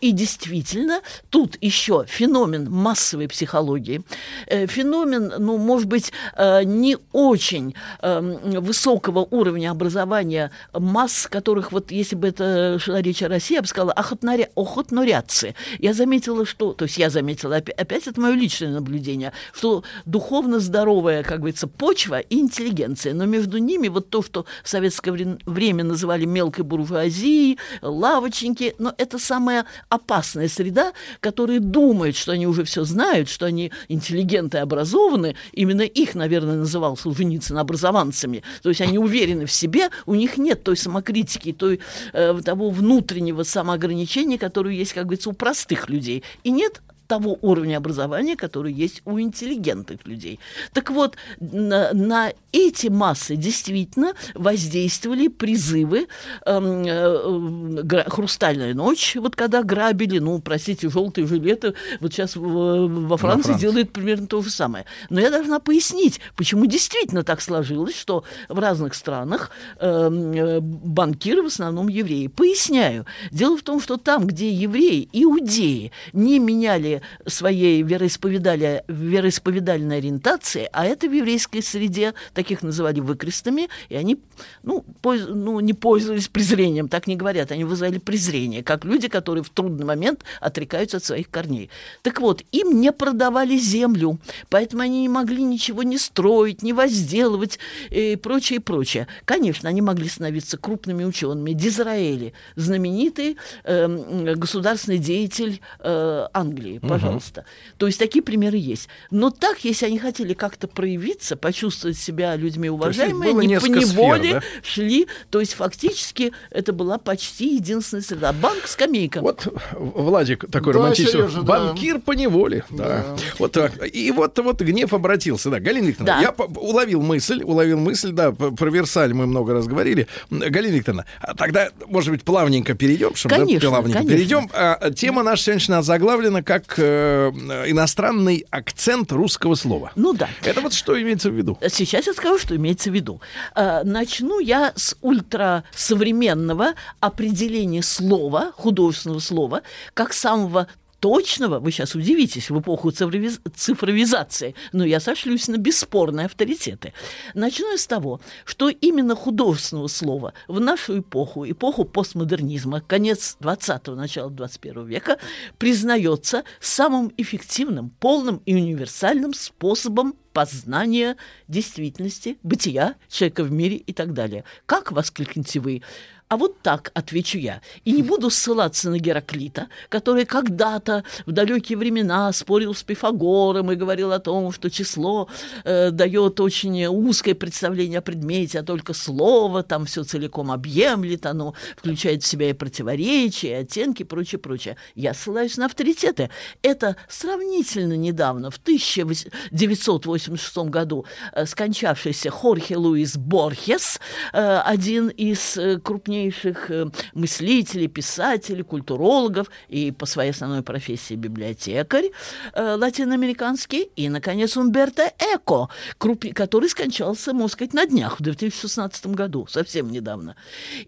И 0.00 0.12
действительно, 0.12 1.00
тут 1.30 1.58
еще 1.60 2.04
феномен 2.08 2.70
массовой 2.70 3.28
психологии, 3.28 4.02
э, 4.46 4.66
феномен, 4.66 5.32
ну, 5.38 5.58
может 5.58 5.88
быть, 5.88 6.12
э, 6.36 6.64
не 6.64 6.96
очень 7.12 7.74
эм, 8.02 8.60
высокого 8.60 9.26
уровня 9.30 9.70
образования 9.70 10.50
масс, 10.72 11.26
которых, 11.30 11.72
вот 11.72 11.92
если 11.92 12.16
бы 12.16 12.28
это 12.28 12.78
шла 12.80 13.00
речь 13.00 13.22
о 13.22 13.28
России, 13.28 13.54
я 13.54 13.62
бы 13.62 13.68
сказала, 13.68 13.92
охотноря... 13.92 14.48
охотнорядцы. 14.56 15.54
Я 15.78 15.92
заметила, 15.92 16.44
что... 16.44 16.72
То 16.72 16.86
есть 16.86 16.98
я 16.98 17.10
заметила, 17.10 17.58
опя- 17.58 17.82
опять 17.82 18.06
это 18.06 18.20
мое 18.20 18.34
личное 18.34 18.70
наблюдение, 18.70 19.32
что 19.52 19.84
духовно 20.04 20.60
здоровая, 20.60 21.22
как 21.22 21.38
говорится, 21.38 21.66
почва 21.66 22.20
и 22.20 22.38
интеллигенция, 22.38 23.14
но 23.14 23.26
между 23.26 23.58
ними 23.58 23.88
вот 23.88 24.10
то, 24.10 24.22
что 24.22 24.46
в 24.62 24.68
советское 24.68 25.12
вре- 25.12 25.38
время 25.46 25.84
называли 25.84 26.24
мелкой 26.24 26.64
буржуазией, 26.64 27.58
лавочники, 27.82 28.74
но 28.78 28.94
это 28.98 29.18
самая 29.18 29.66
опасная 29.88 30.48
среда, 30.48 30.92
которые 31.20 31.60
думают, 31.60 32.16
что 32.16 32.32
они 32.32 32.46
уже 32.46 32.64
все 32.64 32.84
знают, 32.84 33.28
что 33.28 33.46
они 33.46 33.72
интеллигенты 33.88 34.58
образованы. 34.58 35.36
Именно 35.52 35.82
их, 35.82 36.14
наверное, 36.14 36.56
называл 36.56 36.96
Солженицын 36.96 37.58
образованцами. 37.58 38.42
То 38.62 38.68
есть 38.68 38.80
они 38.80 38.98
уверены 38.98 39.46
в 39.46 39.52
себе, 39.52 39.90
у 40.06 40.14
них 40.14 40.38
нет 40.38 40.62
той 40.62 40.76
самокритики, 40.76 41.52
той, 41.52 41.80
э, 42.12 42.40
того 42.44 42.70
внутреннего 42.70 43.42
самоограничения, 43.42 44.38
которое 44.38 44.74
есть, 44.74 44.92
как 44.92 45.04
говорится, 45.04 45.30
у 45.30 45.32
простых 45.32 45.88
людей. 45.88 46.22
И 46.44 46.50
нет 46.50 46.82
того 47.06 47.38
уровня 47.42 47.76
образования, 47.78 48.36
который 48.36 48.72
есть 48.72 49.02
у 49.04 49.18
интеллигентных 49.20 50.06
людей. 50.06 50.38
Так 50.72 50.90
вот, 50.90 51.16
на, 51.40 51.92
на 51.92 52.32
эти 52.52 52.88
массы 52.88 53.36
действительно 53.36 54.14
воздействовали 54.34 55.28
призывы 55.28 56.08
эм, 56.46 56.84
э, 56.86 57.82
гра- 57.82 58.04
«Хрустальная 58.08 58.74
ночь», 58.74 59.16
вот 59.16 59.36
когда 59.36 59.62
грабили, 59.62 60.18
ну, 60.18 60.40
простите, 60.40 60.88
желтые 60.88 61.26
жилеты, 61.26 61.74
вот 62.00 62.12
сейчас 62.12 62.36
в- 62.36 62.86
во 62.86 63.16
Франции 63.16 63.48
Франции. 63.48 63.60
делают 63.60 63.92
примерно 63.92 64.26
то 64.26 64.40
же 64.42 64.50
самое. 64.50 64.84
Но 65.10 65.20
я 65.20 65.30
должна 65.30 65.60
пояснить, 65.60 66.20
почему 66.36 66.66
действительно 66.66 67.22
так 67.22 67.40
сложилось, 67.40 67.96
что 67.98 68.24
в 68.48 68.58
разных 68.58 68.94
странах 68.94 69.50
эм, 69.78 70.32
э, 70.32 70.60
банкиры 70.60 71.42
в 71.42 71.46
основном 71.46 71.88
евреи. 71.88 72.26
Поясняю. 72.28 73.04
Дело 73.30 73.56
в 73.56 73.62
том, 73.62 73.80
что 73.80 73.96
там, 73.96 74.26
где 74.26 74.50
евреи, 74.50 75.08
иудеи 75.12 75.92
не 76.12 76.38
меняли 76.38 76.95
своей 77.26 77.82
вероисповедали- 77.82 78.84
вероисповедальной 78.88 79.98
ориентации, 79.98 80.68
а 80.72 80.84
это 80.84 81.08
в 81.08 81.12
еврейской 81.12 81.62
среде, 81.62 82.14
таких 82.34 82.62
называли 82.62 83.00
выкрестами, 83.00 83.68
и 83.88 83.96
они 83.96 84.18
ну, 84.62 84.84
польз- 85.02 85.28
ну, 85.28 85.60
не 85.60 85.72
пользовались 85.72 86.28
презрением, 86.28 86.88
так 86.88 87.06
не 87.06 87.16
говорят, 87.16 87.52
они 87.52 87.64
вызвали 87.64 87.98
презрение, 87.98 88.62
как 88.62 88.84
люди, 88.84 89.08
которые 89.08 89.42
в 89.44 89.50
трудный 89.50 89.84
момент 89.84 90.24
отрекаются 90.40 90.98
от 90.98 91.04
своих 91.04 91.30
корней. 91.30 91.70
Так 92.02 92.20
вот, 92.20 92.42
им 92.52 92.80
не 92.80 92.92
продавали 92.92 93.56
землю, 93.58 94.18
поэтому 94.48 94.82
они 94.82 95.02
не 95.02 95.08
могли 95.08 95.42
ничего 95.42 95.82
не 95.82 95.98
строить, 95.98 96.62
не 96.62 96.72
возделывать 96.72 97.58
и 97.90 98.16
прочее, 98.16 98.58
и 98.58 98.60
прочее. 98.60 99.06
Конечно, 99.24 99.68
они 99.68 99.80
могли 99.80 100.08
становиться 100.08 100.58
крупными 100.58 101.04
учеными. 101.04 101.52
Дизраэли, 101.52 102.32
знаменитый 102.56 103.36
эм, 103.64 104.24
государственный 104.34 104.98
деятель 104.98 105.60
э, 105.80 106.26
Англии. 106.32 106.78
Пожалуйста. 106.88 107.44
То 107.78 107.86
есть 107.86 107.98
такие 107.98 108.22
примеры 108.22 108.56
есть. 108.56 108.88
Но 109.10 109.30
так, 109.30 109.64
если 109.64 109.86
они 109.86 109.98
хотели 109.98 110.34
как-то 110.34 110.68
проявиться, 110.68 111.36
почувствовать 111.36 111.98
себя 111.98 112.36
людьми 112.36 112.68
уважаемыми, 112.68 113.44
они 113.44 113.58
по 113.58 113.66
неволе 113.66 114.32
да? 114.34 114.42
шли. 114.62 115.06
То 115.30 115.40
есть 115.40 115.54
фактически 115.54 116.32
это 116.50 116.72
была 116.72 116.98
почти 116.98 117.56
единственная 117.56 118.02
среда. 118.02 118.32
Банк, 118.32 118.66
скамейка. 118.66 119.20
Вот 119.20 119.48
Владик 119.72 120.50
такой 120.50 120.72
Да, 120.72 120.80
романтичный. 120.80 121.12
Сережа, 121.12 121.42
да. 121.42 121.66
Банкир 121.66 122.00
по 122.00 122.12
неволе. 122.12 122.64
Да. 122.70 123.16
Вот 123.38 123.52
так. 123.52 123.72
И 123.92 124.10
вот, 124.10 124.38
вот 124.38 124.60
гнев 124.60 124.92
обратился. 124.92 125.50
Да, 125.50 125.60
Галина 125.60 125.86
Викторовна, 125.86 126.14
Да. 126.14 126.20
я 126.20 126.44
уловил 126.60 127.02
мысль, 127.02 127.42
уловил 127.42 127.78
мысль, 127.78 128.12
да, 128.12 128.32
про 128.32 128.70
Версаль 128.70 129.14
мы 129.14 129.26
много 129.26 129.52
раз 129.52 129.66
говорили. 129.66 130.06
Галина 130.30 130.74
Викторовна, 130.74 131.06
а 131.20 131.34
тогда, 131.34 131.70
может 131.86 132.10
быть, 132.10 132.22
плавненько 132.22 132.74
перейдем, 132.74 133.14
чтобы 133.14 133.34
да, 133.36 133.40
Конечно, 133.42 133.70
плавненько 133.70 133.98
конечно. 133.98 134.16
перейдем. 134.16 134.50
А, 134.52 134.90
тема 134.90 135.22
наша 135.22 135.42
сегодня 135.42 135.82
заглавлена 135.82 136.42
как 136.42 136.75
э, 136.78 137.30
иностранный 137.66 138.46
акцент 138.50 139.12
русского 139.12 139.54
слова. 139.54 139.92
Ну 139.96 140.12
да. 140.12 140.28
Это 140.42 140.60
вот 140.60 140.72
что 140.72 141.00
имеется 141.00 141.30
в 141.30 141.34
виду? 141.34 141.58
Сейчас 141.68 142.06
я 142.06 142.14
скажу, 142.14 142.38
что 142.38 142.56
имеется 142.56 142.90
в 142.90 142.94
виду. 142.94 143.20
Э, 143.54 143.82
Начну 143.84 144.38
я 144.40 144.72
с 144.76 144.96
ультрасовременного 145.02 146.74
определения 147.00 147.82
слова, 147.82 148.52
художественного 148.56 149.20
слова, 149.20 149.62
как 149.94 150.12
самого 150.12 150.66
точного, 151.06 151.60
вы 151.60 151.70
сейчас 151.70 151.94
удивитесь, 151.94 152.50
в 152.50 152.58
эпоху 152.58 152.90
цифровиз- 152.90 153.38
цифровизации, 153.54 154.56
но 154.72 154.84
я 154.84 154.98
сошлюсь 154.98 155.46
на 155.46 155.56
бесспорные 155.56 156.26
авторитеты. 156.26 156.94
Начну 157.32 157.70
я 157.70 157.78
с 157.78 157.86
того, 157.86 158.20
что 158.44 158.70
именно 158.70 159.14
художественного 159.14 159.86
слова 159.86 160.34
в 160.48 160.58
нашу 160.58 160.98
эпоху, 160.98 161.48
эпоху 161.48 161.84
постмодернизма, 161.84 162.80
конец 162.80 163.36
20-го, 163.40 163.94
начало 163.94 164.32
21 164.32 164.84
века, 164.84 165.18
признается 165.58 166.42
самым 166.60 167.12
эффективным, 167.16 167.90
полным 168.00 168.42
и 168.44 168.56
универсальным 168.56 169.32
способом 169.32 170.16
познания 170.32 171.16
действительности, 171.46 172.36
бытия 172.42 172.96
человека 173.08 173.44
в 173.44 173.52
мире 173.52 173.76
и 173.76 173.92
так 173.92 174.12
далее. 174.12 174.42
Как 174.66 174.90
воскликнете 174.90 175.60
вы? 175.60 175.82
А 176.28 176.36
вот 176.36 176.60
так 176.60 176.90
отвечу 176.94 177.38
я. 177.38 177.60
И 177.84 177.92
не 177.92 178.02
буду 178.02 178.30
ссылаться 178.30 178.90
на 178.90 178.98
Гераклита, 178.98 179.68
который 179.88 180.24
когда-то 180.24 181.04
в 181.24 181.30
далекие 181.30 181.78
времена 181.78 182.32
спорил 182.32 182.74
с 182.74 182.82
Пифагором 182.82 183.70
и 183.70 183.76
говорил 183.76 184.10
о 184.10 184.18
том, 184.18 184.50
что 184.50 184.68
число 184.68 185.28
э, 185.62 185.92
дает 185.92 186.40
очень 186.40 186.86
узкое 186.86 187.36
представление 187.36 188.00
о 188.00 188.02
предмете, 188.02 188.58
а 188.58 188.64
только 188.64 188.92
слово 188.92 189.62
там 189.62 189.86
все 189.86 190.02
целиком 190.02 190.50
объемлет, 190.50 191.26
оно 191.26 191.54
включает 191.76 192.24
в 192.24 192.26
себя 192.26 192.50
и 192.50 192.54
противоречия, 192.54 193.50
и 193.50 193.62
оттенки, 193.62 194.02
и 194.02 194.04
прочее, 194.04 194.40
прочее. 194.40 194.76
Я 194.96 195.14
ссылаюсь 195.14 195.56
на 195.56 195.66
авторитеты. 195.66 196.30
Это 196.60 196.96
сравнительно 197.08 197.96
недавно, 197.96 198.50
в 198.50 198.56
1986 198.56 200.56
году, 200.70 201.06
э, 201.32 201.46
скончавшийся 201.46 202.30
Хорхе 202.30 202.76
Луис 202.76 203.16
Борхес, 203.16 204.00
э, 204.32 204.58
один 204.58 205.08
из 205.08 205.56
э, 205.56 205.78
крупнейших 206.16 206.70
э, 206.70 206.86
мыслителей, 207.14 207.88
писателей, 207.88 208.62
культурологов 208.62 209.50
и 209.68 209.92
по 209.92 210.06
своей 210.06 210.30
основной 210.30 210.62
профессии 210.62 211.14
библиотекарь 211.14 212.10
э, 212.54 212.76
латиноамериканский, 212.76 213.90
и, 213.96 214.08
наконец, 214.08 214.56
Умберто 214.56 215.12
Эко, 215.34 215.68
который 215.98 216.68
скончался, 216.68 217.32
можно 217.32 217.48
сказать, 217.48 217.74
на 217.74 217.86
днях, 217.86 218.18
в 218.20 218.22
2016 218.22 219.06
году, 219.08 219.46
совсем 219.48 219.90
недавно. 219.90 220.36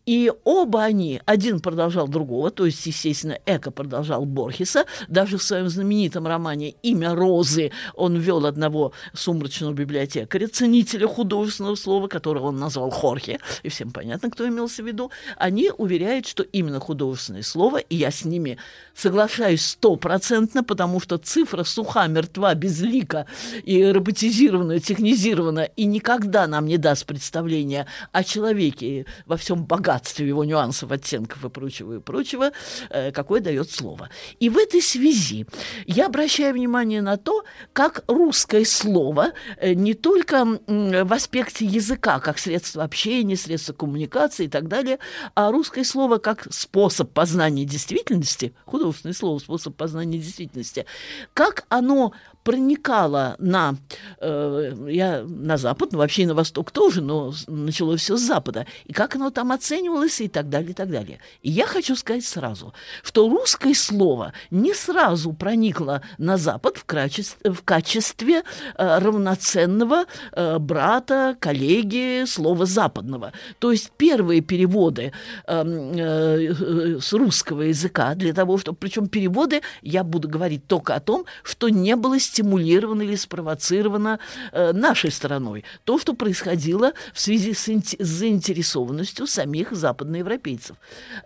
И 0.06 0.32
оба 0.44 0.84
они, 0.84 1.20
один 1.26 1.60
продолжал 1.60 2.08
другого, 2.08 2.50
то 2.50 2.66
есть, 2.66 2.86
естественно, 2.86 3.38
Эко 3.46 3.70
продолжал 3.70 4.24
Борхеса, 4.24 4.84
даже 5.08 5.36
в 5.36 5.42
своем 5.42 5.68
знаменитом 5.68 6.26
романе 6.26 6.74
«Имя 6.82 7.14
Розы» 7.14 7.70
он 7.94 8.16
ввел 8.16 8.46
одного 8.46 8.92
сумрачного 9.14 9.72
библиотекаря, 9.72 10.48
ценителя 10.48 11.06
художественного 11.06 11.76
слова, 11.76 12.08
которого 12.08 12.48
он 12.48 12.56
назвал 12.56 12.90
Хорхе, 12.90 13.38
и 13.62 13.68
всем 13.68 13.90
понятно, 13.90 14.30
кто 14.30 14.48
имелся 14.48 14.82
в 14.82 14.86
виду, 14.86 15.10
они 15.36 15.70
уверяют, 15.76 16.26
что 16.26 16.42
именно 16.42 16.80
художественное 16.80 17.42
слово, 17.42 17.78
и 17.78 17.96
я 17.96 18.10
с 18.10 18.24
ними 18.24 18.58
соглашаюсь 18.94 19.64
стопроцентно, 19.64 20.64
потому 20.64 21.00
что 21.00 21.18
цифра 21.18 21.64
суха, 21.64 22.06
мертва, 22.06 22.54
безлика 22.54 23.26
и 23.62 23.84
роботизирована, 23.84 24.80
технизирована, 24.80 25.60
и 25.60 25.84
никогда 25.84 26.46
нам 26.46 26.66
не 26.66 26.78
даст 26.78 27.06
представления 27.06 27.86
о 28.12 28.24
человеке 28.24 29.06
во 29.26 29.36
всем 29.36 29.64
богатстве 29.64 30.26
его 30.26 30.44
нюансов, 30.44 30.90
оттенков 30.90 31.44
и 31.44 31.48
прочего, 31.48 31.96
и 31.96 32.00
прочего, 32.00 32.50
э, 32.90 33.12
какое 33.12 33.40
дает 33.40 33.70
слово. 33.70 34.10
И 34.40 34.48
в 34.48 34.58
этой 34.58 34.82
связи 34.82 35.46
я 35.86 36.06
обращаю 36.06 36.54
внимание 36.54 37.02
на 37.02 37.16
то, 37.16 37.44
как 37.72 38.02
русское 38.08 38.64
слово 38.64 39.32
э, 39.58 39.74
не 39.74 39.94
только 39.94 40.44
в 40.66 41.12
аспекте 41.12 41.64
языка, 41.64 42.18
как 42.20 42.38
средство 42.38 42.82
общения, 42.82 43.36
средство 43.36 43.72
коммуникации 43.72 44.46
и 44.46 44.48
так 44.48 44.68
далее, 44.68 44.98
а 45.34 45.50
русское 45.50 45.84
слово 45.84 46.18
как 46.18 46.46
способ 46.52 47.12
познания 47.12 47.64
действительности, 47.64 48.54
художественное 48.64 49.14
слово, 49.14 49.38
способ 49.38 49.74
познания 49.76 50.18
действительности, 50.18 50.86
как 51.34 51.64
оно 51.68 52.12
проникало 52.48 53.36
на, 53.38 53.74
э, 54.20 54.72
я 54.88 55.22
на 55.22 55.58
Запад, 55.58 55.92
ну, 55.92 55.98
вообще 55.98 56.22
и 56.22 56.26
на 56.26 56.32
Восток 56.32 56.70
тоже, 56.70 57.02
но 57.02 57.34
началось 57.46 58.00
все 58.00 58.16
с 58.16 58.22
Запада, 58.22 58.66
и 58.86 58.94
как 58.94 59.16
оно 59.16 59.28
там 59.28 59.52
оценивалось 59.52 60.22
и 60.22 60.28
так 60.28 60.48
далее, 60.48 60.70
и 60.70 60.72
так 60.72 60.90
далее. 60.90 61.18
И 61.42 61.50
я 61.50 61.66
хочу 61.66 61.94
сказать 61.94 62.24
сразу, 62.24 62.72
что 63.02 63.28
русское 63.28 63.74
слово 63.74 64.32
не 64.50 64.72
сразу 64.72 65.34
проникло 65.34 66.00
на 66.16 66.38
Запад 66.38 66.78
в 66.78 66.86
качестве, 66.86 67.52
в 67.52 67.62
качестве 67.62 68.36
э, 68.36 68.98
равноценного 68.98 70.06
э, 70.32 70.58
брата, 70.58 71.36
коллеги 71.38 72.24
слова 72.24 72.64
западного. 72.64 73.34
То 73.58 73.72
есть 73.72 73.92
первые 73.98 74.40
переводы 74.40 75.12
э, 75.46 75.64
э, 75.64 76.98
с 76.98 77.12
русского 77.12 77.62
языка 77.64 78.14
для 78.14 78.32
того, 78.32 78.56
чтобы, 78.56 78.78
причем 78.80 79.06
переводы, 79.08 79.60
я 79.82 80.02
буду 80.02 80.30
говорить 80.30 80.66
только 80.66 80.94
о 80.94 81.00
том, 81.00 81.26
что 81.42 81.68
не 81.68 81.94
было 81.94 82.18
стимулировано 82.38 83.02
или 83.02 83.16
спровоцировано 83.16 84.20
э, 84.52 84.72
нашей 84.72 85.10
стороной. 85.10 85.64
То, 85.84 85.98
что 85.98 86.14
происходило 86.14 86.92
в 87.12 87.20
связи 87.20 87.52
с, 87.52 87.68
инте- 87.68 88.02
с 88.02 88.06
заинтересованностью 88.06 89.26
самих 89.26 89.72
западноевропейцев. 89.72 90.76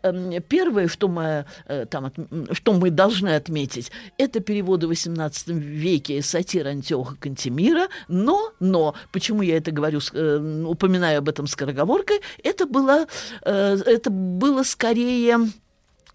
Эм, 0.02 0.42
Первое, 0.48 0.88
что 0.88 1.08
мы, 1.08 1.44
э, 1.66 1.86
там, 1.86 2.12
что 2.52 2.72
мы 2.72 2.90
должны 2.90 3.36
отметить, 3.36 3.92
это 4.16 4.40
переводы 4.40 4.86
в 4.86 4.90
XVIII 4.90 5.52
веке 5.52 6.22
сатир 6.22 6.66
Антиоха 6.66 7.16
Кантемира, 7.16 7.88
но, 8.08 8.52
но, 8.60 8.94
почему 9.12 9.42
я 9.42 9.58
это 9.58 9.70
говорю, 9.70 10.00
э, 10.14 10.64
упоминаю 10.66 11.18
об 11.18 11.28
этом 11.28 11.46
скороговоркой, 11.46 12.20
это 12.42 12.66
было, 12.66 13.06
это 13.42 14.10
было 14.10 14.62
скорее 14.62 15.38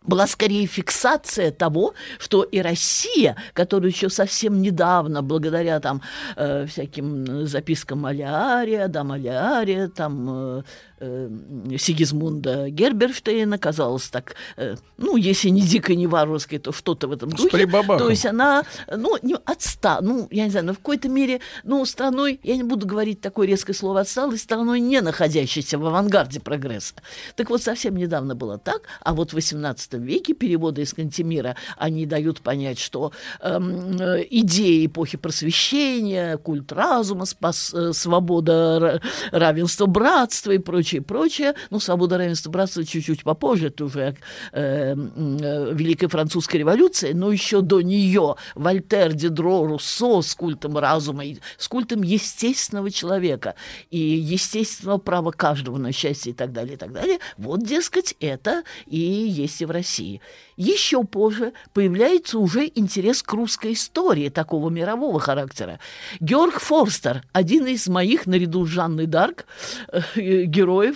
была 0.07 0.25
скорее 0.27 0.65
фиксация 0.65 1.51
того, 1.51 1.93
что 2.17 2.43
и 2.43 2.59
Россия, 2.61 3.35
которая 3.53 3.91
еще 3.91 4.09
совсем 4.09 4.61
недавно, 4.61 5.21
благодаря 5.21 5.79
там 5.79 6.01
э, 6.35 6.65
всяким 6.65 7.45
запискам 7.45 7.99
Малярия, 7.99 8.87
да, 8.87 9.03
Малярия, 9.03 9.89
там 9.89 10.27
э, 10.29 10.63
э, 10.99 11.29
Сигизмунда 11.77 12.69
Герберштейна, 12.69 13.57
казалось 13.57 14.07
так, 14.09 14.35
э, 14.57 14.75
ну, 14.97 15.15
если 15.15 15.49
не 15.49 15.61
дико, 15.61 15.95
не 15.95 16.07
варварской, 16.07 16.59
то 16.59 16.71
что-то 16.71 17.07
в 17.07 17.11
этом 17.11 17.29
духе. 17.29 17.49
То 17.97 18.09
есть 18.09 18.25
она, 18.25 18.63
ну, 18.95 19.17
не 19.21 19.35
отста, 19.45 19.99
ну, 20.01 20.27
я 20.31 20.45
не 20.45 20.49
знаю, 20.51 20.67
но 20.67 20.73
в 20.73 20.77
какой-то 20.77 21.09
мере, 21.09 21.39
ну, 21.63 21.85
страной, 21.85 22.39
я 22.43 22.55
не 22.55 22.63
буду 22.63 22.87
говорить 22.87 23.21
такое 23.21 23.47
резкое 23.47 23.73
слово 23.73 24.01
отсталой, 24.01 24.37
страной, 24.37 24.79
не 24.79 25.01
находящейся 25.01 25.77
в 25.77 25.85
авангарде 25.85 26.39
прогресса. 26.39 26.95
Так 27.35 27.49
вот, 27.49 27.61
совсем 27.61 27.95
недавно 27.95 28.35
было 28.35 28.57
так, 28.57 28.83
а 29.01 29.13
вот 29.13 29.33
в 29.33 29.37
XVIII 29.37 29.99
веке 29.99 30.33
переводы 30.33 30.81
из 30.81 30.93
Кантемира, 30.93 31.55
они 31.77 32.05
дают 32.05 32.41
понять, 32.41 32.79
что 32.79 33.11
эм, 33.41 33.97
э, 33.99 34.25
идеи 34.29 34.85
эпохи 34.85 35.17
просвещения, 35.17 36.37
культ 36.37 36.71
разума, 36.71 37.25
спас, 37.25 37.73
э, 37.73 37.93
свобода, 37.93 38.51
ра- 38.51 39.01
равенство, 39.31 39.85
братство 39.85 40.51
и 40.51 40.57
прочее, 40.57 40.86
прочее, 40.95 41.53
ну, 41.69 41.79
свобода, 41.79 42.17
равенство, 42.17 42.49
братство 42.49 42.83
чуть-чуть 42.83 43.23
попозже, 43.23 43.67
это 43.67 43.85
уже 43.85 44.15
э, 44.51 44.95
э, 44.95 45.73
Великая 45.73 46.09
Французская 46.09 46.57
революция, 46.59 47.13
но 47.13 47.31
еще 47.31 47.61
до 47.61 47.81
нее 47.81 48.35
Вольтер, 48.55 49.13
Дидро, 49.13 49.65
Руссо 49.65 50.21
с 50.21 50.35
культом 50.35 50.77
разума, 50.77 51.25
и 51.25 51.37
с 51.57 51.67
культом 51.67 52.03
естественного 52.03 52.91
человека 52.91 53.55
и 53.89 53.97
естественного 53.97 54.97
права 54.97 55.31
каждого 55.31 55.77
на 55.77 55.91
счастье 55.91 56.33
и 56.33 56.35
так 56.35 56.51
далее, 56.51 56.73
и 56.73 56.77
так 56.77 56.91
далее. 56.91 57.19
Вот, 57.37 57.63
дескать, 57.63 58.15
это 58.19 58.63
и 58.85 58.97
есть 58.97 59.61
и 59.61 59.65
в. 59.65 59.77
России. 59.77 60.21
Еще 60.55 61.03
позже 61.03 61.53
появляется 61.73 62.39
уже 62.39 62.71
интерес 62.73 63.21
к 63.21 63.31
русской 63.33 63.73
истории 63.73 64.29
такого 64.29 64.71
мирового 64.71 65.19
характера. 65.19 65.79
Георг 66.19 66.59
Форстер, 66.59 67.21
один 67.31 67.67
из 67.67 67.87
моих, 67.87 68.25
наряду 68.25 68.65
с 68.65 68.69
Жанной 68.69 69.05
Дарк, 69.05 69.45
э, 69.87 70.01
героев, 70.15 70.76
э, 70.83 70.91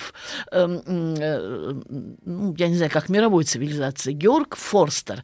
э, 0.52 1.74
ну, 2.26 2.56
я 2.58 2.68
не 2.68 2.76
знаю, 2.76 2.92
как 2.92 3.10
мировой 3.10 3.44
цивилизации, 3.44 4.14
Георг 4.14 4.56
Форстер, 4.56 5.24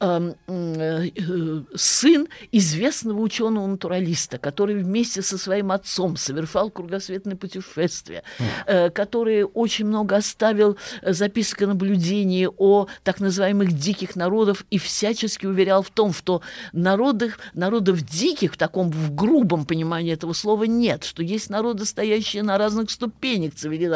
э, 0.00 0.32
э, 0.46 1.62
сын 1.74 2.28
известного 2.52 3.20
ученого-натуралиста, 3.20 4.38
который 4.38 4.76
вместе 4.82 5.22
со 5.22 5.38
своим 5.38 5.72
отцом 5.72 6.16
совершал 6.16 6.70
кругосветное 6.70 7.36
путешествие, 7.36 8.22
э, 8.66 8.90
который 8.90 9.44
очень 9.44 9.86
много 9.86 10.16
оставил 10.16 10.76
записок 11.02 11.62
и 11.62 11.66
наблюдений 11.66 12.48
о 12.48 12.86
так 13.02 13.20
называемых 13.20 13.72
диких 13.72 14.16
народов 14.16 14.64
и 14.70 14.78
всячески 14.78 15.46
уверял 15.46 15.82
в 15.82 15.90
том, 15.90 16.12
что 16.12 16.42
народов, 16.72 17.38
народов 17.54 18.02
диких 18.02 18.54
в 18.54 18.56
таком 18.56 18.90
в 18.90 19.14
грубом 19.14 19.64
понимании 19.64 20.12
этого 20.12 20.32
слова 20.32 20.64
нет, 20.64 21.04
что 21.04 21.22
есть 21.22 21.50
народы, 21.50 21.84
стоящие 21.84 22.42
на 22.42 22.58
разных 22.58 22.90
ступенях 22.90 23.54
цивилизации, 23.54 23.91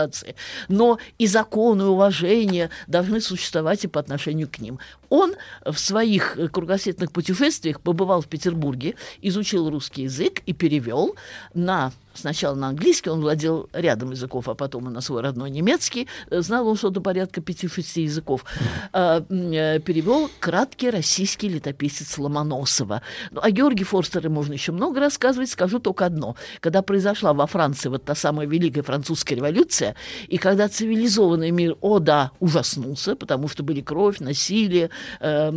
но 0.69 0.99
и 1.19 1.27
законы, 1.27 1.85
уважение 1.85 2.71
должны 2.87 3.21
существовать 3.21 3.85
и 3.85 3.89
по 3.89 4.01
отношению 4.01 4.49
к 4.49 4.59
ним. 4.59 4.79
Он 5.09 5.35
в 5.65 5.79
своих 5.79 6.39
кругосветных 6.53 7.13
путешествиях 7.13 7.81
побывал 7.81 8.21
в 8.21 8.29
Петербурге, 8.29 8.95
изучил 9.23 9.71
русский 9.71 10.03
язык 10.03 10.43
и 10.47 10.53
перевел 10.53 11.17
на 11.55 11.93
сначала 12.17 12.55
на 12.55 12.69
английский, 12.69 13.11
он 13.11 13.21
владел 13.21 13.69
рядом 13.73 14.11
языков, 14.11 14.49
а 14.49 14.55
потом 14.55 14.89
и 14.89 14.93
на 14.93 15.01
свой 15.01 15.23
родной 15.23 15.51
немецкий, 15.51 16.09
знал 16.31 16.67
он 16.69 16.77
что-то 16.77 17.01
порядка 17.01 17.41
5-6 17.41 18.01
языков, 18.03 18.45
а, 18.93 19.25
э, 19.29 19.81
перевел 19.81 20.31
краткий 20.41 20.91
российский 20.91 21.49
летописец 21.49 22.19
Ломоносова. 22.19 23.03
Ну, 23.31 23.41
о 23.43 23.51
Георгии 23.51 23.85
Форстере 23.85 24.29
можно 24.29 24.53
еще 24.55 24.73
много 24.73 25.01
рассказывать, 25.01 25.51
скажу 25.51 25.79
только 25.79 26.07
одно. 26.07 26.37
Когда 26.61 26.83
произошла 26.83 27.33
во 27.33 27.47
Франции 27.47 27.89
вот 27.89 28.05
та 28.05 28.15
самая 28.15 28.47
Великая 28.47 28.83
Французская 28.83 29.37
революция, 29.37 29.95
и 30.29 30.39
когда 30.39 30.69
цивилизованный 30.69 31.51
мир, 31.51 31.77
о 31.81 31.99
да, 31.99 32.33
ужаснулся, 32.41 33.17
потому 33.17 33.49
что 33.49 33.63
были 33.63 33.81
кровь, 33.81 34.21
насилие, 34.21 34.91
э, 35.21 35.53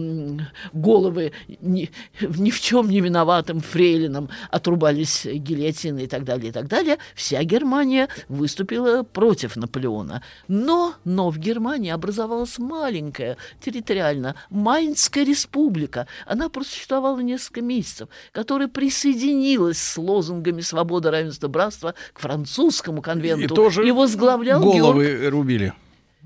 головы 0.74 1.32
ни, 1.62 1.90
ни 2.22 2.52
в 2.52 2.60
чем 2.60 2.90
не 2.90 3.02
виноватым 3.02 3.62
фрейлинам 3.62 4.30
отрубались 4.50 5.26
гильотины 5.26 6.04
и 6.04 6.08
так 6.08 6.24
далее, 6.24 6.50
и 6.50 6.52
так 6.52 6.68
далее, 6.68 6.98
вся 7.16 7.44
Германия 7.44 8.08
выступила 8.28 9.04
против 9.04 9.56
Наполеона. 9.56 10.24
Но, 10.48 10.96
но 11.04 11.30
в 11.30 11.38
Германии 11.38 11.92
образовалась 11.92 12.58
маленькая, 12.60 13.38
территориально, 13.62 14.36
Майнская 14.50 15.24
республика. 15.24 16.08
Она 16.26 16.50
просуществовала 16.50 17.20
несколько 17.20 17.62
месяцев, 17.62 18.10
которая 18.32 18.68
присоединилась 18.68 19.78
с 19.78 19.98
лозунгами 19.98 20.62
свобода, 20.62 21.12
равенства, 21.12 21.48
братства 21.48 21.96
к 22.14 22.20
французскому 22.20 23.02
конвенту. 23.02 23.44
И 23.44 23.48
тоже 23.48 23.88
и 23.88 23.92
возглавлял 23.92 24.62
головы 24.62 25.06
Георг... 25.06 25.32
рубили. 25.32 25.74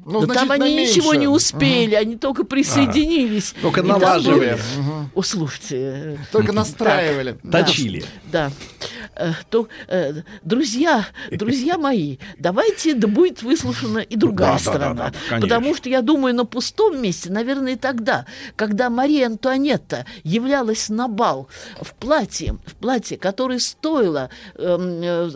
Ну, 0.05 0.21
Но 0.25 0.33
там 0.33 0.51
они 0.51 0.75
меньше. 0.75 0.95
ничего 0.99 1.13
не 1.13 1.27
успели, 1.27 1.95
они 1.95 2.17
только 2.17 2.43
присоединились. 2.43 3.53
Только 3.61 3.83
налаживали. 3.83 4.57
было- 4.77 5.09
О, 5.15 5.21
слушайте. 5.21 6.19
Только 6.31 6.47
так, 6.47 6.55
настраивали. 6.55 7.37
да, 7.43 7.63
Точили. 7.63 8.03
Да. 8.29 8.51
Э, 8.81 8.85
То, 9.49 9.67
э, 9.87 10.21
друзья, 10.43 11.05
друзья 11.31 11.77
мои, 11.77 12.17
давайте, 12.39 12.95
да 12.95 13.07
будет 13.07 13.43
выслушана 13.43 13.99
и 13.99 14.15
другая 14.15 14.53
Да, 14.53 14.57
да, 14.57 14.63
да, 14.63 14.71
сторона. 14.71 14.93
да, 14.95 15.13
конечно. 15.29 15.41
Потому 15.47 15.75
что 15.75 15.89
я 15.89 16.01
думаю, 16.01 16.35
на 16.35 16.45
пустом 16.45 17.01
месте, 17.01 17.31
наверное, 17.31 17.73
и 17.73 17.75
тогда, 17.75 18.25
когда 18.55 18.89
Мария 18.89 19.27
Антуанетта 19.27 20.05
являлась 20.23 20.89
на 20.89 21.07
бал 21.07 21.47
в 21.81 21.93
платье, 21.95 22.57
в 22.65 22.75
платье, 22.75 23.17
которое 23.17 23.59
стоило, 23.59 24.29
эм, 24.55 25.01
э, 25.03 25.29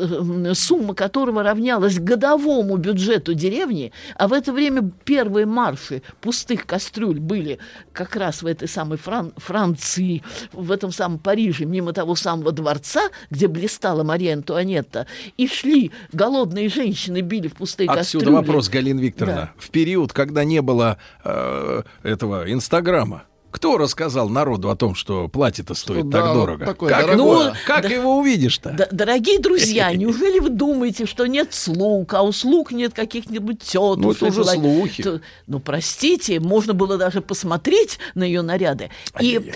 э, 0.50 0.54
сумма 0.56 0.94
которого 0.96 1.44
равнялась 1.44 2.00
годовому 2.00 2.78
бюджету 2.78 3.34
деревни, 3.34 3.92
а 4.16 4.28
в 4.28 4.34
это 4.34 4.52
время 4.54 4.90
первые 5.06 5.46
марши 5.46 6.02
пустых 6.22 6.66
кастрюль 6.66 7.20
были 7.20 7.60
как 7.94 8.16
раз 8.16 8.42
в 8.42 8.48
этой 8.48 8.68
самой 8.68 8.98
Фран- 8.98 9.34
Франции, 9.38 10.24
в 10.52 10.72
этом 10.72 10.92
самом 10.92 11.20
Париже, 11.20 11.66
мимо 11.66 11.94
того 11.94 12.16
самого 12.16 12.52
дворца, 12.52 13.02
где 13.30 13.48
блистала 13.68 14.04
Мария 14.04 14.34
Антуанетта, 14.34 15.08
и 15.36 15.48
шли 15.48 15.92
голодные 16.14 16.70
женщины, 16.70 17.20
били 17.22 17.48
в 17.50 17.56
пустые 17.56 17.90
Отсюда 17.90 18.26
кастрюли. 18.26 18.36
вопрос, 18.36 18.70
Галина 18.70 19.00
Викторовна. 19.02 19.42
Да. 19.42 19.52
В 19.58 19.70
период, 19.72 20.14
когда 20.14 20.46
не 20.46 20.62
было 20.62 20.98
э, 21.26 21.82
этого 22.04 22.50
Инстаграма, 22.52 23.24
кто 23.52 23.78
рассказал 23.78 24.30
народу 24.30 24.70
о 24.70 24.76
том, 24.78 24.96
что 24.96 25.28
платье-то 25.28 25.74
стоит 25.74 26.08
Да, 26.10 26.22
так 26.22 26.34
дорого? 26.34 26.66
такое 26.66 26.90
как 26.92 27.06
дорогое. 27.08 27.46
его, 27.48 27.54
как 27.66 27.82
Да. 27.84 27.90
его 27.90 28.18
увидишь-то? 28.20 28.70
Д- 28.72 28.88
дорогие 28.92 29.40
друзья, 29.40 29.92
неужели 29.96 30.40
вы 30.40 30.50
думаете, 30.50 31.06
что 31.06 31.26
нет 31.26 31.54
слуг, 31.54 32.14
а 32.14 32.22
у 32.22 32.32
слуг 32.32 32.72
нет 32.72 32.94
каких-нибудь 32.94 33.60
тетушек? 33.60 34.02
Ну, 34.04 34.12
это 34.12 34.26
уже 34.28 34.42
вла- 34.42 34.54
слухи. 34.54 35.04
Ну, 35.48 35.60
простите, 35.60 36.40
можно 36.40 36.74
было 36.74 36.98
даже 36.98 37.20
посмотреть 37.22 38.00
на 38.16 38.24
ее 38.24 38.42
наряды. 38.44 38.92
И 39.20 39.52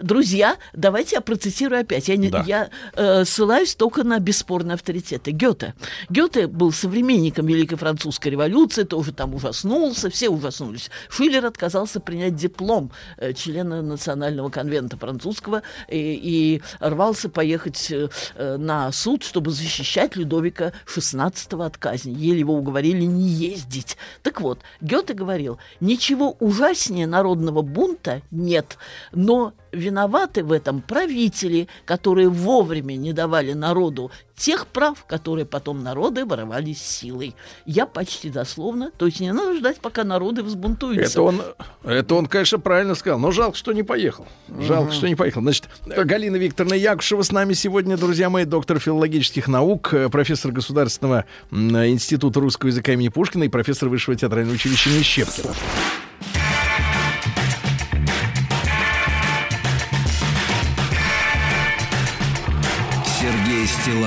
Друзья, 0.00 0.56
давайте 0.72 1.16
я 1.16 1.20
процитирую 1.20 1.80
опять. 1.82 2.08
Я, 2.08 2.16
не- 2.16 2.30
Да. 2.30 2.42
я 2.46 2.70
э, 2.94 3.24
ссылаюсь 3.24 3.74
только 3.74 4.04
на 4.04 4.18
бесспорные 4.18 4.74
авторитеты. 4.74 5.30
Гёте. 5.32 5.74
Гёте 6.08 6.46
был 6.46 6.72
современником 6.72 7.46
Великой 7.46 7.76
Французской 7.76 8.28
революции, 8.28 8.84
тоже 8.84 9.12
там 9.12 9.34
ужаснулся, 9.34 10.10
все 10.10 10.28
ужаснулись. 10.28 10.90
Шиллер 11.08 11.44
отказался 11.46 12.00
принять 12.00 12.36
диплом 12.36 12.90
э, 13.18 13.32
члена 13.34 13.82
Национального 13.82 14.48
конвента 14.50 14.96
французского 14.96 15.62
и, 15.88 15.98
и 16.22 16.62
рвался 16.80 17.28
поехать 17.28 17.90
э, 17.90 18.08
э, 18.36 18.56
на 18.56 18.90
суд, 18.92 19.22
чтобы 19.22 19.50
защищать 19.50 20.16
Людовика 20.16 20.72
XVI 20.86 21.64
от 21.66 21.76
казни. 21.76 22.12
Еле 22.16 22.40
его 22.40 22.54
уговорили 22.54 23.04
не 23.04 23.28
ездить. 23.28 23.96
Так 24.22 24.40
вот, 24.40 24.60
Гёте 24.80 25.14
говорил, 25.14 25.58
ничего 25.80 26.36
ужаснее 26.40 27.06
народного 27.06 27.62
бунта 27.62 28.22
нет, 28.30 28.78
но 29.12 29.52
виноваты 29.72 30.44
в 30.44 30.52
этом 30.52 30.80
правители, 30.82 31.68
которые 31.84 32.28
вовремя 32.28 32.94
не 32.94 33.12
давали 33.12 33.52
народу 33.52 34.10
тех 34.36 34.66
прав, 34.66 35.04
которые 35.06 35.44
потом 35.44 35.82
народы 35.82 36.24
воровали 36.24 36.72
силой. 36.72 37.34
Я 37.66 37.84
почти 37.86 38.30
дословно, 38.30 38.90
то 38.96 39.06
есть 39.06 39.20
не 39.20 39.32
надо 39.32 39.56
ждать, 39.56 39.80
пока 39.80 40.02
народы 40.02 40.42
взбунтуются. 40.42 41.12
Это 41.12 41.22
он, 41.22 41.42
это 41.84 42.14
он, 42.14 42.26
конечно, 42.26 42.58
правильно 42.58 42.94
сказал. 42.94 43.18
Но 43.18 43.30
жалко, 43.32 43.56
что 43.56 43.72
не 43.72 43.82
поехал. 43.82 44.26
Жалко, 44.48 44.92
что 44.92 45.08
не 45.08 45.14
поехал. 45.14 45.42
Значит, 45.42 45.68
Галина 45.84 46.36
Викторовна 46.36 46.74
Якушева 46.74 47.22
с 47.22 47.32
нами 47.32 47.52
сегодня, 47.52 47.98
друзья 47.98 48.30
мои, 48.30 48.46
доктор 48.46 48.78
филологических 48.78 49.46
наук, 49.46 49.92
э, 49.92 50.08
профессор 50.08 50.52
Государственного 50.52 51.26
м, 51.50 51.76
института 51.86 52.40
русского 52.40 52.68
языка 52.68 52.92
имени 52.92 53.08
Пушкина 53.08 53.44
и 53.44 53.48
профессор 53.48 53.90
Высшего 53.90 54.16
театрального 54.16 54.54
училища 54.54 54.88
имени 54.88 55.02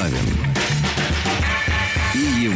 Стилавин 0.04 0.38
и 2.14 2.44
его 2.44 2.56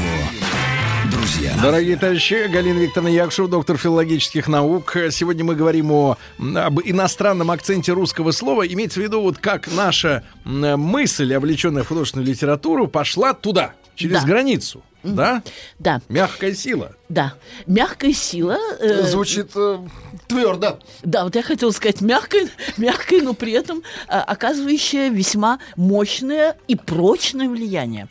друзья. 1.09 1.53
Дорогие 1.61 1.95
товарищи, 1.95 2.47
Галина 2.51 2.79
Викторовна 2.79 3.09
Якушева, 3.13 3.47
доктор 3.47 3.77
филологических 3.77 4.49
наук. 4.49 4.97
Сегодня 5.11 5.45
мы 5.45 5.55
говорим 5.55 5.91
о, 5.91 6.17
об 6.39 6.81
иностранном 6.83 7.49
акценте 7.49 7.93
русского 7.93 8.31
слова. 8.31 8.67
Имеется 8.67 8.99
в 8.99 9.03
виду, 9.03 9.21
вот 9.21 9.37
как 9.37 9.69
наша 9.73 10.23
мысль, 10.43 11.33
облеченная 11.33 11.83
в 11.83 11.87
художественную 11.87 12.27
литературу, 12.27 12.87
пошла 12.87 13.33
туда, 13.33 13.73
через 13.95 14.21
Да. 14.21 14.27
границу. 14.27 14.83
Да? 15.15 15.41
Да, 15.79 16.01
Мягкая 16.09 16.53
сила. 16.53 16.91
да. 17.09 17.33
Мягкая 17.65 18.13
сила... 18.13 18.57
э, 18.79 19.03
Звучит 19.03 19.51
э, 19.55 19.79
твердо. 20.27 20.79
Да, 21.03 21.23
вот 21.23 21.35
я 21.35 21.41
хотела 21.43 21.71
сказать 21.71 22.01
мягкое, 22.01 22.49
мягкое, 22.77 23.21
но 23.21 23.33
при 23.33 23.53
этом 23.53 23.83
а, 24.07 24.21
оказывающее 24.23 25.09
весьма 25.09 25.59
мощное 25.75 26.57
и 26.67 26.75
прочное 26.75 27.47
влияние. 27.49 28.07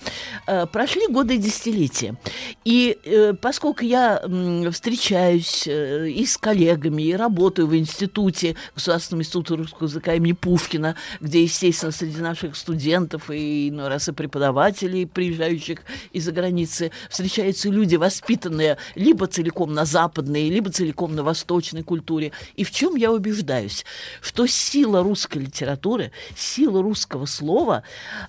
А, 0.46 0.66
прошли 0.66 1.06
годы 1.08 1.34
и 1.34 1.38
десятилетия. 1.38 2.16
И 2.64 2.98
э, 3.04 3.34
поскольку 3.34 3.84
я 3.84 4.20
м, 4.24 4.70
встречаюсь 4.72 5.66
э, 5.66 6.08
и 6.08 6.24
с 6.24 6.36
коллегами, 6.38 7.02
и 7.02 7.14
работаю 7.14 7.68
в 7.68 7.76
институте, 7.76 8.56
Государственном 8.74 9.22
институте 9.22 9.54
русского 9.54 9.86
языка 9.86 10.14
имени 10.14 10.32
Пушкина, 10.32 10.96
где, 11.20 11.42
естественно, 11.42 11.92
среди 11.92 12.20
наших 12.20 12.56
студентов 12.56 13.30
и, 13.30 13.68
иной 13.68 13.88
раз, 13.88 14.08
и 14.08 14.12
преподавателей, 14.12 15.06
приезжающих 15.06 15.80
из-за 16.12 16.32
границы, 16.32 16.85
встречаются 17.08 17.68
люди, 17.68 17.96
воспитанные 17.96 18.78
либо 18.94 19.26
целиком 19.26 19.74
на 19.74 19.84
западной, 19.84 20.48
либо 20.48 20.70
целиком 20.70 21.14
на 21.14 21.22
восточной 21.22 21.82
культуре. 21.82 22.32
И 22.54 22.64
в 22.64 22.70
чем 22.70 22.96
я 22.96 23.12
убеждаюсь? 23.12 23.84
Что 24.20 24.46
сила 24.46 25.02
русской 25.02 25.38
литературы, 25.38 26.12
сила 26.36 26.82
русского 26.82 27.26
слова 27.26 27.82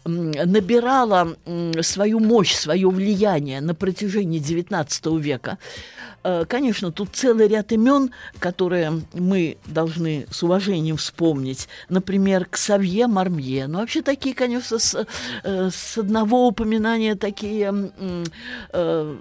набирала 0.05 1.35
свою 1.81 2.19
мощь, 2.19 2.53
свое 2.53 2.89
влияние 2.89 3.61
на 3.61 3.73
протяжении 3.75 4.41
XIX 4.41 5.19
века. 5.19 5.57
Э, 6.23 6.45
Конечно, 6.47 6.91
тут 6.91 7.09
целый 7.13 7.47
ряд 7.47 7.71
имен, 7.71 8.11
которые 8.39 9.01
мы 9.13 9.57
должны 9.65 10.27
с 10.31 10.43
уважением 10.43 10.97
вспомнить. 10.97 11.67
Например, 11.89 12.45
Ксавье 12.45 13.07
Мармье. 13.07 13.67
Ну, 13.67 13.79
вообще 13.79 14.01
такие, 14.01 14.33
конечно, 14.35 14.79
с, 14.79 15.07
э, 15.43 15.69
с 15.71 15.97
одного 15.97 16.47
упоминания 16.47 17.15
такие 17.15 17.91
э, 18.71 19.15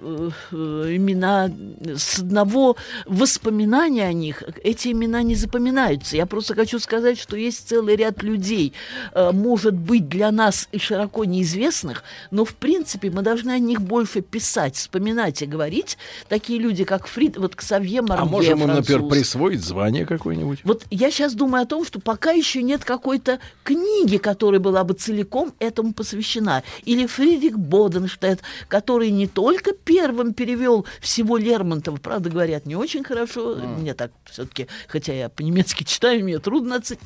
имена, 0.51 1.51
с 1.95 2.19
одного 2.19 2.77
воспоминания 3.05 4.05
о 4.05 4.13
них, 4.13 4.43
эти 4.63 4.89
имена 4.89 5.21
не 5.23 5.35
запоминаются. 5.35 6.17
Я 6.17 6.25
просто 6.25 6.55
хочу 6.55 6.79
сказать, 6.79 7.19
что 7.19 7.35
есть 7.35 7.69
целый 7.69 7.95
ряд 7.95 8.23
людей, 8.23 8.73
может 9.15 9.75
быть, 9.75 10.07
для 10.07 10.31
нас 10.31 10.67
и 10.71 10.79
широко 10.79 11.25
неизвестных, 11.25 12.03
но, 12.31 12.45
в 12.45 12.55
принципе, 12.55 13.09
мы 13.09 13.21
должны 13.21 13.51
о 13.51 13.59
них 13.59 13.81
больше 13.81 14.21
писать, 14.21 14.75
вспоминать 14.75 15.41
и 15.41 15.45
говорить. 15.45 15.97
Такие 16.27 16.59
люди, 16.59 16.83
как 16.87 17.05
Фрид, 17.07 17.37
вот 17.37 17.55
Ксавье 17.55 18.01
Мармье, 18.01 18.23
А 18.23 18.25
можем 18.25 18.61
им, 18.61 18.67
например, 18.67 19.01
француз. 19.01 19.11
присвоить 19.11 19.61
звание 19.61 20.05
какое-нибудь? 20.05 20.61
Вот 20.63 20.85
я 20.89 21.11
сейчас 21.11 21.33
думаю 21.33 21.63
о 21.63 21.65
том, 21.67 21.85
что 21.85 21.99
пока 21.99 22.31
еще 22.31 22.63
нет 22.63 22.83
какой-то 22.85 23.39
книги, 23.63 24.17
которая 24.17 24.59
была 24.59 24.83
бы 24.83 24.93
целиком 24.93 25.53
этому 25.59 25.93
посвящена. 25.93 26.63
Или 26.85 27.05
Фридрих 27.05 27.59
Боденштедт, 27.59 28.41
который 28.67 29.11
не 29.11 29.27
только 29.27 29.73
первым 29.73 30.33
перевел 30.33 30.85
всего 31.01 31.37
Лермонтова, 31.37 31.97
правда, 31.97 32.29
говорят, 32.29 32.65
не 32.65 32.75
очень 32.75 33.03
хорошо, 33.03 33.55
мне 33.55 33.93
так 33.93 34.11
все-таки, 34.25 34.67
хотя 34.87 35.13
я 35.13 35.29
по-немецки 35.29 35.83
читаю, 35.83 36.23
мне 36.23 36.39
трудно 36.39 36.77
оценить 36.77 37.01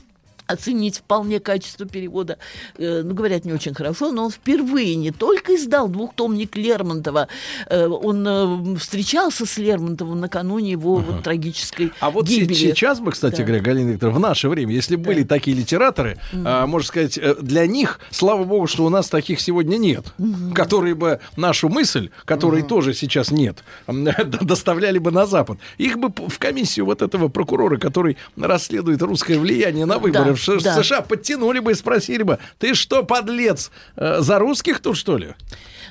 оценить 0.52 0.98
вполне 0.98 1.40
качество 1.40 1.86
перевода. 1.86 2.38
Э, 2.78 3.02
ну, 3.04 3.14
говорят, 3.14 3.46
не 3.46 3.54
очень 3.54 3.74
хорошо, 3.74 4.12
но 4.12 4.26
он 4.26 4.32
впервые 4.32 4.96
не 4.96 5.12
только 5.12 5.56
издал 5.56 5.88
двухтомник 5.88 6.56
Лермонтова, 6.56 7.28
э, 7.70 7.88
он 7.88 8.26
э, 8.28 8.78
встречался 8.78 9.46
с 9.46 9.58
Лермонтовым 9.58 10.20
накануне 10.20 10.72
его 10.72 10.98
вот, 10.98 11.24
трагической 11.24 11.92
А 12.00 12.10
вот 12.12 12.28
гибели. 12.28 12.54
сейчас 12.54 13.00
бы, 13.00 13.12
кстати 13.12 13.38
Да. 13.38 13.44
говоря, 13.44 13.62
Галина 13.62 13.92
Викторовна, 13.92 14.20
в 14.20 14.22
наше 14.22 14.50
время, 14.50 14.74
если 14.74 14.96
бы 14.96 15.06
были 15.06 15.24
такие 15.24 15.56
литераторы, 15.56 16.18
а, 16.34 16.68
можно 16.68 16.88
сказать, 16.88 17.20
для 17.42 17.66
них, 17.68 18.00
слава 18.12 18.44
богу, 18.44 18.68
что 18.68 18.86
у 18.86 18.90
нас 18.90 19.10
таких 19.10 19.40
сегодня 19.40 19.78
нет, 19.78 20.06
которые 20.54 20.96
бы 20.96 21.20
нашу 21.38 21.70
мысль, 21.70 22.10
которой 22.26 22.62
тоже 22.62 22.94
сейчас 22.94 23.32
нет, 23.32 23.64
доставляли 24.42 24.98
бы 25.00 25.12
на 25.12 25.26
Запад. 25.26 25.58
Их 25.78 25.98
бы 25.98 26.12
в 26.28 26.38
комиссию 26.40 26.86
вот 26.86 27.02
этого 27.02 27.28
прокурора, 27.30 27.78
который 27.78 28.18
расследует 28.38 29.02
русское 29.02 29.38
влияние 29.38 29.86
на 29.86 29.98
выборы 29.98 30.34
в 30.34 30.41
Ш- 30.42 30.60
да. 30.62 30.82
США, 30.84 31.02
подтянули 31.02 31.60
бы 31.60 31.72
и 31.72 31.76
спросили 31.76 32.24
бы, 32.24 32.40
ты 32.60 32.74
что, 32.74 33.04
подлец, 33.04 33.72
э, 33.96 34.18
за 34.20 34.40
русских 34.40 34.80
тут, 34.80 34.98
что 34.98 35.18
ли? 35.18 35.36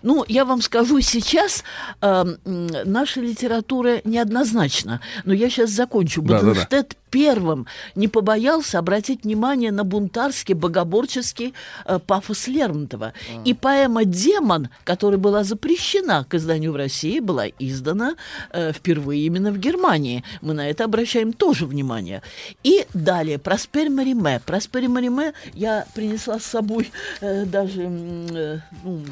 Ну, 0.02 0.24
я 0.28 0.44
вам 0.44 0.62
скажу 0.62 1.00
сейчас, 1.00 1.64
э, 2.00 2.24
наша 2.44 3.20
литература 3.20 4.00
неоднозначна, 4.04 5.00
но 5.24 5.32
я 5.32 5.50
сейчас 5.50 5.70
закончу. 5.70 6.22
Да, 6.22 6.42
да, 6.42 6.54
да. 6.54 6.84
Первым 7.10 7.66
не 7.96 8.06
побоялся 8.06 8.78
обратить 8.78 9.24
внимание 9.24 9.72
на 9.72 9.82
бунтарский, 9.82 10.54
богоборческий 10.54 11.54
э, 11.84 11.98
пафос 11.98 12.46
Лермонтова. 12.46 13.12
И 13.44 13.52
поэма 13.52 14.04
«Демон», 14.04 14.68
которая 14.84 15.18
была 15.18 15.42
запрещена 15.42 16.24
к 16.28 16.34
изданию 16.34 16.72
в 16.72 16.76
России, 16.76 17.18
была 17.18 17.46
издана 17.58 18.14
э, 18.52 18.72
впервые 18.72 19.26
именно 19.26 19.50
в 19.50 19.58
Германии. 19.58 20.22
Мы 20.40 20.54
на 20.54 20.70
это 20.70 20.84
обращаем 20.84 21.32
тоже 21.32 21.66
внимание. 21.66 22.22
И 22.62 22.86
далее, 22.94 23.38
Проспер 23.38 23.90
Мариме. 23.90 24.40
Проспер 24.46 24.88
Мариме 24.88 25.32
я 25.52 25.86
принесла 25.94 26.38
с 26.38 26.44
собой 26.44 26.92
э, 27.20 27.44
даже... 27.44 27.82
э, 27.82 28.60
ну, 28.84 29.02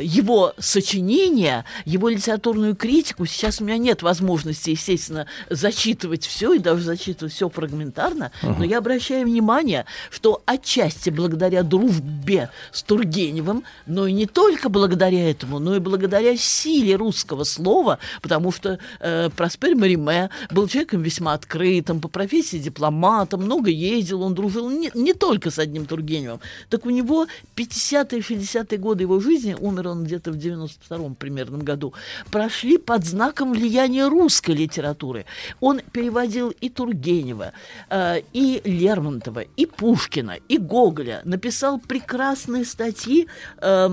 его 0.00 0.54
сочинения, 0.58 1.64
его 1.84 2.08
литературную 2.08 2.76
критику. 2.76 3.26
Сейчас 3.26 3.60
у 3.60 3.64
меня 3.64 3.78
нет 3.78 4.02
возможности, 4.02 4.70
естественно, 4.70 5.26
зачитывать 5.48 6.26
все 6.26 6.52
и 6.54 6.58
даже 6.58 6.82
зачитывать 6.82 7.32
все 7.32 7.48
фрагментарно, 7.48 8.32
но 8.42 8.64
я 8.64 8.78
обращаю 8.78 9.26
внимание, 9.26 9.86
что 10.10 10.42
отчасти 10.46 11.10
благодаря 11.10 11.62
дружбе 11.62 12.50
с 12.72 12.82
Тургеневым, 12.82 13.64
но 13.86 14.06
и 14.06 14.12
не 14.12 14.26
только 14.26 14.68
благодаря 14.68 15.30
этому, 15.30 15.58
но 15.58 15.76
и 15.76 15.78
благодаря 15.78 16.36
силе 16.36 16.96
русского 16.96 17.44
слова, 17.44 17.98
потому 18.22 18.52
что 18.52 18.78
э, 19.00 19.30
Проспер 19.36 19.76
Мариме 19.76 20.30
был 20.50 20.68
человеком 20.68 21.02
весьма 21.02 21.34
открытым, 21.34 22.00
по 22.00 22.08
профессии 22.08 22.58
дипломатом, 22.58 23.42
много 23.42 23.70
ездил, 23.70 24.22
он 24.22 24.34
дружил 24.34 24.70
не, 24.70 24.90
не 24.94 25.14
только 25.14 25.50
с 25.50 25.58
одним 25.58 25.86
Тургеневым. 25.86 26.40
Так 26.68 26.86
у 26.86 26.90
него 26.90 27.26
50-е, 27.56 28.20
60-е 28.20 28.78
годы 28.78 29.04
его 29.04 29.20
жизни, 29.20 29.56
умер 29.70 29.88
он 29.88 30.04
где-то 30.04 30.32
в 30.32 30.36
92-м 30.36 31.14
примерном 31.14 31.60
году, 31.60 31.94
прошли 32.30 32.78
под 32.78 33.04
знаком 33.04 33.52
влияния 33.52 34.08
русской 34.08 34.52
литературы. 34.52 35.24
Он 35.60 35.80
переводил 35.92 36.50
и 36.50 36.68
Тургенева, 36.68 37.52
э, 37.88 38.22
и 38.32 38.60
Лермонтова, 38.64 39.44
и 39.56 39.66
Пушкина, 39.66 40.36
и 40.48 40.58
Гоголя, 40.58 41.22
написал 41.24 41.78
прекрасные 41.78 42.64
статьи 42.64 43.26
э, 43.58 43.90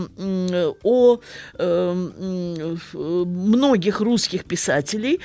о 0.83 1.17
э, 1.17 1.19
э, 1.57 2.75
многих 2.93 4.01
русских 4.01 4.45
писателей, 4.45 5.19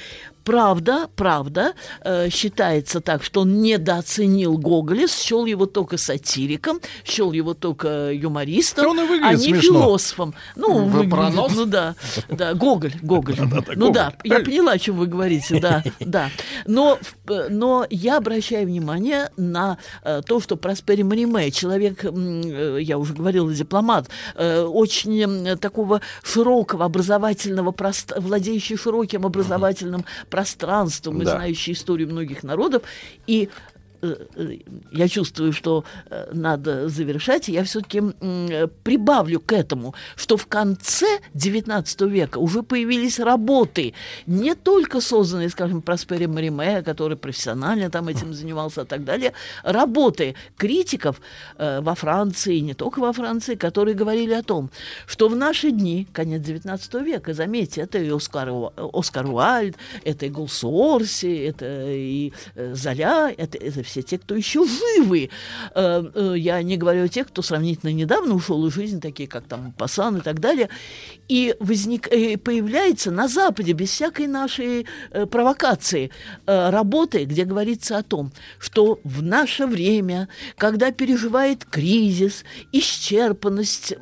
Правда, 0.44 1.08
правда, 1.16 1.72
э, 2.04 2.28
считается 2.30 3.00
так, 3.00 3.22
что 3.22 3.42
он 3.42 3.62
недооценил 3.62 4.58
Гоголя, 4.58 5.06
счел 5.08 5.46
его 5.46 5.66
только 5.66 5.96
сатириком, 5.98 6.80
счел 7.04 7.32
его 7.32 7.54
только 7.54 8.10
юмористом, 8.12 8.86
Он 8.88 9.00
и 9.00 9.20
а 9.22 9.32
не 9.34 9.38
смешно. 9.38 9.60
философом. 9.82 10.34
Ну, 10.56 10.84
Вы 10.84 11.02
выглядит, 11.04 11.56
ну 11.56 11.66
да, 11.66 11.94
да, 12.28 12.54
Гоголь, 12.54 12.92
Гоголь. 13.02 13.36
Да-да-да, 13.36 13.72
Ну 13.76 13.86
Гоголь. 13.86 13.92
да, 13.94 14.12
я 14.24 14.40
поняла, 14.40 14.72
о 14.72 14.78
чем 14.78 14.96
вы 14.96 15.06
говорите, 15.06 15.60
да, 15.60 15.84
да. 16.00 16.30
Но, 16.66 16.98
в- 17.26 17.48
но 17.48 17.86
я 17.90 18.16
обращаю 18.18 18.66
внимание 18.66 19.30
на 19.36 19.78
э, 20.02 20.22
то, 20.26 20.40
что 20.40 20.56
Проспери 20.56 21.02
Мариме, 21.02 21.50
человек, 21.50 22.04
э, 22.04 22.78
я 22.80 22.98
уже 22.98 23.14
говорила, 23.14 23.52
дипломат, 23.52 24.08
э, 24.34 24.62
очень 24.62 25.56
такого 25.58 26.00
широкого 26.22 26.84
образовательного, 26.84 27.74
владеющий 28.16 28.76
широким 28.76 29.26
образовательным 29.26 30.04
пространством 30.32 31.20
и 31.20 31.24
Да. 31.26 31.32
знающий 31.32 31.72
историю 31.72 32.08
многих 32.08 32.42
народов. 32.42 32.82
И 33.26 33.50
я 34.90 35.08
чувствую, 35.08 35.52
что 35.52 35.84
э, 36.10 36.30
надо 36.32 36.88
завершать, 36.88 37.48
я 37.48 37.62
все-таки 37.64 38.02
прибавлю 38.82 39.40
к 39.40 39.52
этому, 39.52 39.94
что 40.16 40.36
в 40.36 40.46
конце 40.46 41.20
XIX 41.34 42.08
века 42.08 42.38
уже 42.38 42.62
появились 42.62 43.20
работы, 43.20 43.94
не 44.26 44.54
только 44.54 45.00
созданные, 45.00 45.48
скажем, 45.48 45.82
Проспери 45.82 46.26
Мариме, 46.26 46.82
который 46.82 47.16
профессионально 47.16 47.90
там 47.90 48.08
этим 48.08 48.34
занимался 48.34 48.82
и 48.82 48.84
так 48.84 49.04
далее, 49.04 49.32
работы 49.62 50.34
критиков 50.56 51.20
э, 51.58 51.80
во 51.80 51.94
Франции, 51.94 52.58
не 52.58 52.74
только 52.74 53.00
во 53.00 53.12
Франции, 53.12 53.54
которые 53.54 53.94
говорили 53.94 54.34
о 54.34 54.42
том, 54.42 54.70
что 55.06 55.28
в 55.28 55.36
наши 55.36 55.70
дни, 55.70 56.06
конец 56.12 56.42
XIX 56.42 57.04
века, 57.04 57.34
заметьте, 57.34 57.82
это 57.82 57.98
и 57.98 58.10
Оскар, 58.10 58.50
Оскар 58.92 59.26
Уальд, 59.26 59.76
это 60.04 60.26
и 60.26 60.28
Голсуорси, 60.28 61.46
это 61.46 61.86
и 61.88 62.32
э, 62.54 62.74
Золя, 62.74 63.32
это, 63.36 63.58
это 63.58 63.82
все 63.82 63.91
те, 64.00 64.18
кто 64.18 64.34
еще 64.34 64.64
живы. 64.64 65.28
Э, 65.74 66.02
э, 66.14 66.34
я 66.38 66.62
не 66.62 66.78
говорю 66.78 67.04
о 67.04 67.08
тех, 67.08 67.28
кто 67.28 67.42
сравнительно 67.42 67.90
недавно 67.90 68.34
ушел 68.34 68.66
из 68.66 68.72
жизни, 68.72 69.00
такие 69.00 69.28
как 69.28 69.44
там 69.44 69.72
Пасан 69.72 70.16
и 70.16 70.20
так 70.20 70.40
далее. 70.40 70.70
И 71.28 71.54
возник, 71.60 72.08
э, 72.08 72.38
появляется 72.38 73.10
на 73.10 73.28
Западе, 73.28 73.72
без 73.72 73.90
всякой 73.90 74.28
нашей 74.28 74.86
провокации, 75.30 76.10
работы, 76.46 77.24
где 77.24 77.44
говорится 77.44 77.98
о 77.98 78.02
том, 78.02 78.32
что 78.58 79.00
в 79.04 79.22
наше 79.22 79.66
время, 79.66 80.28
когда 80.56 80.92
переживает 80.92 81.64
кризис, 81.64 82.44
исчерпанность 82.72 83.94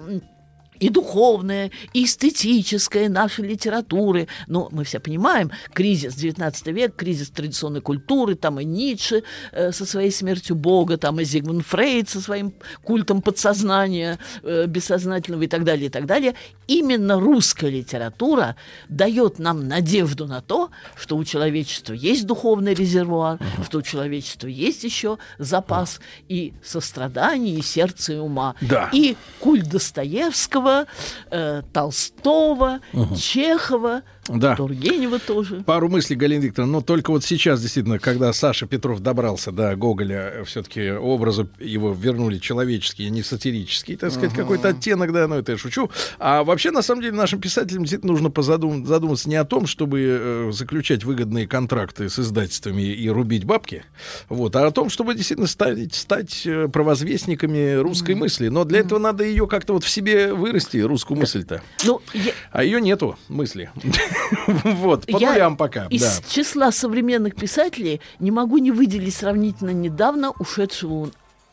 и 0.81 0.89
духовная, 0.89 1.70
и 1.93 2.05
эстетическая 2.05 3.09
нашей 3.09 3.47
литературы. 3.47 4.27
Но 4.47 4.69
мы 4.73 4.85
все 4.85 4.98
понимаем, 4.98 5.51
кризис 5.73 6.15
19 6.15 6.66
век, 6.69 6.97
кризис 6.97 7.31
традиционной 7.31 7.82
культуры, 7.82 8.35
там 8.35 8.59
и 8.59 8.65
Ницше 8.65 9.23
э, 9.52 9.73
со 9.73 9.85
своей 9.85 10.11
смертью 10.11 10.57
Бога, 10.57 10.97
там 10.97 11.20
и 11.20 11.24
Зигмунд 11.24 11.66
Фрейд 11.66 12.09
со 12.09 12.20
своим 12.20 12.52
культом 12.82 13.23
подсознания, 13.23 14.19
э, 14.43 14.66
бессознательного 14.66 15.43
и 15.43 15.48
так 15.48 15.65
далее, 15.65 15.86
и 15.86 15.90
так 15.90 16.07
далее. 16.07 16.35
Именно 16.66 17.20
русская 17.20 17.70
литература 17.70 18.57
дает 18.89 19.39
нам 19.39 19.69
надежду 19.69 20.27
на 20.27 20.40
то, 20.40 20.70
что 20.97 21.16
у 21.16 21.24
человечества 21.24 21.93
есть 21.93 22.27
духовный 22.27 22.74
резервуар, 22.74 23.39
что 23.65 23.78
у 23.78 23.82
человечества 23.82 24.48
есть 24.48 24.85
еще 24.85 25.19
запас 25.39 26.01
и 26.28 26.55
сострадания, 26.65 27.57
и 27.57 27.62
сердца, 27.62 28.15
и 28.15 28.16
ума. 28.16 28.55
Да. 28.61 28.89
И 28.93 29.16
культ 29.40 29.69
Достоевского, 29.69 30.70
э, 31.31 31.63
Толстого, 31.73 32.81
Чехова, 33.17 34.03
Да. 34.39 34.57
Тургенева 34.57 35.19
тоже. 35.19 35.62
Пару 35.66 35.89
мыслей, 35.89 36.16
Галина 36.16 36.43
Викторовна. 36.43 36.73
Но 36.74 36.81
только 36.81 37.11
вот 37.11 37.24
сейчас, 37.24 37.61
действительно, 37.61 37.98
когда 37.98 38.32
Саша 38.32 38.66
Петров 38.66 39.01
добрался 39.01 39.52
до 39.52 39.74
Гоголя, 39.77 40.44
все-таки 40.44 40.90
образу 40.93 41.48
его 41.59 41.93
вернули 41.93 42.39
человеческий, 42.39 43.09
не 43.11 43.23
сатирический, 43.23 43.97
так 43.97 44.11
сказать, 44.12 44.32
Ага. 44.32 44.43
какой-то 44.43 44.69
оттенок, 44.69 45.12
да, 45.12 45.27
но 45.28 45.36
это 45.39 45.52
я 45.52 45.59
шучу. 45.59 45.90
А 46.19 46.44
вообще, 46.44 46.70
на 46.70 46.82
самом 46.82 47.02
деле, 47.02 47.15
нашим 47.15 47.40
писателям 47.40 47.82
действительно 47.82 48.12
нужно 48.12 48.28
позадум- 48.28 48.85
задуматься 48.86 49.28
не 49.28 49.36
о 49.36 49.44
том, 49.44 49.66
чтобы 49.66 50.01
э, 50.01 50.51
заключать 50.52 51.05
выгодные 51.05 51.47
контракты 51.48 52.09
с 52.09 52.19
издательствами 52.19 52.82
и 52.82 53.09
рубить 53.09 53.44
бабки, 53.44 53.85
вот, 54.28 54.55
а 54.57 54.66
о 54.66 54.70
том, 54.70 54.90
чтобы 54.90 55.15
действительно 55.15 55.48
стать, 55.48 55.94
стать 55.94 56.43
э, 56.47 56.69
провозвестниками 56.69 57.74
русской 57.74 58.15
мысли. 58.15 58.48
Но 58.48 58.65
для 58.65 58.81
этого 58.81 58.98
надо 58.98 59.24
ее 59.24 59.47
как-то 59.47 59.73
вот 59.73 59.85
в 59.85 59.89
себе 59.89 60.32
вырасти, 60.35 60.78
русскую 60.78 61.19
мысль-то. 61.19 61.62
Ну, 61.85 62.01
я, 62.15 62.32
А 62.52 62.62
ее 62.65 62.81
нету 62.81 63.16
мысли. 63.28 63.70
Вот, 64.65 65.07
по 65.07 65.17
я 65.17 65.33
нулям 65.33 65.57
пока. 65.57 65.87
из 65.87 66.03
да. 66.03 66.29
числа 66.29 66.73
современных 66.73 67.35
писателей 67.35 68.01
не 68.19 68.31
могу 68.31 68.59
не 68.59 68.71
выделить 68.71 69.15
сравнительно 69.15 69.71
недавно 69.71 70.31
ушедшего 70.31 71.11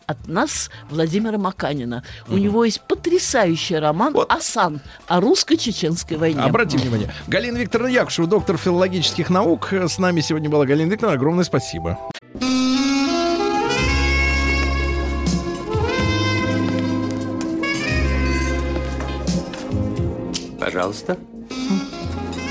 от 0.07 0.27
нас 0.27 0.69
Владимира 0.89 1.37
Маканина. 1.37 2.03
У 2.29 2.37
него 2.37 2.63
есть 2.63 2.81
потрясающий 2.87 3.75
роман 3.75 4.15
«Асан» 4.29 4.79
о 5.07 5.19
русско-чеченской 5.19 6.17
войне. 6.17 6.41
Обратите 6.41 6.79
внимание. 6.79 7.11
Галина 7.27 7.57
Викторовна 7.57 7.91
Якушева, 7.91 8.27
доктор 8.27 8.57
филологических 8.57 9.29
наук. 9.29 9.73
С 9.73 9.99
нами 9.99 10.21
сегодня 10.21 10.49
была 10.49 10.65
Галина 10.65 10.91
Викторовна. 10.91 11.17
Огромное 11.17 11.43
спасибо. 11.43 11.99
Пожалуйста. 20.59 21.17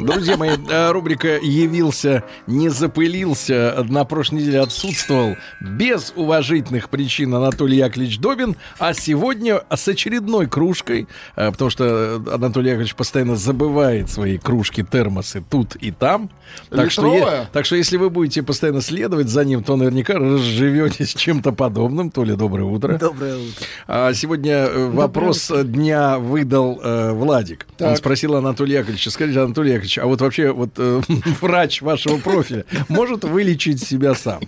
Друзья 0.00 0.36
мои, 0.36 0.50
э, 0.70 0.90
рубрика 0.92 1.38
«Явился, 1.38 2.22
не 2.46 2.68
запылился» 2.68 3.84
на 3.88 4.04
прошлой 4.04 4.36
неделе 4.40 4.60
отсутствовал 4.60 5.36
без 5.60 6.12
уважительных 6.14 6.88
причин 6.88 7.34
Анатолий 7.34 7.78
Яковлевич 7.78 8.18
Добин, 8.20 8.54
а 8.78 8.94
сегодня 8.94 9.62
с 9.74 9.88
очередной 9.88 10.46
кружкой, 10.46 11.08
э, 11.36 11.50
потому 11.50 11.70
что 11.70 12.22
Анатолий 12.32 12.68
Яковлевич 12.68 12.94
постоянно 12.94 13.34
забывает 13.36 14.08
свои 14.08 14.38
кружки, 14.38 14.84
термосы 14.84 15.42
тут 15.50 15.74
и 15.76 15.90
там. 15.90 16.30
Так 16.70 16.90
что, 16.90 17.12
е- 17.14 17.48
так 17.52 17.64
что 17.66 17.74
если 17.76 17.96
вы 17.96 18.08
будете 18.08 18.42
постоянно 18.42 18.80
следовать 18.80 19.28
за 19.28 19.44
ним, 19.44 19.64
то 19.64 19.76
наверняка 19.76 20.14
разживетесь 20.14 21.12
чем-то 21.14 21.52
подобным. 21.52 22.10
Толя, 22.10 22.36
доброе 22.36 22.64
утро. 22.64 22.96
Доброе 22.98 23.36
утро. 23.36 23.66
А 23.88 24.12
сегодня 24.14 24.52
э, 24.54 24.86
вопрос 24.90 25.50
дня 25.64 26.18
выдал 26.18 26.80
э, 26.82 27.12
Владик. 27.12 27.66
Он 27.80 27.88
Так. 27.88 27.96
спросил 27.98 28.36
Анатолия 28.36 28.76
Яковлевича, 28.76 29.10
скажите, 29.10 29.40
Анатолий 29.40 29.70
Яковлевич, 29.72 29.87
а 29.96 30.04
вот 30.06 30.20
вообще 30.20 30.52
вот 30.52 30.72
э, 30.76 31.00
врач 31.40 31.80
вашего 31.80 32.18
профиля 32.18 32.64
может 32.88 33.24
вылечить 33.24 33.82
себя 33.82 34.14
сам? 34.14 34.40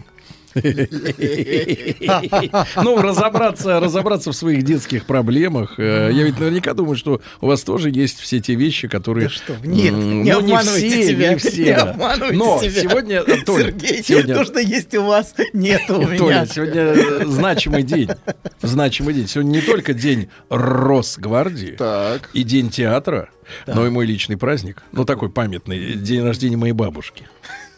Ну, 2.83 3.01
разобраться, 3.01 3.81
разобраться 3.81 4.33
в 4.33 4.37
своих 4.37 4.63
детских 4.65 5.05
проблемах. 5.07 5.79
Э, 5.79 6.11
Я 6.13 6.25
ведь 6.25 6.39
наверняка 6.41 6.75
думаю, 6.75 6.97
что 6.97 7.21
у 7.41 7.47
вас 7.47 7.63
тоже 7.63 7.91
есть 7.91 8.19
все 8.19 8.41
те 8.41 8.55
вещи, 8.55 8.89
которые... 8.89 9.29
что? 9.29 9.55
Нет, 9.65 9.93
не 9.93 9.93
ну, 9.93 10.23
не 10.23 10.31
обманывайте 10.33 10.89
все, 10.89 11.09
себя, 11.09 11.31
не 11.35 11.37
все. 11.37 11.65
не 11.65 11.75
да. 11.75 11.83
обманывайте 11.91 12.37
Но 12.37 12.61
себя. 12.61 12.83
сегодня, 12.83 13.23
э, 13.27 13.37
Сергей, 13.47 14.03
сегодня- 14.03 14.35
то, 14.35 14.45
что 14.45 14.61
есть 14.61 14.95
у 14.95 15.05
вас, 15.05 15.35
нет 15.53 15.83
у 15.89 16.03
меня. 16.03 16.19
Толя, 16.19 16.49
сегодня 16.53 16.81
э, 16.83 17.25
значимый 17.27 17.83
день. 17.83 18.11
Значимый 18.61 19.15
день. 19.15 19.29
Сегодня 19.29 19.51
не 19.51 19.61
только 19.61 19.95
день 19.95 20.29
Росгвардии 20.49 21.79
и 22.33 22.43
день 22.43 22.71
театра, 22.71 23.29
но 23.67 23.87
и 23.87 23.91
мой 23.91 24.07
личный 24.07 24.37
праздник. 24.37 24.83
Ну, 24.93 25.05
такой 25.05 25.31
памятный. 25.31 25.95
День 25.95 26.23
рождения 26.23 26.57
моей 26.57 26.73
бабушки. 26.73 27.29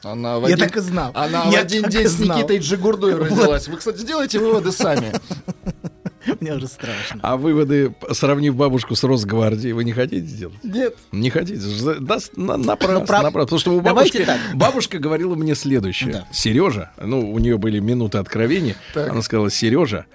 Она 0.03 0.39
в 0.40 0.49
Я 0.49 0.55
один- 0.55 0.66
так 0.69 0.77
и 0.77 0.81
знал. 0.81 1.12
Она 1.15 1.44
Я 1.44 1.59
в 1.61 1.62
один 1.62 1.85
день 1.89 2.09
с. 2.09 2.19
Никитой 2.19 2.59
Джигурдой 2.59 3.15
родилась. 3.16 3.69
Вы, 3.69 3.77
кстати, 3.77 4.05
делайте 4.05 4.39
выводы 4.40 4.73
сами. 4.73 5.12
Мне 6.40 6.55
уже 6.55 6.69
страшно. 6.69 7.19
А 7.23 7.36
выводы, 7.36 7.94
сравнив 8.12 8.55
бабушку 8.55 8.94
с 8.94 9.03
Росгвардией, 9.03 9.73
вы 9.73 9.82
не 9.85 9.93
хотите 9.93 10.24
сделать? 10.24 10.57
Нет. 10.62 10.97
Не 11.11 11.31
хотите? 11.31 11.61
Да, 12.01 12.19
на- 12.36 12.57
напрасно, 12.57 12.99
Ну, 13.01 13.07
прав- 13.07 13.23
напрасно. 13.24 13.31
Потому 13.32 13.59
что 13.59 13.73
у 13.77 13.81
Давайте 13.81 14.19
бабушки, 14.20 14.24
так. 14.49 14.57
бабушка 14.57 14.99
говорила 14.99 15.35
мне 15.35 15.55
следующее. 15.57 16.24
Сережа, 16.32 16.93
ну, 17.01 17.32
у 17.32 17.39
нее 17.40 17.59
были 17.59 17.81
минуты 17.81 18.19
откровения. 18.19 18.77
Так. 18.94 19.11
Она 19.11 19.23
сказала, 19.23 19.51
Сережа, 19.51 20.07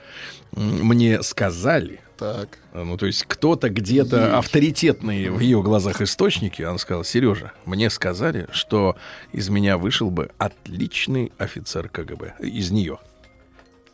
мне 0.53 1.21
сказали, 1.23 1.99
Так. 2.17 2.57
ну, 2.73 2.97
то 2.97 3.05
есть 3.05 3.23
кто-то 3.27 3.69
где-то 3.69 4.37
авторитетные 4.39 5.29
в 5.31 5.39
ее 5.39 5.61
глазах 5.61 6.01
источники, 6.01 6.61
она 6.63 6.77
сказала, 6.79 7.05
Сережа, 7.05 7.51
мне 7.65 7.89
сказали, 7.89 8.47
что 8.51 8.95
из 9.33 9.49
меня 9.49 9.77
вышел 9.77 10.09
бы 10.09 10.31
отличный 10.39 11.31
офицер 11.37 11.89
КГБ. 11.89 12.35
Из 12.39 12.71
нее. 12.71 12.97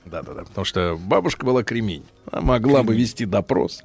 Да-да-да, 0.05 0.43
потому 0.43 0.65
что 0.65 0.97
бабушка 1.01 1.45
была 1.45 1.63
кремень. 1.63 2.05
Она 2.31 2.41
могла 2.41 2.83
бы 2.83 2.93
вести 2.95 3.25
допрос. 3.25 3.81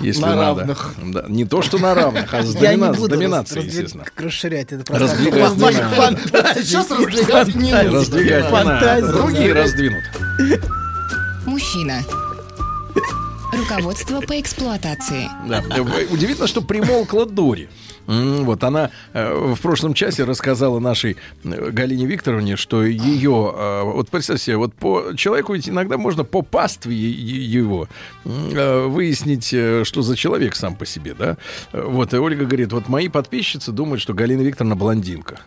Если 0.00 0.22
На 0.22 0.34
надо. 0.34 0.60
равных. 0.60 0.94
Да, 1.04 1.24
не 1.28 1.44
то, 1.44 1.60
что 1.60 1.76
на 1.78 1.94
равных, 1.94 2.32
а 2.32 2.42
с, 2.42 2.54
домина- 2.54 2.94
с 2.94 3.08
доминацией, 3.08 3.64
раз- 3.64 3.72
естественно. 3.74 4.04
расширять 4.16 4.72
это 4.72 4.90
Раздвигать 4.94 5.56
надо. 5.56 5.72
Фантазии. 5.94 6.62
Сейчас 6.62 6.90
раздвигать 6.90 7.54
не 7.54 7.72
нужно. 7.72 7.92
Раздвигать 7.92 8.44
не 8.46 8.50
надо. 8.52 8.64
Фантазия. 8.64 9.12
Другие 9.12 9.52
раздвинут. 9.52 10.04
Мужчина. 11.46 12.02
Руководство 13.52 14.20
по 14.20 14.38
эксплуатации. 14.40 15.28
Удивительно, 16.12 16.46
что 16.46 16.60
примолкла 16.60 17.26
Дори. 17.26 17.68
Вот 18.08 18.64
она 18.64 18.90
э, 19.12 19.52
в 19.54 19.60
прошлом 19.60 19.92
часе 19.92 20.24
рассказала 20.24 20.78
нашей 20.78 21.18
э, 21.44 21.70
Галине 21.70 22.06
Викторовне, 22.06 22.56
что 22.56 22.82
ее, 22.82 23.54
э, 23.54 23.82
вот 23.84 24.08
представьте 24.08 24.44
себе, 24.44 24.56
вот 24.56 24.72
по 24.72 25.14
человеку 25.14 25.52
ведь 25.52 25.68
иногда 25.68 25.98
можно 25.98 26.24
по 26.24 26.40
пастве 26.40 26.94
его 26.94 27.86
выяснить, 28.24 29.48
что 29.86 30.02
за 30.02 30.16
человек 30.16 30.56
сам 30.56 30.74
по 30.74 30.86
себе, 30.86 31.14
да. 31.14 31.36
Вот, 31.72 32.14
и 32.14 32.16
Ольга 32.16 32.46
говорит, 32.46 32.72
вот 32.72 32.88
мои 32.88 33.08
подписчицы 33.08 33.72
думают, 33.72 34.00
что 34.00 34.14
Галина 34.14 34.40
Викторовна 34.40 34.74
блондинка. 34.76 35.40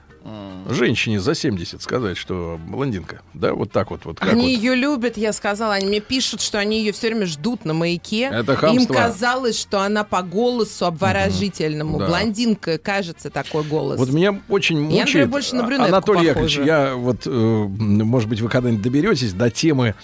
Женщине 0.70 1.20
за 1.20 1.34
70 1.36 1.82
сказать, 1.82 2.16
что 2.18 2.60
блондинка, 2.68 3.22
да, 3.34 3.54
вот 3.54 3.72
так 3.72 3.90
вот, 3.92 4.06
вот 4.06 4.20
как 4.20 4.32
Они 4.32 4.42
вот. 4.56 4.64
ее 4.64 4.76
любят, 4.76 5.18
я 5.18 5.34
сказала. 5.34 5.74
Они 5.74 5.88
мне 5.88 6.00
пишут, 6.00 6.42
что 6.42 6.60
они 6.60 6.80
ее 6.80 6.92
все 6.92 7.08
время 7.08 7.26
ждут 7.26 7.66
на 7.66 7.74
маяке. 7.74 8.30
Это 8.32 8.54
Им 8.54 8.58
хамство. 8.58 8.94
казалось, 8.94 9.60
что 9.60 9.82
она 9.82 10.04
по 10.04 10.22
голосу 10.22 10.86
обворожительному. 10.86 11.98
Да. 12.00 12.08
Блондинка, 12.08 12.78
кажется, 12.78 13.30
такой 13.30 13.64
голос. 13.64 13.98
Вот 14.00 14.10
меня 14.12 14.40
очень 14.50 14.78
Я, 14.78 14.82
например, 14.82 15.06
мучает... 15.06 15.30
больше 15.30 15.56
на 15.56 15.64
брюнетку 15.64 15.88
Анатолий 15.90 16.28
Яковлевич, 16.28 16.56
похожа. 16.58 16.72
я 16.90 16.96
вот, 16.96 17.22
э, 17.26 17.30
может 17.30 18.30
быть, 18.30 18.42
вы 18.42 18.50
когда-нибудь 18.50 18.84
доберетесь 18.84 19.34
до 19.34 19.50
темы... 19.50 19.96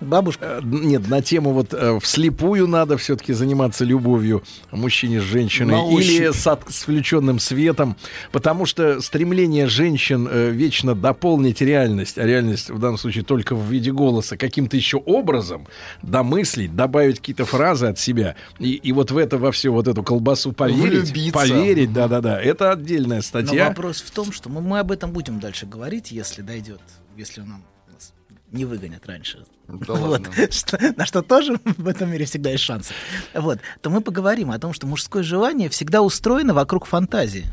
Бабушка? 0.00 0.60
Нет, 0.62 1.08
на 1.08 1.20
тему 1.22 1.52
вот 1.52 1.74
э, 1.74 1.98
вслепую 2.00 2.66
надо 2.66 2.96
все-таки 2.96 3.32
заниматься 3.32 3.84
любовью 3.84 4.42
мужчине 4.70 5.20
с 5.20 5.24
женщиной 5.24 5.94
или 5.94 6.32
с, 6.32 6.46
от- 6.46 6.70
с 6.72 6.82
включенным 6.82 7.38
светом, 7.38 7.96
потому 8.32 8.64
что 8.66 9.00
стремление 9.00 9.49
женщин 9.66 10.28
э, 10.30 10.50
вечно 10.50 10.94
дополнить 10.94 11.60
реальность, 11.60 12.18
а 12.18 12.24
реальность 12.24 12.70
в 12.70 12.78
данном 12.78 12.98
случае 12.98 13.24
только 13.24 13.54
в 13.54 13.64
виде 13.70 13.92
голоса, 13.92 14.36
каким-то 14.36 14.76
еще 14.76 14.96
образом 14.98 15.66
домыслить, 16.02 16.74
добавить 16.74 17.18
какие-то 17.18 17.44
фразы 17.44 17.86
от 17.86 17.98
себя, 17.98 18.36
и, 18.58 18.72
и 18.72 18.92
вот 18.92 19.10
в 19.10 19.16
это, 19.16 19.38
во 19.38 19.52
всю 19.52 19.72
вот 19.72 19.88
эту 19.88 20.02
колбасу 20.02 20.52
поверить, 20.52 21.10
Влюбиться. 21.10 21.32
поверить, 21.38 21.92
да-да-да, 21.92 22.40
это 22.40 22.72
отдельная 22.72 23.16
Но 23.18 23.22
статья. 23.22 23.68
вопрос 23.68 24.00
в 24.00 24.10
том, 24.10 24.32
что 24.32 24.48
мы, 24.48 24.60
мы 24.60 24.78
об 24.78 24.90
этом 24.92 25.12
будем 25.12 25.40
дальше 25.40 25.66
говорить, 25.66 26.10
если 26.10 26.42
дойдет, 26.42 26.80
если 27.16 27.40
нам 27.42 27.64
не 28.52 28.64
выгонят 28.64 29.06
раньше. 29.06 29.44
Да 29.68 29.94
Вот. 29.94 30.10
ладно. 30.10 30.28
Что- 30.50 30.78
на 30.96 31.06
что 31.06 31.22
тоже 31.22 31.58
в 31.64 31.86
этом 31.86 32.10
мире 32.10 32.24
всегда 32.24 32.50
есть 32.50 32.64
шансы. 32.64 32.92
Вот. 33.34 33.60
То 33.80 33.90
мы 33.90 34.00
поговорим 34.00 34.50
о 34.50 34.58
том, 34.58 34.72
что 34.72 34.86
мужское 34.88 35.22
желание 35.22 35.68
всегда 35.68 36.02
устроено 36.02 36.52
вокруг 36.52 36.86
фантазии. 36.86 37.46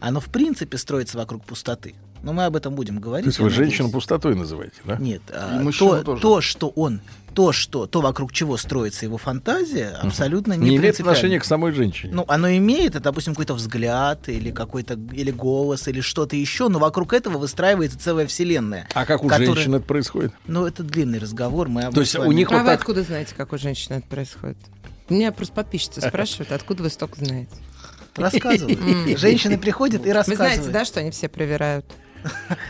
Оно 0.00 0.20
в 0.20 0.26
принципе 0.26 0.78
строится 0.78 1.16
вокруг 1.18 1.44
пустоты. 1.44 1.94
Но 2.22 2.32
мы 2.34 2.44
об 2.44 2.56
этом 2.56 2.74
будем 2.74 2.98
говорить. 2.98 3.24
То 3.24 3.28
есть 3.28 3.38
вы 3.38 3.46
надеюсь. 3.46 3.68
женщину 3.70 3.90
пустотой 3.90 4.34
называете, 4.34 4.76
да? 4.84 4.96
Нет, 4.96 5.22
а, 5.30 5.62
то, 5.78 6.02
тоже. 6.02 6.20
то, 6.20 6.40
что 6.42 6.68
он, 6.68 7.00
то, 7.34 7.52
что, 7.52 7.86
то, 7.86 8.02
вокруг 8.02 8.32
чего 8.32 8.58
строится 8.58 9.06
его 9.06 9.16
фантазия, 9.16 9.96
абсолютно 10.02 10.52
не, 10.52 10.70
Не 10.70 10.76
имеет 10.76 11.00
отношения 11.00 11.38
к 11.40 11.44
самой 11.44 11.72
женщине. 11.72 12.12
Ну, 12.14 12.26
оно 12.28 12.50
имеет, 12.50 12.90
это, 12.90 13.04
допустим, 13.04 13.32
какой-то 13.32 13.54
взгляд 13.54 14.28
или 14.28 14.50
какой-то 14.50 14.98
или 15.12 15.30
голос 15.30 15.88
или 15.88 16.02
что-то 16.02 16.36
еще, 16.36 16.68
но 16.68 16.78
вокруг 16.78 17.14
этого 17.14 17.38
выстраивается 17.38 17.98
целая 17.98 18.26
вселенная. 18.26 18.86
а 18.94 19.06
как 19.06 19.24
у 19.24 19.28
которая- 19.28 19.54
женщин 19.54 19.76
это 19.76 19.86
происходит? 19.86 20.32
Ну, 20.46 20.66
это 20.66 20.82
длинный 20.82 21.20
разговор. 21.20 21.68
Мы 21.68 21.82
об 21.84 21.94
То 21.94 22.00
есть 22.00 22.16
у 22.16 22.32
них 22.32 22.48
А 22.50 22.56
вот 22.56 22.60
вы 22.60 22.66
так... 22.66 22.80
откуда 22.80 23.02
знаете, 23.02 23.34
как 23.34 23.52
у 23.54 23.58
женщины 23.58 23.94
это 23.94 24.06
происходит? 24.08 24.58
Меня 25.08 25.32
просто 25.32 25.54
подписчицы 25.54 26.00
спрашивают, 26.02 26.52
откуда 26.52 26.82
вы 26.82 26.90
столько 26.90 27.24
знаете. 27.24 27.50
Рассказывают. 28.16 28.78
Женщины 29.18 29.58
приходят 29.58 30.02
и 30.04 30.08
Вы 30.08 30.12
рассказывают. 30.14 30.54
знаете, 30.54 30.70
да, 30.72 30.84
что 30.84 31.00
они 31.00 31.10
все 31.10 31.28
проверяют? 31.28 31.84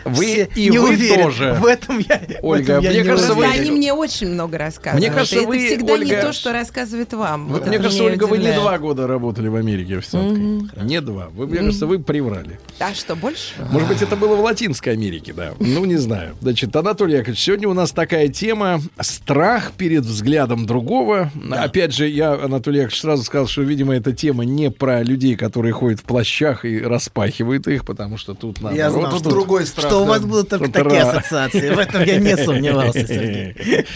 Вы 0.04 0.24
Все 0.24 0.48
и 0.54 0.70
не 0.70 0.78
вы 0.78 0.88
уверен. 0.90 1.22
тоже. 1.24 1.56
В 1.60 1.66
этом 1.66 1.98
я, 1.98 2.20
в 2.40 2.44
Ольга, 2.44 2.72
этом 2.74 2.84
я 2.84 2.90
мне 2.90 3.00
не 3.00 3.04
кажется, 3.08 3.32
уверен. 3.34 3.50
вы- 3.52 3.58
Они 3.60 3.70
мне 3.70 3.92
очень 3.92 4.28
много 4.28 4.58
рассказывают. 4.58 5.00
Мне 5.06 5.14
кажется, 5.14 5.38
это 5.38 5.48
вы, 5.48 5.58
всегда 5.66 5.96
не 5.98 6.04
Ольга, 6.12 6.20
то, 6.22 6.32
что 6.32 6.52
рассказывает 6.52 7.12
вам. 7.12 7.46
Вот 7.48 7.60
Вот 7.60 7.68
мне 7.68 7.78
кажется, 7.78 8.04
Ольга, 8.04 8.24
вы 8.24 8.38
не 8.38 8.44
удивляет. 8.44 8.60
два 8.62 8.78
года 8.78 9.06
работали 9.06 9.48
в 9.48 9.56
Америке 9.56 9.98
официанткой. 9.98 10.84
Не 10.84 11.00
два. 11.00 11.28
Вы, 11.34 11.46
мне 11.46 11.58
кажется, 11.58 11.86
вы 11.86 11.98
приврали. 11.98 12.58
А 12.78 12.94
что, 12.94 13.14
больше? 13.16 13.54
Может 13.70 13.88
быть, 13.88 14.02
это 14.02 14.16
было 14.16 14.36
в 14.36 14.40
Латинской 14.40 14.92
Америке, 14.92 15.32
да. 15.32 15.52
Ну, 15.58 15.84
не 15.84 15.96
знаю. 15.96 16.36
Значит, 16.40 16.74
Анатолий 16.76 17.14
Яковлевич, 17.14 17.40
сегодня 17.42 17.68
у 17.68 17.74
нас 17.74 17.92
такая 17.92 18.28
тема 18.28 18.80
страх 19.00 19.72
перед 19.76 20.04
взглядом 20.04 20.66
другого. 20.66 21.30
Опять 21.50 21.94
же, 21.94 22.08
я, 22.08 22.32
Анатолий 22.34 22.78
Яковлевич, 22.78 23.00
сразу 23.00 23.24
сказал, 23.24 23.46
что, 23.46 23.62
видимо, 23.62 23.94
эта 23.94 24.12
тема 24.12 24.44
не 24.44 24.70
про 24.70 25.02
людей, 25.02 25.36
которые 25.36 25.72
ходят 25.72 26.00
в 26.00 26.04
плащах 26.04 26.64
и 26.64 26.80
распахивают 26.80 27.66
их, 27.68 27.84
потому 27.84 28.16
что 28.16 28.34
тут 28.34 28.60
надо. 28.60 28.76
Я 28.76 28.90
знал, 28.90 29.18
что, 29.18 29.30
другой 29.40 29.66
страх, 29.66 29.86
что 29.86 30.02
у 30.02 30.04
да. 30.04 30.10
вас 30.10 30.20
будут 30.22 30.48
только 30.48 30.70
такие 30.70 31.02
ассоциации. 31.02 31.70
В 31.70 31.78
этом 31.78 32.02
я 32.04 32.18
не 32.18 32.36
сомневался, 32.36 33.06
Сергей. 33.06 33.54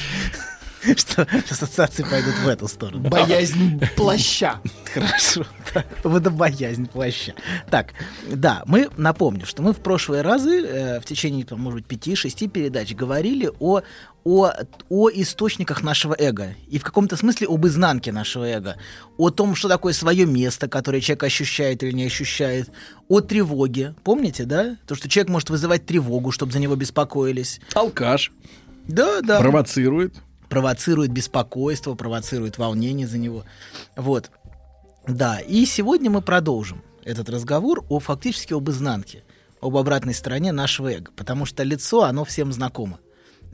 Что 0.97 1.27
ассоциации 1.51 2.03
пойдут 2.03 2.35
в 2.35 2.49
эту 2.49 2.69
сторону. 2.69 3.09
Боязнь 3.09 3.81
плаща. 3.97 4.61
Хорошо. 4.95 5.45
да. 5.73 5.85
Водобоязнь 6.03 6.87
плаща. 6.87 7.35
Так, 7.71 7.93
да, 8.29 8.63
мы 8.67 8.89
напомню, 8.97 9.47
что 9.47 9.63
мы 9.63 9.73
в 9.73 9.79
прошлые 9.79 10.23
разы, 10.23 10.65
э, 10.65 11.01
в 11.01 11.05
течение, 11.05 11.47
может 11.51 11.87
быть, 11.87 12.07
5-6 12.07 12.49
передач 12.49 12.95
говорили 12.95 13.51
о, 13.61 13.81
о, 14.25 14.51
о 14.89 15.11
источниках 15.11 15.83
нашего 15.83 16.15
эго. 16.19 16.55
И 16.69 16.79
в 16.79 16.83
каком-то 16.83 17.17
смысле 17.17 17.47
об 17.49 17.67
изнанке 17.67 18.13
нашего 18.13 18.45
эго. 18.45 18.77
О 19.17 19.31
том, 19.31 19.55
что 19.55 19.69
такое 19.69 19.93
свое 19.93 20.27
место, 20.27 20.69
которое 20.69 21.01
человек 21.01 21.25
ощущает 21.25 21.83
или 21.83 21.93
не 21.93 22.05
ощущает. 22.05 22.71
О 23.09 23.21
тревоге. 23.21 23.95
Помните, 24.05 24.45
да? 24.45 24.77
То, 24.87 24.95
что 24.95 25.09
человек 25.09 25.31
может 25.31 25.51
вызывать 25.51 25.87
тревогу, 25.87 26.31
чтобы 26.31 26.53
за 26.53 26.59
него 26.59 26.77
беспокоились. 26.77 27.61
Алкаш 27.75 28.33
Да, 28.87 29.21
да 29.23 29.41
провоцирует. 29.41 30.15
Провоцирует 30.49 31.11
беспокойство, 31.11 31.95
провоцирует 31.95 32.59
волнение 32.59 33.07
за 33.07 33.19
него. 33.19 33.45
Вот. 33.97 34.31
Да, 35.07 35.39
и 35.41 35.65
сегодня 35.67 36.11
мы 36.11 36.23
продолжим 36.23 36.83
этот 37.05 37.29
разговор 37.29 37.85
о 37.89 37.99
фактически 37.99 38.55
об 38.55 38.69
изнанке, 38.71 39.25
об 39.61 39.77
обратной 39.77 40.15
стороне 40.15 40.53
нашего 40.53 40.93
эго, 40.93 41.11
потому 41.15 41.45
что 41.45 41.63
лицо, 41.63 42.05
оно 42.05 42.25
всем 42.25 42.53
знакомо. 42.53 42.99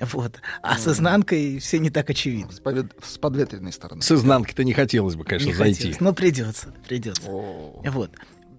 Вот. 0.01 0.41
А 0.63 0.79
с 0.79 0.87
изнанкой 0.89 1.59
все 1.59 1.79
не 1.79 1.91
так 1.91 2.09
очевидно. 2.09 2.51
С, 2.53 2.61
повед- 2.61 2.93
с 3.05 3.19
подветренной 3.19 3.73
стороны. 3.73 4.01
С 4.01 4.11
изнанки-то 4.13 4.65
не 4.65 4.73
хотелось 4.73 5.15
бы, 5.15 5.25
конечно, 5.25 5.49
Не 5.49 5.53
зайти. 5.55 5.77
хотелось, 5.77 6.01
но 6.01 6.15
придется, 6.15 6.69
придется. 6.89 7.23
Вот. 7.29 8.11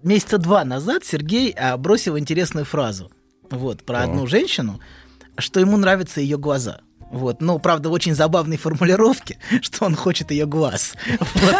Месяца 0.04 0.38
два 0.38 0.64
назад 0.64 1.04
Сергей 1.04 1.50
а, 1.52 1.76
бросил 1.76 2.16
интересную 2.18 2.64
фразу. 2.64 3.10
Вот, 3.50 3.82
про 3.84 4.00
Так. 4.00 4.08
одну 4.10 4.26
женщину, 4.26 4.80
что 5.36 5.58
ему 5.60 5.76
нравятся 5.76 6.20
ее 6.20 6.38
глаза. 6.38 6.80
Вот, 7.12 7.42
но, 7.42 7.58
правда, 7.58 7.90
в 7.90 7.92
очень 7.92 8.14
забавной 8.14 8.56
формулировке, 8.56 9.36
что 9.62 9.84
он 9.84 9.94
хочет 9.94 10.30
ее 10.30 10.46
глаз. 10.46 10.94
Вот. 11.34 11.54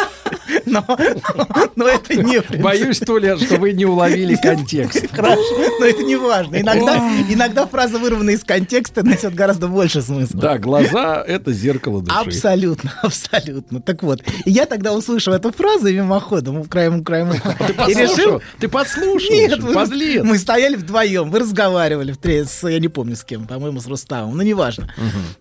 Но, 0.65 0.85
но- 0.89 1.69
но 1.77 1.89
это 1.89 2.15
не. 2.17 2.41
Боюсь, 2.59 2.99
Толя, 3.01 3.37
что 3.37 3.57
вы 3.57 3.73
не 3.73 3.85
уловили 3.85 4.35
контекст. 4.37 5.05
Хорошо, 5.13 5.59
но 5.79 5.85
это 5.85 6.03
не 6.03 6.17
важно. 6.17 6.57
Иногда, 6.57 6.97
иногда 7.29 7.67
фраза, 7.67 7.99
вырванная 7.99 8.35
из 8.35 8.45
контекста, 8.45 9.03
несет 9.03 9.35
гораздо 9.35 9.69
больше 9.69 10.01
смысла. 10.03 10.41
Да, 10.41 10.59
глаза— 10.59 11.23
это 11.27 11.53
зеркало 11.53 12.03
души. 12.03 12.17
Абсолютно, 12.19 12.93
абсолютно. 13.03 13.81
Так 13.83 14.03
вот, 14.03 14.23
я 14.47 14.67
тогда 14.67 14.95
услышал 14.95 15.35
эту 15.35 15.53
фразу 15.53 15.89
и 15.89 15.95
мимоходом, 15.95 16.65
краем, 16.65 17.05
краем 17.05 17.31
уха. 17.31 17.57
Ты 17.87 17.93
решил... 17.93 18.41
Ты 18.59 18.69
подслушал? 18.69 19.35
Нет, 19.35 19.59
мы, 19.63 19.75
мы 20.25 20.39
стояли 20.39 20.77
вдвоем, 20.77 21.31
вы 21.31 21.41
разговаривали, 21.41 22.13
в 22.13 22.25
с, 22.25 22.69
я 22.69 22.79
не 22.79 22.89
помню 22.89 23.17
с 23.17 23.25
кем, 23.25 23.47
по-моему, 23.47 23.81
с 23.81 23.87
Рустамом. 23.87 24.37
Ну, 24.37 24.43
неважно, 24.43 24.93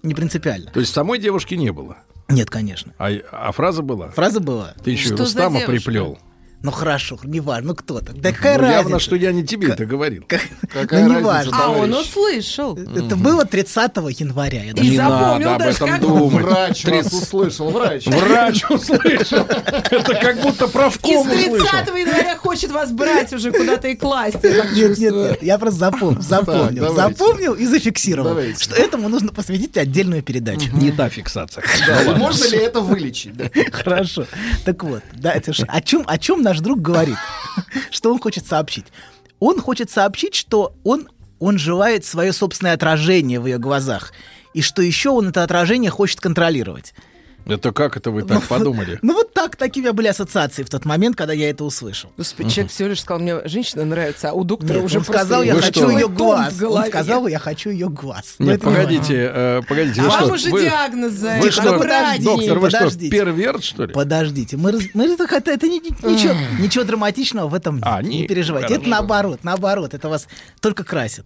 не 0.03 0.13
принципиально. 0.13 0.71
То 0.71 0.79
есть 0.79 0.93
самой 0.93 1.19
девушки 1.19 1.55
не 1.55 1.71
было? 1.71 1.97
Нет, 2.29 2.49
конечно. 2.49 2.93
А, 2.97 3.09
а 3.31 3.51
фраза 3.51 3.81
была? 3.81 4.09
Фраза 4.11 4.39
была. 4.39 4.73
Ты 4.83 4.91
еще 4.91 5.09
и 5.09 5.13
Что 5.13 5.23
Рустама 5.23 5.59
девушка? 5.59 5.71
приплел. 5.71 6.19
Ну, 6.63 6.69
хорошо, 6.71 7.17
неважно, 7.23 7.69
ну 7.69 7.75
кто-то. 7.75 8.13
Да 8.13 8.31
какая 8.31 8.57
Ну, 8.57 8.61
разница? 8.63 8.79
явно, 8.81 8.99
что 8.99 9.15
я 9.15 9.31
не 9.31 9.43
тебе 9.43 9.69
это 9.69 9.85
говорил. 9.85 10.23
Какая 10.27 11.03
Ну, 11.05 11.13
разница, 11.15 11.19
неважно. 11.19 11.57
А 11.59 11.69
он 11.71 11.93
услышал. 11.93 12.77
Это 12.77 13.15
было 13.15 13.45
30 13.45 14.11
января. 14.11 14.63
Я 14.65 14.73
даже 14.73 14.87
И 14.87 14.91
Не 14.91 14.97
запомнил 14.97 15.49
надо 15.51 15.65
об 15.65 15.71
этом 15.71 15.89
как- 15.89 16.01
думать. 16.01 16.43
Врач 16.45 16.85
вас 16.85 16.93
Тридцать- 16.93 17.13
услышал, 17.23 17.69
врач. 17.71 18.05
Врач 18.05 18.63
услышал. 18.69 19.39
Это 19.45 20.13
как 20.21 20.41
будто 20.41 20.65
Из 20.65 20.71
правком 20.71 21.27
30 21.27 21.47
услышал. 21.51 21.97
января 21.97 22.37
хочет 22.37 22.71
вас 22.71 22.91
брать 22.91 23.33
уже 23.33 23.51
куда-то 23.51 23.87
и 23.87 23.95
класть. 23.95 24.43
Нет, 24.43 24.97
нет, 24.97 24.99
нет, 24.99 25.43
я 25.43 25.57
просто 25.57 25.79
запомнил, 25.79 26.21
запомнил, 26.21 26.93
запомнил 26.93 27.53
и 27.53 27.65
зафиксировал, 27.65 28.29
Давайте. 28.29 28.63
что 28.63 28.75
этому 28.75 29.09
нужно 29.09 29.31
посвятить 29.31 29.77
отдельную 29.77 30.21
передачу. 30.21 30.69
Не 30.73 30.91
та 30.91 31.09
фиксация. 31.09 31.63
Можно 32.17 32.45
ли 32.49 32.57
это 32.57 32.81
вылечить? 32.81 33.33
Хорошо. 33.71 34.25
Так 34.63 34.83
вот, 34.83 35.01
да, 35.13 35.31
это 35.33 35.53
ж- 35.53 35.63
о 35.67 35.81
чем, 35.81 36.03
о 36.07 36.17
чем 36.17 36.43
наш 36.51 36.59
друг 36.59 36.81
говорит? 36.81 37.17
Что 37.91 38.11
он 38.11 38.19
хочет 38.19 38.45
сообщить? 38.45 38.85
Он 39.39 39.59
хочет 39.59 39.89
сообщить, 39.89 40.35
что 40.35 40.75
он, 40.83 41.07
он 41.39 41.57
желает 41.57 42.05
свое 42.05 42.33
собственное 42.33 42.73
отражение 42.73 43.39
в 43.39 43.47
ее 43.47 43.57
глазах. 43.57 44.11
И 44.53 44.61
что 44.61 44.81
еще 44.81 45.09
он 45.09 45.29
это 45.29 45.43
отражение 45.43 45.89
хочет 45.89 46.19
контролировать. 46.19 46.93
Это 47.45 47.71
как 47.71 47.97
это 47.97 48.11
вы 48.11 48.23
так 48.23 48.43
подумали? 48.47 48.99
Ну 49.01 49.13
вот 49.13 49.33
так, 49.33 49.55
такие 49.55 49.81
у 49.81 49.83
меня 49.85 49.93
были 49.93 50.07
ассоциации 50.07 50.63
в 50.63 50.69
тот 50.69 50.85
момент, 50.85 51.15
когда 51.15 51.33
я 51.33 51.49
это 51.49 51.63
услышал. 51.63 52.11
Господи, 52.17 52.49
человек 52.49 52.71
всего 52.71 52.89
лишь 52.89 53.01
сказал, 53.01 53.19
мне 53.21 53.47
женщина 53.47 53.83
нравится, 53.85 54.29
а 54.29 54.33
у 54.33 54.43
доктора 54.43 54.75
Нет, 54.75 54.85
уже 54.85 54.99
он 54.99 55.03
сказал, 55.05 55.43
я 55.43 55.55
хочу 55.55 55.81
что? 55.81 55.89
ее 55.89 56.07
глаз. 56.07 56.61
Он 56.61 56.85
сказал, 56.85 57.27
я 57.27 57.39
хочу 57.39 57.69
ее 57.69 57.89
глаз. 57.89 58.35
Ну, 58.39 58.47
Нет, 58.47 58.61
погодите, 58.61 59.31
э, 59.33 59.61
погодите. 59.67 60.01
А 60.01 60.05
вам 60.05 60.23
что, 60.25 60.33
уже 60.33 60.49
вы- 60.51 60.61
диагноз 60.61 61.13
за 61.13 61.29
Вы 61.29 61.47
это. 61.47 61.51
что, 61.51 61.73
Ну, 61.73 61.79
подожди. 61.79 62.23
доктор, 62.23 62.59
вы 62.59 62.69
что, 62.69 62.77
подождите. 62.79 63.11
перверт, 63.11 63.63
что 63.63 63.85
ли? 63.85 63.93
Подождите, 63.93 64.57
мы, 64.57 64.79
мы 64.93 65.05
это, 65.05 65.67
не- 65.67 65.79
ничего, 65.79 66.33
ничего 66.59 66.83
драматичного 66.83 67.47
в 67.47 67.53
этом. 67.53 67.79
А, 67.83 68.01
не 68.01 68.21
не- 68.21 68.27
переживайте. 68.27 68.75
Это 68.75 68.87
наоборот, 68.87 69.39
наоборот, 69.43 69.93
это 69.93 70.09
вас 70.09 70.27
только 70.59 70.83
красит. 70.83 71.25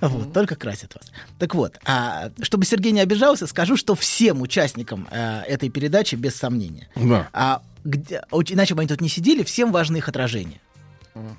Вот, 0.00 0.32
только 0.32 0.56
красит 0.56 0.94
вас. 0.94 1.10
Так 1.38 1.54
вот, 1.54 1.78
а, 1.84 2.30
чтобы 2.42 2.64
Сергей 2.64 2.92
не 2.92 3.00
обижался, 3.00 3.46
скажу, 3.46 3.76
что 3.76 3.94
всем 3.94 4.40
участникам 4.42 5.06
э, 5.10 5.42
этой 5.48 5.68
передачи, 5.70 6.14
без 6.16 6.34
сомнения, 6.36 6.88
Да. 6.96 7.28
а, 7.32 7.62
где- 7.84 8.22
иначе 8.50 8.74
бы 8.74 8.80
они 8.80 8.88
тут 8.88 9.00
не 9.00 9.08
сидели, 9.08 9.42
всем 9.42 9.72
важны 9.72 9.98
их 9.98 10.08
отражения. 10.08 10.60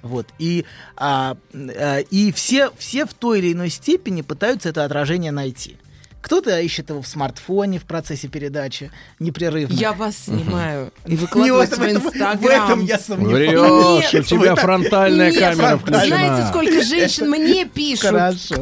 Вот. 0.03 0.27
И, 0.39 0.65
а, 0.95 1.35
э, 1.53 2.03
и 2.11 2.31
все, 2.31 2.71
все 2.77 3.05
в 3.05 3.13
той 3.13 3.39
или 3.39 3.53
иной 3.53 3.69
степени 3.69 4.21
пытаются 4.21 4.69
это 4.69 4.85
отражение 4.85 5.31
найти. 5.31 5.77
Кто-то 6.23 6.57
ищет 6.61 6.89
его 6.89 7.01
в 7.01 7.07
смартфоне 7.07 7.79
в 7.79 7.83
процессе 7.83 8.29
передачи 8.29 8.89
непрерывно. 9.19 9.73
Я 9.75 9.91
вас 9.91 10.15
снимаю 10.17 10.93
и 11.05 11.11
Не, 11.11 11.17
выкладываю 11.17 11.67
в 11.99 12.05
инстаграм. 12.07 12.37
В 12.37 12.45
этом 12.45 12.85
я 12.85 12.97
сомневаюсь. 12.97 13.49
Врешь, 13.49 14.13
у 14.13 14.17
Нет, 14.17 14.25
тебя 14.27 14.55
фронтальная 14.55 15.33
камера 15.33 15.75
вы 15.75 15.87
знаете, 15.89 16.13
включена. 16.15 16.47
сколько 16.49 16.81
женщин 16.83 17.29
мне 17.29 17.65
пишут, 17.65 18.13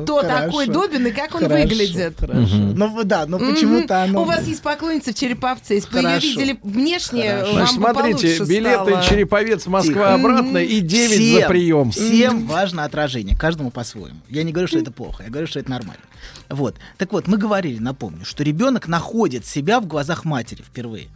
кто 0.04 0.24
такой 0.24 0.66
Добин 0.66 1.06
и 1.06 1.12
как 1.12 1.36
он 1.36 1.48
выглядит. 1.48 2.18
Ну 2.22 3.04
да, 3.04 3.28
но 3.28 3.38
почему-то 3.38 3.94
Мгм. 4.06 4.18
оно. 4.18 4.22
У 4.24 4.26
вас 4.26 4.48
есть 4.48 4.64
поклонница 4.64 5.12
в 5.12 5.16
Череповце. 5.16 5.76
Если 5.76 5.90
бы 5.92 6.00
ее 6.00 6.20
видели 6.20 6.60
внешне, 6.64 7.44
вам 7.54 7.68
смотрите, 7.68 8.44
билеты. 8.44 8.98
Череповец 9.08 9.68
Москва 9.68 10.16
обратно 10.16 10.58
и 10.58 10.80
9 10.80 11.42
за 11.42 11.48
прием. 11.48 11.92
Всем 11.92 12.48
важно 12.48 12.86
отражение, 12.86 13.38
каждому 13.38 13.70
по-своему. 13.70 14.20
Я 14.30 14.42
не 14.42 14.52
говорю, 14.52 14.68
что 14.68 14.80
это 14.80 14.92
плохо, 14.92 15.24
я 15.26 15.30
говорю, 15.30 15.46
что 15.46 15.60
это 15.60 15.70
нормально. 15.70 16.02
Вот. 16.50 16.76
Так 16.98 17.14
вот, 17.14 17.28
мы 17.28 17.38
говорили, 17.52 17.80
напомню, 17.80 18.24
что 18.24 18.44
ребенок 18.44 18.88
находит 18.88 19.46
себя 19.46 19.82
в 19.82 19.86
глазах 19.86 20.24
матери 20.24 20.62
впервые. 20.62 21.08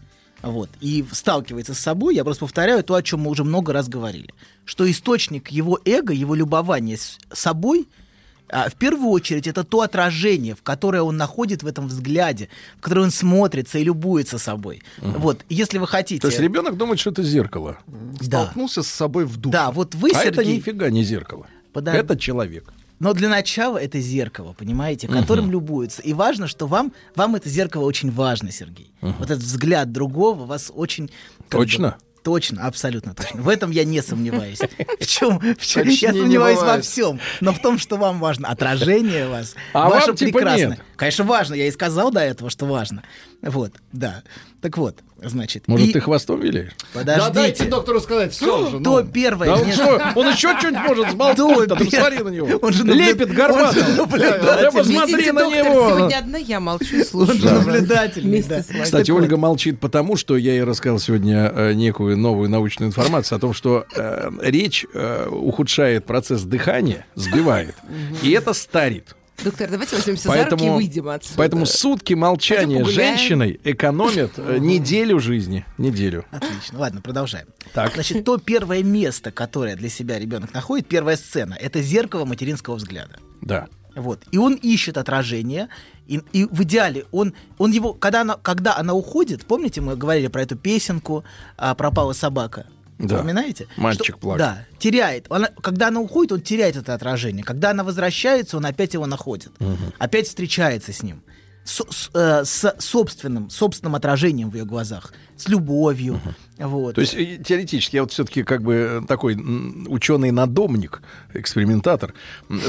Вот. 0.42 0.70
И 0.82 1.06
сталкивается 1.14 1.74
с 1.74 1.80
собой, 1.80 2.14
я 2.14 2.26
просто 2.26 2.42
повторяю 2.42 2.84
то, 2.84 2.96
о 2.96 3.02
чем 3.02 3.22
мы 3.22 3.32
уже 3.32 3.46
много 3.46 3.72
раз 3.72 3.88
говорили. 3.88 4.34
Что 4.66 4.90
источник 4.90 5.48
его 5.48 5.80
эго, 5.86 6.12
его 6.12 6.36
любования 6.36 6.98
с 6.98 7.18
собой, 7.32 7.88
а, 8.50 8.70
в 8.70 8.74
первую 8.74 9.12
очередь, 9.12 9.48
это 9.48 9.64
то 9.64 9.80
отражение, 9.80 10.56
в 10.56 10.62
которое 10.62 11.02
он 11.04 11.16
находит 11.16 11.64
в 11.64 11.68
этом 11.68 11.88
взгляде, 11.88 12.50
в 12.78 12.82
которое 12.82 13.02
он 13.02 13.12
смотрится 13.12 13.80
и 13.80 13.86
любуется 13.86 14.38
собой. 14.38 14.84
Вот. 15.00 15.46
Если 15.48 15.78
вы 15.78 15.88
хотите... 15.88 16.20
То 16.22 16.28
есть 16.28 16.42
ребенок 16.42 16.76
думает, 16.76 17.00
что 17.00 17.12
это 17.12 17.24
зеркало. 17.24 17.78
Да. 17.88 18.42
Столкнулся 18.42 18.84
с 18.84 18.88
собой 18.88 19.24
в 19.24 19.38
душе. 19.38 19.54
Да, 19.54 19.72
вот 19.72 19.96
вы, 19.96 20.12
а 20.14 20.22
это 20.22 20.44
Сергей... 20.44 20.58
нифига 20.58 20.90
не 20.90 21.04
зеркало. 21.04 21.48
Подо- 21.74 21.94
Это 21.94 22.18
человек. 22.20 22.74
Но 23.00 23.14
для 23.14 23.30
начала 23.30 23.78
это 23.78 24.00
зеркало, 24.00 24.54
понимаете, 24.54 25.08
которым 25.08 25.46
Мгм. 25.46 25.52
любуются. 25.54 26.02
И 26.02 26.14
важно, 26.14 26.48
что 26.48 26.66
вам, 26.68 26.94
вам 27.16 27.36
это 27.36 27.50
зеркало 27.50 27.84
очень 27.84 28.12
важно, 28.12 28.52
Сергей. 28.52 28.92
Мгм. 29.02 29.16
Вот 29.20 29.32
этот 29.32 29.44
взгляд 29.44 29.92
другого 29.92 30.46
вас 30.46 30.72
очень... 30.74 31.08
как 31.50 31.60
бы, 31.60 31.66
Точно? 31.66 31.98
Точно, 32.24 32.66
абсолютно 32.66 33.14
точно. 33.14 33.40
В 33.44 33.50
этом 33.50 33.70
я 33.70 33.84
не 33.84 34.02
сомневаюсь. 34.02 34.58
В 35.00 35.06
чем? 35.06 35.38
В 35.40 35.64
чем? 35.64 35.84
Точнее 35.84 36.08
Я 36.08 36.12
не 36.12 36.20
сомневаюсь 36.22 36.58
во 36.60 36.82
всем. 36.82 37.20
Но 37.40 37.54
в 37.54 37.60
том, 37.60 37.78
что 37.78 37.98
вам 37.98 38.20
важно 38.20 38.48
отражение 38.48 39.28
вас. 39.28 39.54
А 39.74 39.90
ваше 39.90 40.08
вам 40.08 40.16
типа 40.16 40.32
прекрасное. 40.40 40.68
нет. 40.70 40.80
Конечно, 40.96 41.24
важно. 41.26 41.54
Я 41.54 41.68
и 41.68 41.72
сказал 41.72 42.10
до 42.12 42.22
этого, 42.22 42.50
что 42.50 42.66
важно. 42.66 43.04
Вот, 43.44 43.74
да. 43.92 44.24
Так 44.60 44.76
вот, 44.80 45.02
значит. 45.30 45.68
Может, 45.68 45.90
и- 45.90 45.94
ты 45.94 46.00
хвостом 46.02 46.40
виляешь? 46.40 46.72
Подождите. 46.94 47.28
Да 47.28 47.34
дайте 47.34 47.66
доктору 47.66 48.00
сказать, 48.00 48.34
все 48.34 48.70
же. 48.70 48.80
То 48.80 49.02
ну. 49.02 49.08
первое... 49.08 49.48
Да 49.48 49.56
он 49.56 49.72
что, 49.72 50.12
он 50.16 50.28
еще 50.30 50.58
что-нибудь 50.60 50.88
может 50.88 51.12
сболтать, 51.12 51.38
То 51.38 51.66
там, 51.68 51.78
пер- 51.80 52.00
смотри 52.00 52.20
на 52.20 52.30
него. 52.30 52.60
Он 52.62 52.74
же 52.74 52.84
Лепит 52.84 53.30
он 53.30 53.36
горбатый. 53.36 53.84
же 53.84 53.94
наблюдатель. 53.94 54.46
Да 54.46 54.72
посмотри 54.72 55.32
на 55.32 55.50
него. 55.50 55.90
сегодня 55.90 56.18
одна 56.18 56.38
я 56.38 56.60
молчу 56.60 56.96
и 56.96 57.00
Он 57.00 57.06
слушаю. 57.06 57.38
же 57.38 57.82
да. 58.48 58.64
с 58.64 58.68
вами. 58.70 58.84
Кстати, 58.84 59.12
Ольга 59.12 59.38
молчит 59.38 59.80
потому, 59.80 60.16
что 60.16 60.38
я 60.38 60.54
ей 60.54 60.64
рассказал 60.64 61.00
сегодня 61.00 61.52
э, 61.54 61.74
некую 61.74 62.18
новую 62.18 62.50
научную 62.50 62.90
информацию 62.90 63.38
о 63.38 63.40
том, 63.40 63.54
что 63.54 63.86
э, 63.96 64.30
речь 64.42 64.86
э, 64.94 65.28
ухудшает 65.30 66.06
процесс 66.06 66.44
дыхания, 66.44 67.06
сбивает, 67.16 67.76
и 68.22 68.32
это 68.32 68.54
старит. 68.54 69.16
Доктор, 69.44 69.70
давайте 69.70 69.96
возьмемся 69.96 70.30
за 70.30 70.30
руки 70.30 70.46
и 70.46 70.50
Поэтому, 70.50 70.76
выйдем 70.76 71.08
отсюда. 71.10 71.34
поэтому 71.38 71.66
сутки 71.66 72.14
молчания 72.14 72.84
женщиной 72.86 73.60
экономят 73.64 74.34
э, 74.38 74.58
неделю 74.60 75.20
жизни. 75.20 75.66
Неделю. 75.78 76.26
Отлично. 76.32 76.80
Ладно, 76.80 77.02
продолжаем. 77.02 77.48
Так. 77.74 77.94
Значит, 77.94 78.24
то 78.24 78.38
первое 78.38 78.82
место, 78.84 79.32
которое 79.32 79.76
для 79.76 79.90
себя 79.90 80.20
ребенок 80.20 80.54
находит, 80.54 80.88
первая 80.88 81.18
сцена, 81.18 81.54
это 81.54 81.82
зеркало 81.82 82.26
материнского 82.26 82.76
взгляда. 82.76 83.20
Да. 83.42 83.68
Вот. 83.96 84.24
И 84.32 84.38
он 84.38 84.56
ищет 84.56 84.98
отражение. 84.98 85.70
И, 86.08 86.22
и 86.34 86.46
в 86.46 86.64
идеале 86.64 87.06
он, 87.12 87.34
он 87.58 87.72
его, 87.72 87.94
когда 87.94 88.22
она, 88.22 88.36
когда 88.36 88.78
она 88.78 88.94
уходит, 88.94 89.46
помните, 89.46 89.82
мы 89.82 89.96
говорили 89.96 90.28
про 90.28 90.44
эту 90.44 90.56
песенку 90.56 91.24
а, 91.58 91.74
«Пропала 91.76 92.14
собака». 92.14 92.68
Да. 92.98 93.16
Вспоминаете? 93.18 93.68
Мальчик 93.78 94.06
Что- 94.06 94.18
плакал. 94.18 94.38
Да, 94.40 94.66
теряет. 94.80 95.28
Она, 95.30 95.50
когда 95.62 95.90
она 95.90 96.00
уходит, 96.00 96.32
он 96.32 96.42
теряет 96.42 96.76
это 96.78 96.94
отражение. 96.94 97.44
Когда 97.44 97.72
она 97.72 97.84
возвращается, 97.84 98.58
он 98.58 98.66
опять 98.66 98.94
его 98.94 99.06
находит. 99.06 99.52
Опять 100.00 100.28
встречается 100.28 100.94
с 100.94 101.04
ним. 101.04 101.22
С, 101.66 101.84
с, 101.90 102.12
э, 102.14 102.46
с 102.46 102.76
собственным, 102.78 103.50
собственным 103.50 103.96
отражением 103.96 104.52
в 104.52 104.56
ее 104.56 104.66
глазах. 104.66 105.12
С 105.36 105.48
любовью. 105.48 106.22
Вот. 106.60 106.94
То 106.94 107.02
есть 107.02 107.16
э, 107.16 107.40
теоретически 107.44 107.96
я 107.96 108.04
вот 108.04 108.12
все-таки 108.12 108.44
как 108.44 108.62
бы 108.62 108.74
э, 108.74 109.08
такой 109.08 109.36
ученый-надомник, 109.36 111.02
экспериментатор. 111.34 112.14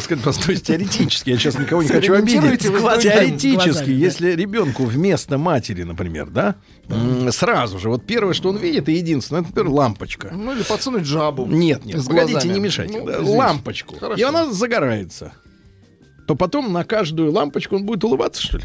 Скажите, 0.00 0.16
просто, 0.16 0.46
то 0.46 0.52
есть 0.52 0.66
теоретически, 0.66 1.28
я 1.28 1.36
сейчас 1.36 1.58
никого 1.58 1.82
не 1.82 1.90
хочу 1.90 2.14
обидеть. 2.14 2.62
Теоретически, 2.62 3.90
если 3.90 4.32
ребенку 4.32 4.86
вместо 4.86 5.36
матери, 5.36 5.82
например, 5.82 6.30
да, 6.30 6.54
сразу 7.32 7.78
же, 7.78 7.90
вот 7.90 8.06
первое, 8.06 8.32
что 8.32 8.48
он 8.48 8.56
видит, 8.56 8.88
и 8.88 8.94
единственное, 8.94 9.42
это, 9.42 9.50
например, 9.50 9.72
лампочка. 9.72 10.30
Ну 10.34 10.52
или 10.54 10.62
подсунуть 10.62 11.04
жабу. 11.04 11.44
Нет, 11.44 11.84
нет, 11.84 12.00
С 12.00 12.06
погодите, 12.06 12.32
глазами. 12.32 12.52
не 12.54 12.60
мешайте. 12.60 12.98
Ну, 13.02 13.32
лампочку. 13.36 13.96
Хорошо. 13.98 14.18
И 14.18 14.22
она 14.24 14.50
загорается. 14.50 15.34
То 16.26 16.34
потом 16.34 16.72
на 16.72 16.82
каждую 16.84 17.30
лампочку 17.30 17.76
он 17.76 17.84
будет 17.84 18.02
улыбаться, 18.02 18.42
что 18.42 18.56
ли? 18.58 18.64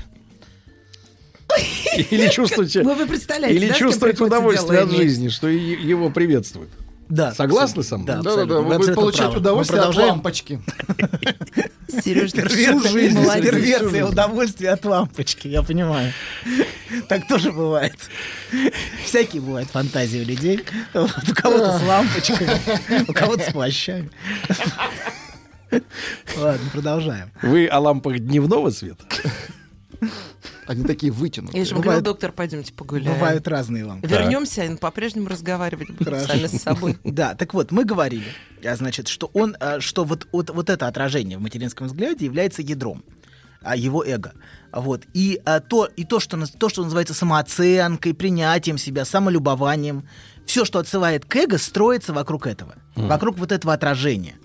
Или 2.11 2.29
чувствовать, 2.29 2.75
Ну, 2.75 2.95
вы 2.95 3.05
представляете, 3.05 3.57
или 3.57 3.67
да, 3.67 3.73
приходится 3.75 4.23
удовольствие 4.23 4.79
от 4.79 4.91
жизни, 4.91 5.29
что 5.29 5.47
его 5.47 6.09
приветствуют. 6.09 6.69
Да, 7.11 7.33
Согласны 7.33 7.83
со 7.83 7.97
мной? 7.97 8.07
Да, 8.07 8.13
Да-да-да, 8.21 8.41
абсолютно. 8.43 8.61
вы 8.69 8.77
будете 8.77 8.93
получать 8.93 9.19
правы. 9.23 9.37
удовольствие 9.39 9.81
Мы 9.81 9.87
от 9.87 9.95
лампочки. 9.97 10.61
Сереж, 12.03 12.31
ты 12.31 12.47
всю 12.47 12.79
жизнь 12.87 13.19
молодец. 13.19 14.09
удовольствия 14.09 14.69
от 14.69 14.85
лампочки, 14.85 15.49
я 15.49 15.61
понимаю. 15.61 16.13
Так 17.09 17.27
тоже 17.27 17.51
бывает. 17.51 17.97
Всякие 19.03 19.41
бывают 19.41 19.69
фантазии 19.69 20.21
у 20.21 20.25
людей. 20.25 20.63
У 20.93 21.33
кого-то 21.33 21.79
с 21.79 21.83
лампочками, 21.83 23.05
у 23.09 23.13
кого-то 23.13 23.43
с 23.43 23.51
плащами. 23.51 24.09
Ладно, 26.37 26.69
продолжаем. 26.71 27.29
Вы 27.41 27.67
о 27.67 27.79
лампах 27.79 28.19
дневного 28.19 28.69
света? 28.69 29.03
Они 30.71 30.83
такие 30.85 31.11
вытянутые. 31.11 31.59
Я 31.59 31.65
же 31.65 31.75
вам 31.75 31.83
Бывает- 31.83 32.03
доктор, 32.03 32.31
пойдемте 32.31 32.73
погуляем. 32.73 33.13
Бывают 33.13 33.47
разные 33.47 33.83
лампы. 33.83 34.07
Вернемся, 34.07 34.63
и 34.63 34.75
по-прежнему 34.77 35.27
разговаривать 35.27 35.91
будем 35.91 36.19
сами 36.25 36.47
с 36.47 36.61
собой. 36.61 36.97
Да, 37.03 37.35
так 37.35 37.53
вот, 37.53 37.71
мы 37.71 37.83
говорили, 37.83 38.25
а, 38.63 38.75
значит, 38.75 39.09
что 39.09 39.29
он, 39.33 39.57
а, 39.59 39.81
что 39.81 40.05
вот, 40.05 40.27
вот, 40.31 40.49
вот 40.49 40.69
это 40.69 40.87
отражение 40.87 41.37
в 41.37 41.41
материнском 41.41 41.87
взгляде 41.87 42.25
является 42.25 42.61
ядром 42.61 43.03
а, 43.61 43.75
его 43.75 44.03
эго. 44.05 44.31
Вот. 44.71 45.03
И, 45.13 45.41
а, 45.45 45.59
то, 45.59 45.85
и 45.85 46.05
то, 46.05 46.19
что, 46.19 46.39
то, 46.57 46.69
что 46.69 46.83
называется 46.83 47.13
самооценкой, 47.13 48.13
принятием 48.13 48.77
себя, 48.77 49.03
самолюбованием, 49.03 50.07
все, 50.45 50.63
что 50.63 50.79
отсылает 50.79 51.25
к 51.25 51.35
эго, 51.35 51.57
строится 51.57 52.13
вокруг 52.13 52.47
этого, 52.47 52.75
вокруг 52.95 53.37
вот 53.37 53.51
этого 53.51 53.73
отражения. 53.73 54.35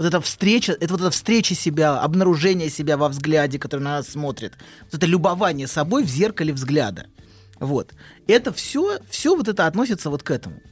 Вот 0.00 0.06
эта 0.06 0.18
встреча, 0.22 0.72
это 0.72 0.94
вот 0.94 1.02
эта 1.02 1.10
встреча 1.10 1.54
себя, 1.54 2.00
обнаружение 2.00 2.70
себя 2.70 2.96
во 2.96 3.10
взгляде, 3.10 3.58
который 3.58 3.80
на 3.80 3.98
нас 3.98 4.08
смотрит. 4.08 4.54
Вот 4.84 4.94
это 4.94 5.04
любование 5.04 5.66
собой 5.66 6.04
в 6.04 6.08
зеркале 6.08 6.54
взгляда. 6.54 7.08
Вот. 7.58 7.92
Это 8.26 8.50
все, 8.50 8.98
все 9.10 9.36
вот 9.36 9.48
это 9.48 9.66
относится 9.66 10.08
вот 10.08 10.22
к 10.22 10.30
этому. 10.30 10.62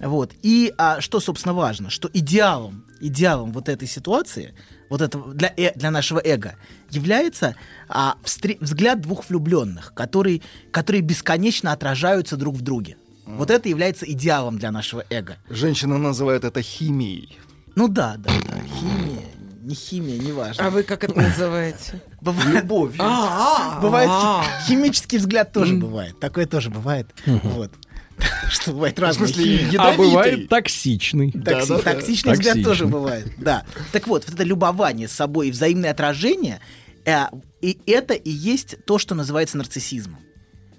Вот. 0.00 0.32
И 0.42 0.74
а, 0.76 1.00
что, 1.00 1.20
собственно, 1.20 1.54
важно, 1.54 1.88
что 1.88 2.10
идеалом, 2.12 2.84
идеалом 3.00 3.52
вот 3.52 3.68
этой 3.68 3.86
ситуации, 3.86 4.56
вот 4.90 5.02
этого 5.02 5.32
для, 5.32 5.54
э- 5.56 5.78
для 5.78 5.92
нашего 5.92 6.20
эго, 6.24 6.56
является 6.90 7.54
а, 7.88 8.16
встре- 8.24 8.58
взгляд 8.58 9.00
двух 9.00 9.28
влюбленных, 9.28 9.94
которые, 9.94 10.42
которые 10.72 11.00
бесконечно 11.02 11.70
отражаются 11.70 12.36
друг 12.36 12.56
в 12.56 12.62
друге. 12.62 12.96
Вот 13.24 13.50
это 13.50 13.68
является 13.68 14.04
идеалом 14.10 14.58
для 14.58 14.72
нашего 14.72 15.04
эго. 15.10 15.36
Женщина 15.48 15.96
называет 15.96 16.42
это 16.42 16.60
химией. 16.60 17.38
Ну 17.74 17.88
да, 17.88 18.16
да, 18.18 18.30
да. 18.48 18.56
Химия, 18.78 19.26
не 19.62 19.74
химия, 19.74 20.18
не 20.18 20.32
важно. 20.32 20.66
А 20.66 20.70
вы 20.70 20.82
как 20.82 21.04
это 21.04 21.18
называете? 21.18 22.00
Бывает, 22.20 22.62
Любовь. 22.62 22.94
А, 22.98 23.80
бывает 23.80 24.08
а. 24.10 24.44
хи- 24.44 24.68
химический 24.68 25.18
взгляд 25.18 25.52
тоже 25.52 25.74
бывает. 25.74 26.18
Такое 26.20 26.46
тоже 26.46 26.70
бывает. 26.70 27.08
Вот. 27.26 27.72
Что 28.48 28.72
бывает 28.72 28.98
разные 28.98 29.28
смысле, 29.28 29.44
химии. 29.44 29.72
ядовитый. 29.72 29.94
А 29.94 29.96
бывает 29.96 30.48
токсичный. 30.48 31.30
Токси-. 31.32 31.82
Токсичный 31.82 32.32
взгляд 32.34 32.62
тоже 32.62 32.86
бывает. 32.86 33.32
Да. 33.38 33.64
Так 33.92 34.06
вот, 34.06 34.24
вот 34.24 34.34
это 34.34 34.44
любование 34.44 35.08
собой 35.08 35.48
и 35.48 35.50
взаимное 35.50 35.90
отражение, 35.90 36.60
э, 37.04 37.24
и 37.60 37.78
это 37.86 38.14
и 38.14 38.30
есть 38.30 38.84
то, 38.86 38.98
что 38.98 39.14
называется 39.14 39.56
нарциссизмом. 39.56 40.20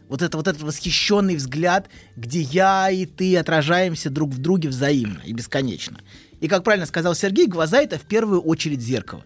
Вот 0.08 0.22
это 0.22 0.38
вот 0.38 0.48
этот 0.48 0.62
восхищенный 0.62 1.36
взгляд, 1.36 1.90
где 2.16 2.42
я 2.42 2.90
и 2.92 3.06
ты 3.06 3.36
отражаемся 3.38 4.10
друг 4.10 4.32
в 4.32 4.38
друге 4.38 4.70
взаимно 4.70 5.20
и 5.26 5.34
бесконечно. 5.34 6.00
И 6.42 6.48
как 6.48 6.64
правильно 6.64 6.86
сказал 6.86 7.16
Сергей, 7.16 7.48
глаза 7.48 7.82
это 7.82 7.98
в 7.98 8.04
первую 8.04 8.42
очередь 8.42 8.82
зеркало. 8.82 9.24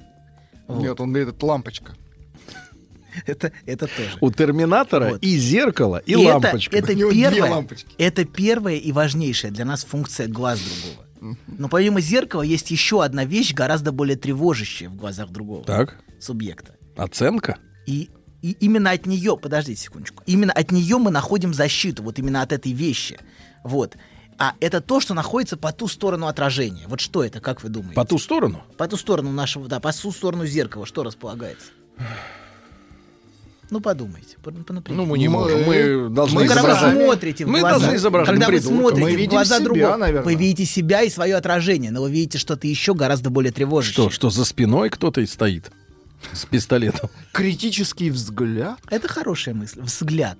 Вот. 0.67 0.81
Нет, 0.81 0.99
он 0.99 1.11
говорит, 1.11 1.33
это 1.35 1.45
лампочка. 1.45 1.93
Это, 3.25 3.51
это 3.65 3.87
тоже. 3.87 4.17
У 4.21 4.31
терминатора 4.31 5.09
Вот. 5.13 5.23
и 5.23 5.35
зеркало, 5.37 5.97
и, 6.05 6.11
И 6.13 6.21
это- 6.23 6.33
лампочка. 6.35 6.77
Это, 6.77 6.93
первая, 7.11 7.51
лампочки. 7.51 7.87
это 7.97 8.23
первая 8.23 8.75
и 8.75 8.91
важнейшая 8.91 9.51
для 9.51 9.65
нас 9.65 9.83
функция 9.83 10.27
глаз 10.27 10.59
другого. 10.61 11.35
Но 11.47 11.67
помимо 11.67 11.99
зеркала 12.01 12.43
есть 12.43 12.71
еще 12.71 13.03
одна 13.03 13.25
вещь, 13.25 13.53
гораздо 13.53 13.91
более 13.91 14.15
тревожащая 14.15 14.89
в 14.89 14.95
глазах 14.95 15.31
другого 15.31 15.65
Так, 15.65 15.97
субъекта. 16.19 16.75
оценка. 16.95 17.57
И, 17.87 18.09
и 18.41 18.51
именно 18.61 18.91
от 18.91 19.05
нее, 19.05 19.35
подождите 19.37 19.81
секундочку, 19.81 20.23
именно 20.27 20.53
от 20.53 20.71
нее 20.71 20.97
мы 20.97 21.09
находим 21.11 21.53
защиту, 21.53 22.03
вот 22.03 22.19
именно 22.19 22.41
от 22.43 22.53
этой 22.53 22.71
вещи. 22.71 23.17
Вот. 23.65 23.97
А 24.39 24.53
это 24.61 24.79
то, 24.79 25.01
что 25.01 25.13
находится 25.13 25.57
по 25.57 25.71
ту 25.73 25.87
сторону 25.89 26.27
отражения. 26.27 26.85
Вот 26.87 27.01
что 27.01 27.23
это, 27.25 27.41
как 27.41 27.61
вы 27.61 27.67
думаете? 27.69 27.95
По 27.95 28.05
ту 28.05 28.17
сторону? 28.17 28.63
По 28.77 28.87
ту 28.87 28.95
сторону 28.95 29.31
нашего, 29.31 29.67
да, 29.67 29.79
по 29.81 29.91
ту 29.91 30.11
сторону 30.13 30.45
зеркала, 30.45 30.85
что 30.85 31.03
располагается? 31.03 31.67
Ну, 33.71 33.81
подумайте, 33.81 34.37
по- 34.41 34.49
по- 34.51 34.73
например. 34.73 34.97
Ну, 34.97 35.05
мы 35.05 35.19
не 35.19 35.27
можем. 35.27 35.63
Мы 35.63 36.09
должны 36.09 36.41
Ну, 36.41 36.47
когда 36.47 36.63
вы 36.63 36.69
изображать. 36.69 37.03
смотрите 37.03 37.45
в 37.45 37.49
Мы 37.49 37.59
глаза, 37.59 37.77
должны 37.79 37.95
изображать 37.97 38.29
когда 38.33 38.47
вы 38.49 38.59
смотрите 38.61 39.01
Мы 39.03 39.11
в 39.11 39.15
видим 39.15 39.29
глаза 39.29 39.55
себя, 39.57 39.63
другого, 39.65 39.95
наверное. 39.97 40.23
вы 40.25 40.35
видите 40.35 40.65
себя 40.65 41.01
и 41.03 41.09
свое 41.11 41.35
отражение, 41.35 41.91
но 41.91 42.01
вы 42.01 42.09
видите 42.09 42.39
что-то 42.39 42.65
еще 42.65 42.95
гораздо 42.95 43.29
более 43.29 43.51
тревожащее. 43.51 43.93
Что, 43.93 44.09
что 44.09 44.29
за 44.31 44.43
спиной 44.45 44.89
кто-то 44.89 45.21
и 45.21 45.27
стоит 45.27 45.69
с 46.33 46.45
пистолетом? 46.45 47.11
Критический 47.31 48.09
взгляд. 48.09 48.79
Это 48.89 49.07
хорошая 49.07 49.53
мысль. 49.53 49.81
Взгляд. 49.81 50.37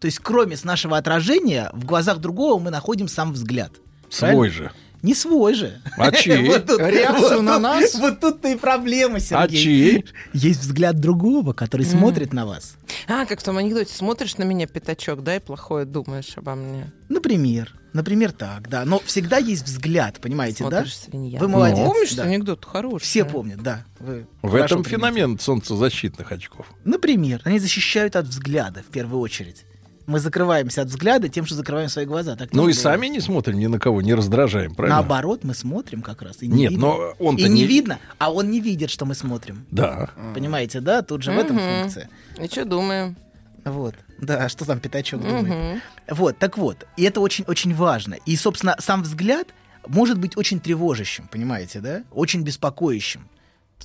То 0.00 0.06
есть, 0.06 0.18
кроме 0.18 0.56
с 0.56 0.64
нашего 0.64 0.96
отражения, 0.96 1.70
в 1.72 1.84
глазах 1.84 2.18
другого 2.18 2.58
мы 2.58 2.70
находим 2.70 3.06
сам 3.08 3.32
взгляд. 3.32 3.72
Свой 4.08 4.48
же. 4.48 4.72
Не 5.02 5.14
свой 5.14 5.54
же. 5.54 5.80
А 5.96 6.10
чей? 6.12 6.46
Вот 6.46 6.66
тут- 6.66 6.80
Реакцию 6.80 7.36
вот 7.36 7.42
на 7.42 7.54
тут- 7.54 7.62
нас? 7.62 7.94
Вот 7.94 8.20
тут-то 8.20 8.48
и 8.48 8.56
проблема, 8.56 9.16
А 9.16 9.20
Сергей. 9.20 9.62
чей? 9.62 10.04
Есть 10.34 10.60
взгляд 10.60 11.00
другого, 11.00 11.52
который 11.54 11.86
смотрит 11.86 12.32
на 12.34 12.44
вас. 12.44 12.76
А, 13.08 13.24
как 13.24 13.40
в 13.40 13.42
том 13.42 13.56
анекдоте, 13.56 13.94
смотришь 13.94 14.36
на 14.36 14.42
меня, 14.42 14.66
пятачок, 14.66 15.22
да, 15.22 15.36
и 15.36 15.38
плохое 15.38 15.84
думаешь 15.86 16.32
обо 16.36 16.54
мне. 16.54 16.92
Например. 17.08 17.74
Например, 17.92 18.30
так, 18.30 18.68
да. 18.68 18.84
Но 18.84 19.00
всегда 19.04 19.38
есть 19.38 19.64
взгляд, 19.64 20.20
понимаете, 20.20 20.58
Смотришь, 20.58 20.96
да? 21.04 21.10
свинья. 21.10 21.38
Вы 21.40 21.48
молодец. 21.48 21.78
Ну, 21.78 21.86
Помнишь, 21.92 22.12
да. 22.14 22.22
анекдот 22.24 22.64
хороший? 22.64 23.04
Все 23.04 23.24
помнят, 23.24 23.62
да. 23.62 23.84
Вы 23.98 24.26
В 24.42 24.54
этом 24.54 24.84
феномен 24.84 25.38
солнцезащитных 25.38 26.30
очков. 26.30 26.66
Например, 26.84 27.40
они 27.44 27.58
защищают 27.58 28.16
от 28.16 28.26
взгляда 28.26 28.82
в 28.82 28.92
первую 28.92 29.20
очередь. 29.20 29.64
Мы 30.06 30.18
закрываемся 30.18 30.82
от 30.82 30.88
взгляда 30.88 31.28
тем, 31.28 31.46
что 31.46 31.54
закрываем 31.54 31.88
свои 31.88 32.04
глаза. 32.04 32.34
Так 32.36 32.48
Ну 32.52 32.62
и 32.62 32.72
бывает. 32.72 32.76
сами 32.78 33.06
не 33.06 33.20
смотрим 33.20 33.58
ни 33.58 33.66
на 33.66 33.78
кого, 33.78 34.02
не 34.02 34.14
раздражаем, 34.14 34.74
правильно? 34.74 34.96
Наоборот, 34.98 35.44
мы 35.44 35.54
смотрим 35.54 36.02
как 36.02 36.22
раз. 36.22 36.42
И 36.42 36.48
не 36.48 36.62
Нет, 36.62 36.70
видно. 36.72 36.86
но 36.86 37.14
он-то 37.18 37.42
И 37.44 37.48
не 37.48 37.60
не- 37.62 37.66
видно, 37.66 37.98
а 38.18 38.32
он 38.32 38.50
не 38.50 38.60
видит, 38.60 38.90
что 38.90 39.04
мы 39.06 39.14
смотрим. 39.14 39.66
Да. 39.70 40.10
Понимаете, 40.34 40.80
да? 40.80 41.02
Тут 41.02 41.22
же 41.22 41.30
в 41.32 41.38
этом 41.38 41.58
функция. 41.58 42.08
И 42.42 42.46
что 42.46 42.64
думаем? 42.64 43.16
Вот. 43.64 43.94
Да, 44.18 44.48
что 44.48 44.64
там 44.64 44.80
пятачок 44.80 45.20
думает. 45.22 45.46
Мгм. 45.46 45.80
Вот, 46.08 46.38
так 46.38 46.58
вот. 46.58 46.86
И 46.96 47.04
это 47.04 47.20
очень-очень 47.20 47.74
важно. 47.74 48.14
И, 48.26 48.34
собственно, 48.36 48.74
сам 48.80 49.02
взгляд 49.02 49.48
может 49.86 50.18
быть 50.18 50.36
очень 50.36 50.60
тревожащим, 50.60 51.28
понимаете, 51.28 51.80
да? 51.80 52.02
Очень 52.10 52.42
беспокоящим. 52.42 53.28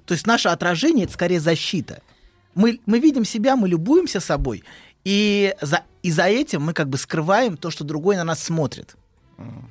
То 0.05 0.13
есть 0.13 0.25
наше 0.25 0.49
отражение— 0.49 1.03
это 1.05 1.13
скорее 1.13 1.39
защита. 1.39 2.01
Мы, 2.53 2.79
мы 2.85 2.99
видим 2.99 3.25
себя, 3.25 3.55
мы 3.57 3.67
любуемся 3.67 4.19
собой, 4.21 4.63
и 5.05 5.55
за, 5.61 5.83
и 6.03 6.11
за 6.11 6.23
этим 6.25 6.61
мы 6.63 6.73
как 6.73 6.89
бы 6.89 6.97
скрываем 6.97 7.55
то, 7.57 7.69
что 7.71 7.83
другой 7.85 8.17
на 8.17 8.23
нас 8.25 8.43
смотрит. 8.43 8.95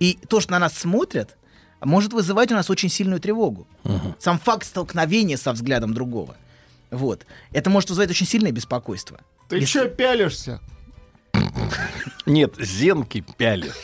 И 0.01 0.19
то, 0.29 0.41
что 0.41 0.53
на 0.53 0.59
нас 0.59 0.73
смотрят, 0.79 1.37
может 1.83 2.13
вызывать 2.13 2.51
у 2.53 2.55
нас 2.55 2.71
очень 2.71 2.89
сильную 2.89 3.21
тревогу. 3.21 3.67
Сам 4.19 4.39
факт 4.39 4.67
столкновения 4.67 5.37
со 5.37 5.53
взглядом 5.53 5.93
другого. 5.93 6.37
Вот. 6.91 7.27
Это 7.53 7.69
может 7.71 7.91
вызывать 7.91 8.11
очень 8.11 8.27
сильное 8.27 8.53
беспокойство. 8.53 9.21
Ты 9.49 9.57
Если- 9.57 9.73
чё 9.81 9.89
пялишься? 9.89 10.61
Нет, 12.27 12.55
зенки 12.59 13.25
пяли. 13.37 13.71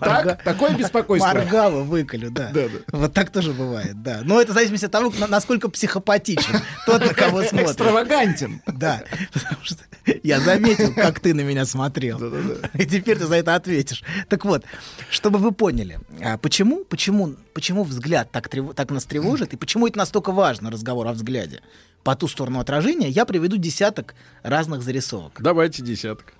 Так? 0.00 0.42
Такое 0.42 0.74
беспокойство? 0.76 1.28
Моргало 1.28 1.84
выколю, 1.84 2.32
да. 2.32 2.50
Вот 2.90 3.14
так 3.14 3.30
тоже 3.30 3.52
бывает, 3.52 4.02
да. 4.02 4.22
Но 4.24 4.40
это 4.42 4.50
в 4.50 4.54
зависимости 4.56 4.84
от 4.86 4.90
того, 4.90 5.12
на- 5.16 5.28
насколько 5.28 5.68
психопатичен 5.68 6.60
тот, 6.86 7.02
на 7.06 7.14
кого 7.14 7.42
смотрит. 7.44 7.68
Экстравагантен. 7.70 8.60
Да. 8.66 9.04
Потому 9.32 9.62
что 9.62 9.76
я 10.22 10.40
заметил, 10.40 10.94
как 10.94 11.20
ты 11.20 11.34
на 11.34 11.40
меня 11.42 11.64
смотрел. 11.64 12.20
И 12.74 12.86
теперь 12.86 13.18
ты 13.18 13.26
за 13.26 13.36
это 13.36 13.54
ответишь. 13.54 14.02
Так 14.28 14.44
вот, 14.44 14.64
чтобы 15.10 15.38
вы 15.38 15.52
поняли, 15.52 15.98
а, 16.22 16.38
почему, 16.38 16.84
почему, 16.84 17.34
почему 17.54 17.84
взгляд 17.84 18.30
так, 18.30 18.48
трев- 18.48 18.74
так 18.74 18.90
нас 18.90 19.04
тревожит, 19.04 19.52
и 19.54 19.56
почему 19.56 19.86
это 19.86 19.98
настолько 19.98 20.32
важно, 20.32 20.70
разговор 20.70 21.06
о 21.08 21.12
взгляде. 21.12 21.60
По 22.02 22.14
ту 22.14 22.28
сторону 22.28 22.60
отражения 22.60 23.08
я 23.08 23.24
приведу 23.24 23.56
десяток 23.56 24.14
разных 24.42 24.82
зарисовок. 24.82 25.38
Давайте 25.40 25.82
десяток. 25.82 26.34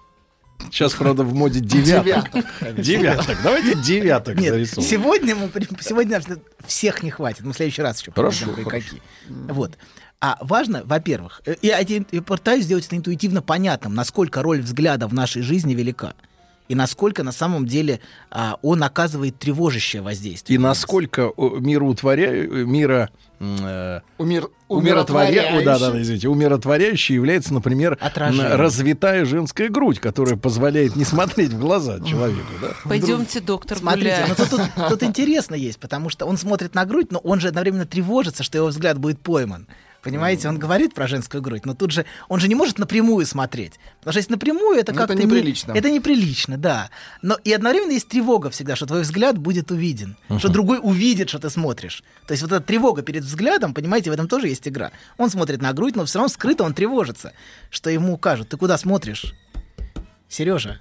Сейчас, 0.70 0.94
правда, 0.94 1.22
в 1.22 1.34
моде 1.34 1.60
девяток. 1.60 2.44
Девяток. 2.80 3.36
Давайте 3.42 3.74
девяток 3.82 4.36
Нет, 4.38 4.54
зарисуем. 4.54 4.86
сегодня 4.88 5.34
мы 5.34 5.50
сегодня 5.80 6.22
всех 6.66 7.02
не 7.02 7.10
хватит. 7.10 7.42
Мы 7.44 7.52
в 7.52 7.56
следующий 7.56 7.82
раз 7.82 8.00
еще 8.00 8.12
Хорошо, 8.12 8.46
хорошо. 8.46 8.62
кое-какие. 8.70 9.02
Вот. 9.28 9.72
А 10.20 10.38
важно, 10.40 10.82
во-первых, 10.84 11.42
э, 11.44 11.56
я, 11.62 11.78
я 11.78 12.22
пытаюсь 12.22 12.64
сделать 12.64 12.86
это 12.86 12.96
интуитивно 12.96 13.42
понятным, 13.42 13.94
насколько 13.94 14.42
роль 14.42 14.62
взгляда 14.62 15.06
в 15.08 15.14
нашей 15.14 15.42
жизни 15.42 15.74
велика. 15.74 16.14
И 16.68 16.74
насколько 16.74 17.22
на 17.22 17.32
самом 17.32 17.66
деле 17.66 18.00
а, 18.28 18.58
он 18.62 18.82
оказывает 18.82 19.38
тревожащее 19.38 20.02
воздействие. 20.02 20.56
И 20.56 20.58
насколько 20.58 21.28
о, 21.28 21.58
мироутворя... 21.58 22.32
мира... 22.46 23.10
м, 23.38 23.56
э, 23.60 24.00
Умир... 24.18 24.48
Умиротворя... 24.68 25.62
Да, 25.64 25.78
да, 25.78 25.92
да, 25.92 26.02
извините. 26.02 26.28
Умиротворяющей 26.28 27.14
является, 27.14 27.54
например, 27.54 27.96
Отражение. 28.00 28.56
развитая 28.56 29.24
женская 29.24 29.68
грудь, 29.68 30.00
которая 30.00 30.36
позволяет 30.36 30.96
не 30.96 31.04
смотреть 31.04 31.52
в 31.52 31.60
глаза 31.60 32.00
человеку. 32.00 32.48
Да? 32.60 32.70
Пойдемте, 32.84 33.38
доктор, 33.38 33.78
Смотрите, 33.78 34.24
ну 34.28 34.34
тут, 34.34 34.50
тут- 34.50 34.88
тут 34.88 35.02
интересно 35.04 35.54
есть, 35.54 35.78
потому 35.78 36.08
что 36.08 36.26
он 36.26 36.36
смотрит 36.36 36.74
на 36.74 36.84
грудь, 36.84 37.12
но 37.12 37.20
он 37.20 37.38
же 37.38 37.46
одновременно 37.46 37.86
тревожится, 37.86 38.42
что 38.42 38.58
его 38.58 38.66
взгляд 38.68 38.98
будет 38.98 39.20
пойман. 39.20 39.68
Понимаете, 40.06 40.48
он 40.48 40.58
говорит 40.58 40.94
про 40.94 41.08
женскую 41.08 41.42
грудь, 41.42 41.66
но 41.66 41.74
тут 41.74 41.90
же 41.90 42.06
он 42.28 42.38
же 42.38 42.46
не 42.48 42.54
может 42.54 42.78
напрямую 42.78 43.26
смотреть. 43.26 43.72
Потому 43.98 44.12
что 44.12 44.18
если 44.20 44.32
напрямую, 44.32 44.78
это 44.78 44.92
Ну, 44.92 44.98
это 45.00 45.08
как-то 45.08 45.14
не- 45.14 45.24
неприлично. 45.24 45.72
это 45.72 45.90
неприлично, 45.90 46.56
да. 46.56 46.90
Но 47.22 47.36
и 47.42 47.52
одновременно 47.52 47.90
есть 47.90 48.08
тревога 48.08 48.50
всегда, 48.50 48.76
что 48.76 48.86
твой 48.86 49.02
взгляд 49.02 49.36
будет 49.36 49.72
увиден, 49.72 50.16
что 50.38 50.48
другой 50.48 50.78
увидит, 50.80 51.28
что 51.28 51.40
ты 51.40 51.50
смотришь. 51.50 52.04
То 52.28 52.32
есть 52.32 52.42
вот 52.44 52.52
эта 52.52 52.64
тревога 52.64 53.02
перед 53.02 53.24
взглядом, 53.24 53.74
понимаете, 53.74 54.10
в 54.10 54.12
этом 54.14 54.28
тоже 54.28 54.46
есть 54.48 54.68
игра. 54.68 54.92
Он 55.18 55.28
смотрит 55.28 55.60
на 55.60 55.72
грудь, 55.72 55.96
но 55.96 56.04
все 56.04 56.18
равно 56.18 56.28
скрыто 56.28 56.62
он 56.62 56.72
тревожится, 56.72 57.32
что 57.70 57.90
ему 57.90 58.16
кажут, 58.16 58.48
ты 58.50 58.56
куда 58.56 58.78
смотришь? 58.78 59.34
Сережа. 60.28 60.78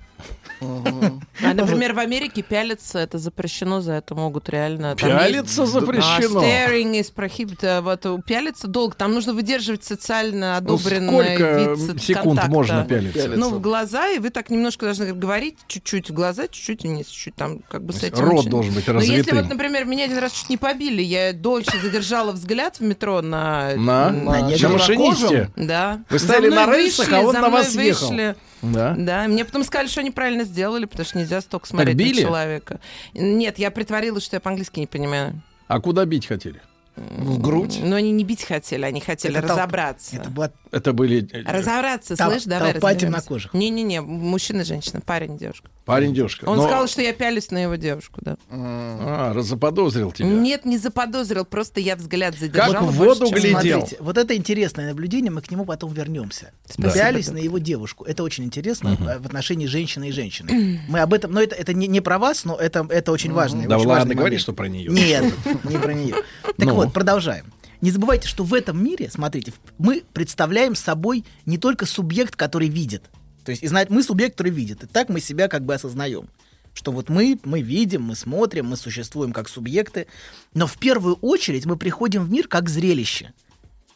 А, 0.62 1.54
например, 1.54 1.94
в 1.94 2.00
Америке 2.00 2.42
пялиться 2.42 3.00
это 3.00 3.18
запрещено, 3.18 3.82
за 3.82 3.94
это 3.94 4.16
могут 4.16 4.50
реально... 4.50 4.96
там 4.96 5.10
Пялиться 5.10 5.62
есть- 5.64 5.74
запрещено? 5.74 6.40
А, 6.40 6.44
staring 6.44 6.94
is 7.00 7.14
prohibited. 7.14 7.82
Вот 7.82 8.06
у- 8.06 8.22
пялиться 8.22 8.68
долго. 8.68 8.96
Там 8.96 9.14
нужно 9.14 9.34
выдерживать 9.34 9.84
социально 9.84 10.52
Ну, 10.62 10.76
одобренный 10.76 11.10
сколько 11.10 11.76
вид 11.76 12.02
секунд 12.02 12.24
контакта. 12.40 12.52
можно 12.52 12.86
пялиться? 12.86 13.28
Ну, 13.36 13.50
в 13.50 13.60
глаза, 13.62 14.10
и 14.12 14.20
вы 14.20 14.30
так 14.30 14.50
немножко 14.50 14.86
должны 14.86 15.14
говорить 15.14 15.58
чуть-чуть 15.68 16.10
в 16.10 16.14
глаза, 16.14 16.48
чуть-чуть 16.48 16.84
вниз, 16.84 17.08
чуть 17.08 17.36
там 17.36 17.60
как 17.70 17.84
бы 17.84 17.92
с 17.94 18.02
этим... 18.04 18.24
рот 18.24 18.40
очень- 18.40 18.50
должен 18.50 18.74
быть 18.74 18.88
Но 18.88 18.94
если 19.02 19.18
развитым. 19.18 19.38
вот, 19.40 19.50
например, 19.50 19.86
меня 19.86 20.06
один 20.06 20.20
раз 20.20 20.32
чуть 20.32 20.50
не 20.50 20.58
побили, 20.58 21.02
я 21.02 21.34
дольше 21.34 21.78
задержала 21.82 22.32
взгляд 22.32 22.78
в 22.78 22.82
метро 22.82 23.22
на... 23.22 23.76
На? 23.76 24.10
На 24.10 24.32
На 24.32 24.42
нежном 24.42 24.74
машинисте? 24.74 25.52
Да. 25.58 26.00
Вы 26.10 26.18
мной 26.40 26.50
на 26.50 26.66
рельсах, 26.76 27.08
вышли, 27.08 27.16
а 27.16 27.22
он 27.22 27.34
за 27.34 27.42
на 27.42 27.48
мной 27.50 27.52
вас 27.62 27.76
ехал. 27.76 28.08
вышли. 28.10 28.36
Да. 28.62 28.96
Да, 28.98 29.26
и 29.26 29.28
мне 29.28 29.46
потом 29.46 29.64
сказали, 29.64 29.88
что 29.88 30.02
они 30.06 30.12
правильно 30.12 30.44
сделали, 30.44 30.86
потому 30.86 31.06
что 31.06 31.18
нельзя 31.18 31.42
столько 31.42 31.68
смотреть 31.68 31.98
били? 31.98 32.22
на 32.22 32.28
человека. 32.28 32.80
Нет, 33.14 33.58
я 33.58 33.72
притворилась, 33.72 34.24
что 34.24 34.36
я 34.36 34.40
по-английски 34.40 34.80
не 34.80 34.88
понимаю. 34.88 35.42
А 35.68 35.82
куда 35.82 36.06
бить 36.06 36.28
хотели? 36.28 36.62
В 36.96 37.42
грудь? 37.42 37.80
Но 37.84 37.96
они 37.98 38.12
не 38.12 38.24
бить 38.24 38.44
хотели, 38.44 38.84
они 38.84 39.02
хотели 39.02 39.38
Это 39.38 39.48
толп- 39.48 39.52
разобраться. 39.52 40.16
Это 40.16 40.30
была 40.30 40.52
Это 40.72 40.94
были 40.94 41.28
э, 41.32 41.44
Разобраться, 41.52 42.14
Тол- 42.16 42.32
слышь, 42.32 42.44
давай 42.46 42.72
толпа 42.74 42.94
темнокожих. 42.96 43.54
Не-не-не, 43.54 44.02
мужчина 44.02 44.62
и 44.62 44.64
женщина, 44.64 45.02
парень 45.02 45.36
и 45.36 45.38
девушка. 45.40 45.70
парень 45.86 46.14
девушка. 46.14 46.46
Он 46.46 46.58
Но- 46.58 46.64
сказал, 46.64 46.88
что 46.88 47.02
я 47.02 47.12
пялюсь 47.14 47.52
на 47.52 47.58
его 47.64 47.76
девушку, 47.76 48.20
да. 48.24 48.38
А, 48.50 49.34
раз 49.34 49.46
заподозрил 49.46 50.12
тебя. 50.12 50.28
Нет, 50.30 50.64
не 50.66 50.78
заподозрил, 50.78 51.44
просто 51.46 51.80
я 51.82 51.96
взгляд 51.98 52.38
задержала. 52.38 52.74
Как 52.74 52.84
в 52.84 52.98
больше, 52.98 53.20
воду 53.22 53.30
чем- 53.30 53.40
глядел. 53.40 53.80
Смотрите, 53.82 53.98
вот 54.02 54.18
это 54.18 54.36
интересное 54.36 54.88
наблюдение, 54.88 55.32
мы 55.32 55.42
к 55.42 55.52
нему 55.52 55.66
потом 55.66 55.92
вернемся. 55.94 56.52
Спасибо, 56.66 56.94
Пялись 56.94 57.30
на 57.30 57.38
его 57.38 57.58
девушку. 57.58 58.06
Это 58.06 58.24
очень 58.24 58.46
интересно 58.46 58.98
э, 59.00 59.20
в 59.20 59.26
отношении 59.26 59.66
женщины 59.68 60.10
и 60.10 60.12
женщины. 60.12 60.80
Мы 60.88 61.00
об 61.02 61.14
этом, 61.14 61.32
но 61.34 61.42
это, 61.42 61.56
это 61.56 61.74
не, 61.74 61.88
не 61.88 62.00
про 62.02 62.18
вас, 62.20 62.46
но 62.46 62.56
это, 62.56 62.88
это 62.90 63.12
очень 63.12 63.34
важно. 63.34 63.68
Да 63.68 63.78
очень 63.78 63.88
ладно, 63.88 64.16
говори, 64.16 64.38
что 64.38 64.54
про 64.54 64.68
нее. 64.70 64.90
Нет, 64.90 65.26
не 65.66 65.78
про 65.78 65.94
нее. 65.94 66.16
Так 66.58 66.68
Ну. 66.68 66.76
Вот, 66.86 66.94
продолжаем. 66.94 67.54
Не 67.82 67.92
забывайте, 67.92 68.28
что 68.28 68.44
в 68.44 68.54
этом 68.54 68.84
мире, 68.84 69.10
смотрите, 69.12 69.54
мы 69.78 70.04
представляем 70.14 70.76
собой 70.76 71.26
не 71.46 71.58
только 71.58 71.86
субъект, 71.86 72.36
который 72.36 72.70
видит. 72.70 73.04
То 73.44 73.52
есть, 73.52 73.64
и 73.64 73.68
знать, 73.68 73.90
мы 73.90 74.02
субъект, 74.02 74.36
который 74.38 74.52
видит. 74.52 74.84
И 74.84 74.88
так 74.88 75.10
мы 75.10 75.20
себя 75.20 75.48
как 75.48 75.64
бы 75.64 75.74
осознаем. 75.76 76.30
Что 76.74 76.92
вот 76.92 77.10
мы, 77.10 77.40
мы 77.44 77.62
видим, 77.62 78.04
мы 78.04 78.16
смотрим, 78.16 78.68
мы 78.68 78.76
существуем 78.76 79.32
как 79.34 79.48
субъекты. 79.48 80.08
Но 80.54 80.68
в 80.68 80.78
первую 80.78 81.16
очередь 81.18 81.66
мы 81.66 81.78
приходим 81.78 82.24
в 82.24 82.32
мир 82.32 82.48
как 82.48 82.70
зрелище. 82.70 83.34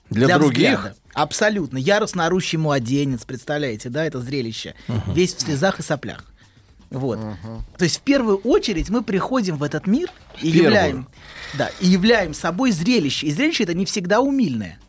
Для, 0.10 0.38
других? 0.38 0.78
взгляда. 0.78 0.96
Абсолютно. 1.14 1.78
Яростно 1.78 2.26
орущий 2.26 2.58
младенец, 2.58 3.26
представляете, 3.26 3.90
да, 3.90 4.06
это 4.06 4.20
зрелище. 4.22 4.76
Весь 5.08 5.36
в 5.36 5.42
слезах 5.42 5.80
и 5.80 5.84
соплях. 5.84 6.26
Вот. 6.90 7.20
То 7.78 7.84
есть 7.84 7.98
в 7.98 8.02
первую 8.02 8.38
очередь 8.38 8.90
мы 8.90 9.04
приходим 9.04 9.58
в 9.58 9.64
этот 9.64 9.86
мир 9.88 10.10
и 10.42 10.52
первую. 10.52 10.64
являем, 10.64 11.08
да, 11.58 11.70
и 11.80 11.88
являем 11.88 12.34
собой 12.34 12.72
зрелище. 12.72 13.28
И 13.28 13.32
зрелище 13.32 13.64
это 13.64 13.74
не 13.74 13.86
всегда 13.86 14.22
умильное. 14.22 14.80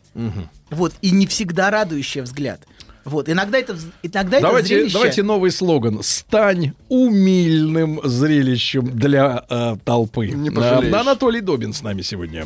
Вот, 0.69 0.93
и 1.01 1.11
не 1.11 1.27
всегда 1.27 1.69
радующее 1.69 2.23
взгляд. 2.23 2.61
Вот, 3.03 3.29
иногда 3.29 3.57
это, 3.57 3.75
иногда 4.03 4.37
это 4.37 4.47
Давайте, 4.47 4.67
зрелище... 4.67 4.93
давайте 4.93 5.23
новый 5.23 5.51
слоган. 5.51 6.03
Стань 6.03 6.73
умильным 6.87 7.99
зрелищем 8.03 8.95
для 8.95 9.43
э, 9.49 9.75
толпы. 9.83 10.27
Не 10.27 10.51
пожалеешь. 10.51 10.93
Э, 10.93 10.97
Анатолий 10.97 11.41
Добин 11.41 11.73
с 11.73 11.81
нами 11.81 12.03
сегодня. 12.03 12.45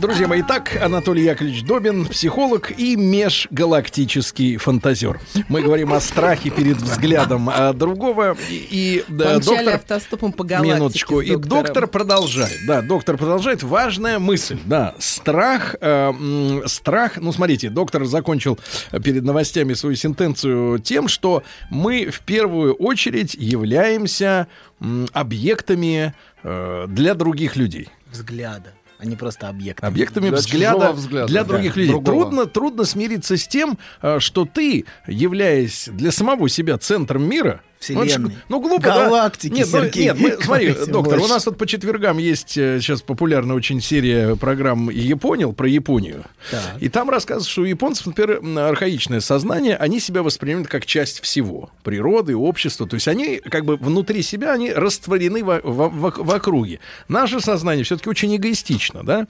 Друзья 0.00 0.26
мои, 0.26 0.40
итак, 0.40 0.76
Анатолий 0.82 1.24
Яковлевич 1.24 1.62
Добин, 1.62 2.06
психолог 2.06 2.72
и 2.76 2.96
межгалактический 2.96 4.56
фантазер. 4.56 5.20
Мы 5.48 5.62
говорим 5.62 5.92
о 5.92 6.00
страхе 6.00 6.50
перед 6.50 6.76
взглядом 6.78 7.48
а, 7.48 7.72
другого. 7.72 8.36
И, 8.50 9.04
да, 9.08 9.38
доктор... 9.38 9.74
автостопом 9.74 10.32
по 10.32 10.44
галактике 10.44 10.74
Минуточку. 10.74 11.20
И 11.20 11.36
доктор 11.36 11.86
продолжает. 11.86 12.58
Да, 12.66 12.82
доктор 12.82 13.16
продолжает. 13.16 13.62
Важная 13.62 14.18
мысль. 14.18 14.58
Да, 14.64 14.94
страх, 14.98 15.76
э, 15.80 16.62
страх. 16.66 17.16
Ну, 17.16 17.32
смотрите, 17.32 17.70
доктор 17.70 18.04
закончил 18.06 18.58
перед 19.04 19.22
новостями 19.22 19.74
свою 19.74 19.94
сентенцию 19.94 20.78
тем, 20.80 21.06
что 21.06 21.44
мы 21.70 22.10
в 22.10 22.20
первую 22.20 22.74
очередь 22.74 23.34
являемся 23.34 24.48
объектами 25.12 26.14
э, 26.42 26.86
для 26.88 27.14
других 27.14 27.56
людей. 27.56 27.88
Взгляда, 28.10 28.72
а 29.00 29.06
не 29.06 29.16
просто 29.16 29.48
объекта. 29.48 29.86
Объектами 29.86 30.28
Для 30.28 30.36
взгляда, 30.36 30.92
взгляда, 30.92 31.26
для 31.26 31.42
да, 31.42 31.48
других 31.48 31.76
людей. 31.76 31.90
другого. 31.92 32.22
Трудно, 32.22 32.46
трудно 32.46 32.84
смириться 32.84 33.36
с 33.36 33.48
тем, 33.48 33.78
э, 34.02 34.18
что 34.20 34.44
ты, 34.44 34.84
являясь 35.06 35.88
для 35.90 36.12
самого 36.12 36.48
себя 36.48 36.76
центром 36.78 37.22
мира, 37.28 37.62
Вселенной. 37.80 38.36
Ну, 38.50 38.60
глупо, 38.60 38.82
да? 38.84 39.06
Галактики, 39.06 39.54
Нет, 39.54 39.68
ну, 39.72 39.78
Сергей. 39.80 40.04
нет, 40.04 40.18
мы- 40.20 40.36
смотри, 40.38 40.68
доктор, 40.86 41.14
у 41.14 41.20
больше. 41.20 41.28
нас 41.28 41.44
тут 41.44 41.56
по 41.56 41.66
четвергам 41.66 42.18
есть 42.18 42.58
э, 42.58 42.78
сейчас 42.78 43.00
популярная 43.00 43.56
очень 43.56 43.80
серия 43.80 44.36
программ 44.36 44.90
«Японил» 44.90 45.54
про 45.54 45.66
Японию. 45.66 46.24
Так. 46.50 46.60
И 46.78 46.90
там 46.90 47.08
рассказывается, 47.08 47.50
что 47.50 47.62
у 47.62 47.64
японцев, 47.64 48.06
например, 48.06 48.42
архаичное 48.68 49.20
сознание, 49.20 49.76
они 49.76 49.98
себя 49.98 50.22
воспринимают 50.22 50.68
как 50.68 50.84
часть 50.84 51.20
всего. 51.22 51.70
Природы, 51.82 52.36
общества. 52.36 52.86
То 52.86 52.96
есть 52.96 53.08
они 53.08 53.38
как 53.38 53.64
бы 53.64 53.78
внутри 53.78 54.20
себя, 54.22 54.52
они 54.52 54.70
растворены 54.70 55.42
во- 55.42 55.62
во- 55.64 55.88
во- 55.88 56.10
в 56.14 56.30
округе. 56.34 56.80
Наше 57.08 57.40
сознание 57.40 57.82
все-таки 57.84 58.10
очень 58.10 58.36
эгоистично, 58.36 59.02
да? 59.04 59.26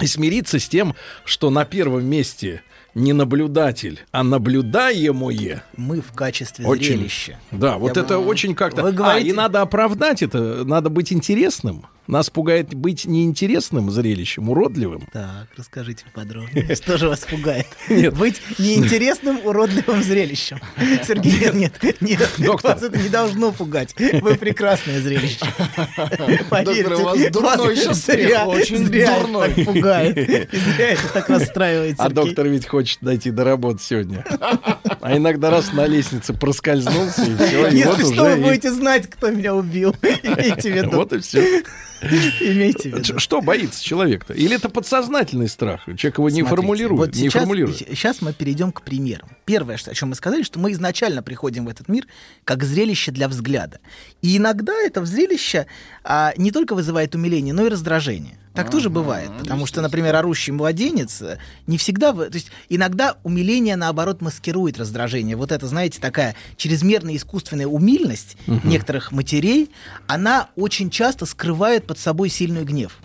И 0.00 0.06
смириться 0.06 0.58
с 0.58 0.66
тем, 0.68 0.94
что 1.26 1.50
на 1.50 1.66
первом 1.66 2.06
месте 2.06 2.62
не 2.94 3.12
наблюдатель, 3.12 4.00
а 4.12 4.22
наблюдаемое. 4.22 5.62
Мы 5.76 6.00
в 6.00 6.12
качестве 6.12 6.66
Очень. 6.66 6.96
зрелища. 6.96 7.38
Да, 7.50 7.78
вот 7.78 7.96
Я 7.96 8.02
это 8.02 8.18
бы- 8.18 8.26
очень 8.26 8.54
как-то... 8.54 8.82
Вы 8.82 8.88
А, 8.90 8.92
говорите- 8.92 9.28
и 9.28 9.32
надо 9.32 9.62
оправдать 9.62 10.22
это, 10.22 10.64
надо 10.64 10.90
быть 10.90 11.12
интересным. 11.12 11.86
Нас 12.06 12.28
пугает 12.28 12.74
быть 12.74 13.06
неинтересным 13.06 13.90
зрелищем, 13.90 14.50
уродливым. 14.50 15.08
Так, 15.10 15.46
расскажите 15.56 16.04
подробнее. 16.12 16.74
Что 16.76 16.98
же 16.98 17.08
вас 17.08 17.20
пугает? 17.20 17.66
Нет. 17.88 18.14
Быть 18.14 18.42
неинтересным, 18.58 19.40
уродливым 19.44 20.02
зрелищем. 20.02 20.60
Сергей, 21.06 21.50
нет, 21.54 21.82
нет, 21.82 22.02
нет. 22.02 22.30
Доктор. 22.38 22.74
Вас 22.74 22.82
это 22.82 22.98
не 22.98 23.08
должно 23.08 23.52
пугать. 23.52 23.94
Вы 24.20 24.34
прекрасное 24.34 25.00
зрелище. 25.00 25.38
Поверьте, 26.50 26.82
Доктор, 26.84 26.92
у 27.00 27.04
вас 27.04 27.30
дурной 27.30 27.76
сейчас 27.76 28.04
зря, 28.04 28.46
очень 28.46 28.86
зря 28.86 29.20
дурной. 29.20 29.54
так 29.54 29.64
пугает. 29.64 30.16
И 30.52 30.56
зря 30.58 30.90
это 30.90 31.08
так 31.12 31.28
расстраивает, 31.30 31.94
А 31.98 32.04
Сергей. 32.04 32.14
доктор 32.24 32.48
ведь 32.48 32.66
хочет 32.66 32.98
дойти 33.00 33.30
до 33.30 33.44
работы 33.44 33.80
сегодня. 33.82 34.24
А 35.00 35.16
иногда 35.16 35.50
раз 35.50 35.72
на 35.72 35.86
лестнице 35.86 36.34
проскользнулся, 36.34 37.22
и 37.24 37.34
все, 37.36 37.68
и 37.68 37.82
вот 37.84 37.96
Если 37.98 38.12
что, 38.14 38.24
уже... 38.24 38.34
вы 38.34 38.38
и- 38.38 38.42
будете 38.42 38.72
знать, 38.72 39.08
кто 39.08 39.30
меня 39.30 39.54
убил. 39.54 39.94
Имейте 40.22 40.70
в 40.72 40.76
виду. 40.76 40.90
Вот 40.96 41.12
и 41.12 41.20
все. 41.20 41.62
Имейте 42.40 42.90
в 42.90 42.98
виду. 42.98 43.18
Что 43.18 43.40
боится 43.40 43.82
человек-то? 43.82 44.32
Или 44.32 44.56
это 44.56 44.68
подсознательный 44.68 45.48
страх? 45.48 45.84
Человек 45.84 46.18
его 46.18 46.28
не 46.28 46.40
Смотрите, 46.40 46.56
формулирует. 46.56 46.98
вот 46.98 47.14
не 47.14 47.22
сейчас, 47.22 47.32
формулирует. 47.34 47.78
сейчас 47.78 48.20
мы 48.22 48.32
перейдем 48.32 48.72
к 48.72 48.82
примерам. 48.82 49.28
Первое, 49.44 49.76
о 49.76 49.94
чем 49.94 50.10
мы 50.10 50.14
сказали, 50.14 50.42
что 50.42 50.58
мы 50.58 50.72
изначально 50.72 51.22
приходим 51.22 51.66
в 51.66 51.68
этот 51.68 51.88
мир 51.88 52.06
как 52.44 52.64
зрелище 52.64 53.10
для 53.10 53.28
взгляда. 53.28 53.80
И 54.22 54.36
иногда 54.36 54.74
это 54.74 55.04
зрелище 55.04 55.66
а, 56.02 56.32
не 56.36 56.50
только 56.50 56.74
вызывает 56.74 57.14
умиление, 57.14 57.54
но 57.54 57.66
и 57.66 57.68
раздражение. 57.68 58.38
Так 58.54 58.70
тоже 58.70 58.88
бывает, 58.88 59.30
потому 59.38 59.66
что, 59.66 59.82
например, 59.82 60.14
орущий 60.14 60.52
младенец 60.52 61.20
э, 61.22 61.38
не 61.66 61.76
всегда... 61.76 62.12
То 62.12 62.28
есть 62.32 62.50
иногда 62.68 63.16
умиление, 63.24 63.74
наоборот, 63.74 64.20
маскирует 64.22 64.78
раздражение. 64.78 65.34
Вот 65.34 65.50
это, 65.50 65.66
знаете, 65.66 66.00
такая 66.00 66.36
чрезмерная 66.56 67.16
искусственная 67.16 67.66
умильность 67.66 68.36
Мгм. 68.46 68.68
некоторых 68.68 69.10
матерей, 69.10 69.70
она 70.06 70.50
очень 70.54 70.88
часто 70.90 71.26
скрывает 71.26 71.86
под 71.86 71.98
собой 71.98 72.28
сильный 72.28 72.64
гнев. 72.64 72.98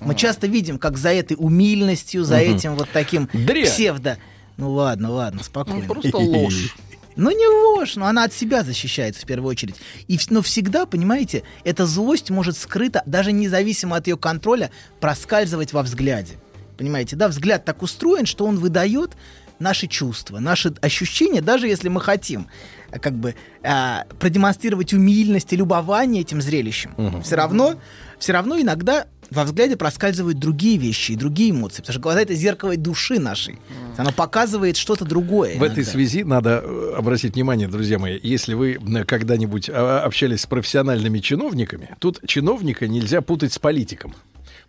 Мы 0.00 0.14
часто 0.16 0.46
видим, 0.48 0.78
как 0.78 0.96
за 0.98 1.10
этой 1.10 1.36
умильностью, 1.38 2.24
за 2.24 2.38
Мгм. 2.38 2.56
этим 2.56 2.74
вот 2.74 2.88
таким 2.92 3.28
Дрянь. 3.32 3.66
псевдо... 3.66 4.18
Ну 4.56 4.72
ладно, 4.72 5.12
ладно, 5.12 5.44
спокойно. 5.44 5.86
просто 5.86 6.16
ложь. 6.18 6.74
Ну 7.18 7.32
не 7.32 7.46
ложь, 7.48 7.96
но 7.96 8.06
она 8.06 8.24
от 8.24 8.32
себя 8.32 8.62
защищается 8.62 9.22
в 9.22 9.26
первую 9.26 9.50
очередь. 9.50 9.74
И, 10.06 10.18
но 10.30 10.40
всегда, 10.40 10.86
понимаете, 10.86 11.42
эта 11.64 11.84
злость 11.84 12.30
может 12.30 12.56
скрыто, 12.56 13.02
даже 13.06 13.32
независимо 13.32 13.96
от 13.96 14.06
ее 14.06 14.16
контроля, 14.16 14.70
проскальзывать 15.00 15.72
во 15.72 15.82
взгляде. 15.82 16.34
Понимаете, 16.78 17.16
да, 17.16 17.26
взгляд 17.26 17.64
так 17.64 17.82
устроен, 17.82 18.24
что 18.24 18.46
он 18.46 18.58
выдает 18.58 19.16
наши 19.58 19.88
чувства, 19.88 20.38
наши 20.38 20.72
ощущения, 20.80 21.40
даже 21.40 21.66
если 21.66 21.88
мы 21.88 22.00
хотим 22.00 22.46
а, 22.92 23.00
как 23.00 23.14
бы 23.14 23.34
а, 23.64 24.04
продемонстрировать 24.20 24.94
умильность 24.94 25.52
и 25.52 25.56
любование 25.56 26.22
этим 26.22 26.40
зрелищем. 26.40 26.94
Мгм. 26.96 27.22
Все 27.22 27.34
равно, 27.34 27.80
все 28.20 28.32
равно 28.32 28.60
иногда 28.60 29.08
во 29.30 29.44
взгляде 29.44 29.76
проскальзывают 29.76 30.38
другие 30.38 30.78
вещи 30.78 31.12
и 31.12 31.16
другие 31.16 31.50
эмоции, 31.50 31.80
потому 31.82 31.92
что 31.92 32.00
глаза 32.00 32.22
это 32.22 32.34
зеркало 32.34 32.76
души 32.76 33.18
нашей. 33.18 33.58
Оно 33.96 34.12
показывает 34.12 34.76
что-то 34.76 35.04
другое. 35.04 35.58
В 35.58 35.62
этой 35.62 35.78
иногда. 35.78 35.90
связи 35.90 36.22
надо 36.22 36.62
э, 36.64 36.94
обратить 36.96 37.34
внимание, 37.34 37.68
друзья 37.68 37.98
мои, 37.98 38.18
если 38.22 38.54
вы 38.54 38.78
когда-нибудь 39.06 39.68
а, 39.70 40.02
общались 40.04 40.42
с 40.42 40.46
профессиональными 40.46 41.18
чиновниками, 41.18 41.96
тут 41.98 42.20
чиновника 42.26 42.86
нельзя 42.86 43.20
путать 43.22 43.52
с 43.52 43.58
политиком. 43.58 44.14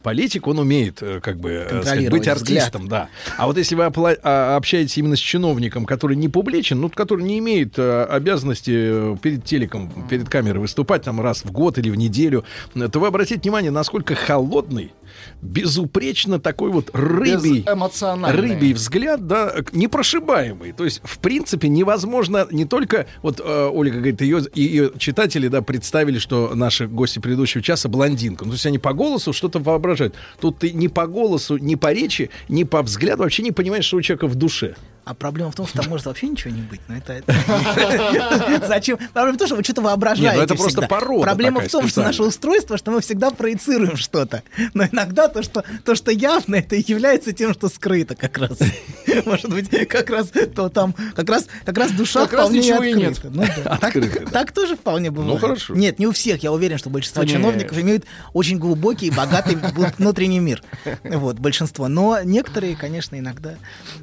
Политик, 0.02 0.48
он 0.48 0.60
умеет 0.60 1.02
э, 1.02 1.20
как 1.22 1.40
бы 1.40 1.52
э, 1.70 1.82
сказать, 1.82 2.10
быть 2.10 2.28
артистом, 2.28 2.88
да. 2.88 3.10
А 3.38 3.48
вот 3.48 3.58
если 3.58 3.76
вы 3.76 3.84
а, 3.84 4.56
общаетесь 4.56 4.98
именно 4.98 5.18
с 5.18 5.20
чиновником, 5.20 5.86
который 5.86 6.16
не 6.16 6.30
публичен, 6.30 6.80
ну, 6.80 6.90
который 6.90 7.26
не 7.26 7.40
имеет 7.40 7.78
э, 7.78 8.04
обязанности 8.06 9.18
перед 9.18 9.44
телеком, 9.44 9.92
перед 10.10 10.30
камерой 10.30 10.62
выступать 10.62 11.04
там 11.04 11.20
раз 11.20 11.44
в 11.44 11.52
год 11.52 11.78
или 11.78 11.90
в 11.90 11.98
неделю, 11.98 12.46
то 12.74 13.00
вы 13.00 13.08
обратите 13.08 13.42
внимание, 13.42 13.72
насколько 13.72 14.16
холодный, 14.16 14.94
безупречно 15.42 16.40
такой 16.40 16.72
вот 16.72 16.90
рыбий, 16.94 17.66
рыбий 17.66 18.74
взгляд, 18.74 19.28
да, 19.28 19.54
непрошибаемый. 19.72 20.72
То 20.72 20.86
есть, 20.86 21.02
в 21.04 21.20
принципе, 21.20 21.68
невозможно 21.70 22.48
не 22.52 22.66
только, 22.66 23.08
вот 23.22 23.40
э, 23.40 23.70
Ольга 23.72 23.98
говорит, 23.98 24.22
ее, 24.22 24.42
ее 24.54 24.92
читатели, 24.98 25.48
да, 25.48 25.62
представили, 25.62 26.20
что 26.20 26.54
наши 26.56 26.88
гости 26.88 27.20
предыдущего 27.20 27.64
часа 27.64 27.90
блондинка. 27.90 28.46
Ну, 28.46 28.52
то 28.52 28.56
есть 28.56 28.66
они 28.66 28.80
по 28.80 28.94
голосу 28.94 29.34
что-то 29.34 29.60
воображают. 29.60 30.16
Тут 30.40 30.60
ты 30.60 30.72
ни 30.72 30.88
по 30.88 31.08
голосу, 31.08 31.58
ни 31.58 31.76
по 31.76 31.92
речи, 31.92 32.30
ни 32.48 32.64
по 32.64 32.82
взгляду 32.82 33.24
вообще 33.24 33.44
не 33.44 33.52
понимаешь, 33.52 33.86
что 33.86 33.98
у 33.98 34.02
человека 34.02 34.28
в 34.28 34.36
душе. 34.36 34.76
А 35.10 35.16
проблема 35.16 35.50
в 35.50 35.56
том, 35.56 35.66
что 35.66 35.80
там 35.80 35.90
может 35.90 36.06
вообще 36.06 36.28
ничего 36.28 36.54
не 36.54 36.62
быть. 36.62 36.82
Но 36.88 36.96
это, 36.96 37.24
Зачем? 38.68 39.00
Проблема 39.12 39.34
в 39.34 39.38
том, 39.40 39.48
что 39.48 39.56
вы 39.56 39.64
что-то 39.64 39.82
воображаете 39.82 40.38
ну 40.38 40.44
это 40.44 40.54
просто 40.54 40.84
порода 40.84 41.24
Проблема 41.24 41.62
в 41.62 41.68
том, 41.68 41.88
что 41.88 42.04
наше 42.04 42.22
устройство, 42.22 42.78
что 42.78 42.92
мы 42.92 43.02
всегда 43.02 43.32
проецируем 43.32 43.98
что-то. 43.98 44.44
Но 44.76 44.84
иногда 44.86 45.28
то, 45.28 45.42
что, 45.42 45.64
то, 45.84 45.96
что 45.96 46.12
явно, 46.12 46.58
это 46.58 46.76
и 46.76 46.84
является 46.86 47.34
тем, 47.34 47.56
что 47.56 47.70
скрыто 47.70 48.14
как 48.14 48.38
раз. 48.38 48.60
Может 49.26 49.50
быть, 49.50 49.70
как 49.88 50.12
раз 50.12 50.28
то 50.56 50.70
там, 50.70 50.94
как 51.16 51.28
раз, 51.28 51.48
как 51.66 51.76
раз 51.80 51.92
душа 51.92 52.22
Как 52.28 52.34
раз 52.34 52.42
вполне 52.44 52.60
ничего 52.60 52.84
и 52.84 52.94
нет. 52.94 53.14
открыта. 53.14 53.36
Ну 53.36 53.44
да. 53.64 53.78
Так- 53.80 53.96
Открыто, 53.96 54.20
да. 54.26 54.30
Так 54.32 54.52
тоже 54.52 54.76
вполне 54.76 55.10
бывает. 55.10 55.42
хорошо. 55.42 55.74
Нет, 55.74 55.98
не 55.98 56.06
у 56.06 56.12
всех. 56.12 56.44
Я 56.44 56.52
уверен, 56.52 56.78
что 56.78 56.92
большинство 56.92 57.26
чиновников 57.26 57.80
имеют 57.80 58.06
очень 58.34 58.60
глубокий 58.60 59.08
и 59.08 59.12
богатый 59.12 59.58
внутренний 59.98 60.40
мир. 60.40 60.62
Вот, 61.04 61.40
большинство. 61.40 61.88
Но 61.88 62.20
некоторые, 62.24 62.76
конечно, 62.76 63.18
иногда. 63.18 63.56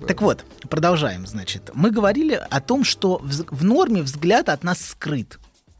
Так 0.09 0.21
вот, 0.21 0.45
продолжаем, 0.69 0.96
значит. 1.27 1.71
Мы 1.75 1.91
говорили 1.91 2.41
о 2.51 2.61
том, 2.61 2.85
что 2.85 3.21
в 3.23 3.65
норме 3.65 4.03
взгляд 4.03 4.49
от 4.49 4.65
нас 4.65 4.81
скрыт. 4.81 5.39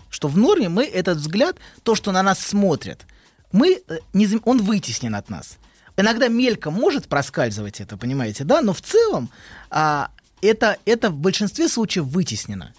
Что 0.09 0.29
в 0.29 0.37
норме 0.39 0.69
мы 0.69 0.85
этот 0.85 1.19
взгляд, 1.19 1.57
то, 1.83 1.95
что 1.95 2.13
на 2.13 2.23
нас 2.23 2.39
смотрят, 2.39 3.07
мы, 3.53 3.83
э, 3.89 3.99
не 4.13 4.29
он 4.45 4.63
вытеснен 4.63 5.15
от 5.15 5.29
нас. 5.29 5.59
Иногда 5.97 6.29
мельком 6.29 6.75
может 6.75 7.09
проскальзывать 7.09 7.81
это, 7.81 7.97
понимаете, 7.97 8.45
да, 8.45 8.61
но 8.61 8.73
в 8.73 8.83
целом 8.83 9.31
а, 9.71 10.11
это, 10.43 10.77
это 10.85 11.11
в 11.11 11.17
большинстве 11.17 11.69
случаев 11.69 12.05
вытеснено. 12.05 12.73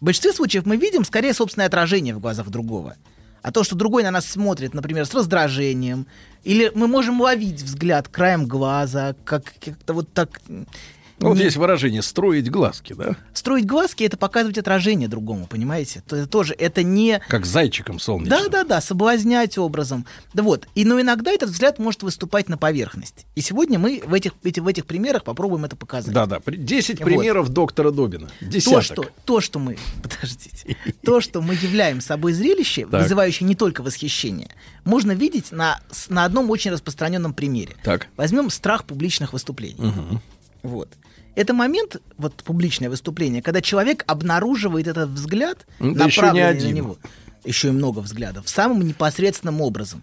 В 0.00 0.04
большинстве 0.04 0.32
случаев 0.32 0.66
мы 0.66 0.76
видим 0.76 1.04
скорее 1.04 1.34
собственное 1.34 1.66
отражение 1.66 2.14
в 2.14 2.20
глазах 2.20 2.48
другого. 2.48 2.96
А 3.42 3.52
то, 3.52 3.62
что 3.62 3.76
другой 3.76 4.02
на 4.02 4.10
нас 4.10 4.26
смотрит, 4.26 4.72
например, 4.72 5.04
с 5.04 5.12
раздражением, 5.12 6.06
или 6.44 6.72
мы 6.74 6.88
можем 6.88 7.20
ловить 7.20 7.60
взгляд 7.60 8.08
краем 8.08 8.46
глаза, 8.46 9.14
как 9.24 9.52
как-то 9.60 9.92
вот 9.92 10.12
так 10.12 10.40
Ну, 11.20 11.28
Вот 11.28 11.38
есть 11.38 11.56
выражение 11.56 12.02
«строить 12.02 12.50
глазки», 12.50 12.92
да? 12.92 13.16
Строить 13.32 13.66
глазки— 13.66 14.02
это 14.04 14.16
показывать 14.16 14.58
отражение 14.58 15.06
другому, 15.08 15.46
понимаете? 15.46 16.02
То 16.08 16.16
это 16.16 16.26
тоже 16.26 16.54
это 16.58 16.82
не... 16.82 17.20
Как 17.28 17.46
зайчиком 17.46 18.00
солнечным. 18.00 18.38
Да-да-да, 18.42 18.80
соблазнять 18.80 19.56
образом. 19.56 20.06
Да 20.32 20.42
вот. 20.42 20.66
И, 20.74 20.84
но 20.84 21.00
иногда 21.00 21.30
этот 21.30 21.50
взгляд 21.50 21.78
может 21.78 22.02
выступать 22.02 22.48
на 22.48 22.58
поверхность. 22.58 23.26
И 23.36 23.40
сегодня 23.42 23.78
мы 23.78 24.02
в 24.04 24.12
этих, 24.12 24.32
эти- 24.42 24.58
в 24.58 24.66
этих 24.66 24.86
примерах 24.86 25.22
попробуем 25.22 25.64
это 25.64 25.76
показать. 25.76 26.12
Да-да, 26.12 26.40
при- 26.40 26.56
10 26.56 26.98
Вот. 26.98 27.04
примеров 27.04 27.48
доктора 27.48 27.92
Добина. 27.92 28.26
То 28.40 28.46
Десяток. 28.46 28.82
что, 28.84 29.06
то, 29.24 29.40
что 29.40 29.58
мы, 29.60 29.78
подождите, 30.02 30.76
то, 31.04 31.20
что 31.20 31.40
мы 31.42 31.54
являем 31.54 32.00
собой 32.00 32.32
зрелище, 32.32 32.86
Так. 32.90 33.02
вызывающее 33.02 33.46
не 33.46 33.54
только 33.54 33.82
восхищение, 33.82 34.48
можно 34.84 35.12
видеть 35.12 35.52
на, 35.52 35.80
на 36.08 36.24
одном 36.24 36.50
очень 36.50 36.72
распространенном 36.72 37.34
примере. 37.34 37.76
Так. 37.84 38.08
Возьмем 38.16 38.50
страх 38.50 38.84
публичных 38.84 39.32
выступлений. 39.32 40.20
Вот. 40.62 40.88
Это 41.34 41.52
момент, 41.52 42.00
вот 42.16 42.34
публичное 42.44 42.88
выступление, 42.88 43.42
когда 43.42 43.60
человек 43.60 44.04
обнаруживает 44.06 44.86
этот 44.86 45.10
взгляд, 45.10 45.66
Ну, 45.78 45.94
да 45.94 46.04
еще 46.06 46.20
не 46.20 46.26
направленный 46.26 46.70
на 46.70 46.74
него, 46.74 46.98
еще 47.44 47.68
и 47.68 47.72
много 47.72 47.98
взглядов, 48.00 48.48
самым 48.48 48.82
непосредственным 48.82 49.60
образом, 49.60 50.02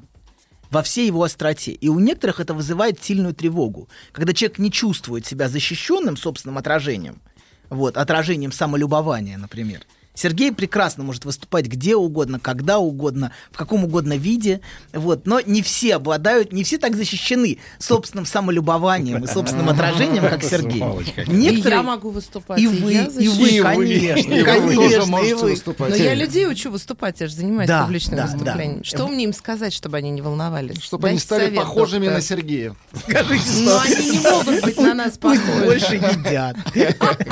во 0.69 0.83
всей 0.83 1.07
его 1.07 1.23
остроте. 1.23 1.71
И 1.71 1.89
у 1.89 1.99
некоторых 1.99 2.39
это 2.39 2.53
вызывает 2.53 3.03
сильную 3.03 3.33
тревогу, 3.33 3.89
когда 4.11 4.33
человек 4.33 4.59
не 4.59 4.71
чувствует 4.71 5.25
себя 5.25 5.49
защищенным 5.49 6.17
собственным 6.17 6.57
отражением, 6.57 7.21
вот, 7.69 7.97
отражением 7.97 8.51
самолюбования, 8.51 9.37
например. 9.37 9.81
Сергей 10.13 10.51
прекрасно 10.51 11.03
может 11.03 11.25
выступать 11.25 11.67
где 11.67 11.95
угодно, 11.95 12.39
когда 12.39 12.79
угодно, 12.79 13.31
в 13.51 13.57
каком 13.57 13.83
угодно 13.85 14.17
виде, 14.17 14.61
вот, 14.93 15.25
но 15.25 15.39
не 15.39 15.61
все 15.61 15.95
обладают, 15.95 16.51
не 16.51 16.63
все 16.63 16.77
так 16.77 16.95
защищены 16.95 17.59
собственным 17.79 18.25
самолюбованием 18.25 19.23
и 19.23 19.27
собственным 19.27 19.69
отражением, 19.69 20.23
как 20.23 20.43
Сергей. 20.43 20.81
Какая. 20.81 21.25
И 21.35 21.55
я 21.61 21.81
могу 21.83 22.09
выступать. 22.09 22.59
и 22.59 22.67
вы, 22.67 22.93
и 22.93 23.27
вы, 23.29 23.61
конечно, 23.61 24.33
И 24.33 24.43
вы 24.43 24.75
тоже 24.75 24.99
конечно, 25.01 25.15
и 25.17 25.33
вы. 25.33 25.49
выступать. 25.51 25.89
Но 25.91 25.95
я 25.95 26.13
людей 26.13 26.47
учу 26.47 26.69
выступать, 26.71 27.21
я 27.21 27.27
же 27.27 27.33
занимаюсь 27.35 27.67
Да, 27.69 27.83
публичным 27.83 28.17
да, 28.17 28.25
выступлением. 28.27 28.79
да. 28.79 28.83
Что 28.83 29.07
мне 29.07 29.23
им 29.23 29.33
сказать, 29.33 29.73
чтобы 29.73 29.97
они 29.97 30.09
не 30.11 30.21
волновались? 30.21 30.81
Чтобы 30.81 31.07
они 31.07 31.15
Дайте 31.17 31.25
стали 31.25 31.45
совет, 31.45 31.55
похожими 31.55 32.05
доктор. 32.05 32.15
на 32.15 32.21
Сергея. 32.21 32.75
Скажите, 32.93 33.49
Но 33.63 33.79
что 33.79 33.81
они 33.81 34.09
не 34.11 34.19
могут 34.19 34.61
быть 34.63 34.77
на 34.77 34.93
нас 34.93 35.17
похожи. 35.17 35.63
больше 35.65 35.95
едят. 35.95 36.57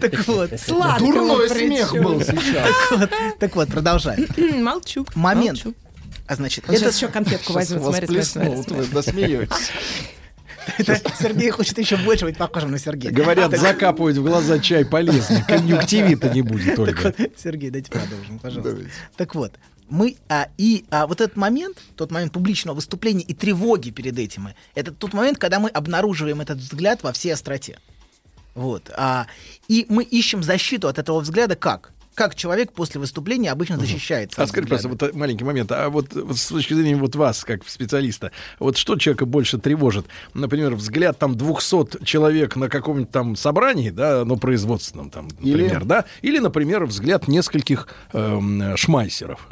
Так 0.00 0.26
вот, 0.26 0.50
Сладкого 0.58 1.12
Дурной 1.12 1.48
смех 1.76 2.02
был 2.02 2.20
сейчас. 2.20 2.68
так 3.38 3.54
вот, 3.56 3.68
продолжаем. 3.68 4.26
Молчу. 4.62 5.06
Момент. 5.14 5.64
А 6.26 6.34
значит, 6.34 6.64
Он 6.68 6.74
это 6.74 6.84
сейчас 6.84 6.96
еще 6.96 7.08
конфетку 7.08 7.52
возьмет. 7.52 7.80
вас 7.80 7.96
Смотри, 7.96 8.06
плеснул, 8.08 8.64
смотри. 8.64 8.76
вы 8.76 8.86
досмеетесь. 8.86 9.70
Сергей 11.20 11.50
хочет 11.50 11.78
еще 11.78 11.96
больше 11.96 12.24
быть 12.24 12.36
похожим 12.36 12.72
на 12.72 12.78
Сергея. 12.78 13.12
Говорят, 13.12 13.56
закапывать 13.56 14.16
в 14.16 14.22
глаза 14.22 14.58
чай 14.58 14.84
полезно. 14.84 15.44
Конъюнктивита 15.46 16.28
не 16.30 16.42
будет, 16.42 16.78
Ольга. 16.78 17.14
вот, 17.18 17.30
Сергей, 17.36 17.70
дайте 17.70 17.90
продолжим, 17.90 18.38
пожалуйста. 18.38 18.76
Так 19.16 19.34
вот, 19.34 19.52
мы 19.88 20.16
а, 20.28 20.48
и 20.58 20.84
а, 20.90 21.06
вот 21.06 21.20
этот 21.20 21.36
момент, 21.36 21.78
тот 21.94 22.10
момент 22.10 22.32
публичного 22.32 22.74
выступления 22.74 23.22
и 23.22 23.34
тревоги 23.34 23.90
перед 23.90 24.18
этим, 24.18 24.48
это 24.74 24.90
тот 24.90 25.12
момент, 25.12 25.38
когда 25.38 25.60
мы 25.60 25.68
обнаруживаем 25.68 26.40
этот 26.40 26.58
взгляд 26.58 27.02
во 27.02 27.12
всей 27.12 27.32
остроте. 27.32 27.78
Вот. 28.56 28.90
А, 28.96 29.26
и 29.68 29.86
мы 29.88 30.02
ищем 30.02 30.42
защиту 30.42 30.88
от 30.88 30.98
этого 30.98 31.20
взгляда 31.20 31.54
как? 31.54 31.92
Как 32.14 32.34
человек 32.34 32.72
после 32.72 32.98
выступления 32.98 33.52
обычно 33.52 33.76
защищается. 33.76 34.40
А 34.40 34.44
от 34.44 34.48
скажи, 34.48 34.64
взгляда? 34.64 34.88
просто 34.88 35.06
вот 35.06 35.14
маленький 35.14 35.44
момент. 35.44 35.70
А 35.70 35.90
вот, 35.90 36.14
вот 36.14 36.38
с 36.38 36.46
точки 36.46 36.72
зрения 36.72 36.96
вот 36.96 37.14
вас, 37.14 37.44
как 37.44 37.68
специалиста, 37.68 38.32
вот 38.58 38.78
что 38.78 38.96
человека 38.96 39.26
больше 39.26 39.58
тревожит? 39.58 40.06
Например, 40.32 40.74
взгляд 40.74 41.18
там 41.18 41.36
200 41.36 42.02
человек 42.04 42.56
на 42.56 42.70
каком-нибудь 42.70 43.10
там 43.10 43.36
собрании, 43.36 43.90
да, 43.90 44.24
ну, 44.24 44.38
производственном 44.38 45.10
там, 45.10 45.28
Или- 45.40 45.64
например, 45.64 45.84
да? 45.84 46.04
Или, 46.22 46.38
например, 46.38 46.86
взгляд 46.86 47.28
нескольких 47.28 47.86
эм, 48.14 48.78
шмайсеров. 48.78 49.46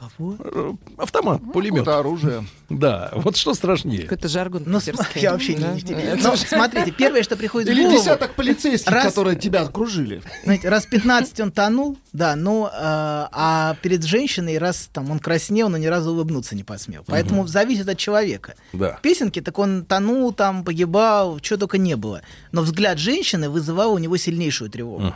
Кого? 0.00 0.36
Э, 0.38 0.72
Автомат, 0.96 1.40
пулемет. 1.52 1.82
Это 1.82 1.98
оружие. 1.98 2.44
Да, 2.70 3.10
вот 3.14 3.36
что 3.36 3.52
страшнее? 3.54 4.02
Какой-то 4.02 4.28
жаргон 4.28 4.62
Ну, 4.64 4.78
питерский. 4.78 5.20
я 5.20 5.32
вообще 5.32 5.54
не- 5.54 5.60
Да? 5.60 5.72
не... 5.74 6.22
Но 6.22 6.36
смотрите, 6.36 6.92
первое, 6.92 7.24
что 7.24 7.36
приходит 7.36 7.68
в 7.68 7.72
Или 7.72 7.82
голову... 7.82 7.98
десяток 7.98 8.34
полицейских, 8.36 8.92
Раз- 8.92 9.06
которые 9.06 9.34
тебя 9.36 9.62
окружили. 9.62 10.22
Знаете, 10.44 10.68
раз 10.68 10.86
15 10.86 11.40
он 11.40 11.50
тонул, 11.50 11.98
да, 12.12 12.36
но 12.36 12.68
э, 12.72 12.72
а 12.80 13.76
перед 13.82 14.04
женщиной 14.04 14.58
раз 14.58 14.88
там 14.92 15.10
он 15.10 15.18
краснел, 15.18 15.68
но 15.68 15.78
ни 15.78 15.86
разу 15.86 16.12
улыбнуться 16.12 16.54
не 16.54 16.62
посмел. 16.62 17.02
Поэтому 17.08 17.44
зависит 17.48 17.88
от 17.88 17.98
человека. 17.98 18.54
Да. 18.72 18.96
В 18.98 19.02
песенке 19.02 19.42
так 19.42 19.58
он 19.58 19.84
тонул, 19.84 20.32
там 20.32 20.62
погибал, 20.62 21.40
что 21.42 21.56
только 21.56 21.76
не 21.76 21.96
было. 21.96 22.22
Но 22.52 22.62
взгляд 22.62 22.98
женщины 22.98 23.50
вызывал 23.50 23.92
у 23.92 23.98
него 23.98 24.16
сильнейшую 24.16 24.70
тревогу. 24.70 25.12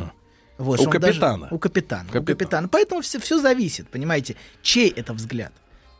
Вот, 0.59 0.81
У 0.81 0.85
он 0.85 0.91
даже- 0.91 1.21
капитана. 1.21 1.49
у 1.51 1.59
капитана. 1.59 2.09
У 2.09 2.13
Капитан. 2.13 2.25
капитана. 2.37 2.69
Поэтому 2.69 3.01
все, 3.01 3.19
все 3.19 3.41
зависит, 3.41 3.89
понимаете, 3.89 4.37
чей 4.63 4.89
это 4.89 5.13
взгляд. 5.13 5.53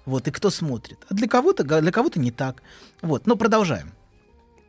Вот, 0.07 0.29
и 0.29 0.31
кто 0.31 0.51
смотрит. 0.51 0.99
А 1.09 1.15
для 1.15 1.27
кого-то, 1.29 1.65
для 1.65 1.91
кого-то 1.91 2.21
не 2.21 2.31
так. 2.31 2.63
Вот, 3.03 3.27
но 3.27 3.37
продолжаем. 3.37 3.93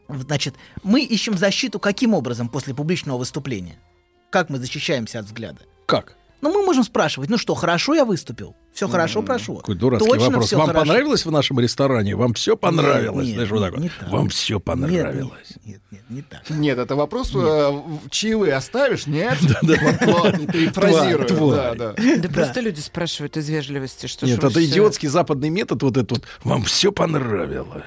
Значит, 0.07 0.55
мы 0.83 1.01
ищем 1.03 1.37
защиту 1.37 1.79
каким 1.79 2.13
образом 2.13 2.47
после 2.49 2.73
публичного 2.73 3.17
выступления? 3.17 3.77
Как 4.29 4.49
мы 4.49 4.57
защищаемся 4.59 5.19
от 5.19 5.25
взгляда? 5.25 5.61
Как? 5.85 6.15
Ну, 6.41 6.51
мы 6.53 6.63
можем 6.65 6.83
спрашивать, 6.83 7.29
ну 7.29 7.37
что, 7.37 7.53
хорошо 7.55 7.95
я 7.95 8.05
выступил? 8.05 8.55
Все 8.75 8.89
хорошо 8.89 9.21
прошло? 9.23 9.55
Какой 9.55 9.75
дурацкий 9.75 10.09
Точно 10.09 10.25
вопрос. 10.25 10.51
Вам 10.51 10.67
хорошо? 10.67 10.85
понравилось 10.85 11.25
в 11.25 11.31
нашем 11.31 11.59
ресторане? 11.61 12.15
Вам 12.17 12.33
все 12.33 12.57
понравилось? 12.57 13.25
нет, 13.27 13.35
Знаешь, 13.35 13.49
вот 13.49 13.59
нет, 13.61 13.63
так 13.63 13.73
вот. 13.73 13.83
не 13.83 13.89
так. 13.89 14.09
Вам 14.09 14.29
все 14.29 14.59
понравилось. 14.59 15.53
Нет, 15.65 15.81
нет, 15.91 16.01
не 16.09 16.21
так. 16.21 16.49
Нет, 16.49 16.77
это 16.77 16.95
вопрос, 16.97 17.33
э, 17.33 17.37
в- 17.37 18.09
чаевые 18.09 18.53
оставишь? 18.53 19.07
Нет? 19.07 19.37
Перефразирую. 20.51 21.55
Да, 21.55 21.73
да. 21.75 21.95
Да 22.17 22.29
просто 22.29 22.59
люди 22.59 22.81
спрашивают 22.81 23.37
из 23.37 23.47
вежливости, 23.47 24.07
что 24.07 24.25
Нет, 24.25 24.43
это 24.43 24.63
идиотский 24.65 25.07
западный 25.07 25.49
метод 25.49 25.81
вот 25.81 25.95
этот 25.95 26.11
вот. 26.11 26.23
Вам 26.43 26.63
все 26.63 26.91
понравилось. 26.91 27.83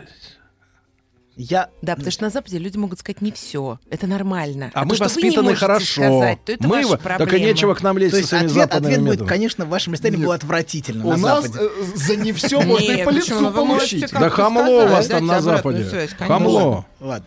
Я... 1.41 1.71
Да, 1.83 1.95
потому 1.95 2.11
что 2.11 2.25
на 2.25 2.31
Западе 2.31 2.59
люди 2.59 2.77
могут 2.77 2.99
сказать 2.99 3.23
не 3.23 3.31
все. 3.31 3.79
Это 3.91 4.09
нормально. 4.09 4.73
А 4.75 4.81
то, 4.81 4.87
мы 4.89 4.95
не 4.97 5.01
воспитаны 5.01 5.55
хорошо. 5.55 6.03
сказать, 6.03 6.45
то 6.45 6.53
это 6.53 6.67
мы 6.67 6.83
ваша 6.83 6.99
проблема. 6.99 7.31
Так 7.31 7.39
и 7.39 7.43
нечего 7.45 7.75
к 7.75 7.83
нам 7.83 7.97
лезть 7.97 8.11
То 8.11 8.17
со 8.17 8.19
есть 8.19 8.29
своими 8.31 8.47
ответ, 8.47 8.63
западными 8.65 8.95
ответ 8.95 9.19
будет, 9.19 9.29
конечно, 9.29 9.65
в 9.65 9.69
вашем 9.69 9.93
ресторане 9.93 10.19
был 10.25 10.33
отвратительно 10.33 11.07
У 11.07 11.11
на 11.13 11.17
нас 11.17 11.45
Западе. 11.47 11.71
э, 11.79 11.85
за 11.97 12.17
не 12.17 12.33
все 12.33 12.61
можно 12.65 12.91
и 12.93 13.05
по 13.05 13.11
лицу 13.11 13.53
получить. 13.53 14.11
Да 14.11 14.29
хамло 14.31 14.85
у 14.85 14.89
вас 14.89 15.07
там 15.07 15.27
на 15.27 15.41
Западе. 15.41 16.09
Хамло. 16.19 16.85
Ладно, 16.99 17.27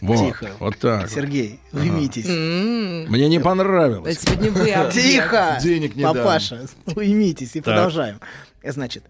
Вот, 0.00 0.18
Тихо. 0.18 0.50
вот 0.58 0.76
так. 0.78 1.02
вот. 1.02 1.10
Сергей, 1.12 1.60
уймитесь. 1.72 2.26
М, 2.26 3.04
Мне 3.12 3.28
не 3.28 3.38
понравилось. 3.38 4.16
это 4.16 4.26
сегодня 4.32 4.50
вы. 4.50 4.90
Тихо! 4.92 5.58
Денег 5.62 5.94
не 5.94 6.02
дам. 6.02 6.16
Папаша, 6.16 6.66
уймитесь 6.96 7.50
и 7.54 7.60
Так. 7.60 7.64
продолжаем. 7.66 8.18
Значит, 8.64 9.04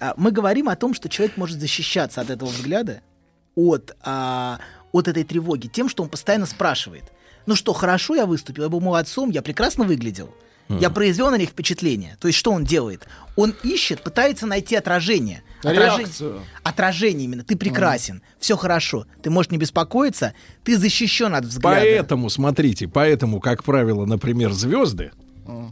а, 0.00 0.14
мы 0.16 0.30
говорим 0.32 0.70
о 0.70 0.76
том, 0.76 0.94
что 0.94 1.10
человек 1.10 1.36
может 1.36 1.60
защищаться 1.60 2.22
от 2.22 2.30
этого 2.30 2.48
взгляда, 2.48 3.02
от, 3.58 3.96
а, 4.02 4.60
от 4.92 5.08
этой 5.08 5.24
тревоги, 5.24 5.66
тем, 5.66 5.88
что 5.88 6.02
он 6.02 6.08
постоянно 6.08 6.46
спрашивает. 6.46 7.04
Ну 7.46 7.56
что, 7.56 7.72
хорошо 7.72 8.14
я 8.14 8.26
выступил, 8.26 8.64
я 8.64 8.68
был 8.68 8.80
молодцом, 8.80 9.30
я 9.30 9.42
прекрасно 9.42 9.84
выглядел. 9.84 10.32
Я 10.68 10.90
произвел 10.90 11.30
на 11.30 11.38
них 11.38 11.48
впечатление. 11.48 12.18
То 12.20 12.28
есть 12.28 12.38
что 12.38 12.52
он 12.52 12.62
делает? 12.62 13.08
Он 13.36 13.54
ищет, 13.62 14.02
пытается 14.02 14.46
найти 14.46 14.76
отражение. 14.76 15.42
Отражение, 15.62 16.42
отражение 16.62 17.24
именно. 17.24 17.42
Ты 17.42 17.56
прекрасен, 17.56 18.20
все 18.38 18.54
хорошо. 18.54 19.06
Ты 19.22 19.30
можешь 19.30 19.50
не 19.50 19.56
беспокоиться, 19.56 20.34
ты 20.64 20.76
защищен 20.76 21.34
от 21.34 21.46
взгляда. 21.46 21.80
Поэтому, 21.80 22.28
смотрите, 22.28 22.86
поэтому, 22.86 23.40
как 23.40 23.64
правило, 23.64 24.04
например, 24.04 24.52
звезды 24.52 25.10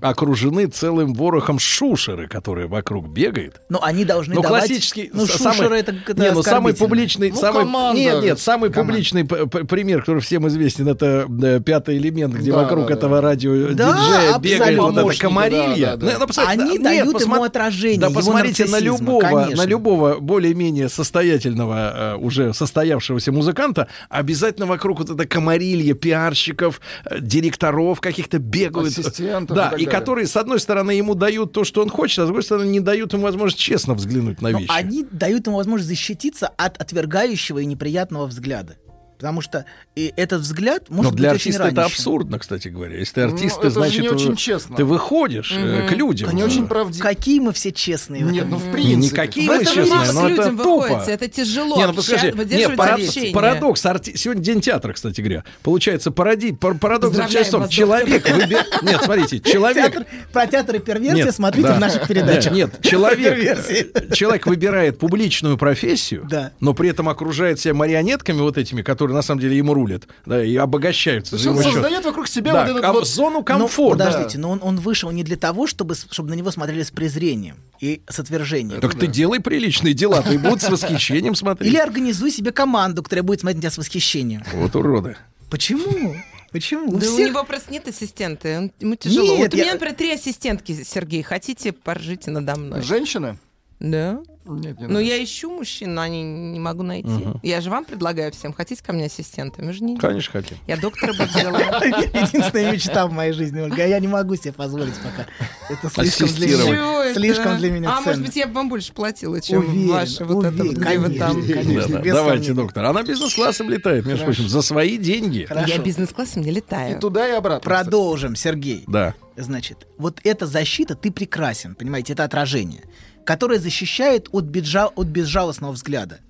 окружены 0.00 0.66
целым 0.66 1.14
ворохом 1.14 1.58
шушеры, 1.58 2.28
которые 2.28 2.66
вокруг 2.66 3.08
бегает. 3.08 3.60
Но 3.68 3.82
они 3.82 4.04
должны 4.04 4.34
Ну, 4.34 4.42
давать... 4.42 4.66
классический, 4.66 5.10
Ну, 5.12 5.26
самый, 5.26 5.78
это, 5.80 5.94
это 6.06 6.22
не, 6.22 6.32
ну, 6.32 6.42
самый 6.42 6.74
публичный, 6.74 7.30
Ну, 7.30 7.36
самый, 7.36 7.60
команда. 7.64 8.00
нет, 8.00 8.22
нет, 8.22 8.38
самый 8.38 8.70
Команда. 8.70 8.92
публичный 8.92 9.24
пример, 9.66 10.00
который 10.00 10.20
всем 10.20 10.46
известен, 10.48 10.88
это 10.88 11.26
э, 11.42 11.60
пятый 11.60 11.96
элемент, 11.96 12.34
где 12.34 12.50
Да, 12.52 12.58
вокруг 12.58 12.88
да, 12.88 12.94
этого 12.94 13.16
да. 13.16 13.22
радио 13.22 13.68
Да, 13.74 13.92
диджея 13.92 14.38
бегает 14.38 14.78
вот 14.78 14.92
это 14.92 15.00
Помощники, 15.00 15.22
комарилья. 15.22 15.96
да, 15.96 15.96
да, 15.96 16.18
да. 16.18 16.18
Ну, 16.18 16.26
ну, 16.36 16.42
Они 16.46 16.78
да, 16.78 16.84
дают 16.84 17.12
нет, 17.14 17.22
ему 17.22 17.42
отражение, 17.42 18.00
Да, 18.00 18.10
посмотрите 18.10 18.66
на 18.66 18.78
любого, 18.78 19.20
конечно. 19.20 19.56
на 19.56 19.66
любого 19.66 20.18
более-менее 20.20 20.88
состоятельного, 20.88 22.14
э, 22.14 22.16
уже 22.16 22.52
состоявшегося 22.54 23.32
музыканта, 23.32 23.88
обязательно 24.08 24.66
вокруг 24.66 24.98
вот 25.00 25.10
это 25.10 25.26
комарилье 25.26 25.94
пиарщиков, 25.94 26.80
э, 27.04 27.20
директоров 27.20 28.00
каких-то 28.00 28.38
бегают. 28.38 28.88
Ассистентов 28.98 29.56
Да, 29.56 29.72
и 29.76 29.85
и 29.86 29.90
которые, 29.90 30.26
с 30.26 30.36
одной 30.36 30.60
стороны, 30.60 30.90
ему 30.92 31.14
дают 31.14 31.52
то, 31.52 31.64
что 31.64 31.82
он 31.82 31.88
хочет, 31.88 32.18
а 32.20 32.22
с 32.22 32.26
другой 32.26 32.42
стороны, 32.42 32.66
не 32.68 32.80
дают 32.80 33.12
ему 33.12 33.22
возможность 33.22 33.58
честно 33.60 33.94
взглянуть 33.94 34.40
на 34.42 34.50
Но 34.50 34.58
вещи. 34.58 34.70
они 34.72 35.04
дают 35.10 35.46
ему 35.46 35.56
возможность 35.56 35.88
защититься 35.88 36.48
от 36.56 36.80
отвергающего 36.80 37.58
и 37.60 37.64
неприятного 37.66 38.26
взгляда. 38.26 38.76
Потому 39.18 39.40
что 39.40 39.64
и 39.94 40.12
этот 40.16 40.42
взгляд 40.42 40.90
может 40.90 41.12
Но 41.12 41.16
для 41.16 41.30
быть 41.30 41.40
очень 41.40 41.50
артиста 41.52 41.68
это 41.68 41.76
ранящим. 41.76 41.94
абсурдно, 41.94 42.38
кстати 42.38 42.68
говоря. 42.68 42.98
Если 42.98 43.14
ты 43.14 43.26
Ну, 43.26 43.32
артист, 43.34 43.56
это 43.58 43.62
ты 43.62 43.70
значит 43.70 44.02
не 44.02 44.08
ты- 44.08 44.14
очень 44.14 44.36
честно. 44.36 44.76
ты 44.76 44.84
выходишь 44.84 45.52
э, 45.56 45.78
Мгм. 45.80 45.88
к 45.88 45.92
людям. 45.92 46.34
Не 46.34 46.42
Да. 46.42 46.46
очень 46.48 46.66
правдиво. 46.66 47.02
Какие 47.02 47.40
мы 47.40 47.52
все 47.52 47.72
честные. 47.72 48.24
в 48.24 48.30
Нет, 48.30 48.44
этом 48.44 48.50
ну 48.50 48.56
в 48.58 48.72
принципе. 48.72 48.94
Не 48.96 49.06
никакие 49.06 49.50
В 49.50 49.54
мы 49.54 49.64
честные, 49.64 50.12
но 50.12 50.28
это 50.28 50.28
людям 50.28 50.56
тупо. 50.58 50.82
выходите, 50.88 51.12
это 51.12 51.28
тяжело. 51.28 51.76
Не, 51.76 51.86
ну 51.86 51.94
подскажи, 51.94 52.28
обща- 52.28 52.36
выдерживать 52.36 52.68
нет, 52.68 52.78
парад- 52.78 53.04
общение. 53.06 53.32
парадокс. 53.34 53.84
арти- 53.86 54.16
Сегодня 54.16 54.42
день 54.42 54.60
театра, 54.60 54.92
кстати 54.92 55.20
говоря. 55.22 55.44
Получается, 55.62 56.10
паради... 56.10 56.52
пар- 56.52 56.74
парадокс 56.78 57.16
заключается 57.16 57.50
в 57.50 57.52
том, 57.52 57.60
вас, 57.62 57.70
человек 57.70 58.26
выби- 58.28 58.56
Нет, 58.82 59.00
смотрите, 59.02 59.40
человек... 59.40 59.92
Театр- 59.94 60.06
про 60.32 60.46
театр 60.46 60.76
и 60.76 60.78
перверсия 60.78 61.24
Нет, 61.24 61.34
смотрите 61.34 61.68
да. 61.68 61.74
в 61.76 61.80
наших 61.80 62.06
передачах. 62.06 62.52
Нет, 62.52 62.72
нет, 62.74 62.82
человек, 62.82 64.12
человек 64.14 64.46
выбирает 64.46 64.98
публичную 64.98 65.56
профессию, 65.56 66.26
Да. 66.28 66.52
но 66.60 66.74
при 66.74 66.90
этом 66.90 67.08
окружает 67.08 67.58
себя 67.60 67.74
марионетками 67.74 68.40
вот 68.40 68.58
этими, 68.58 68.82
которые 68.82 69.05
на 69.14 69.22
самом 69.22 69.40
деле 69.40 69.56
ему 69.56 69.74
рулят, 69.74 70.08
да, 70.24 70.42
и 70.44 70.56
обогащаются 70.56 71.36
за 71.36 71.50
он 71.50 71.54
его 71.56 71.62
счет. 71.64 71.72
создает 71.74 72.04
вокруг 72.04 72.28
себя 72.28 72.52
Да, 72.52 72.72
вот 72.72 72.82
ком- 72.82 72.92
вот... 72.94 73.08
зону 73.08 73.38
Но 73.38 73.42
комфорта. 73.42 74.04
подождите, 74.04 74.38
но 74.38 74.50
он, 74.50 74.60
он 74.62 74.76
вышел 74.78 75.10
не 75.10 75.22
для 75.22 75.36
того, 75.36 75.66
чтобы, 75.66 75.94
чтобы 75.94 76.30
на 76.30 76.34
него 76.34 76.50
смотрели 76.50 76.82
с 76.82 76.90
презрением 76.90 77.56
и 77.80 78.02
с 78.08 78.18
отвержением. 78.18 78.80
Так 78.80 78.98
ты 78.98 79.06
делай 79.06 79.40
приличные 79.40 79.94
дела, 79.94 80.22
ты 80.22 80.38
будут 80.38 80.62
с 80.62 80.68
восхищением 80.70 81.34
смотреть. 81.34 81.70
Или 81.70 81.78
организуй 81.78 82.30
себе 82.30 82.52
команду, 82.52 83.02
которая 83.02 83.22
будет 83.22 83.40
смотреть 83.40 83.56
на 83.56 83.62
тебя 83.62 83.70
с 83.70 83.78
восхищением. 83.78 84.42
Вот 84.54 84.74
уроды. 84.76 85.16
Почему? 85.50 86.16
Почему? 86.52 86.88
У 86.92 86.98
Да 86.98 87.06
у 87.06 87.14
всех- 87.14 87.28
него 87.30 87.44
просто 87.44 87.72
нет 87.72 87.86
ассистента, 87.88 88.58
он- 88.58 88.72
ему 88.80 88.94
тяжело. 88.94 89.36
Нет, 89.36 89.38
вот 89.52 89.54
у 89.54 89.56
я- 89.58 89.62
меня, 89.64 89.72
например, 89.74 89.94
три 89.94 90.12
ассистентки, 90.12 90.84
Сергей. 90.84 91.22
Хотите, 91.22 91.72
поржите 91.72 92.30
надо 92.30 92.56
мной? 92.56 92.82
Женщины? 92.82 93.36
Да. 93.78 94.20
Нет, 94.48 94.78
не 94.78 94.86
Ну, 94.86 94.92
надо. 94.94 95.00
я 95.00 95.22
ищу 95.22 95.50
мужчин, 95.50 95.94
но 95.94 96.02
они 96.02 96.22
не 96.22 96.60
могу 96.60 96.82
найти. 96.84 97.08
Мгм. 97.08 97.40
Я 97.42 97.60
же 97.60 97.68
вам 97.68 97.84
предлагаю 97.84 98.30
всем. 98.32 98.52
Хотите 98.52 98.82
ко 98.82 98.92
мне 98.92 99.06
ассистента? 99.06 99.60
Мы 99.62 99.72
же 99.72 99.82
не... 99.82 99.96
Конечно, 99.98 100.32
хотим. 100.32 100.56
Я 100.68 100.76
доктора 100.76 101.12
бы 101.14 101.24
взяла. 101.24 101.58
Единственная 101.84 102.72
мечта 102.72 103.06
в 103.08 103.12
моей 103.12 103.32
жизни, 103.32 103.60
Ольга. 103.60 103.84
Я 103.86 103.98
не 103.98 104.06
могу 104.08 104.36
себе 104.36 104.52
позволить 104.52 104.94
пока. 104.94 105.26
Это 105.68 105.90
слишком 105.90 106.28
для 106.28 106.46
меня. 106.46 107.14
Слишком 107.14 107.58
для 107.58 107.70
меня 107.72 107.96
А 107.96 108.00
может 108.00 108.22
быть, 108.22 108.36
я 108.36 108.46
бы 108.46 108.54
вам 108.54 108.68
больше 108.68 108.92
платила, 108.92 109.40
чем 109.40 109.58
Уверен, 109.66 109.88
ваши 109.88 110.24
вот 110.24 110.44
это 110.44 110.56
вот, 110.56 110.76
уверен, 110.76 110.80
где 110.80 110.98
вы 110.98 111.14
там. 111.18 111.34
конечно, 111.34 111.54
конечно, 111.54 111.98
Давайте, 112.14 112.44
сомнений. 112.44 112.54
доктор. 112.54 112.84
Она 112.84 113.02
бизнес-классом 113.02 113.68
летает, 113.68 114.06
между 114.06 114.24
Хорошо. 114.24 114.36
прочим, 114.42 114.48
за 114.48 114.62
свои 114.62 114.96
деньги. 114.96 115.44
Хорошо. 115.44 115.68
Я 115.74 115.78
бизнес-классом 115.78 116.42
не 116.42 116.50
летаю. 116.52 116.96
И 116.96 117.00
туда, 117.00 117.26
и 117.28 117.32
обратно. 117.32 117.60
Продолжим, 117.68 118.36
Сергей. 118.36 118.84
Да. 118.86 119.14
Значит, 119.36 119.86
вот 119.98 120.20
эта 120.24 120.46
защита, 120.46 120.94
ты 120.94 121.10
прекрасен, 121.10 121.74
понимаете, 121.74 122.14
это 122.14 122.24
отражение, 122.24 122.84
которое 123.26 123.58
защищает 123.58 124.28
от, 124.32 124.44
беджа- 124.44 124.92
от 124.94 125.06
безжалостного 125.08 125.72
взгляда 125.72 126.20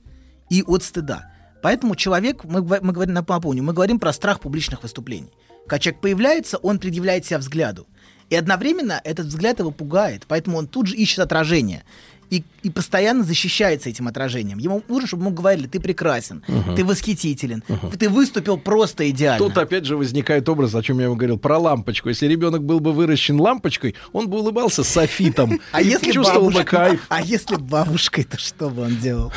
и 0.51 0.65
от 0.67 0.83
стыда. 0.83 1.31
Поэтому 1.63 1.95
человек, 1.95 2.45
мы, 2.45 2.63
мы 2.63 2.93
говорим, 2.93 3.15
напомню, 3.15 3.63
мы 3.63 3.73
говорим 3.73 4.01
про 4.01 4.13
страх 4.13 4.41
публичных 4.41 4.83
выступлений. 4.83 5.31
Когда 5.67 5.79
человек 5.79 6.01
появляется, 6.01 6.57
он 6.59 6.79
предъявляет 6.79 7.27
себя 7.27 7.39
взгляду. 7.39 7.87
И 8.31 8.35
одновременно 8.35 9.01
этот 9.05 9.27
взгляд 9.27 9.59
его 9.59 9.71
пугает, 9.71 10.25
поэтому 10.27 10.59
он 10.59 10.67
тут 10.67 10.89
же 10.89 10.97
ищет 10.97 11.21
отражение. 11.21 11.85
И, 12.31 12.43
и 12.63 12.71
постоянно 12.71 13.23
защищается 13.23 13.89
этим 13.89 14.09
отражением. 14.09 14.59
Ему 14.59 14.83
нужно, 14.89 15.07
чтобы 15.07 15.23
ему 15.25 15.31
говорили, 15.31 15.67
ты 15.67 15.81
прекрасен, 15.81 16.43
ты 16.75 16.85
восхитителен, 16.85 17.63
ты 17.99 18.09
выступил 18.09 18.59
просто 18.59 19.09
идеально. 19.11 19.47
Тут 19.47 19.57
опять 19.59 19.85
же 19.85 19.97
возникает 19.97 20.49
образ, 20.49 20.75
о 20.75 20.83
чем 20.83 20.99
я 20.99 21.05
ему 21.05 21.15
говорил, 21.17 21.39
про 21.39 21.59
лампочку. 21.59 22.09
Если 22.09 22.27
ребенок 22.27 22.65
был 22.65 22.81
бы 22.81 22.93
выращен 22.93 23.41
лампочкой, 23.41 23.95
он 24.13 24.29
бы 24.29 24.39
улыбался 24.39 24.85
софитом. 24.85 25.61
А 25.73 25.83
если 25.83 26.11
чувствовал 26.11 26.51
бы 26.51 26.65
кайф. 26.65 27.05
А 27.09 27.21
если 27.23 27.57
бабушкой, 27.57 28.25
то 28.25 28.39
что 28.39 28.71
бы 28.71 28.83
он 28.83 28.97
делал? 28.97 29.33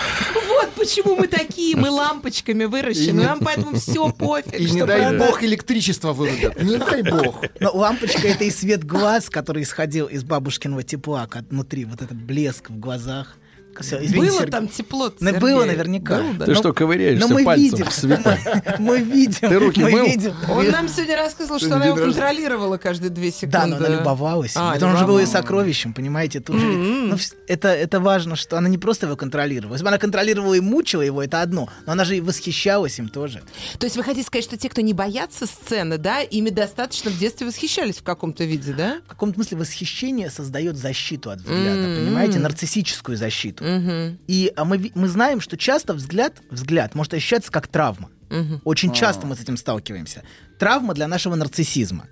Вот 0.48 0.59
почему 0.76 1.16
мы 1.16 1.28
такие, 1.28 1.76
мы 1.76 1.90
лампочками 1.90 2.66
выращены, 2.66 3.24
нам 3.24 3.40
поэтому 3.40 3.78
все 3.78 4.12
пофиг. 4.12 4.60
И 4.60 4.70
не 4.72 4.86
дай 4.86 5.18
бог 5.18 5.44
электричество 5.44 6.14
вырубят. 6.14 6.62
Не 6.62 6.78
дай 6.78 7.04
бог. 7.04 7.44
Но 7.60 7.72
лампочка 7.72 8.28
это 8.28 8.44
и 8.44 8.52
свет 8.52 8.84
глаз, 8.84 9.30
который 9.30 9.64
исходил 9.64 10.08
из 10.08 10.24
бабушкиного 10.24 10.84
тепла, 10.84 11.28
внутри, 11.50 11.86
вот 11.86 12.02
этот 12.02 12.18
блеск 12.18 12.70
в 12.70 12.80
глазах. 12.80 13.38
Извините, 13.82 14.18
Было 14.18 14.32
Сергей. 14.40 14.52
там 14.52 14.68
тепло, 14.68 15.14
Ну, 15.20 15.28
Сергей? 15.32 15.40
было 15.40 15.66
наверняка. 15.66 16.18
Было, 16.18 16.34
да? 16.34 16.46
Ты 16.46 16.52
Но- 16.52 16.58
что, 16.58 16.74
ковыряешься 16.74 17.28
но 17.28 17.34
мы 17.34 17.44
пальцем 17.46 17.64
видим. 17.72 17.86
в 17.86 17.90
цветах? 17.94 18.40
Мы 18.80 19.00
видим. 19.00 19.50
Ты 19.50 19.60
руки 19.60 19.82
мы 19.82 19.92
мыл? 19.92 20.06
видим. 20.06 20.34
Он 20.50 20.70
нам 20.70 20.88
сегодня 20.90 21.16
рассказывал, 21.18 21.60
что 21.60 21.76
она 21.76 21.86
его 21.86 21.96
контролировала 21.96 22.78
каждые 22.78 23.10
две 23.10 23.32
секунды. 23.32 23.52
Да, 23.54 23.66
но 23.68 23.78
она 23.78 23.88
любовалась. 23.90 24.56
им. 24.56 24.62
А, 24.64 24.76
это 24.76 24.88
уже 24.94 25.06
было 25.06 25.20
и 25.20 25.26
сокровищем, 25.26 25.94
понимаете, 25.94 26.40
тут 26.40 26.60
же. 26.60 26.66
М-м. 26.66 27.10
Ну, 27.10 27.18
это, 27.48 27.70
это 27.70 28.00
важно, 28.00 28.36
что 28.36 28.58
она 28.58 28.68
не 28.70 28.78
просто 28.78 29.06
его 29.06 29.16
контролировала. 29.16 29.76
Если 29.76 29.84
бы 29.84 29.90
она 29.90 29.98
контролировала 29.98 30.54
и 30.56 30.60
мучила 30.60 31.02
его, 31.02 31.24
это 31.24 31.42
одно. 31.42 31.70
Но 31.86 31.94
она 31.94 32.04
же 32.06 32.18
и 32.18 32.22
восхищалась 32.22 33.00
им 33.00 33.08
тоже. 33.10 33.42
То 33.78 33.86
есть 33.86 33.96
вы 33.98 34.04
хотите 34.04 34.26
сказать, 34.28 34.44
что 34.46 34.58
те, 34.58 34.70
кто 34.70 34.82
не 34.82 34.94
боятся 34.94 35.46
сцены, 35.46 35.98
да, 35.98 36.22
ими 36.22 36.50
достаточно 36.50 37.12
в 37.12 37.18
детстве 37.18 37.48
восхищались 37.48 37.98
в 37.98 38.04
каком-то 38.04 38.44
виде, 38.44 38.74
да? 38.74 38.98
В 39.06 39.10
каком-то 39.10 39.36
смысле 39.36 39.58
восхищение 39.58 40.30
создает 40.30 40.76
защиту 40.78 41.30
от 41.32 41.40
взгляда, 41.40 41.80
М-м. 41.86 42.06
понимаете, 42.06 42.40
нарциссическую 42.40 43.18
защиту. 43.18 43.59
Мгм. 43.60 44.20
И 44.28 44.52
а 44.56 44.66
мы, 44.66 44.92
мы 44.96 45.08
знаем, 45.08 45.42
что 45.42 45.58
часто 45.58 45.94
взгляд, 45.94 46.42
взгляд 46.50 46.96
может 46.96 47.14
ощущаться 47.14 47.52
как 47.52 47.68
травма. 47.68 48.10
Мгм. 48.30 48.62
Очень 48.64 48.94
часто 48.94 49.26
мы 49.26 49.36
с 49.36 49.42
этим 49.42 49.58
сталкиваемся. 49.58 50.24
Травма 50.60 50.94
для 50.94 51.08
нашего 51.08 51.36
нарциссизма. 51.36 52.06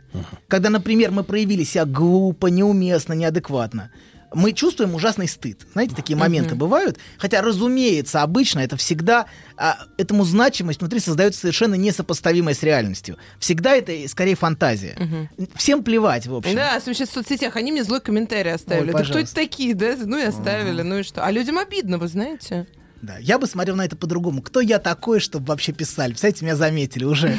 Когда, 0.47 0.69
например, 0.69 1.11
мы 1.11 1.23
проявили 1.23 1.63
себя 1.63 1.85
глупо, 1.85 2.47
неуместно, 2.47 3.13
неадекватно, 3.13 3.91
мы 4.33 4.53
чувствуем 4.53 4.95
ужасный 4.95 5.27
стыд. 5.27 5.65
Знаете, 5.73 5.95
такие 5.95 6.17
моменты 6.17 6.55
бывают. 6.55 6.97
Хотя, 7.17 7.41
разумеется, 7.41 8.21
обычно 8.21 8.59
это 8.59 8.77
всегда 8.77 9.25
а, 9.55 9.77
этому 9.97 10.25
значимость 10.25 10.79
внутри 10.79 10.99
создается 10.99 11.41
совершенно 11.41 11.75
несопоставимой 11.75 12.53
с 12.53 12.63
реальностью. 12.63 13.17
Всегда 13.39 13.75
это 13.75 13.93
скорее 14.07 14.35
фантазия. 14.35 15.29
Всем 15.55 15.83
плевать, 15.83 16.27
в 16.27 16.35
общем. 16.35 16.55
Да, 16.55 16.79
сейчас 16.79 17.09
в 17.09 17.13
соцсетях, 17.13 17.55
они 17.55 17.71
мне 17.71 17.83
злой 17.83 18.01
комментарий 18.01 18.53
оставили. 18.53 18.91
Ой, 18.91 18.93
да 18.93 19.03
кто 19.03 19.19
это 19.19 19.33
такие, 19.33 19.73
да? 19.73 19.95
Ну 19.97 20.17
и 20.17 20.23
оставили, 20.23 20.81
ну 20.81 20.99
и 20.99 21.03
что? 21.03 21.23
А 21.23 21.31
людям 21.31 21.57
обидно, 21.57 21.97
вы 21.97 22.07
знаете. 22.07 22.67
Да, 23.01 23.17
я 23.19 23.37
бы 23.37 23.45
смотрел 23.47 23.75
на 23.75 23.85
это 23.85 23.95
по-другому. 23.95 24.41
Кто 24.41 24.59
я 24.59 24.79
такой, 24.79 25.19
чтобы 25.19 25.45
вообще 25.45 25.71
писали? 25.71 26.09
Представляете, 26.09 26.45
меня 26.45 26.55
заметили 26.55 27.03
уже. 27.03 27.37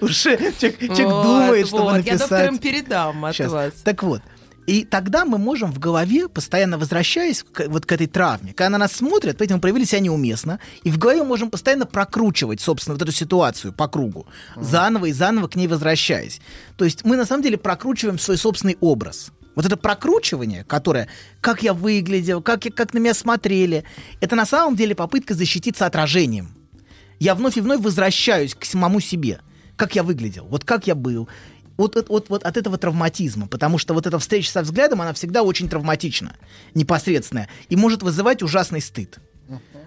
Уже, 0.00 0.36
человек, 0.58 0.78
думает, 0.96 1.66
чтобы 1.66 1.84
вот. 1.84 1.92
Я 1.92 1.98
написать. 1.98 2.18
докторам 2.18 2.58
передам 2.58 3.24
от 3.24 3.38
вас. 3.38 3.72
Так 3.82 4.02
вот. 4.02 4.22
И 4.66 4.84
тогда 4.84 5.24
мы 5.24 5.36
можем 5.36 5.72
в 5.72 5.78
голове, 5.78 6.28
постоянно 6.28 6.78
возвращаясь 6.78 7.42
к, 7.42 7.68
вот 7.68 7.84
к 7.84 7.92
этой 7.92 8.06
травме, 8.06 8.54
когда 8.54 8.70
на 8.70 8.78
нас 8.78 8.92
смотрят, 8.92 9.36
поэтому 9.38 9.60
проявили 9.60 9.84
себя 9.84 10.00
неуместно, 10.00 10.58
и 10.82 10.90
в 10.90 10.98
голове 10.98 11.22
можем 11.22 11.50
постоянно 11.50 11.84
прокручивать, 11.84 12.60
собственно, 12.60 12.94
вот 12.94 13.02
эту 13.02 13.12
ситуацию 13.12 13.72
по 13.72 13.88
кругу, 13.88 14.26
заново 14.56 15.06
и 15.06 15.12
заново 15.12 15.48
к 15.48 15.56
ней 15.56 15.68
возвращаясь. 15.68 16.40
То 16.76 16.84
есть 16.84 17.04
мы 17.04 17.16
на 17.16 17.26
самом 17.26 17.42
деле 17.42 17.58
прокручиваем 17.58 18.18
свой 18.18 18.38
собственный 18.38 18.78
образ. 18.80 19.32
Вот 19.54 19.66
это 19.66 19.76
прокручивание, 19.76 20.64
которое, 20.64 21.08
как 21.40 21.62
я 21.62 21.74
выглядел, 21.74 22.42
как, 22.42 22.64
я, 22.64 22.72
как 22.72 22.92
на 22.94 22.98
меня 22.98 23.14
смотрели, 23.14 23.84
это 24.20 24.34
на 24.34 24.46
самом 24.46 24.76
деле 24.76 24.94
попытка 24.94 25.34
защититься 25.34 25.86
отражением. 25.86 26.54
Я 27.20 27.34
вновь 27.34 27.56
и 27.56 27.60
вновь 27.60 27.80
возвращаюсь 27.80 28.54
к 28.54 28.64
самому 28.64 29.00
себе. 29.00 29.40
Как 29.76 29.96
я 29.96 30.02
выглядел, 30.02 30.46
вот 30.46 30.64
как 30.64 30.86
я 30.86 30.94
был. 30.94 31.28
Вот, 31.76 31.96
от- 31.96 32.08
вот, 32.08 32.28
вот 32.28 32.44
от 32.44 32.56
этого 32.56 32.78
травматизма, 32.78 33.46
потому 33.48 33.78
что 33.78 33.94
вот 33.94 34.06
эта 34.06 34.18
встреча 34.18 34.50
со 34.50 34.62
взглядом, 34.62 35.00
она 35.02 35.12
всегда 35.12 35.42
очень 35.42 35.68
травматична, 35.68 36.36
непосредственная, 36.74 37.48
и 37.68 37.76
может 37.76 38.02
вызывать 38.02 38.42
ужасный 38.42 38.80
стыд. 38.80 39.18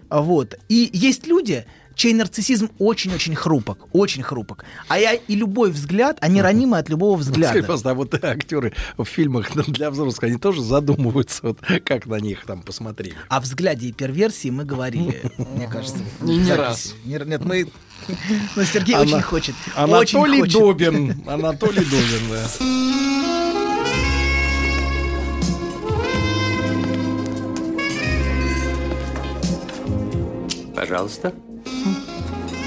Вот. 0.09 0.57
И 0.69 0.89
есть 0.93 1.27
люди, 1.27 1.65
чей 1.95 2.14
нарциссизм 2.14 2.69
очень-очень 2.80 3.35
хрупок, 3.35 3.88
очень 3.91 4.23
хрупок. 4.23 4.64
А 4.88 4.97
я 4.99 5.14
и 5.14 5.35
любой 5.35 5.72
взгляд, 5.72 6.18
они 6.22 6.41
ранимы 6.41 6.77
от 6.77 6.88
любого 6.89 7.18
Скажи, 7.22 7.31
взгляда. 7.31 7.59
пожалуйста, 7.61 7.91
а 7.91 7.93
вот 7.93 8.23
актеры 8.23 8.73
в 8.97 9.03
фильмах 9.03 9.51
для 9.68 9.91
взрослых, 9.91 10.23
они 10.23 10.38
тоже 10.38 10.61
задумываются, 10.61 11.39
вот, 11.43 11.59
как 11.84 12.05
на 12.05 12.15
них 12.22 12.45
там 12.45 12.61
посмотреть. 12.61 13.15
О 13.27 13.41
взгляде 13.41 13.88
и 13.88 13.91
перверсии 13.91 14.49
мы 14.49 14.64
говорили, 14.64 15.22
мне 15.55 15.68
кажется. 15.68 15.99
не 16.22 16.53
раз. 16.53 16.93
Не- 17.03 17.19
Нет, 17.26 17.43
мы... 17.43 17.68
Ну, 18.56 18.64
Сергей 18.64 18.95
Ана- 18.95 19.03
очень 19.03 19.22
хочет. 19.22 19.56
Анатолий 19.76 20.41
очень 20.41 20.60
хочет. 20.60 20.78
Добин. 20.78 21.24
Анатолий 21.28 21.84
Добин, 21.86 22.30
да. 22.32 22.48
Пожалуйста. 30.76 31.34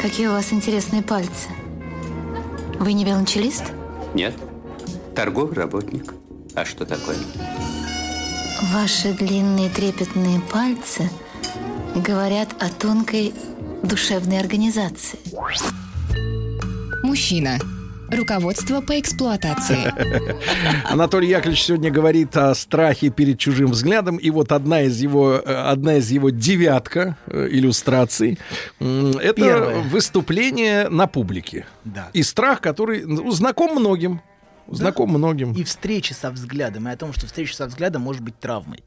Какие 0.03 0.27
у 0.29 0.33
вас 0.33 0.53
интересные 0.53 1.03
пальцы. 1.03 1.49
Вы 2.79 2.93
не 2.95 3.05
велончелист? 3.05 3.65
Нет. 4.15 4.35
Торговый 5.15 5.55
работник. 5.55 6.15
А 6.55 6.65
что 6.65 6.85
такое? 6.85 7.17
Ваши 8.73 9.13
длинные 9.13 9.71
трепетные 9.71 10.41
пальцы 10.41 11.09
говорят 11.95 12.49
о 12.61 12.69
тонкой 12.69 13.33
душевной 13.83 14.39
организации. 14.41 15.19
Мужчина. 17.03 17.59
Руководство 18.11 18.81
по 18.81 18.99
эксплуатации. 18.99 19.93
Анатолий 20.93 21.29
Яковлевич 21.29 21.63
сегодня 21.63 21.93
говорит 21.93 22.37
о 22.37 22.53
страхе 22.57 23.11
перед 23.11 23.39
чужим 23.39 23.71
взглядом, 23.71 24.17
и 24.17 24.31
вот 24.31 24.51
одна 24.51 24.83
из 24.83 25.01
его, 25.01 25.35
э, 25.35 25.55
одна 25.55 25.97
из 25.99 26.11
его 26.11 26.31
девятка 26.31 27.17
э, 27.29 27.47
иллюстраций 27.53 28.37
это 28.81 29.33
Первое. 29.35 29.83
выступление 29.83 30.89
на 30.89 31.07
публике. 31.07 31.67
Да. 31.85 32.11
И 32.13 32.25
страх, 32.25 32.61
который 32.61 33.05
ну, 33.07 33.31
знаком 33.31 33.79
многим. 33.79 34.21
Знаком 34.67 35.11
многим. 35.11 35.53
И 35.53 35.63
встречи 35.63 36.13
со 36.13 36.33
взглядом, 36.33 36.89
и 36.89 36.91
о 36.91 36.97
том, 36.97 37.13
что 37.13 37.27
встреча 37.27 37.55
со 37.55 37.67
взглядом 37.67 38.03
может 38.03 38.23
быть 38.23 38.37
травмой. 38.41 38.83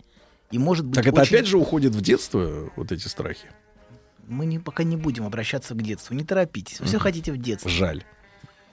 И 0.51 0.57
может 0.57 0.85
быть 0.85 0.95
Так 0.95 1.07
это 1.07 1.21
очень- 1.21 1.35
опять 1.37 1.47
же 1.47 1.57
уходит 1.57 1.95
в 1.95 2.01
детство, 2.01 2.69
вот 2.75 2.91
эти 2.91 3.07
страхи. 3.07 3.47
Мы 4.27 4.45
не, 4.45 4.59
пока 4.59 4.83
не 4.83 4.95
будем 4.97 5.25
обращаться 5.25 5.73
к 5.73 5.81
детству. 5.81 6.13
Не 6.15 6.23
торопитесь. 6.23 6.79
Вы 6.79 6.85
все 6.87 6.99
хотите 6.99 7.31
в 7.31 7.37
детство. 7.37 7.69
Жаль. 7.69 8.03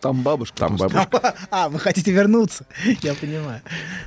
Там 0.01 0.22
бабушка. 0.22 0.56
Там 0.56 0.77
бабушка. 0.77 1.35
А, 1.51 1.68
вы 1.68 1.78
хотите 1.78 2.10
вернуться? 2.10 2.64
Я 3.02 3.14
понимаю. 3.14 3.60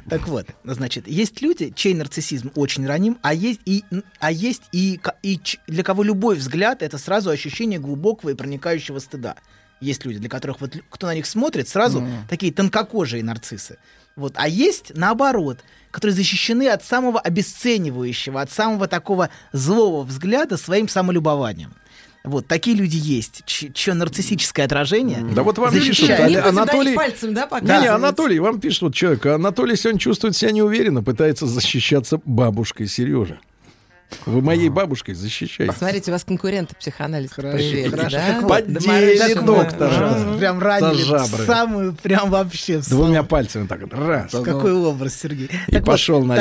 Так 0.09 0.27
вот, 0.27 0.47
значит, 0.63 1.07
есть 1.07 1.41
люди, 1.41 1.71
чей 1.75 1.93
нарциссизм 1.93 2.51
очень 2.55 2.87
раним, 2.87 3.19
а 3.21 3.33
есть 3.33 3.59
и, 3.65 3.83
а 4.19 4.31
есть 4.31 4.63
и, 4.71 4.99
и 5.21 5.37
ч- 5.37 5.59
для 5.67 5.83
кого 5.83 6.01
любой 6.01 6.35
взгляд 6.35 6.81
это 6.81 6.97
сразу 6.97 7.29
ощущение 7.29 7.77
глубокого 7.77 8.31
и 8.31 8.33
проникающего 8.33 8.97
стыда. 8.97 9.35
Есть 9.81 10.03
люди, 10.05 10.17
для 10.17 10.29
которых 10.29 10.61
вот 10.61 10.75
кто 10.89 11.05
на 11.07 11.13
них 11.13 11.27
смотрит, 11.27 11.67
сразу 11.67 12.01
Мгм. 12.01 12.27
такие 12.27 12.51
тонкокожие 12.51 13.23
нарциссы. 13.23 13.77
Вот. 14.15 14.33
А 14.35 14.47
есть 14.47 14.91
наоборот, 14.95 15.59
которые 15.91 16.15
защищены 16.15 16.69
от 16.69 16.83
самого 16.83 17.19
обесценивающего, 17.19 18.41
от 18.41 18.51
самого 18.51 18.87
такого 18.87 19.29
злого 19.51 20.03
взгляда 20.03 20.57
своим 20.57 20.87
самолюбованием. 20.87 21.73
Вот, 22.23 22.47
такие 22.47 22.77
люди 22.77 22.95
есть, 22.95 23.43
чье 23.45 23.93
нарциссическое 23.93 24.65
отражение 24.65 25.19
Да 25.35 25.43
вот 25.43 25.57
вам 25.57 25.73
пишут, 25.73 26.09
Анатолий... 26.09 26.95
пальцем, 26.95 27.33
да, 27.33 27.49
Не, 27.59 27.81
не? 27.81 27.87
Анатолий, 27.87 28.39
вам 28.39 28.61
пишет 28.61 28.83
вот 28.83 28.95
человек. 28.95 29.25
Анатолий 29.25 29.75
сегодня 29.75 29.99
чувствует 29.99 30.33
себя 30.33 30.51
неуверенно, 30.51 31.03
пытается 31.03 31.47
защищаться 31.47 32.21
бабушкой 32.23 32.87
Сережи. 32.87 33.39
Вы 34.25 34.41
моей 34.41 34.69
бабушкой 34.69 35.15
защищаете. 35.15 35.73
Смотрите, 35.77 36.11
у 36.11 36.13
вас 36.13 36.23
конкуренты 36.23 36.75
психоанализ 36.75 37.31
появились, 37.31 37.89
хорошо. 37.91 38.17
да? 38.17 38.47
Поддели 38.47 39.33
доктора. 39.33 40.37
Прям 40.37 40.59
ранили 40.59 41.45
самую, 41.45 41.93
прям 41.95 42.29
вообще 42.29 42.79
в 42.79 42.89
Двумя 42.89 43.23
пальцами 43.23 43.67
так 43.67 43.81
вот. 43.81 43.93
Раз. 43.93 44.31
Какой 44.31 44.73
образ, 44.73 45.15
Сергей. 45.15 45.49
И 45.67 45.79
пошел 45.79 46.23
на 46.23 46.35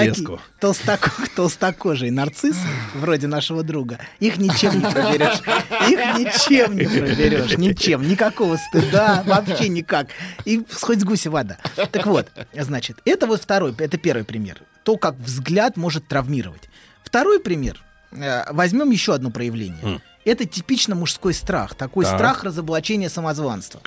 толстоко- 0.60 1.10
толстокожие 1.34 2.12
нарциссы, 2.12 2.66
вроде 2.94 3.26
нашего 3.26 3.62
друга, 3.62 3.98
их 4.20 4.38
ничем 4.38 4.78
не 4.80 4.90
проберешь. 4.90 5.40
Их 5.88 6.18
ничем 6.18 6.76
не 6.76 6.84
проберешь. 6.84 7.56
Ничем. 7.58 8.08
Никакого 8.08 8.56
стыда. 8.56 9.22
Вообще 9.26 9.68
никак. 9.68 10.08
И 10.44 10.62
хоть 10.80 11.00
с 11.00 11.04
гуси 11.04 11.28
вода. 11.28 11.58
Так 11.90 12.06
вот, 12.06 12.28
значит, 12.56 12.98
это 13.04 13.26
вот 13.26 13.42
второй, 13.42 13.74
это 13.78 13.98
первый 13.98 14.24
пример. 14.24 14.62
То, 14.84 14.96
как 14.96 15.14
взгляд 15.16 15.76
может 15.76 16.08
травмировать. 16.08 16.68
Второй 17.12 17.40
пример. 17.40 17.78
Э, 18.12 18.50
Возьмем 18.52 18.90
еще 18.90 19.12
одно 19.12 19.30
проявление. 19.30 20.00
Это 20.24 20.46
типично 20.46 20.94
мужской 20.94 21.34
страх. 21.34 21.74
Такой 21.74 22.06
Так. 22.06 22.14
страх 22.14 22.42
разоблачения 22.42 23.10
самозванства. 23.10 23.82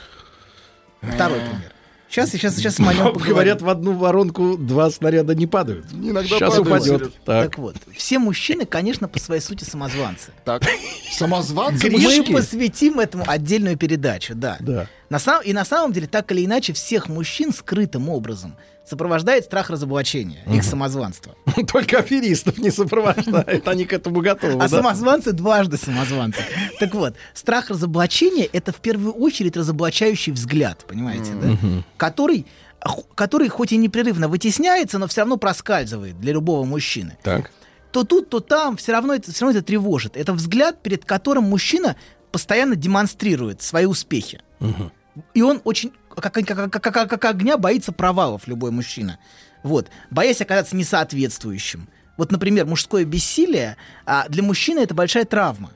Второй 1.02 1.40
пример. 1.40 1.72
Сейчас, 2.08 2.30
сейчас, 2.30 2.56
сейчас 2.56 2.78
мы. 2.78 2.94
Говорят, 2.94 3.64
в 3.64 3.68
одну 3.68 3.94
воронку 3.94 4.58
два 4.58 4.92
снаряда 4.92 5.34
не 5.34 5.48
падают. 5.48 5.88
Иногда 5.92 6.24
Сейчас 6.36 6.54
падают, 6.56 6.68
упадет. 6.68 7.14
Так. 7.26 7.50
Так 7.50 7.58
вот, 7.58 7.78
все 7.98 8.20
мужчины, 8.20 8.68
конечно, 8.68 9.08
по 9.08 9.18
своей 9.18 9.42
сути 9.42 9.64
самозванцы. 9.64 10.32
Так, 10.44 10.62
самозванцы 11.12 11.90
Мы 11.90 12.24
посвятим 12.32 13.00
этому 13.00 13.24
отдельную 13.28 13.76
передачу, 13.76 14.36
да. 14.36 14.58
Да. 14.60 14.88
На 15.10 15.20
сам- 15.20 15.44
и 15.44 15.54
на 15.54 15.66
самом 15.66 15.94
деле, 15.94 16.08
так 16.08 16.32
или 16.32 16.46
иначе, 16.46 16.74
всех 16.74 17.08
мужчин 17.10 17.54
скрытым 17.54 18.10
образом 18.10 18.56
сопровождает 18.86 19.46
страх 19.46 19.70
разоблачения, 19.70 20.44
их 20.52 20.64
самозванства. 20.64 21.36
Только 21.72 22.00
аферистов 22.00 22.58
не 22.60 22.70
сопровождает. 22.70 23.68
Они 23.68 23.86
к 23.86 23.94
этому 23.94 24.22
готовы. 24.22 24.56
А 24.56 24.68
да? 24.68 24.68
самозванцы 24.68 25.32
дважды 25.32 25.78
самозванцы. 25.78 26.42
Так 26.80 26.94
вот, 26.94 27.16
страх 27.34 27.70
разоблачения— 27.70 28.48
это 28.54 28.72
в 28.72 28.78
первую 28.78 29.14
очередь 29.14 29.58
разоблачающий 29.58 30.34
взгляд, 30.34 30.86
понимаете, 30.88 31.34
да? 31.34 31.58
Который, 31.98 32.46
который 33.16 33.48
хоть 33.50 33.72
и 33.72 33.78
непрерывно 33.78 34.28
вытесняется, 34.28 35.00
но 35.00 35.08
все 35.08 35.22
равно 35.22 35.38
проскальзывает 35.38 36.20
для 36.20 36.34
любого 36.34 36.64
мужчины. 36.64 37.18
Так. 37.24 37.52
то 37.92 38.04
тут, 38.04 38.30
то 38.30 38.40
там, 38.40 38.78
все 38.78 38.92
равно 38.92 39.16
это, 39.16 39.32
все 39.32 39.46
равно 39.46 39.58
это 39.58 39.66
тревожит. 39.66 40.16
Это 40.16 40.34
взгляд, 40.34 40.84
перед 40.84 41.06
которым 41.06 41.46
мужчина 41.46 41.96
постоянно 42.32 42.76
демонстрирует 42.76 43.62
свои 43.64 43.86
успехи. 43.86 44.42
И 45.34 45.42
он 45.42 45.62
очень, 45.64 45.92
как, 46.16 46.34
как, 46.34 46.46
как, 46.46 46.72
как- 46.84 47.10
как- 47.10 47.26
огня, 47.26 47.58
боится 47.58 47.92
провалов 47.92 48.48
любой 48.48 48.72
мужчина. 48.72 49.18
Вот. 49.64 49.90
Боясь 50.12 50.42
оказаться 50.42 50.76
несоответствующим. 50.76 51.88
Вот, 52.18 52.32
например, 52.32 52.66
мужское 52.66 53.04
бессилие 53.06 53.78
а, 54.06 54.28
для 54.30 54.44
мужчины 54.44 54.80
это 54.80 54.94
большая 54.94 55.26
травма. 55.26 55.72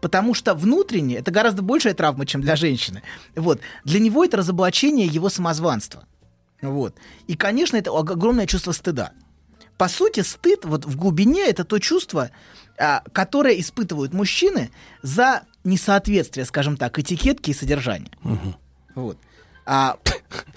Потому 0.00 0.34
что 0.34 0.54
внутренне 0.54 1.16
это 1.16 1.30
гораздо 1.30 1.62
большая 1.62 1.94
травма, 1.94 2.26
чем 2.26 2.42
для 2.42 2.56
женщины. 2.56 3.02
Вот. 3.36 3.60
Для 3.84 4.00
него 4.00 4.24
это 4.24 4.36
разоблачение 4.36 5.06
его 5.06 5.28
самозванства. 5.30 6.04
Вот. 6.60 6.96
И, 7.26 7.36
конечно, 7.36 7.76
это 7.76 7.90
ог- 7.90 8.10
огромное 8.10 8.46
чувство 8.46 8.72
стыда. 8.72 9.12
По 9.78 9.88
сути, 9.88 10.20
стыд 10.20 10.64
вот 10.64 10.84
в 10.84 10.96
глубине 10.96 11.46
это 11.46 11.64
то 11.64 11.78
чувство, 11.78 12.30
а, 12.78 13.02
которое 13.12 13.58
испытывают 13.60 14.12
мужчины 14.12 14.70
за 15.02 15.42
несоответствие, 15.64 16.46
скажем 16.46 16.76
так, 16.76 16.98
этикетки 16.98 17.50
и 17.50 17.54
содержания. 17.54 18.10
Вот. 18.94 19.18
А, 19.66 19.96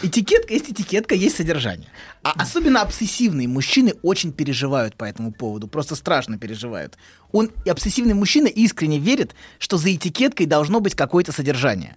этикетка 0.01 0.53
есть 0.53 0.69
этикетка, 0.69 1.15
есть 1.15 1.37
содержание. 1.37 1.87
А 2.23 2.33
особенно 2.41 2.81
обсессивные 2.81 3.47
мужчины 3.47 3.93
очень 4.01 4.33
переживают 4.33 4.95
по 4.95 5.05
этому 5.05 5.31
поводу, 5.31 5.67
просто 5.67 5.95
страшно 5.95 6.37
переживают. 6.37 6.97
Он, 7.31 7.49
и 7.63 7.69
обсессивный 7.69 8.13
мужчина 8.13 8.47
искренне 8.47 8.99
верит, 8.99 9.33
что 9.59 9.77
за 9.77 9.95
этикеткой 9.95 10.45
должно 10.45 10.81
быть 10.81 10.93
какое-то 10.93 11.31
содержание. 11.31 11.95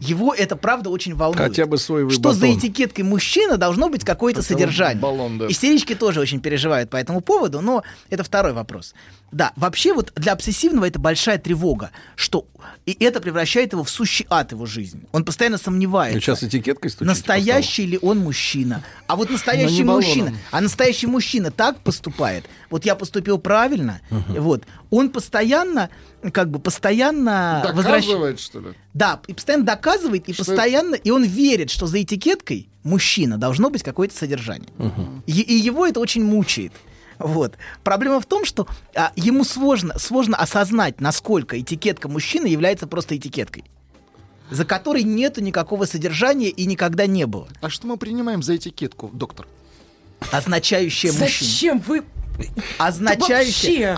Его 0.00 0.34
это 0.34 0.56
правда 0.56 0.90
очень 0.90 1.14
волнует. 1.14 1.50
Хотя 1.50 1.66
бы 1.66 1.78
соевый 1.78 2.12
Что 2.12 2.32
за 2.32 2.46
батон. 2.46 2.58
этикеткой 2.58 3.04
мужчина 3.04 3.56
должно 3.56 3.88
быть 3.88 4.04
какое-то 4.04 4.42
содержание. 4.42 5.00
баллон, 5.00 5.38
да. 5.38 5.46
Истерички 5.46 5.94
тоже 5.94 6.18
очень 6.18 6.40
переживают 6.40 6.90
по 6.90 6.96
этому 6.96 7.20
поводу, 7.20 7.60
но 7.60 7.84
это 8.08 8.24
второй 8.24 8.52
вопрос. 8.54 8.94
Да, 9.32 9.52
вообще 9.56 9.94
вот 9.94 10.12
для 10.16 10.32
обсессивного 10.32 10.86
это 10.86 10.98
большая 10.98 11.38
тревога, 11.38 11.90
что 12.16 12.46
и 12.84 12.96
это 13.00 13.20
превращает 13.20 13.72
его 13.72 13.84
в 13.84 13.90
сущий 13.90 14.26
ад 14.28 14.52
его 14.52 14.66
жизни. 14.66 15.02
Он 15.12 15.24
постоянно 15.24 15.56
сомневается. 15.58 16.16
Ну, 16.16 16.20
сейчас 16.20 16.42
этикеткой 16.42 16.90
стучите 16.90 17.04
Настоящий 17.08 17.86
ли 17.86 17.98
он 18.02 18.18
мужчина? 18.18 18.82
А 19.06 19.16
вот 19.16 19.30
настоящий 19.30 19.82
Но 19.84 19.92
не 19.92 20.04
мужчина, 20.06 20.34
а 20.50 20.60
настоящий 20.60 21.06
мужчина 21.06 21.50
так 21.50 21.78
поступает. 21.80 22.44
Вот 22.70 22.84
я 22.84 22.94
поступил 22.96 23.38
правильно, 23.38 24.00
вот 24.10 24.64
он 24.90 25.10
постоянно, 25.10 25.90
как 26.32 26.50
бы 26.50 26.58
постоянно 26.58 27.62
возвращ- 27.72 28.06
Доказывает, 28.06 28.40
что 28.40 28.60
ли? 28.60 28.68
да, 28.94 29.20
и 29.26 29.32
постоянно 29.34 29.64
доказывает, 29.64 30.28
и 30.28 30.32
Что 30.32 30.44
постоянно, 30.44 30.94
и 30.96 31.10
он 31.10 31.24
верит, 31.24 31.70
что 31.70 31.86
за 31.86 32.02
этикеткой 32.02 32.68
мужчина 32.82 33.38
должно 33.38 33.70
быть 33.70 33.82
какое-то 33.82 34.16
содержание. 34.16 34.68
И, 35.26 35.40
и 35.40 35.54
его 35.54 35.86
это 35.86 36.00
очень 36.00 36.24
мучает. 36.24 36.72
Вот. 37.20 37.56
Проблема 37.84 38.20
в 38.20 38.26
том, 38.26 38.44
что 38.44 38.66
а, 38.94 39.12
ему 39.14 39.44
сложно, 39.44 39.98
сложно 39.98 40.36
осознать, 40.36 41.00
насколько 41.00 41.60
этикетка 41.60 42.08
мужчины 42.08 42.46
является 42.46 42.86
просто 42.86 43.16
этикеткой, 43.16 43.64
за 44.50 44.64
которой 44.64 45.02
нету 45.04 45.40
никакого 45.42 45.84
содержания 45.84 46.48
и 46.48 46.66
никогда 46.66 47.06
не 47.06 47.26
было, 47.26 47.46
А 47.60 47.68
что 47.70 47.86
мы 47.86 47.96
принимаем 47.96 48.42
за 48.42 48.56
этикетку, 48.56 49.10
доктор? 49.12 49.46
означающая 50.32 51.12
мужчину. 51.12 51.28
Зачем 51.28 51.78
вы... 51.78 52.04
Означающая 52.78 53.96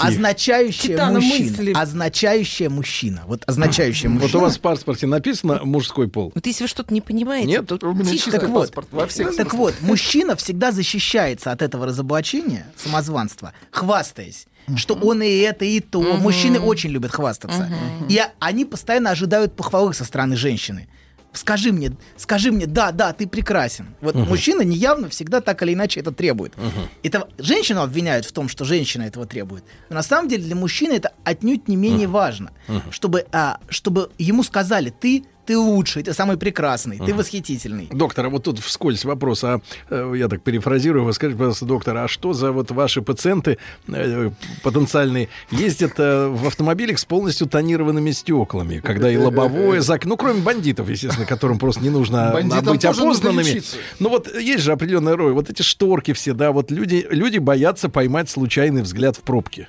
Титана 0.70 1.20
мужчина. 1.20 1.50
мысли. 1.50 1.72
Означающая 1.72 2.70
мужчина. 2.70 3.22
Вот 3.26 3.42
означающая 3.46 4.08
мужчина. 4.08 4.28
Вот 4.32 4.38
у 4.38 4.40
вас 4.40 4.56
в 4.56 4.60
паспорте 4.60 5.06
написано 5.06 5.60
мужской 5.64 6.08
пол. 6.08 6.32
Вот 6.34 6.46
если 6.46 6.64
вы 6.64 6.68
что-то 6.68 6.92
не 6.92 7.00
понимаете, 7.00 7.48
Нет, 7.48 7.66
то 7.66 7.78
У 7.82 7.92
меня 7.92 8.04
тихо. 8.04 8.16
чистый 8.16 8.40
Так 8.40 8.48
вот, 8.48 8.60
паспорт 8.68 8.88
во 8.90 9.06
всех 9.06 9.36
Так 9.36 9.54
вот, 9.54 9.74
мужчина 9.80 10.36
всегда 10.36 10.72
защищается 10.72 11.52
от 11.52 11.62
этого 11.62 11.86
разоблачения, 11.86 12.66
самозванства, 12.76 13.52
хвастаясь, 13.70 14.46
что 14.76 14.94
он 14.94 15.22
и 15.22 15.38
это, 15.38 15.64
и 15.64 15.80
то. 15.80 16.00
Мужчины 16.00 16.60
очень 16.60 16.90
любят 16.90 17.12
хвастаться. 17.12 17.70
И 18.08 18.18
а- 18.18 18.32
они 18.38 18.64
постоянно 18.64 19.10
ожидают 19.10 19.54
похвалы 19.56 19.94
со 19.94 20.04
стороны 20.04 20.36
женщины. 20.36 20.88
Скажи 21.32 21.72
мне, 21.72 21.92
скажи 22.16 22.52
мне, 22.52 22.66
да, 22.66 22.92
да, 22.92 23.12
ты 23.12 23.26
прекрасен. 23.26 23.94
Вот 24.00 24.14
мужчина 24.14 24.62
неявно 24.62 25.08
всегда 25.08 25.40
так 25.40 25.62
или 25.62 25.72
иначе 25.74 26.00
это 26.00 26.12
требует. 26.12 26.54
Это 27.02 27.28
женщину 27.38 27.80
обвиняют 27.82 28.26
в 28.26 28.32
том, 28.32 28.48
что 28.48 28.64
женщина 28.64 29.04
этого 29.04 29.26
требует. 29.26 29.64
Но 29.88 29.96
на 29.96 30.02
самом 30.02 30.28
деле 30.28 30.44
для 30.44 30.56
мужчины 30.56 30.92
это 30.92 31.12
отнюдь 31.24 31.68
не 31.68 31.76
менее 31.76 32.06
важно, 32.08 32.52
чтобы, 32.90 33.26
а, 33.32 33.58
чтобы 33.68 34.10
ему 34.18 34.42
сказали, 34.42 34.90
ты 34.90 35.24
ты 35.46 35.58
лучший, 35.58 36.02
ты 36.02 36.12
самый 36.12 36.36
прекрасный, 36.36 36.98
ты 36.98 37.14
восхитительный. 37.14 37.88
Доктор, 37.90 38.26
а 38.26 38.28
вот 38.28 38.44
тут 38.44 38.58
вскользь 38.58 39.04
вопрос, 39.04 39.44
а 39.44 39.60
э, 39.90 40.14
я 40.16 40.28
так 40.28 40.42
перефразирую, 40.42 41.04
вы 41.04 41.12
скажите, 41.12 41.38
пожалуйста, 41.38 41.66
доктор, 41.66 41.96
а 41.96 42.08
что 42.08 42.32
за 42.32 42.52
вот 42.52 42.70
ваши 42.70 43.02
пациенты 43.02 43.58
э, 43.88 44.30
потенциальные 44.62 45.28
ездят 45.50 45.94
э, 45.98 46.28
в 46.28 46.46
автомобилях 46.46 46.98
с 46.98 47.04
полностью 47.04 47.46
тонированными 47.46 48.10
стеклами, 48.12 48.80
когда 48.80 49.10
и 49.10 49.16
лобовое 49.16 49.80
зак, 49.80 50.04
ну 50.04 50.16
кроме 50.16 50.40
бандитов, 50.40 50.88
естественно, 50.88 51.26
которым 51.26 51.58
просто 51.58 51.82
не 51.82 51.90
нужно 51.90 52.32
быть 52.64 52.84
опознанными. 52.84 53.62
Ну 53.98 54.08
вот 54.08 54.32
есть 54.34 54.62
же 54.62 54.72
определенная 54.72 55.16
роль, 55.16 55.32
вот 55.32 55.50
эти 55.50 55.62
шторки 55.62 56.12
все, 56.12 56.32
да, 56.34 56.52
вот 56.52 56.70
люди 56.70 57.06
люди 57.10 57.38
боятся 57.38 57.88
поймать 57.88 58.30
случайный 58.30 58.82
взгляд 58.82 59.16
в 59.16 59.20
пробке. 59.20 59.68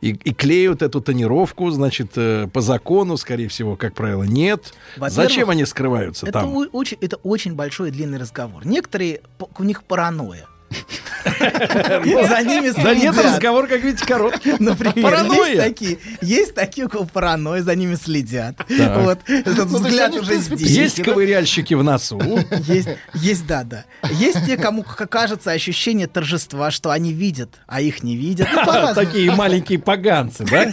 И, 0.00 0.10
и 0.10 0.34
клеют 0.34 0.82
эту 0.82 1.00
тонировку, 1.00 1.70
значит, 1.70 2.12
э, 2.16 2.48
по 2.52 2.60
закону, 2.60 3.16
скорее 3.16 3.48
всего, 3.48 3.76
как 3.76 3.94
правило, 3.94 4.24
нет. 4.24 4.74
Зачем 4.96 5.48
они 5.48 5.64
скрываются 5.64 6.26
Это, 6.26 6.40
там? 6.40 6.68
очень, 6.72 6.98
это 7.00 7.16
очень 7.16 7.54
большой 7.54 7.88
и 7.88 7.92
длинный 7.92 8.18
разговор. 8.18 8.66
Некоторые, 8.66 9.22
у 9.58 9.62
них 9.62 9.82
паранойя. 9.84 10.46
За 11.26 12.42
ними 12.42 12.72
Да 12.82 12.94
нет, 12.94 13.16
разговор, 13.16 13.66
как 13.66 13.82
видите, 13.82 14.06
короткий. 14.06 14.54
Например, 14.58 15.24
есть 15.32 15.56
такие, 15.56 15.98
есть 16.20 16.54
такие, 16.54 16.86
у 16.86 16.90
кого 16.90 17.04
паранойя, 17.04 17.62
за 17.62 17.74
ними 17.74 17.94
следят. 17.94 18.56
Вот, 18.68 19.18
этот 19.26 19.70
Ну, 19.70 19.78
взгляд 19.78 20.14
уже 20.14 20.36
здесь. 20.36 20.60
Есть 20.60 21.02
ковыряльщики 21.02 21.74
в 21.74 21.82
носу. 21.82 22.20
Есть, 22.66 22.88
есть, 23.14 23.46
да, 23.46 23.64
да. 23.64 23.84
Есть 24.10 24.46
те, 24.46 24.56
кому 24.56 24.84
кажется 24.84 25.50
ощущение 25.50 26.06
торжества, 26.06 26.70
что 26.70 26.90
они 26.90 27.12
видят, 27.12 27.50
а 27.66 27.80
их 27.80 28.02
не 28.02 28.16
видят. 28.16 28.48
Такие 28.94 29.32
маленькие 29.32 29.78
поганцы, 29.78 30.44
да? 30.44 30.66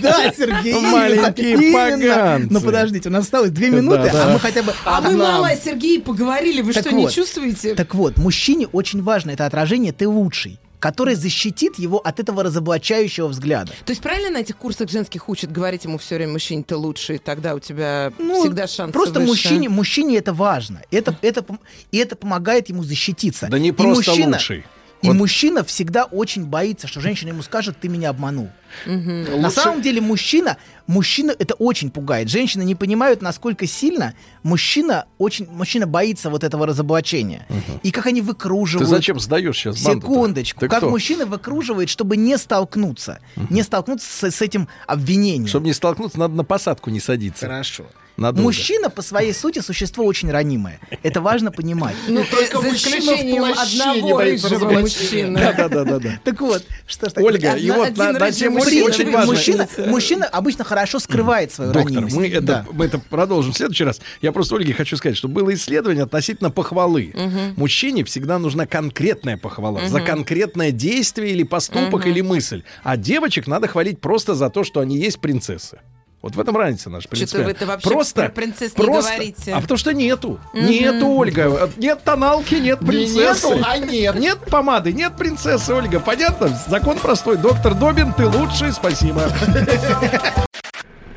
Да, 0.00 0.32
Сергей. 0.36 0.74
Маленькие 0.80 1.72
поганцы. 1.72 2.48
Ну 2.50 2.60
подождите, 2.60 3.08
у 3.08 3.12
нас 3.12 3.24
осталось 3.24 3.50
две 3.50 3.70
минуты, 3.70 4.10
а 4.12 4.32
мы 4.32 4.40
хотя 4.40 4.62
бы 4.62 4.72
А 4.84 5.00
вы 5.00 5.16
мало, 5.16 5.50
Сергей, 5.62 6.00
поговорили, 6.00 6.60
вы 6.62 6.72
что, 6.72 6.90
не 6.92 7.10
чувствуете? 7.10 7.74
Так 7.74 7.94
вот, 7.94 8.16
мужчине 8.16 8.66
очень 8.66 9.02
важно 9.02 9.23
это 9.30 9.46
отражение 9.46 9.92
«ты 9.92 10.06
лучший», 10.08 10.58
которое 10.80 11.16
защитит 11.16 11.78
его 11.78 11.98
от 11.98 12.20
этого 12.20 12.42
разоблачающего 12.42 13.28
взгляда. 13.28 13.72
То 13.86 13.90
есть 13.90 14.02
правильно 14.02 14.30
на 14.30 14.38
этих 14.38 14.56
курсах 14.58 14.90
женских 14.90 15.28
учат 15.30 15.50
говорить 15.50 15.84
ему 15.84 15.96
все 15.96 16.16
время, 16.16 16.32
мужчине, 16.32 16.62
ты 16.62 16.76
лучший, 16.76 17.16
тогда 17.18 17.54
у 17.54 17.58
тебя 17.58 18.12
Ну, 18.18 18.42
всегда 18.42 18.66
шансы 18.66 18.92
Просто 18.92 19.20
выше. 19.20 19.28
мужчине, 19.30 19.68
мужчине 19.70 20.18
это 20.18 20.34
важно. 20.34 20.82
Это, 20.90 21.16
это, 21.22 21.44
и 21.90 21.96
это 21.98 22.16
помогает 22.16 22.68
ему 22.68 22.84
защититься. 22.84 23.46
Да 23.50 23.58
не 23.58 23.68
И 23.68 23.72
просто 23.72 24.10
мужчина- 24.10 24.32
лучший. 24.36 24.64
И 25.04 25.08
Вот. 25.08 25.16
мужчина 25.16 25.62
всегда 25.64 26.04
очень 26.04 26.46
боится, 26.46 26.86
что 26.86 26.98
женщина 27.00 27.28
ему 27.28 27.42
скажет, 27.42 27.76
ты 27.78 27.88
меня 27.88 28.08
обманул. 28.08 28.48
На 28.86 29.36
Лучше- 29.36 29.50
самом 29.50 29.82
деле 29.82 30.00
мужчина, 30.00 30.56
мужчина 30.86 31.30
это 31.38 31.52
очень 31.54 31.90
пугает. 31.90 32.30
Женщины 32.30 32.62
не 32.64 32.74
понимают, 32.74 33.20
насколько 33.20 33.66
сильно 33.66 34.14
мужчина 34.42 35.04
очень, 35.18 35.46
мужчина 35.50 35.86
боится 35.86 36.30
вот 36.30 36.42
этого 36.42 36.66
разоблачения. 36.66 37.46
И 37.82 37.90
как 37.90 38.06
они 38.06 38.22
Ты 38.22 38.28
выкруживают. 38.28 38.88
зачем 38.88 39.20
сдаешь 39.20 39.56
сейчас 39.58 39.78
Секундочку. 39.78 40.60
Ты 40.60 40.68
как 40.68 40.78
кто? 40.78 40.88
мужчина 40.90 41.26
выкруживает, 41.26 41.90
чтобы 41.90 42.16
не 42.16 42.38
столкнуться. 42.38 43.18
Не 43.50 43.62
столкнуться 43.62 44.08
с, 44.08 44.34
с 44.36 44.40
этим 44.40 44.68
обвинением. 44.86 45.46
Чтобы 45.48 45.66
не 45.66 45.74
столкнуться, 45.74 46.18
надо 46.18 46.34
на 46.34 46.44
посадку 46.44 46.88
не 46.88 46.98
садиться. 47.00 47.46
Хорошо. 47.46 47.84
Надолго. 48.16 48.42
Мужчина 48.42 48.90
по 48.90 49.02
своей 49.02 49.32
сути 49.32 49.58
существо 49.58 50.04
очень 50.04 50.30
ранимое. 50.30 50.78
Это 51.02 51.20
важно 51.20 51.50
понимать. 51.50 51.96
Ну, 52.06 52.20
И 52.20 52.24
только 52.24 52.60
за 52.60 52.68
мужчина 52.68 53.00
в 53.00 53.04
исключением 53.04 53.44
одного 53.44 54.20
рыжего 54.20 54.70
мужчины. 54.70 55.38
Да, 55.38 55.68
да, 55.68 55.84
да, 55.84 55.98
да. 55.98 56.20
Так 56.22 56.40
вот, 56.40 56.64
что 56.86 57.10
ж? 57.10 57.12
Ольга, 57.16 57.54
и 57.54 57.70
вот 57.70 57.96
на, 57.96 58.30
тему 58.30 58.58
мужчина 58.58 58.84
очень 58.86 59.10
важно. 59.10 59.86
мужчина, 59.86 60.24
обычно 60.26 60.64
хорошо 60.64 61.00
скрывает 61.00 61.52
свою 61.52 61.72
Доктор, 61.72 61.92
ранимость. 61.92 62.16
мы 62.16 62.28
это, 62.28 62.66
мы 62.70 62.84
это 62.84 62.98
продолжим 62.98 63.52
в 63.52 63.56
следующий 63.56 63.84
раз. 63.84 64.00
Я 64.22 64.30
просто 64.30 64.54
Ольге 64.54 64.74
хочу 64.74 64.96
сказать, 64.96 65.16
что 65.16 65.26
было 65.26 65.52
исследование 65.52 66.04
относительно 66.04 66.50
похвалы. 66.50 67.12
Мужчине 67.56 68.04
всегда 68.04 68.38
нужна 68.38 68.66
конкретная 68.66 69.36
похвала 69.36 69.88
за 69.88 70.00
конкретное 70.00 70.70
действие 70.70 71.32
или 71.32 71.42
поступок 71.42 72.06
или 72.06 72.20
мысль. 72.20 72.62
А 72.84 72.96
девочек 72.96 73.46
надо 73.46 73.66
хвалить 73.66 74.00
просто 74.00 74.34
за 74.34 74.50
то, 74.50 74.62
что 74.62 74.80
они 74.80 74.98
есть 74.98 75.18
принцессы. 75.18 75.80
Вот 76.24 76.36
в 76.36 76.40
этом 76.40 76.56
разница 76.56 76.88
наша 76.88 77.06
Что-то 77.14 77.42
вы 77.44 77.66
вообще 77.66 77.86
просто, 77.86 78.22
про 78.22 78.28
принцесс 78.30 78.74
не 78.78 78.82
просто, 78.82 79.12
говорите. 79.12 79.52
А 79.52 79.60
потому 79.60 79.76
что 79.76 79.92
нету. 79.92 80.40
Нету, 80.54 81.06
Ольга. 81.08 81.70
Нет 81.76 82.02
тоналки, 82.02 82.54
нет 82.54 82.80
Не 82.80 82.86
принцессы. 82.86 83.48
нету, 83.48 83.62
а 83.62 83.76
нет. 83.76 84.14
Нет 84.14 84.38
помады, 84.46 84.94
нет 84.94 85.18
принцессы, 85.18 85.74
Ольга. 85.74 86.00
Понятно? 86.00 86.58
Закон 86.66 86.98
простой. 86.98 87.36
Доктор 87.36 87.74
Добин, 87.74 88.14
ты 88.14 88.26
лучший. 88.26 88.72
Спасибо. 88.72 89.30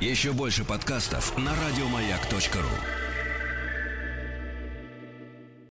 Еще 0.02 0.34
больше 0.34 0.66
подкастов 0.66 1.38
на 1.38 1.52
радиомаяк.ру. 1.52 3.07